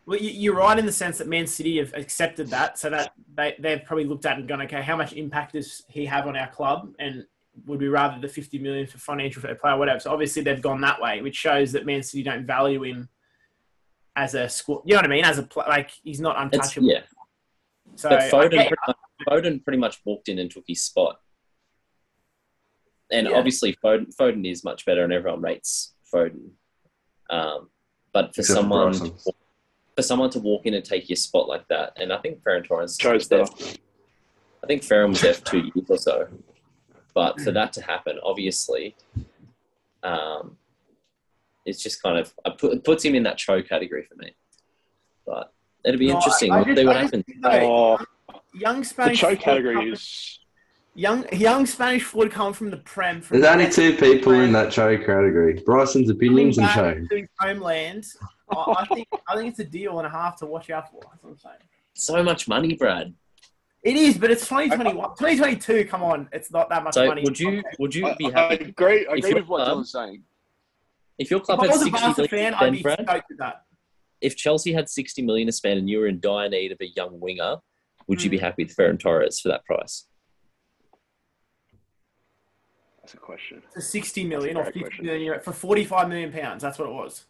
Well, 0.06 0.18
you- 0.18 0.30
you're 0.30 0.54
right 0.56 0.78
in 0.78 0.86
the 0.86 0.92
sense 0.92 1.18
that 1.18 1.28
Man 1.28 1.46
City 1.46 1.76
have 1.76 1.92
accepted 1.92 2.46
that, 2.48 2.78
so 2.78 2.88
that 2.88 3.12
they, 3.34 3.54
they've 3.58 3.84
probably 3.84 4.06
looked 4.06 4.24
at 4.24 4.38
and 4.38 4.48
gone, 4.48 4.62
okay, 4.62 4.80
how 4.80 4.96
much 4.96 5.12
impact 5.12 5.52
does 5.52 5.82
he 5.88 6.06
have 6.06 6.26
on 6.26 6.34
our 6.34 6.48
club, 6.48 6.94
and 6.98 7.26
would 7.66 7.78
we 7.80 7.88
rather 7.88 8.18
the 8.18 8.26
50 8.28 8.58
million 8.58 8.86
for 8.86 8.96
financial 8.96 9.42
fair 9.42 9.54
play 9.54 9.72
or 9.72 9.78
whatever? 9.78 10.00
So 10.00 10.10
obviously 10.10 10.42
they've 10.42 10.62
gone 10.62 10.80
that 10.80 10.98
way, 10.98 11.20
which 11.20 11.36
shows 11.36 11.72
that 11.72 11.84
Man 11.84 12.02
City 12.02 12.22
don't 12.22 12.46
value 12.46 12.82
him 12.84 13.10
as 14.16 14.32
a 14.34 14.48
squad. 14.48 14.80
You 14.86 14.94
know 14.94 15.00
what 15.00 15.04
I 15.04 15.08
mean? 15.08 15.24
As 15.24 15.36
a 15.38 15.42
pl- 15.42 15.64
like 15.68 15.90
he's 16.02 16.20
not 16.20 16.36
It's, 16.36 16.54
untouchable. 16.54 16.88
yeah, 16.88 17.02
so 17.96 18.08
but 18.08 18.20
Foden, 18.32 18.50
get- 18.52 18.68
pretty 18.68 18.76
much, 18.86 18.96
Foden 19.28 19.62
pretty 19.64 19.78
much 19.78 20.00
walked 20.06 20.30
in 20.30 20.38
and 20.38 20.50
took 20.50 20.64
his 20.66 20.80
spot. 20.80 21.20
And 23.10 23.28
Yeah. 23.28 23.36
obviously, 23.36 23.74
Foden, 23.82 24.14
Foden 24.14 24.50
is 24.50 24.64
much 24.64 24.84
better, 24.84 25.02
and 25.04 25.12
everyone 25.12 25.40
rates 25.40 25.94
Foden. 26.12 26.50
Um, 27.30 27.70
but 28.12 28.34
for 28.34 28.40
Except 28.42 28.56
someone 28.58 28.90
Bryson. 28.90 29.16
to, 29.16 29.32
for 29.96 30.02
someone 30.02 30.30
to 30.30 30.38
walk 30.40 30.66
in 30.66 30.74
and 30.74 30.84
take 30.84 31.08
your 31.08 31.16
spot 31.16 31.48
like 31.48 31.66
that, 31.68 31.92
and 31.96 32.12
I 32.12 32.18
think 32.18 32.42
Ferran 32.42 32.64
Torres 32.66 32.96
Cho's 32.96 33.12
was 33.12 33.28
there. 33.28 33.42
I 34.62 34.66
think 34.66 34.82
Ferran 34.82 35.10
was 35.10 35.20
there 35.20 35.34
for 35.34 35.44
two 35.44 35.70
years 35.74 35.88
or 35.90 35.98
so. 35.98 36.28
But 37.14 37.40
for 37.40 37.50
that 37.52 37.72
to 37.74 37.82
happen, 37.82 38.18
obviously, 38.22 38.94
um, 40.02 40.56
it's 41.64 41.82
just 41.82 42.02
kind 42.02 42.18
of 42.18 42.32
I 42.44 42.50
put, 42.50 42.72
it 42.72 42.84
puts 42.84 43.04
him 43.04 43.14
in 43.14 43.22
that 43.24 43.38
Cho 43.38 43.62
category 43.62 44.04
for 44.04 44.14
me. 44.16 44.34
But 45.26 45.52
it'll 45.84 45.98
be 45.98 46.08
No, 46.08 46.16
interesting. 46.16 46.50
I- 46.52 46.58
I 46.60 46.62
We'll 46.62 46.74
just- 46.74 46.86
what 46.86 46.96
I 46.96 47.02
happens. 47.02 47.24
think, 47.24 47.42
though, 47.42 47.96
Oh, 47.98 48.38
young 48.54 48.80
the 48.80 48.84
Spanish 48.86 49.18
Cho 49.20 49.26
forward 49.28 49.40
category 49.40 49.90
is 49.92 50.37
young 50.94 51.26
young 51.32 51.66
Spanish 51.66 52.02
forward 52.04 52.32
coming 52.32 52.52
from 52.54 52.70
the 52.70 52.78
Prem. 52.78 53.20
From 53.20 53.40
There's 53.40 53.52
only 53.52 53.70
two 53.70 53.96
people 53.96 54.32
in 54.32 54.52
that 54.52 54.70
Cho 54.72 54.96
category: 54.98 55.62
Bryson's 55.64 56.10
opinions 56.10 56.58
and 56.58 56.68
Cho. 56.68 56.74
Coming 56.82 57.00
back 57.02 57.10
to 57.10 57.16
his 57.18 57.28
homeland. 57.38 58.04
I, 58.50 58.74
I 58.78 58.86
think 58.94 59.08
I 59.28 59.36
think 59.36 59.50
it's 59.50 59.58
a 59.60 59.64
deal 59.64 59.98
and 59.98 60.06
a 60.06 60.10
half 60.10 60.36
to 60.38 60.46
watch 60.46 60.70
out 60.70 60.90
for. 60.90 61.00
That's 61.10 61.22
what 61.22 61.30
I'm 61.30 61.38
saying. 61.38 61.56
So 61.94 62.22
much 62.22 62.48
money, 62.48 62.74
Brad. 62.74 63.14
It 63.84 63.96
is, 63.96 64.18
but 64.18 64.30
it's 64.30 64.42
2021. 64.48 65.10
2022, 65.16 65.84
come 65.84 66.02
on. 66.02 66.28
It's 66.32 66.50
not 66.50 66.68
that 66.68 66.82
much 66.82 66.94
So 66.94 67.06
money. 67.06 67.22
would 67.22 67.38
you 67.38 67.62
would 67.78 67.94
you 67.94 68.06
I, 68.06 68.14
be 68.14 68.26
I 68.32 68.40
happy 68.40 68.64
agree. 68.64 69.06
I 69.06 69.12
If 69.12 69.18
agree 69.18 69.34
with 69.34 69.46
what 69.48 69.64
club- 69.64 69.78
Dylan's 69.78 69.92
saying. 69.92 70.22
if 71.18 71.30
your 71.30 71.40
club 71.40 71.60
I 71.60 71.66
had 71.66 71.72
was 71.72 71.82
a 71.82 71.84
sixty 71.84 72.00
Barca 72.00 72.20
million 72.22 72.28
fan, 72.30 72.52
to 72.52 72.58
I'd 72.58 72.60
spend, 72.60 72.76
be 72.76 72.82
Brad? 72.82 73.22
that. 73.38 73.62
If 74.20 74.36
Chelsea 74.36 74.72
had 74.72 74.88
sixty 74.88 75.22
million 75.22 75.46
to 75.46 75.52
spend 75.52 75.78
and 75.78 75.88
you 75.88 76.00
were 76.00 76.08
in 76.08 76.18
dire 76.18 76.48
need 76.48 76.72
of 76.72 76.78
a 76.80 76.88
young 76.96 77.20
winger, 77.20 77.56
would 78.08 78.22
you 78.22 78.30
be 78.30 78.38
Mm. 78.38 78.42
happy 78.42 78.64
with 78.64 78.74
Ferran 78.76 78.98
Torres 78.98 79.38
for 79.40 79.48
that 79.48 79.64
price? 79.64 80.06
That's 83.08 83.14
a 83.14 83.24
question. 83.24 83.62
For 83.72 83.80
60 83.80 84.24
million 84.24 84.58
or 84.58 84.64
That's 84.64 84.76
a 84.76 84.80
great 84.80 84.92
50 84.92 85.02
million 85.02 85.22
euro, 85.22 85.40
for 85.40 85.54
45 85.54 86.10
million 86.10 86.30
pounds. 86.30 86.62
That's 86.62 86.78
what 86.78 86.90
it 86.90 86.92
was. 86.92 87.24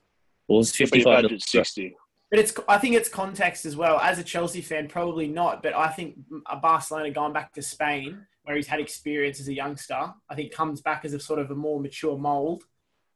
Well, 0.49 0.59
it's 0.59 0.73
But 0.73 0.77
fifty-five. 0.77 1.23
budget's 1.23 1.53
sixty. 1.53 1.95
But 2.33 2.41
it's, 2.41 2.53
I 2.69 2.79
think 2.79 2.97
it's 2.97 3.09
context 3.09 3.65
as 3.65 3.77
well. 3.77 4.01
As 4.01 4.19
a 4.19 4.25
Chelsea 4.25 4.61
fan, 4.61 4.89
probably 4.89 5.29
not. 5.29 5.63
But 5.63 5.75
I 5.75 5.87
think 5.91 6.19
a 6.51 6.57
Barcelona 6.57 7.13
going 7.13 7.33
back 7.33 7.53
to 7.53 7.63
Spain, 7.63 8.27
where 8.43 8.57
he's 8.57 8.67
had 8.67 8.81
experience 8.81 9.39
as 9.39 9.47
a 9.47 9.55
youngster, 9.55 10.13
I 10.29 10.35
think 10.35 10.51
comes 10.53 10.81
back 10.81 11.05
as 11.05 11.15
a 11.15 11.21
sort 11.21 11.39
of 11.39 11.53
a 11.53 11.55
more 11.55 11.79
mature 11.79 12.19
mould 12.19 12.65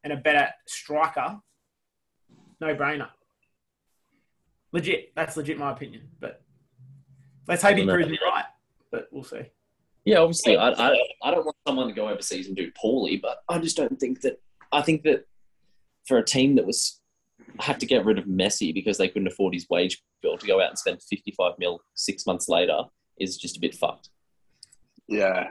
and 0.04 0.12
a 0.12 0.16
better 0.16 0.48
striker. 0.68 1.40
No 2.60 2.76
brainer. 2.76 3.08
Legit. 4.70 5.16
That's 5.16 5.36
legit 5.36 5.58
my 5.58 5.72
opinion. 5.72 6.02
But 6.20 6.42
let's 7.48 7.64
hope 7.64 7.76
he 7.76 7.84
proves 7.84 8.08
me 8.08 8.20
right. 8.24 8.44
But 8.92 9.08
we'll 9.10 9.24
see. 9.24 9.50
Yeah, 10.04 10.18
obviously, 10.18 10.56
I, 10.56 10.70
I, 10.70 10.96
I 11.22 11.30
don't 11.30 11.44
want 11.44 11.56
someone 11.66 11.86
to 11.88 11.94
go 11.94 12.08
overseas 12.08 12.48
and 12.48 12.56
do 12.56 12.70
poorly, 12.76 13.16
but 13.18 13.38
I 13.48 13.58
just 13.58 13.76
don't 13.76 13.98
think 14.00 14.20
that. 14.22 14.40
I 14.72 14.82
think 14.82 15.02
that 15.04 15.26
for 16.08 16.18
a 16.18 16.24
team 16.24 16.56
that 16.56 16.66
was 16.66 17.00
had 17.60 17.78
to 17.80 17.86
get 17.86 18.04
rid 18.04 18.18
of 18.18 18.24
Messi 18.24 18.72
because 18.72 18.98
they 18.98 19.08
couldn't 19.08 19.28
afford 19.28 19.54
his 19.54 19.66
wage 19.68 20.02
bill 20.22 20.38
to 20.38 20.46
go 20.46 20.60
out 20.60 20.70
and 20.70 20.78
spend 20.78 21.02
55 21.02 21.52
mil 21.58 21.80
six 21.94 22.26
months 22.26 22.48
later 22.48 22.82
is 23.20 23.36
just 23.36 23.56
a 23.56 23.60
bit 23.60 23.74
fucked. 23.74 24.08
Yeah. 25.08 25.48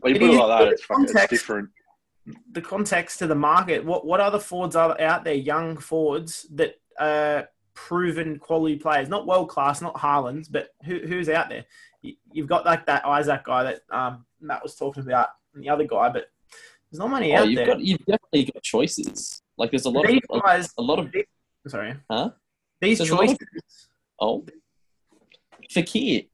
When 0.00 0.14
you 0.14 0.16
It 0.16 0.20
put 0.20 0.30
it 0.30 0.32
is, 0.34 0.38
like 0.38 0.58
that, 0.60 0.72
it's, 0.72 0.84
fucking, 0.84 1.04
it's 1.04 1.26
different. 1.28 1.68
the 2.50 2.60
context 2.60 3.18
to 3.20 3.26
the 3.26 3.34
market. 3.34 3.84
What 3.84 4.04
what 4.04 4.20
other 4.20 4.38
forwards 4.38 4.76
are 4.76 5.00
out 5.00 5.24
there? 5.24 5.34
Young 5.34 5.76
forwards 5.76 6.46
that 6.54 6.74
are 6.98 7.48
proven 7.74 8.38
quality 8.38 8.76
players, 8.76 9.08
not 9.08 9.26
world 9.26 9.48
class, 9.48 9.80
not 9.80 9.94
Haaland's, 9.94 10.48
but 10.48 10.70
who, 10.84 10.98
who's 10.98 11.28
out 11.28 11.48
there? 11.48 11.64
You- 12.02 12.16
You've 12.32 12.48
got 12.48 12.64
like 12.66 12.86
that 12.86 13.04
Isak 13.06 13.44
guy 13.44 13.62
that 13.64 13.80
um, 13.90 14.24
Matt 14.40 14.62
was 14.62 14.74
talking 14.74 15.02
about, 15.04 15.28
and 15.54 15.62
the 15.62 15.68
other 15.68 15.84
guy, 15.84 16.08
but 16.08 16.30
there's 16.90 16.98
not 16.98 17.08
many 17.10 17.34
Oh, 17.34 17.40
out 17.40 17.48
you've 17.48 17.56
there. 17.56 17.66
got 17.66 17.80
you've 17.80 18.04
definitely 18.06 18.44
got 18.52 18.62
choices. 18.62 19.42
Like 19.56 19.70
there's 19.70 19.84
a 19.84 19.90
lot 19.90 20.06
these 20.06 20.20
of 20.30 20.42
guys, 20.42 20.72
a 20.78 20.82
lot 20.82 20.98
of 20.98 21.14
sorry, 21.68 21.94
Huh? 22.10 22.30
These 22.80 22.98
There's 22.98 23.10
lot 23.12 23.22
of- 23.24 23.28
choices, 23.30 23.88
oh 24.20 24.44
Fekir. 25.70 26.28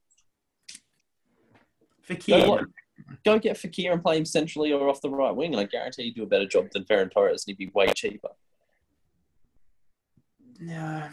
Fekir. 2.09 2.47
Go, 2.47 2.65
go 3.25 3.39
get 3.39 3.57
Fekir 3.57 3.93
and 3.93 4.03
play 4.03 4.17
him 4.19 4.25
centrally 4.25 4.73
or 4.73 4.89
off 4.89 5.01
the 5.03 5.11
right 5.11 5.35
wing, 5.35 5.53
and 5.53 5.61
I 5.61 5.65
guarantee 5.65 6.05
you 6.05 6.15
do 6.15 6.23
a 6.23 6.27
better 6.27 6.47
job 6.47 6.69
than 6.73 6.85
Ferran 6.85 7.11
Torres, 7.11 7.45
and 7.47 7.57
he'd 7.57 7.59
be 7.67 7.71
way 7.75 7.89
cheaper. 7.95 8.31
Yeah. 10.61 11.11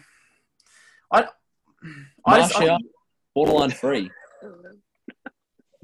I 1.11 1.27
I 2.25 2.39
Martial, 2.39 2.77
borderline 3.35 3.71
free. 3.71 4.09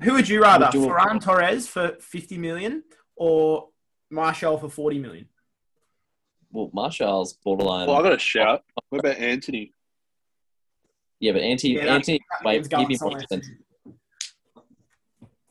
Who 0.01 0.13
would 0.13 0.27
you 0.27 0.41
rather, 0.41 0.65
Would 0.65 0.73
you- 0.73 0.81
Ferran 0.87 1.21
Torres 1.21 1.67
for 1.67 1.95
50 1.99 2.37
million 2.37 2.83
or 3.15 3.69
Martial 4.09 4.57
for 4.57 4.69
40 4.69 4.99
million? 4.99 5.27
Well, 6.51 6.69
Martial's 6.73 7.33
borderline. 7.33 7.87
Well, 7.87 7.97
I 7.97 8.01
got 8.01 8.13
a 8.13 8.19
shout. 8.19 8.63
What 8.89 8.99
about 8.99 9.17
Antony? 9.17 9.73
yeah, 11.19 11.33
but 11.33 11.41
Antony, 11.43 11.75
Yeah, 11.75 11.93
Antony, 11.93 12.19
wait, 12.43 12.55
man's 12.55 12.67
give 12.67 12.89
me 12.89 12.97
more 12.99 13.21
somewhere. 13.29 13.95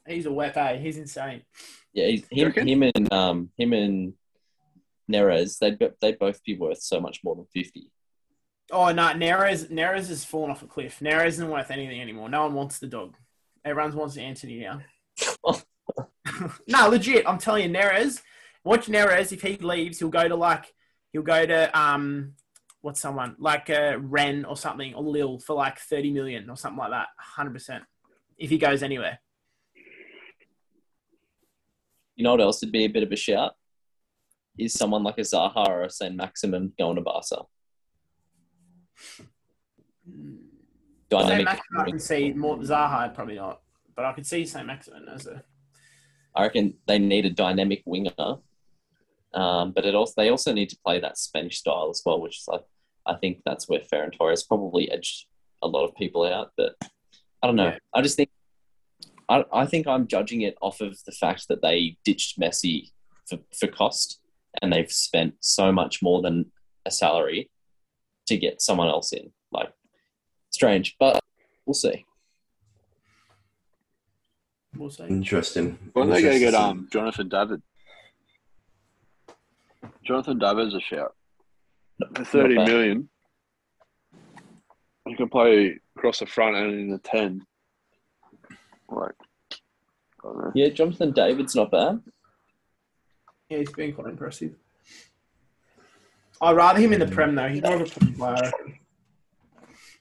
He's 0.07 0.27
a 0.27 0.33
wet 0.33 0.57
eh? 0.57 0.77
He's 0.79 0.99
insane. 0.99 1.43
Yeah, 1.93 2.07
he's, 2.07 2.27
him, 2.31 2.53
him 2.53 2.83
and 2.83 3.13
um, 3.13 3.51
him 3.57 3.73
and 3.73 4.15
Neres, 5.11 5.59
they'd 5.59 5.79
they'd 6.01 6.19
both 6.19 6.43
be 6.45 6.57
worth 6.57 6.83
so 6.83 7.01
much 7.01 7.21
more 7.23 7.37
than 7.37 7.47
fifty. 7.55 7.91
Oh 8.73 8.93
no, 8.93 9.09
Neres 9.09 9.71
Neres 9.71 10.09
has 10.09 10.25
fallen 10.25 10.51
off 10.51 10.63
a 10.63 10.67
cliff. 10.67 11.01
Neres 11.01 11.29
isn't 11.29 11.51
worth 11.51 11.71
anything 11.71 12.01
anymore. 12.01 12.29
No 12.29 12.43
one 12.43 12.55
wants 12.55 12.79
the 12.79 12.87
dog. 12.87 13.17
Everyone 13.65 13.95
wants 13.95 14.17
Antony 14.17 14.61
now. 14.61 14.81
no, 16.69 16.89
legit. 16.89 17.27
I'm 17.27 17.39
telling 17.39 17.71
you, 17.71 17.77
Neres. 17.77 18.23
Watch 18.65 18.87
Neres. 18.87 19.33
If 19.33 19.43
he 19.43 19.57
leaves, 19.57 19.99
he'll 19.99 20.09
go 20.09 20.29
to 20.29 20.37
like 20.37 20.73
he'll 21.13 21.23
go 21.23 21.45
to 21.47 21.79
um 21.79 22.35
what's 22.81 23.01
someone 23.01 23.37
like 23.39 23.69
uh, 23.69 23.99
Rennes 24.01 24.47
or 24.47 24.57
something 24.57 24.95
or 24.95 25.03
Lille 25.03 25.39
for 25.39 25.55
like 25.55 25.79
thirty 25.79 26.11
million 26.11 26.49
or 26.49 26.57
something 26.57 26.79
like 26.79 26.91
that. 26.91 27.09
Hundred 27.19 27.55
percent. 27.55 27.85
If 28.39 28.51
he 28.51 28.59
goes 28.59 28.83
anywhere. 28.83 29.19
You 32.17 32.25
know 32.25 32.33
what 32.33 32.41
else 32.41 32.61
would 32.61 32.73
be 32.73 32.85
a 32.85 32.89
bit 32.89 33.03
of 33.03 33.13
a 33.13 33.17
shout? 33.17 33.55
Is 34.59 34.75
someone 34.75 35.03
like 35.03 35.19
a 35.19 35.23
Zaha 35.23 35.67
or 35.69 35.83
a 35.83 35.91
Saint 35.91 36.17
Maximin 36.17 36.73
going 36.79 36.97
to 36.97 37.03
Barca? 37.03 37.43
Saint 40.05 40.49
Dynamic. 41.09 41.45
Maximin, 41.45 41.81
I 41.81 41.85
can 41.85 41.99
see 41.99 42.33
more 42.33 42.57
Zaha 42.59 43.15
probably 43.15 43.37
not, 43.37 43.61
but 43.97 44.05
I 44.05 44.13
could 44.13 44.27
see 44.27 44.45
Saint 44.45 44.67
Maximin 44.67 45.09
as 45.09 45.27
a 45.27 45.43
I 46.35 46.43
reckon 46.43 46.75
they 46.87 46.99
need 46.99 47.27
a 47.27 47.31
dynamic 47.31 47.83
winger, 47.85 48.13
um, 49.35 49.73
but 49.73 49.85
it 49.85 49.95
also 49.95 50.15
they 50.17 50.29
also 50.29 50.53
need 50.53 50.71
to 50.71 50.79
play 50.85 51.01
that 51.01 51.19
Spanish 51.19 51.59
style 51.59 51.89
as 51.91 52.03
well, 52.05 52.21
which 52.21 52.39
is 52.39 52.45
like 52.49 52.65
I 53.07 53.15
think 53.17 53.41
that's 53.45 53.69
where 53.69 53.81
Ferran 53.81 54.17
Torres 54.17 54.45
probably 54.45 54.91
edged 54.91 55.27
a 55.63 55.69
lot 55.69 55.85
of 55.85 55.95
people 55.97 56.25
out. 56.25 56.53
But 56.57 56.77
I 57.43 57.47
don't 57.47 57.57
know. 57.57 57.71
Yeah. 57.71 57.79
I 57.95 58.03
just 58.03 58.17
think 58.17 58.31
I, 59.29 59.45
I 59.53 59.67
think 59.67 59.87
I'm 59.87 60.07
judging 60.07 60.43
it 60.43 60.57
off 60.61 60.81
of 60.81 60.99
the 61.07 61.13
fact 61.13 61.47
that 61.49 61.63
they 61.63 61.97
ditched 62.05 62.39
Messi 62.39 62.91
for, 63.29 63.39
for 63.59 63.67
cost, 63.67 64.21
and 64.63 64.73
they've 64.73 64.91
spent 64.91 65.35
so 65.41 65.73
much 65.73 66.03
more 66.03 66.23
than 66.23 66.53
a 66.87 66.91
salary 66.91 67.51
to 68.31 68.37
get 68.37 68.63
someone 68.63 68.89
else 68.89 69.13
in. 69.13 69.31
Like 69.53 69.73
strange, 70.51 70.97
but 70.99 71.21
we'll 71.67 71.75
see. 71.75 72.07
we'll 74.77 74.91
see. 74.91 75.05
Interesting. 75.05 75.79
When 75.93 76.09
they 76.11 76.23
go 76.23 76.31
Interesting. 76.31 76.51
get 76.53 76.55
um 76.55 76.89
Jonathan 76.93 77.29
David. 77.29 77.63
Jonathan 80.05 80.39
David's 80.39 80.75
a 80.75 80.81
shout. 80.81 81.15
For 82.15 82.25
thirty 82.25 82.55
Not 82.55 82.69
You 85.07 85.17
can 85.17 85.29
play 85.29 85.79
across 85.97 86.21
the 86.21 86.27
front 86.27 86.57
and 86.57 86.73
in 86.73 86.91
the 86.91 86.99
ten. 86.99 87.45
Like 88.89 89.13
I 90.23 90.23
don't 90.23 90.39
know. 90.39 90.53
Yeah, 90.55 90.69
Jonathan 90.69 91.11
David's 91.13 91.57
not 91.57 91.73
bad. 91.73 92.01
Yeah, 93.49 93.59
he's 93.59 93.73
been 93.73 93.93
quite 93.93 94.07
impressive. 94.07 94.55
I'd 96.41 96.57
rather 96.57 96.81
him 96.81 96.93
in 96.93 97.01
the 97.01 97.07
Prem 97.07 97.35
though. 97.35 97.49
He's 97.49 97.63
more 97.63 97.77
of 97.77 97.83
a 97.83 97.85
Prem 97.87 98.15
player. 98.15 98.53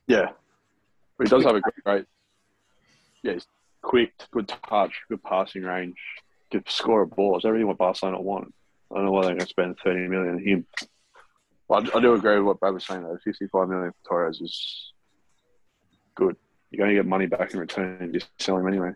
Yeah. 0.08 0.30
But 1.18 1.28
he 1.28 1.30
does 1.30 1.44
have 1.44 1.56
a 1.56 1.62
great 1.62 2.06
Yeah, 3.24 3.34
he's 3.34 3.48
quick, 3.82 4.14
good 4.32 4.48
touch, 4.48 4.94
good 5.10 5.24
passing 5.24 5.64
range, 5.64 5.98
could 6.52 6.70
score 6.70 7.02
a 7.02 7.08
ball. 7.08 7.36
It's 7.36 7.46
everything 7.46 7.68
what 7.68 7.78
Barcelona 7.78 8.22
want. 8.22 8.54
I 8.92 8.96
don't 8.96 9.06
know 9.06 9.12
why 9.12 9.22
they're 9.22 9.32
going 9.32 9.42
to 9.42 9.48
spend 9.48 9.78
30 9.84 10.08
million 10.08 10.36
on 10.36 10.44
him. 10.44 10.66
Well, 11.68 11.84
I, 11.94 11.98
I 11.98 12.02
do 12.02 12.14
agree 12.14 12.38
with 12.38 12.46
what 12.46 12.60
Brad 12.60 12.74
was 12.74 12.86
saying, 12.86 13.04
though. 13.04 13.18
55 13.24 13.70
million 13.70 13.92
for 13.92 14.10
Torres 14.10 14.42
is 14.42 14.94
good. 16.16 16.36
You're 16.72 16.86
going 16.86 16.96
to 16.96 17.02
get 17.02 17.06
money 17.08 17.28
back 17.28 17.54
in 17.54 17.60
return 17.60 17.98
if 18.02 18.14
you 18.14 18.22
sell 18.40 18.58
him 18.58 18.68
anyway. 18.68 18.92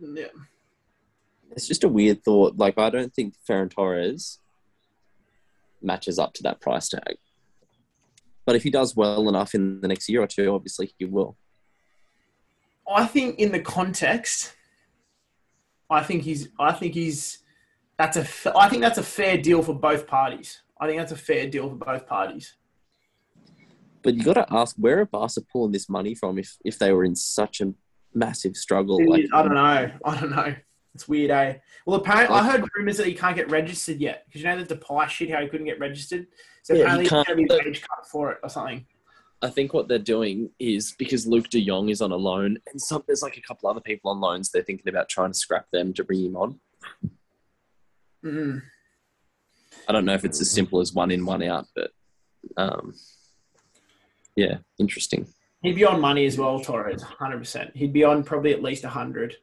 Yeah. 0.00 0.26
It's 1.52 1.68
just 1.68 1.84
a 1.84 1.88
weird 1.88 2.24
thought. 2.24 2.56
Like, 2.56 2.78
I 2.78 2.90
don't 2.90 3.14
think 3.14 3.34
Ferran 3.48 3.70
Torres 3.70 4.40
matches 5.82 6.18
up 6.18 6.34
to 6.34 6.42
that 6.44 6.60
price 6.60 6.88
tag. 6.88 7.16
But 8.44 8.56
if 8.56 8.62
he 8.62 8.70
does 8.70 8.94
well 8.94 9.28
enough 9.28 9.54
in 9.54 9.80
the 9.80 9.88
next 9.88 10.08
year 10.08 10.22
or 10.22 10.26
two, 10.26 10.54
obviously 10.54 10.92
he 10.98 11.04
will. 11.04 11.36
I 12.88 13.06
think 13.06 13.38
in 13.38 13.50
the 13.50 13.60
context, 13.60 14.54
I 15.90 16.02
think 16.02 16.22
he's. 16.22 16.48
I 16.58 16.72
think 16.72 16.94
he's. 16.94 17.38
That's 17.98 18.16
a. 18.16 18.56
I 18.56 18.68
think 18.68 18.82
that's 18.82 18.98
a 18.98 19.02
fair 19.02 19.36
deal 19.36 19.62
for 19.62 19.74
both 19.74 20.06
parties. 20.06 20.62
I 20.80 20.86
think 20.86 20.98
that's 21.00 21.12
a 21.12 21.16
fair 21.16 21.48
deal 21.48 21.68
for 21.68 21.76
both 21.76 22.06
parties. 22.06 22.54
But 24.02 24.14
you 24.14 24.22
got 24.22 24.34
to 24.34 24.46
ask 24.50 24.76
where 24.76 25.00
are 25.00 25.06
Barca 25.06 25.40
pulling 25.52 25.72
this 25.72 25.88
money 25.88 26.14
from 26.14 26.38
if, 26.38 26.56
if 26.64 26.78
they 26.78 26.92
were 26.92 27.04
in 27.04 27.16
such 27.16 27.60
a 27.60 27.74
massive 28.14 28.56
struggle? 28.56 29.04
Like, 29.04 29.26
I 29.32 29.42
don't 29.42 29.54
know. 29.54 29.90
I 30.04 30.20
don't 30.20 30.30
know. 30.30 30.54
It's 30.96 31.06
weird, 31.06 31.30
eh? 31.30 31.58
Well, 31.84 32.00
apparently, 32.00 32.34
I 32.34 32.42
heard 32.42 32.66
rumors 32.74 32.96
that 32.96 33.06
he 33.06 33.12
can't 33.12 33.36
get 33.36 33.50
registered 33.50 34.00
yet 34.00 34.24
because 34.24 34.40
you 34.40 34.48
know 34.48 34.62
the 34.62 34.74
Depay 34.74 35.06
shit, 35.10 35.30
how 35.30 35.42
he 35.42 35.48
couldn't 35.48 35.66
get 35.66 35.78
registered. 35.78 36.26
So 36.62 36.72
Yeah, 36.72 36.84
apparently, 36.84 37.04
he's 37.04 37.10
going 37.10 37.26
to 37.26 37.62
be 37.62 37.68
age 37.68 37.82
cut 37.82 38.06
for 38.10 38.32
it 38.32 38.38
or 38.42 38.48
something. 38.48 38.86
I 39.42 39.50
think 39.50 39.74
what 39.74 39.88
they're 39.88 39.98
doing 39.98 40.48
is 40.58 40.94
because 40.98 41.26
Luuk 41.26 41.50
de 41.50 41.62
Jong 41.62 41.90
is 41.90 42.00
on 42.00 42.12
a 42.12 42.16
loan, 42.16 42.56
and 42.72 42.80
some 42.80 43.04
there's 43.06 43.20
like 43.20 43.36
a 43.36 43.42
couple 43.42 43.68
other 43.68 43.82
people 43.82 44.10
on 44.10 44.20
loans. 44.20 44.50
They're 44.50 44.62
thinking 44.62 44.88
about 44.88 45.10
trying 45.10 45.32
to 45.32 45.38
scrap 45.38 45.66
them 45.70 45.92
to 45.92 46.02
bring 46.04 46.24
him 46.24 46.36
on. 46.36 46.60
Mm. 48.24 48.62
I 49.86 49.92
don't 49.92 50.06
know 50.06 50.14
if 50.14 50.24
it's 50.24 50.40
as 50.40 50.50
simple 50.50 50.80
as 50.80 50.94
one 50.94 51.10
in, 51.10 51.26
one 51.26 51.42
out, 51.42 51.66
but 51.74 51.90
um, 52.56 52.94
yeah, 54.34 54.56
interesting. 54.78 55.26
He'd 55.60 55.76
be 55.76 55.84
on 55.84 56.00
money 56.00 56.24
as 56.24 56.38
well, 56.38 56.58
Torres, 56.58 57.02
hundred 57.02 57.38
percent. 57.40 57.76
He'd 57.76 57.92
be 57.92 58.02
on 58.02 58.24
probably 58.24 58.54
at 58.54 58.62
least 58.62 58.82
hundred, 58.82 59.36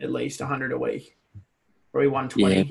at 0.00 0.12
least 0.12 0.40
hundred 0.40 0.72
a 0.72 0.78
week, 0.78 1.16
probably 1.92 2.08
one 2.08 2.28
Yeah, 2.36 2.64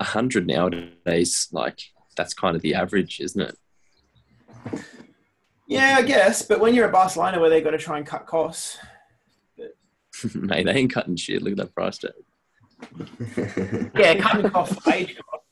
a 0.00 0.04
hundred 0.04 0.46
nowadays, 0.46 1.48
like 1.52 1.80
that's 2.16 2.34
kind 2.34 2.54
of 2.56 2.62
the 2.62 2.74
average, 2.74 3.20
isn't 3.20 3.40
it? 3.40 3.56
Yeah, 5.66 5.96
I 5.98 6.02
guess. 6.02 6.42
But 6.42 6.60
when 6.60 6.74
you're 6.74 6.86
at 6.86 6.92
Barcelona, 6.92 7.40
where 7.40 7.50
they've 7.50 7.64
got 7.64 7.70
to 7.70 7.78
try 7.78 7.98
and 7.98 8.06
cut 8.06 8.26
costs, 8.26 8.78
Mate, 10.34 10.64
they 10.66 10.72
ain't 10.72 10.92
cutting 10.92 11.16
shit. 11.16 11.42
Look 11.42 11.52
at 11.52 11.56
that 11.58 11.74
price 11.74 11.98
tag. 11.98 12.12
yeah, 13.98 14.14
cutting 14.16 14.50
costs, 14.50 14.84
wage 14.86 15.16
costs. 15.16 15.46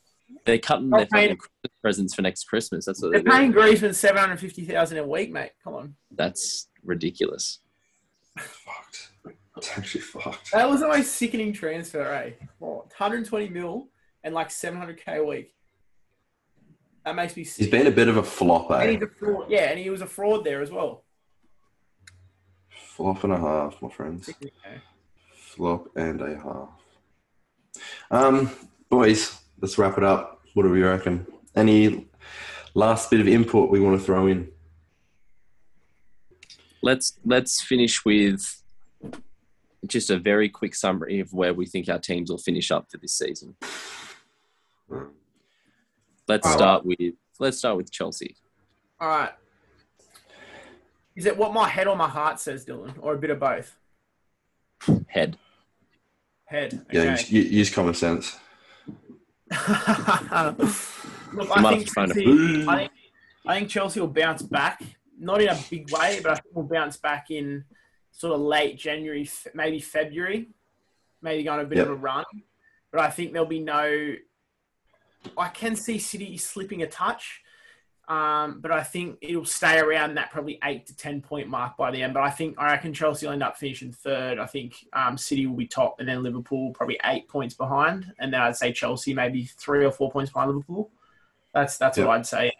They're 0.44 0.59
cutting 0.59 0.90
They're 0.90 1.01
their 1.01 1.06
paying- 1.06 1.36
Christmas 1.36 1.73
presents 1.81 2.14
for 2.14 2.23
next 2.23 2.44
Christmas. 2.44 2.85
That's 2.85 3.01
what 3.02 3.12
They're 3.12 3.23
they're 3.23 3.32
doing. 3.40 3.52
paying 3.52 3.74
Griezmann 3.74 3.94
seven 3.94 4.19
hundred 4.20 4.39
fifty 4.40 4.64
thousand 4.64 4.98
a 4.98 5.06
week, 5.06 5.32
mate. 5.32 5.52
Come 5.64 5.74
on, 5.74 5.94
That's 6.10 6.69
ridiculous. 6.85 7.60
fucked. 8.39 9.11
It's 9.57 9.77
actually 9.77 10.01
fucked. 10.01 10.53
that 10.53 10.69
was 10.69 10.81
the 10.81 10.89
most 10.89 11.12
sickening 11.12 11.53
transfer, 11.53 12.03
eh? 12.12 12.31
What, 12.59 12.70
one 12.70 12.87
hundred 12.95 13.27
twenty 13.27 13.49
mil 13.49 13.89
and 14.24 14.35
like 14.35 14.51
seven 14.51 14.79
hundred 14.79 14.99
k 15.05 15.16
a 15.19 15.24
week. 15.24 15.55
That 17.05 17.16
makes 17.16 17.37
me 17.37 17.43
He's 17.43 17.55
sick. 17.57 17.70
been 17.70 17.87
a 17.87 17.91
bit 17.91 18.09
of 18.09 18.16
a 18.16 18.23
flop, 18.23 18.70
and 18.70 18.83
eh? 18.83 18.93
he's 18.93 19.03
a 19.03 19.09
fraud. 19.09 19.47
Yeah, 19.51 19.70
and 19.70 19.79
he 19.79 19.91
was 19.91 20.01
a 20.03 20.07
fraud 20.07 20.45
there 20.45 20.62
as 20.62 20.70
well. 20.70 21.05
Flop 22.70 23.24
and 23.24 23.33
a 23.33 23.39
half, 23.39 23.81
my 23.83 23.89
friends. 23.89 24.27
Sickening, 24.27 24.53
eh? 24.65 24.79
Flop 25.35 25.89
and 25.97 26.20
a 26.23 26.39
half. 26.39 26.69
Um, 28.11 28.51
boys, 28.89 29.39
let's 29.61 29.77
wrap 29.79 29.99
it 29.99 30.05
up. 30.05 30.43
What 30.55 30.62
do 30.62 30.70
we 30.70 30.83
reckon? 30.83 31.27
Any 31.57 32.07
last 32.74 33.11
bit 33.11 33.20
of 33.20 33.29
input 33.29 33.70
we 33.70 33.81
want 33.81 33.99
to 33.99 34.05
throw 34.05 34.27
in? 34.29 34.51
Let's 36.83 37.19
let's 37.24 37.61
finish 37.62 38.05
with 38.05 38.61
just 39.86 40.10
a 40.10 40.18
very 40.18 40.48
quick 40.48 40.74
summary 40.74 41.20
of 41.20 41.32
where 41.32 41.54
we 41.54 41.66
think 41.66 41.88
our 41.88 41.98
teams 41.98 42.30
will 42.30 42.38
finish 42.38 42.70
up 42.70 42.90
for 42.90 42.98
this 42.98 43.14
season. 43.14 43.56
Let's 46.28 46.46
All 46.46 46.52
right. 46.52 46.59
start 46.59 46.86
with 46.86 47.14
let's 47.38 47.59
start 47.59 47.76
with 47.76 47.90
Chelsea. 47.90 48.36
All 49.00 49.09
right. 49.09 49.32
Is 51.16 51.26
it 51.26 51.36
what 51.36 51.52
my 51.52 51.68
head 51.68 51.88
or 51.88 51.96
my 51.96 52.09
heart 52.09 52.40
says, 52.40 52.64
Dylan, 52.64 52.94
or 53.00 53.14
a 53.14 53.18
bit 53.18 53.30
of 53.30 53.40
both? 53.40 53.76
Head. 55.09 55.36
Head. 56.46 56.86
Yeah, 56.90 57.10
use, 57.10 57.30
use 57.30 57.74
common 57.74 57.94
sense. 57.94 58.38
Look, 59.50 59.60
I 61.50 61.62
think, 61.62 61.86
to 61.86 61.94
Chelsea, 61.94 62.66
I, 62.66 62.76
think, 62.76 62.92
I 63.46 63.59
think 63.59 63.68
Chelsea 63.68 64.00
will 64.00 64.09
bounce 64.09 64.42
back. 64.42 64.82
not 65.18 65.42
in 65.42 65.48
a 65.48 65.59
big 65.70 65.92
way, 65.92 66.20
but 66.22 66.32
I 66.32 66.34
think 66.36 66.46
we'll 66.54 66.66
bounce 66.66 66.96
back 66.96 67.30
in 67.30 67.64
sort 68.12 68.34
of 68.34 68.40
late 68.40 68.78
January, 68.78 69.28
maybe 69.55 69.80
February, 69.80 70.48
maybe 71.20 71.43
going 71.43 71.60
a 71.60 71.64
bit 71.64 71.78
of 71.78 71.90
a 71.90 71.94
run. 71.94 72.24
But 72.93 73.01
I 73.01 73.10
think 73.10 73.32
there'll 73.32 73.48
be 73.48 73.60
no. 73.60 74.14
I 75.36 75.48
can 75.48 75.76
see 75.76 75.98
City 75.98 76.36
slipping 76.36 76.82
a 76.82 76.86
touch. 76.86 77.40
Um, 78.09 78.60
but 78.60 78.72
I 78.72 78.82
think 78.82 79.18
it'll 79.22 79.44
stay 79.44 79.78
around 79.78 80.16
that 80.16 80.32
probably 80.32 80.59
eight 80.64 80.86
to 80.86 80.97
ten 80.97 81.22
point 81.22 81.48
mark 81.48 81.76
by 81.76 81.90
the 81.93 82.02
end. 82.02 82.12
But 82.12 82.24
I 82.24 82.30
think 82.30 82.56
I 82.59 82.66
reckon 82.66 82.93
Chelsea 82.93 83.26
will 83.26 83.32
end 83.32 83.44
up 83.44 83.56
finishing 83.56 83.93
third. 83.93 84.39
I 84.39 84.47
think 84.47 84.74
um, 84.93 85.16
City 85.16 85.47
will 85.47 85.56
be 85.56 85.68
top, 85.68 86.01
and 86.01 86.09
then 86.09 86.22
Liverpool 86.22 86.72
probably 86.72 86.98
eight 87.05 87.28
points 87.28 87.55
behind, 87.55 88.12
and 88.18 88.32
then 88.32 88.40
I'd 88.40 88.56
say 88.56 88.72
Chelsea 88.72 89.14
maybe 89.14 89.44
three 89.44 89.84
or 89.84 89.93
four 89.93 90.10
points 90.10 90.32
behind 90.32 90.51
Liverpool. 90.51 90.90
That's 91.55 91.78
that's 91.78 91.97
Yeah. 91.97 92.06
what 92.06 92.18
I'd 92.18 92.26
say. 92.26 92.52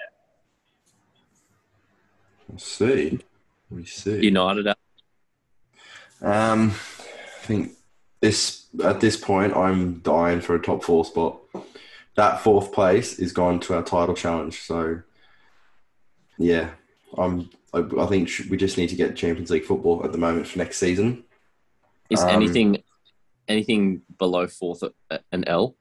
We'll 2.49 2.59
see. 2.59 3.19
We 3.71 3.85
see. 3.85 4.25
United. 4.25 4.73
Um, 6.23 6.71
I 6.71 7.45
think 7.47 7.73
this 8.21 8.67
at 8.83 9.01
this 9.01 9.17
point, 9.17 9.55
I'm 9.57 9.99
dying 10.01 10.41
for 10.41 10.55
a 10.55 10.63
top 10.63 10.85
four 10.85 11.05
spot. 11.05 11.39
That 12.15 12.41
fourth 12.41 12.73
place 12.73 13.19
is 13.19 13.33
gone 13.33 13.61
to 13.61 13.75
our 13.75 13.83
title 13.83 14.15
challenge. 14.15 14.61
So, 14.63 15.03
yeah, 16.39 16.71
I'm. 17.17 17.51
I, 17.75 17.79
I 17.99 18.07
think 18.07 18.31
we 18.51 18.57
just 18.57 18.77
need 18.77 18.89
to 18.89 18.97
get 18.97 19.17
Champions 19.17 19.51
League 19.51 19.65
football 19.65 20.05
at 20.05 20.13
the 20.13 20.19
moment 20.19 20.47
for 20.47 20.59
next 20.59 20.79
season. 20.79 21.25
Is 22.11 22.21
Um, 22.21 22.29
anything 22.29 22.83
anything 23.49 24.03
below 24.19 24.47
fourth 24.47 24.85
an 25.11 25.45
L? 25.47 25.75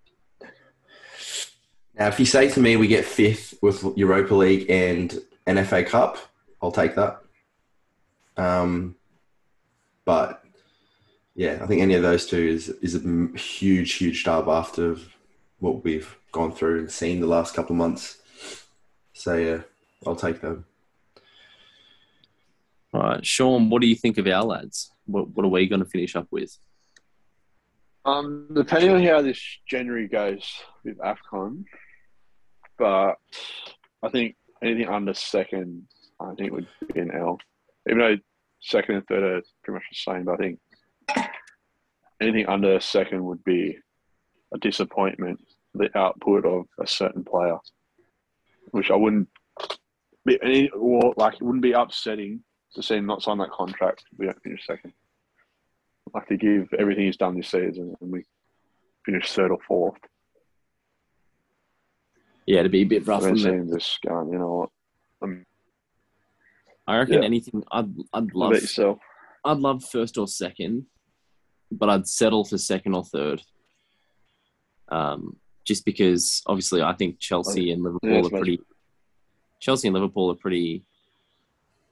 Now, 1.93 2.07
if 2.07 2.19
you 2.19 2.25
say 2.25 2.49
to 2.49 2.59
me 2.59 2.77
we 2.77 2.87
get 2.87 3.05
fifth 3.05 3.55
with 3.61 3.85
Europa 3.97 4.33
League 4.33 4.69
and 4.69 5.21
an 5.45 5.63
FA 5.65 5.83
Cup, 5.83 6.17
I'll 6.61 6.71
take 6.71 6.95
that. 6.95 7.21
Um, 8.37 8.95
but 10.05 10.43
yeah, 11.35 11.59
I 11.61 11.67
think 11.67 11.81
any 11.81 11.95
of 11.95 12.01
those 12.01 12.25
two 12.25 12.37
is 12.37 12.69
is 12.81 12.95
a 12.95 12.99
m- 12.99 13.35
huge, 13.35 13.93
huge 13.93 14.23
dub 14.23 14.47
after 14.47 14.97
what 15.59 15.83
we've 15.83 16.17
gone 16.31 16.51
through 16.51 16.79
and 16.79 16.91
seen 16.91 17.19
the 17.19 17.27
last 17.27 17.53
couple 17.53 17.73
of 17.73 17.77
months. 17.77 18.21
So 19.13 19.35
yeah, 19.35 19.61
I'll 20.05 20.15
take 20.15 20.41
them. 20.41 20.65
All 22.93 23.01
right, 23.01 23.25
Sean. 23.25 23.69
What 23.69 23.81
do 23.81 23.87
you 23.87 23.95
think 23.95 24.17
of 24.17 24.27
our 24.27 24.43
lads? 24.43 24.91
What 25.05 25.29
What 25.29 25.45
are 25.45 25.49
we 25.49 25.67
going 25.67 25.83
to 25.83 25.89
finish 25.89 26.15
up 26.15 26.27
with? 26.31 26.57
Um, 28.03 28.47
depending 28.53 28.89
on 28.91 29.03
how 29.03 29.21
this 29.21 29.39
January 29.67 30.07
goes 30.07 30.43
with 30.83 30.97
AFCON, 30.97 31.65
but 32.79 33.13
I 34.01 34.09
think 34.09 34.35
anything 34.63 34.87
under 34.87 35.13
second, 35.13 35.83
I 36.19 36.33
think 36.33 36.51
would 36.51 36.67
be 36.93 36.99
an 36.99 37.11
L. 37.11 37.37
Even 37.87 37.99
though 37.99 38.17
second 38.61 38.95
and 38.95 39.07
third 39.07 39.23
are 39.23 39.41
pretty 39.63 39.75
much 39.75 39.83
the 39.89 40.11
same, 40.11 40.25
but 40.25 40.33
I 40.33 40.37
think 40.37 40.59
anything 42.21 42.47
under 42.47 42.79
second 42.79 43.23
would 43.25 43.43
be 43.43 43.77
a 44.53 44.57
disappointment. 44.57 45.39
The 45.73 45.89
output 45.97 46.45
of 46.45 46.65
a 46.81 46.87
certain 46.87 47.23
player, 47.23 47.57
which 48.71 48.91
I 48.91 48.95
wouldn't 48.95 49.29
be 50.25 50.37
any 50.43 50.69
or 50.69 51.13
like 51.15 51.35
it 51.35 51.41
wouldn't 51.41 51.63
be 51.63 51.71
upsetting 51.71 52.43
to 52.75 52.83
see 52.83 52.95
him 52.95 53.05
not 53.05 53.23
sign 53.23 53.37
that 53.37 53.51
contract. 53.51 54.03
if 54.11 54.19
We 54.19 54.25
don't 54.25 54.43
finish 54.43 54.65
second 54.65 54.93
like 56.13 56.27
to 56.27 56.37
give 56.37 56.67
everything 56.77 57.05
he's 57.05 57.17
done 57.17 57.35
this 57.35 57.49
season 57.49 57.95
and 58.01 58.11
we 58.11 58.23
finish 59.05 59.31
third 59.31 59.51
or 59.51 59.59
fourth. 59.67 59.97
Yeah, 62.45 62.63
to 62.63 62.69
be 62.69 62.81
a 62.81 62.85
bit 62.85 63.07
rough. 63.07 63.23
I 63.23 63.27
don't 63.27 63.39
wouldn't 63.39 63.69
see 63.69 63.73
it? 63.73 63.79
just 63.79 64.01
going, 64.01 64.31
you 64.31 64.39
know 64.39 64.53
what? 64.53 64.69
Um, 65.21 65.45
I 66.87 66.97
reckon 66.97 67.15
Yeah. 67.21 67.25
anything. 67.25 67.63
I'd 67.71 67.93
I'd 68.13 68.33
love? 68.33 68.51
I'd 69.45 69.57
love 69.57 69.83
first 69.83 70.17
or 70.17 70.27
second, 70.27 70.85
but 71.71 71.89
I'd 71.89 72.07
settle 72.07 72.43
for 72.45 72.57
second 72.57 72.93
or 72.95 73.03
third. 73.03 73.41
Um, 74.89 75.37
just 75.63 75.85
because 75.85 76.41
obviously 76.47 76.81
I 76.81 76.93
think 76.93 77.19
Chelsea 77.19 77.71
and 77.71 77.81
Liverpool 77.83 78.17
it's 78.17 78.27
are 78.27 78.31
pretty. 78.37 78.59
Chelsea 79.59 79.87
and 79.87 79.93
Liverpool 79.93 80.31
are 80.31 80.35
pretty 80.35 80.83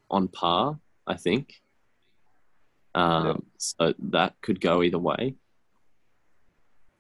on 0.10 0.28
par, 0.28 0.80
I 1.07 1.16
think. 1.16 1.61
Um, 2.95 3.26
Yeah. 3.28 3.34
So 3.57 3.94
that 3.99 4.36
could 4.41 4.60
go 4.60 4.82
either 4.82 4.98
way. 4.99 5.36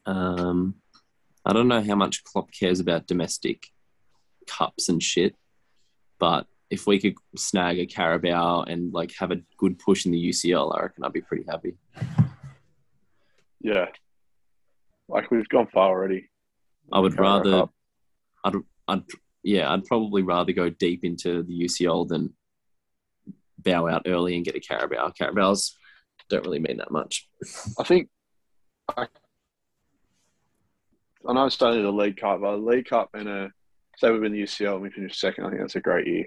Um, 0.05 0.75
I 1.45 1.53
don't 1.53 1.67
know 1.67 1.81
how 1.81 1.95
much 1.95 2.23
Klopp 2.23 2.51
cares 2.51 2.79
about 2.79 3.07
domestic 3.07 3.67
cups 4.47 4.89
and 4.89 5.01
shit, 5.01 5.35
but 6.19 6.47
if 6.69 6.85
we 6.85 6.99
could 6.99 7.15
snag 7.35 7.79
a 7.79 7.85
Carabao 7.85 8.63
and 8.63 8.93
like 8.93 9.11
have 9.19 9.31
a 9.31 9.41
good 9.57 9.79
push 9.79 10.05
in 10.05 10.11
the 10.11 10.29
UCL, 10.29 10.77
I 10.77 10.83
reckon 10.83 11.03
I'd 11.03 11.13
be 11.13 11.21
pretty 11.21 11.45
happy. 11.49 11.75
Yeah. 13.59 13.87
Like 15.07 15.31
we've 15.31 15.49
gone 15.49 15.67
far 15.73 15.89
already. 15.89 16.29
I 16.91 16.99
would 16.99 17.19
rather, 17.19 17.65
I'd, 18.43 18.55
I'd, 18.87 19.03
yeah, 19.43 19.71
I'd 19.71 19.85
probably 19.85 20.21
rather 20.21 20.51
go 20.51 20.69
deep 20.69 21.03
into 21.03 21.43
the 21.43 21.63
UCL 21.63 22.07
than 22.07 22.33
bow 23.57 23.87
out 23.87 24.03
early 24.05 24.35
and 24.35 24.45
get 24.45 24.55
a 24.55 24.59
Carabao. 24.59 25.11
Carabaos 25.19 25.73
don't 26.29 26.45
really 26.45 26.59
mean 26.59 26.77
that 26.77 26.91
much. 26.91 27.27
I 27.79 27.83
think 27.83 28.09
I, 28.95 29.07
I 31.27 31.33
know 31.33 31.45
it's 31.45 31.61
only 31.61 31.81
the 31.81 31.91
League 31.91 32.17
Cup, 32.17 32.41
but 32.41 32.53
a 32.53 32.57
League 32.57 32.85
Cup 32.85 33.09
and 33.13 33.27
a 33.27 33.51
say 33.97 34.11
we 34.11 34.19
win 34.19 34.31
the 34.31 34.43
UCL 34.43 34.75
and 34.75 34.81
we 34.81 34.89
finish 34.89 35.19
second, 35.19 35.45
I 35.45 35.49
think 35.49 35.61
that's 35.61 35.75
a 35.75 35.81
great 35.81 36.07
year. 36.07 36.25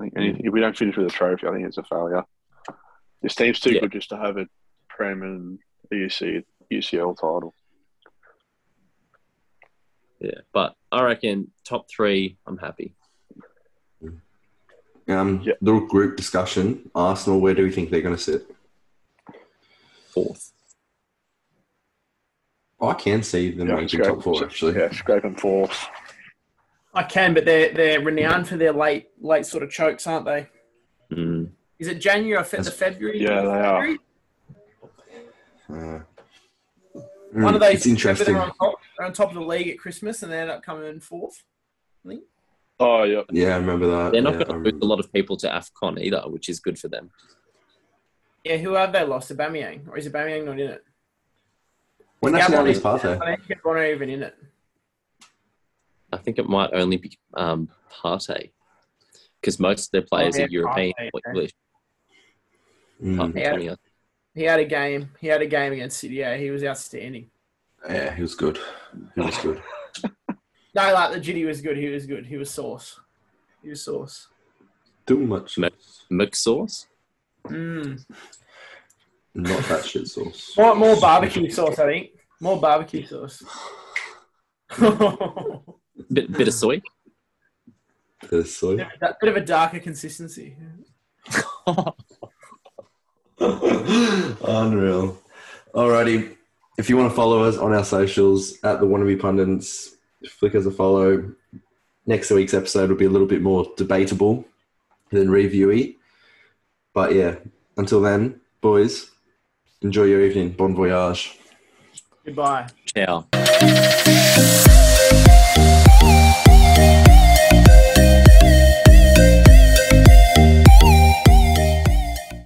I 0.00 0.04
think 0.04 0.14
anything, 0.16 0.46
if 0.46 0.52
we 0.52 0.60
don't 0.60 0.76
finish 0.76 0.96
with 0.96 1.06
a 1.08 1.10
trophy, 1.10 1.46
I 1.46 1.52
think 1.52 1.66
it's 1.66 1.76
a 1.76 1.82
failure. 1.82 2.24
This 3.22 3.34
team's 3.34 3.60
too 3.60 3.74
Yeah. 3.74 3.80
good 3.80 3.92
just 3.92 4.08
to 4.08 4.16
have 4.16 4.38
a 4.38 4.48
Prem 4.88 5.22
and 5.22 5.58
a 5.92 5.94
UC, 5.94 6.42
UCL 6.70 7.14
title. 7.16 7.54
Yeah, 10.20 10.40
but 10.52 10.74
I 10.90 11.02
reckon 11.04 11.50
top 11.64 11.90
three, 11.90 12.38
I'm 12.46 12.56
happy. 12.56 12.94
Um, 15.08 15.40
Yeah. 15.42 15.54
Little 15.60 15.86
group 15.86 16.16
discussion. 16.16 16.90
Arsenal, 16.94 17.40
where 17.40 17.54
do 17.54 17.64
we 17.64 17.70
think 17.72 17.90
they're 17.90 18.00
going 18.02 18.14
to 18.16 18.20
sit? 18.22 18.54
Fourth. 20.14 20.52
I 22.80 22.94
can 22.94 23.22
see 23.22 23.50
them 23.50 23.68
Yeah, 23.68 23.74
making 23.74 23.88
scrape- 23.88 24.04
top 24.06 24.22
four 24.22 24.44
actually. 24.44 24.76
Yeah, 24.78 24.90
scraping 24.92 25.34
fourth. 25.36 25.76
I 26.92 27.02
can, 27.04 27.34
but 27.34 27.44
they're 27.44 27.72
they're 27.72 28.00
renowned 28.00 28.48
for 28.48 28.56
their 28.56 28.72
late 28.72 29.10
late 29.20 29.46
sort 29.46 29.62
of 29.62 29.70
chokes, 29.70 30.06
aren't 30.06 30.26
they? 30.26 30.48
Mm. 31.12 31.50
Is 31.78 31.88
it 31.88 31.94
January 32.00 32.36
or 32.40 32.44
fe- 32.44 32.58
the 32.58 32.62
That's- 32.64 32.78
February? 32.78 33.20
Yeah, 33.22 33.42
they 33.42 33.48
are. 33.48 33.96
Uh, 35.72 36.00
One 37.32 37.54
of 37.54 37.60
those. 37.60 37.74
It's 37.74 37.86
interesting. 37.86 38.34
They're 38.34 38.42
on, 38.42 38.52
top, 38.54 38.74
they're 38.98 39.06
on 39.06 39.12
top 39.12 39.28
of 39.28 39.34
the 39.34 39.40
league 39.40 39.68
at 39.68 39.78
Christmas, 39.78 40.22
and 40.22 40.32
they 40.32 40.38
end 40.40 40.50
up 40.50 40.62
coming 40.62 40.88
in 40.88 41.00
fourth. 41.00 41.44
Oh, 42.82 43.04
yeah. 43.04 43.22
Yeah, 43.30 43.54
I 43.54 43.56
remember 43.58 43.86
that. 43.88 44.12
They're 44.12 44.22
not 44.22 44.38
yeah, 44.38 44.44
going 44.44 44.64
to 44.64 44.70
lose 44.70 44.82
a 44.82 44.86
lot 44.86 44.98
of 45.00 45.12
people 45.12 45.36
to 45.38 45.48
AFCON 45.48 46.00
either, 46.00 46.22
which 46.26 46.48
is 46.48 46.58
good 46.60 46.78
for 46.78 46.88
them. 46.88 47.10
Yeah, 48.42 48.56
who 48.56 48.72
have 48.72 48.92
they 48.92 49.04
lost? 49.04 49.30
Aubameyang, 49.30 49.86
or 49.88 49.96
is 49.98 50.08
Aubameyang 50.08 50.46
not 50.46 50.58
in 50.58 50.70
it? 50.70 50.84
When 52.20 52.32
Gabon 52.32 52.38
nationality 52.38 52.70
is 52.72 52.78
is- 52.78 52.82
Partey? 52.82 53.22
I 53.22 53.36
think 53.36 53.48
Gabon 53.62 53.74
are 53.76 53.84
even 53.86 54.08
in 54.10 54.22
it. 54.24 54.36
I 56.12 56.16
think 56.16 56.38
it 56.38 56.48
might 56.48 56.70
only 56.72 56.96
be 56.96 57.16
um, 57.34 57.68
Partey 57.92 58.50
because 59.40 59.58
most 59.60 59.86
of 59.86 59.90
their 59.92 60.02
players 60.02 60.36
Oh, 60.36 60.40
yeah, 60.40 60.44
are 60.46 60.48
European 60.48 60.92
Partey, 60.98 61.10
or 61.12 61.18
okay. 61.18 61.30
English. 61.30 61.50
Mm. 63.02 63.14
apart 63.14 63.30
from 63.32 63.38
Yeah. 63.40 63.50
Tony. 63.52 63.76
He 64.34 64.42
had 64.44 64.60
a 64.60 64.64
game. 64.64 65.10
He 65.20 65.26
had 65.26 65.42
a 65.42 65.46
game 65.46 65.72
against 65.72 65.98
City. 65.98 66.14
Yeah, 66.14 66.36
he 66.36 66.50
was 66.50 66.62
outstanding. 66.64 67.30
Yeah, 67.88 68.14
he 68.14 68.22
was 68.22 68.34
good. 68.34 68.58
He 69.14 69.20
was 69.20 69.38
good. 69.38 69.62
No, 70.72 70.92
like 70.92 71.10
legit, 71.10 71.34
he 71.34 71.44
was 71.44 71.60
good. 71.60 71.76
He 71.76 71.88
was 71.88 72.06
good. 72.06 72.24
He 72.26 72.36
was 72.36 72.48
sauce. 72.48 73.00
He 73.60 73.70
was 73.70 73.82
sauce. 73.84 74.28
Too 75.04 75.18
much. 75.18 75.58
No. 75.58 75.68
Mick 76.12 76.36
sauce. 76.36 76.86
Mm. 77.46 78.04
Not 79.34 79.64
that 79.64 79.84
shit 79.84 80.06
sauce. 80.06 80.52
More, 80.56 80.76
more 80.76 81.00
barbecue 81.00 81.50
sauce, 81.50 81.76
I 81.80 81.86
think. 81.86 82.10
More 82.40 82.60
barbecue 82.60 83.04
sauce. 83.04 83.42
Bit, 86.12 86.32
bit 86.32 86.48
of 86.48 86.54
soy. 86.54 86.80
Bit 88.22 88.32
of 88.40 88.48
soy. 88.48 88.76
That 89.00 89.18
bit 89.20 89.30
of 89.30 89.36
a 89.36 89.40
darker 89.40 89.78
consistency. 89.78 90.56
Unreal. 93.40 95.18
Alrighty. 95.74 96.36
If 96.78 96.88
you 96.88 96.96
want 96.96 97.10
to 97.10 97.16
follow 97.16 97.42
us 97.42 97.56
on 97.58 97.72
our 97.74 97.84
socials 97.84 98.54
at 98.62 98.80
the 98.80 98.86
Wannabe 98.86 99.20
Pundits, 99.20 99.96
flick 100.28 100.54
us 100.54 100.66
a 100.66 100.70
follow. 100.70 101.32
Next 102.06 102.30
week's 102.30 102.54
episode 102.54 102.90
will 102.90 102.96
be 102.96 103.04
a 103.04 103.10
little 103.10 103.26
bit 103.26 103.42
more 103.42 103.66
debatable 103.76 104.44
than 105.10 105.28
reviewy. 105.28 105.96
But 106.94 107.14
yeah, 107.14 107.36
until 107.76 108.00
then, 108.00 108.40
boys, 108.60 109.10
enjoy 109.82 110.04
your 110.04 110.22
evening. 110.22 110.50
Bon 110.50 110.74
voyage. 110.74 111.38
Goodbye. 112.24 112.68
Ciao. 112.86 113.26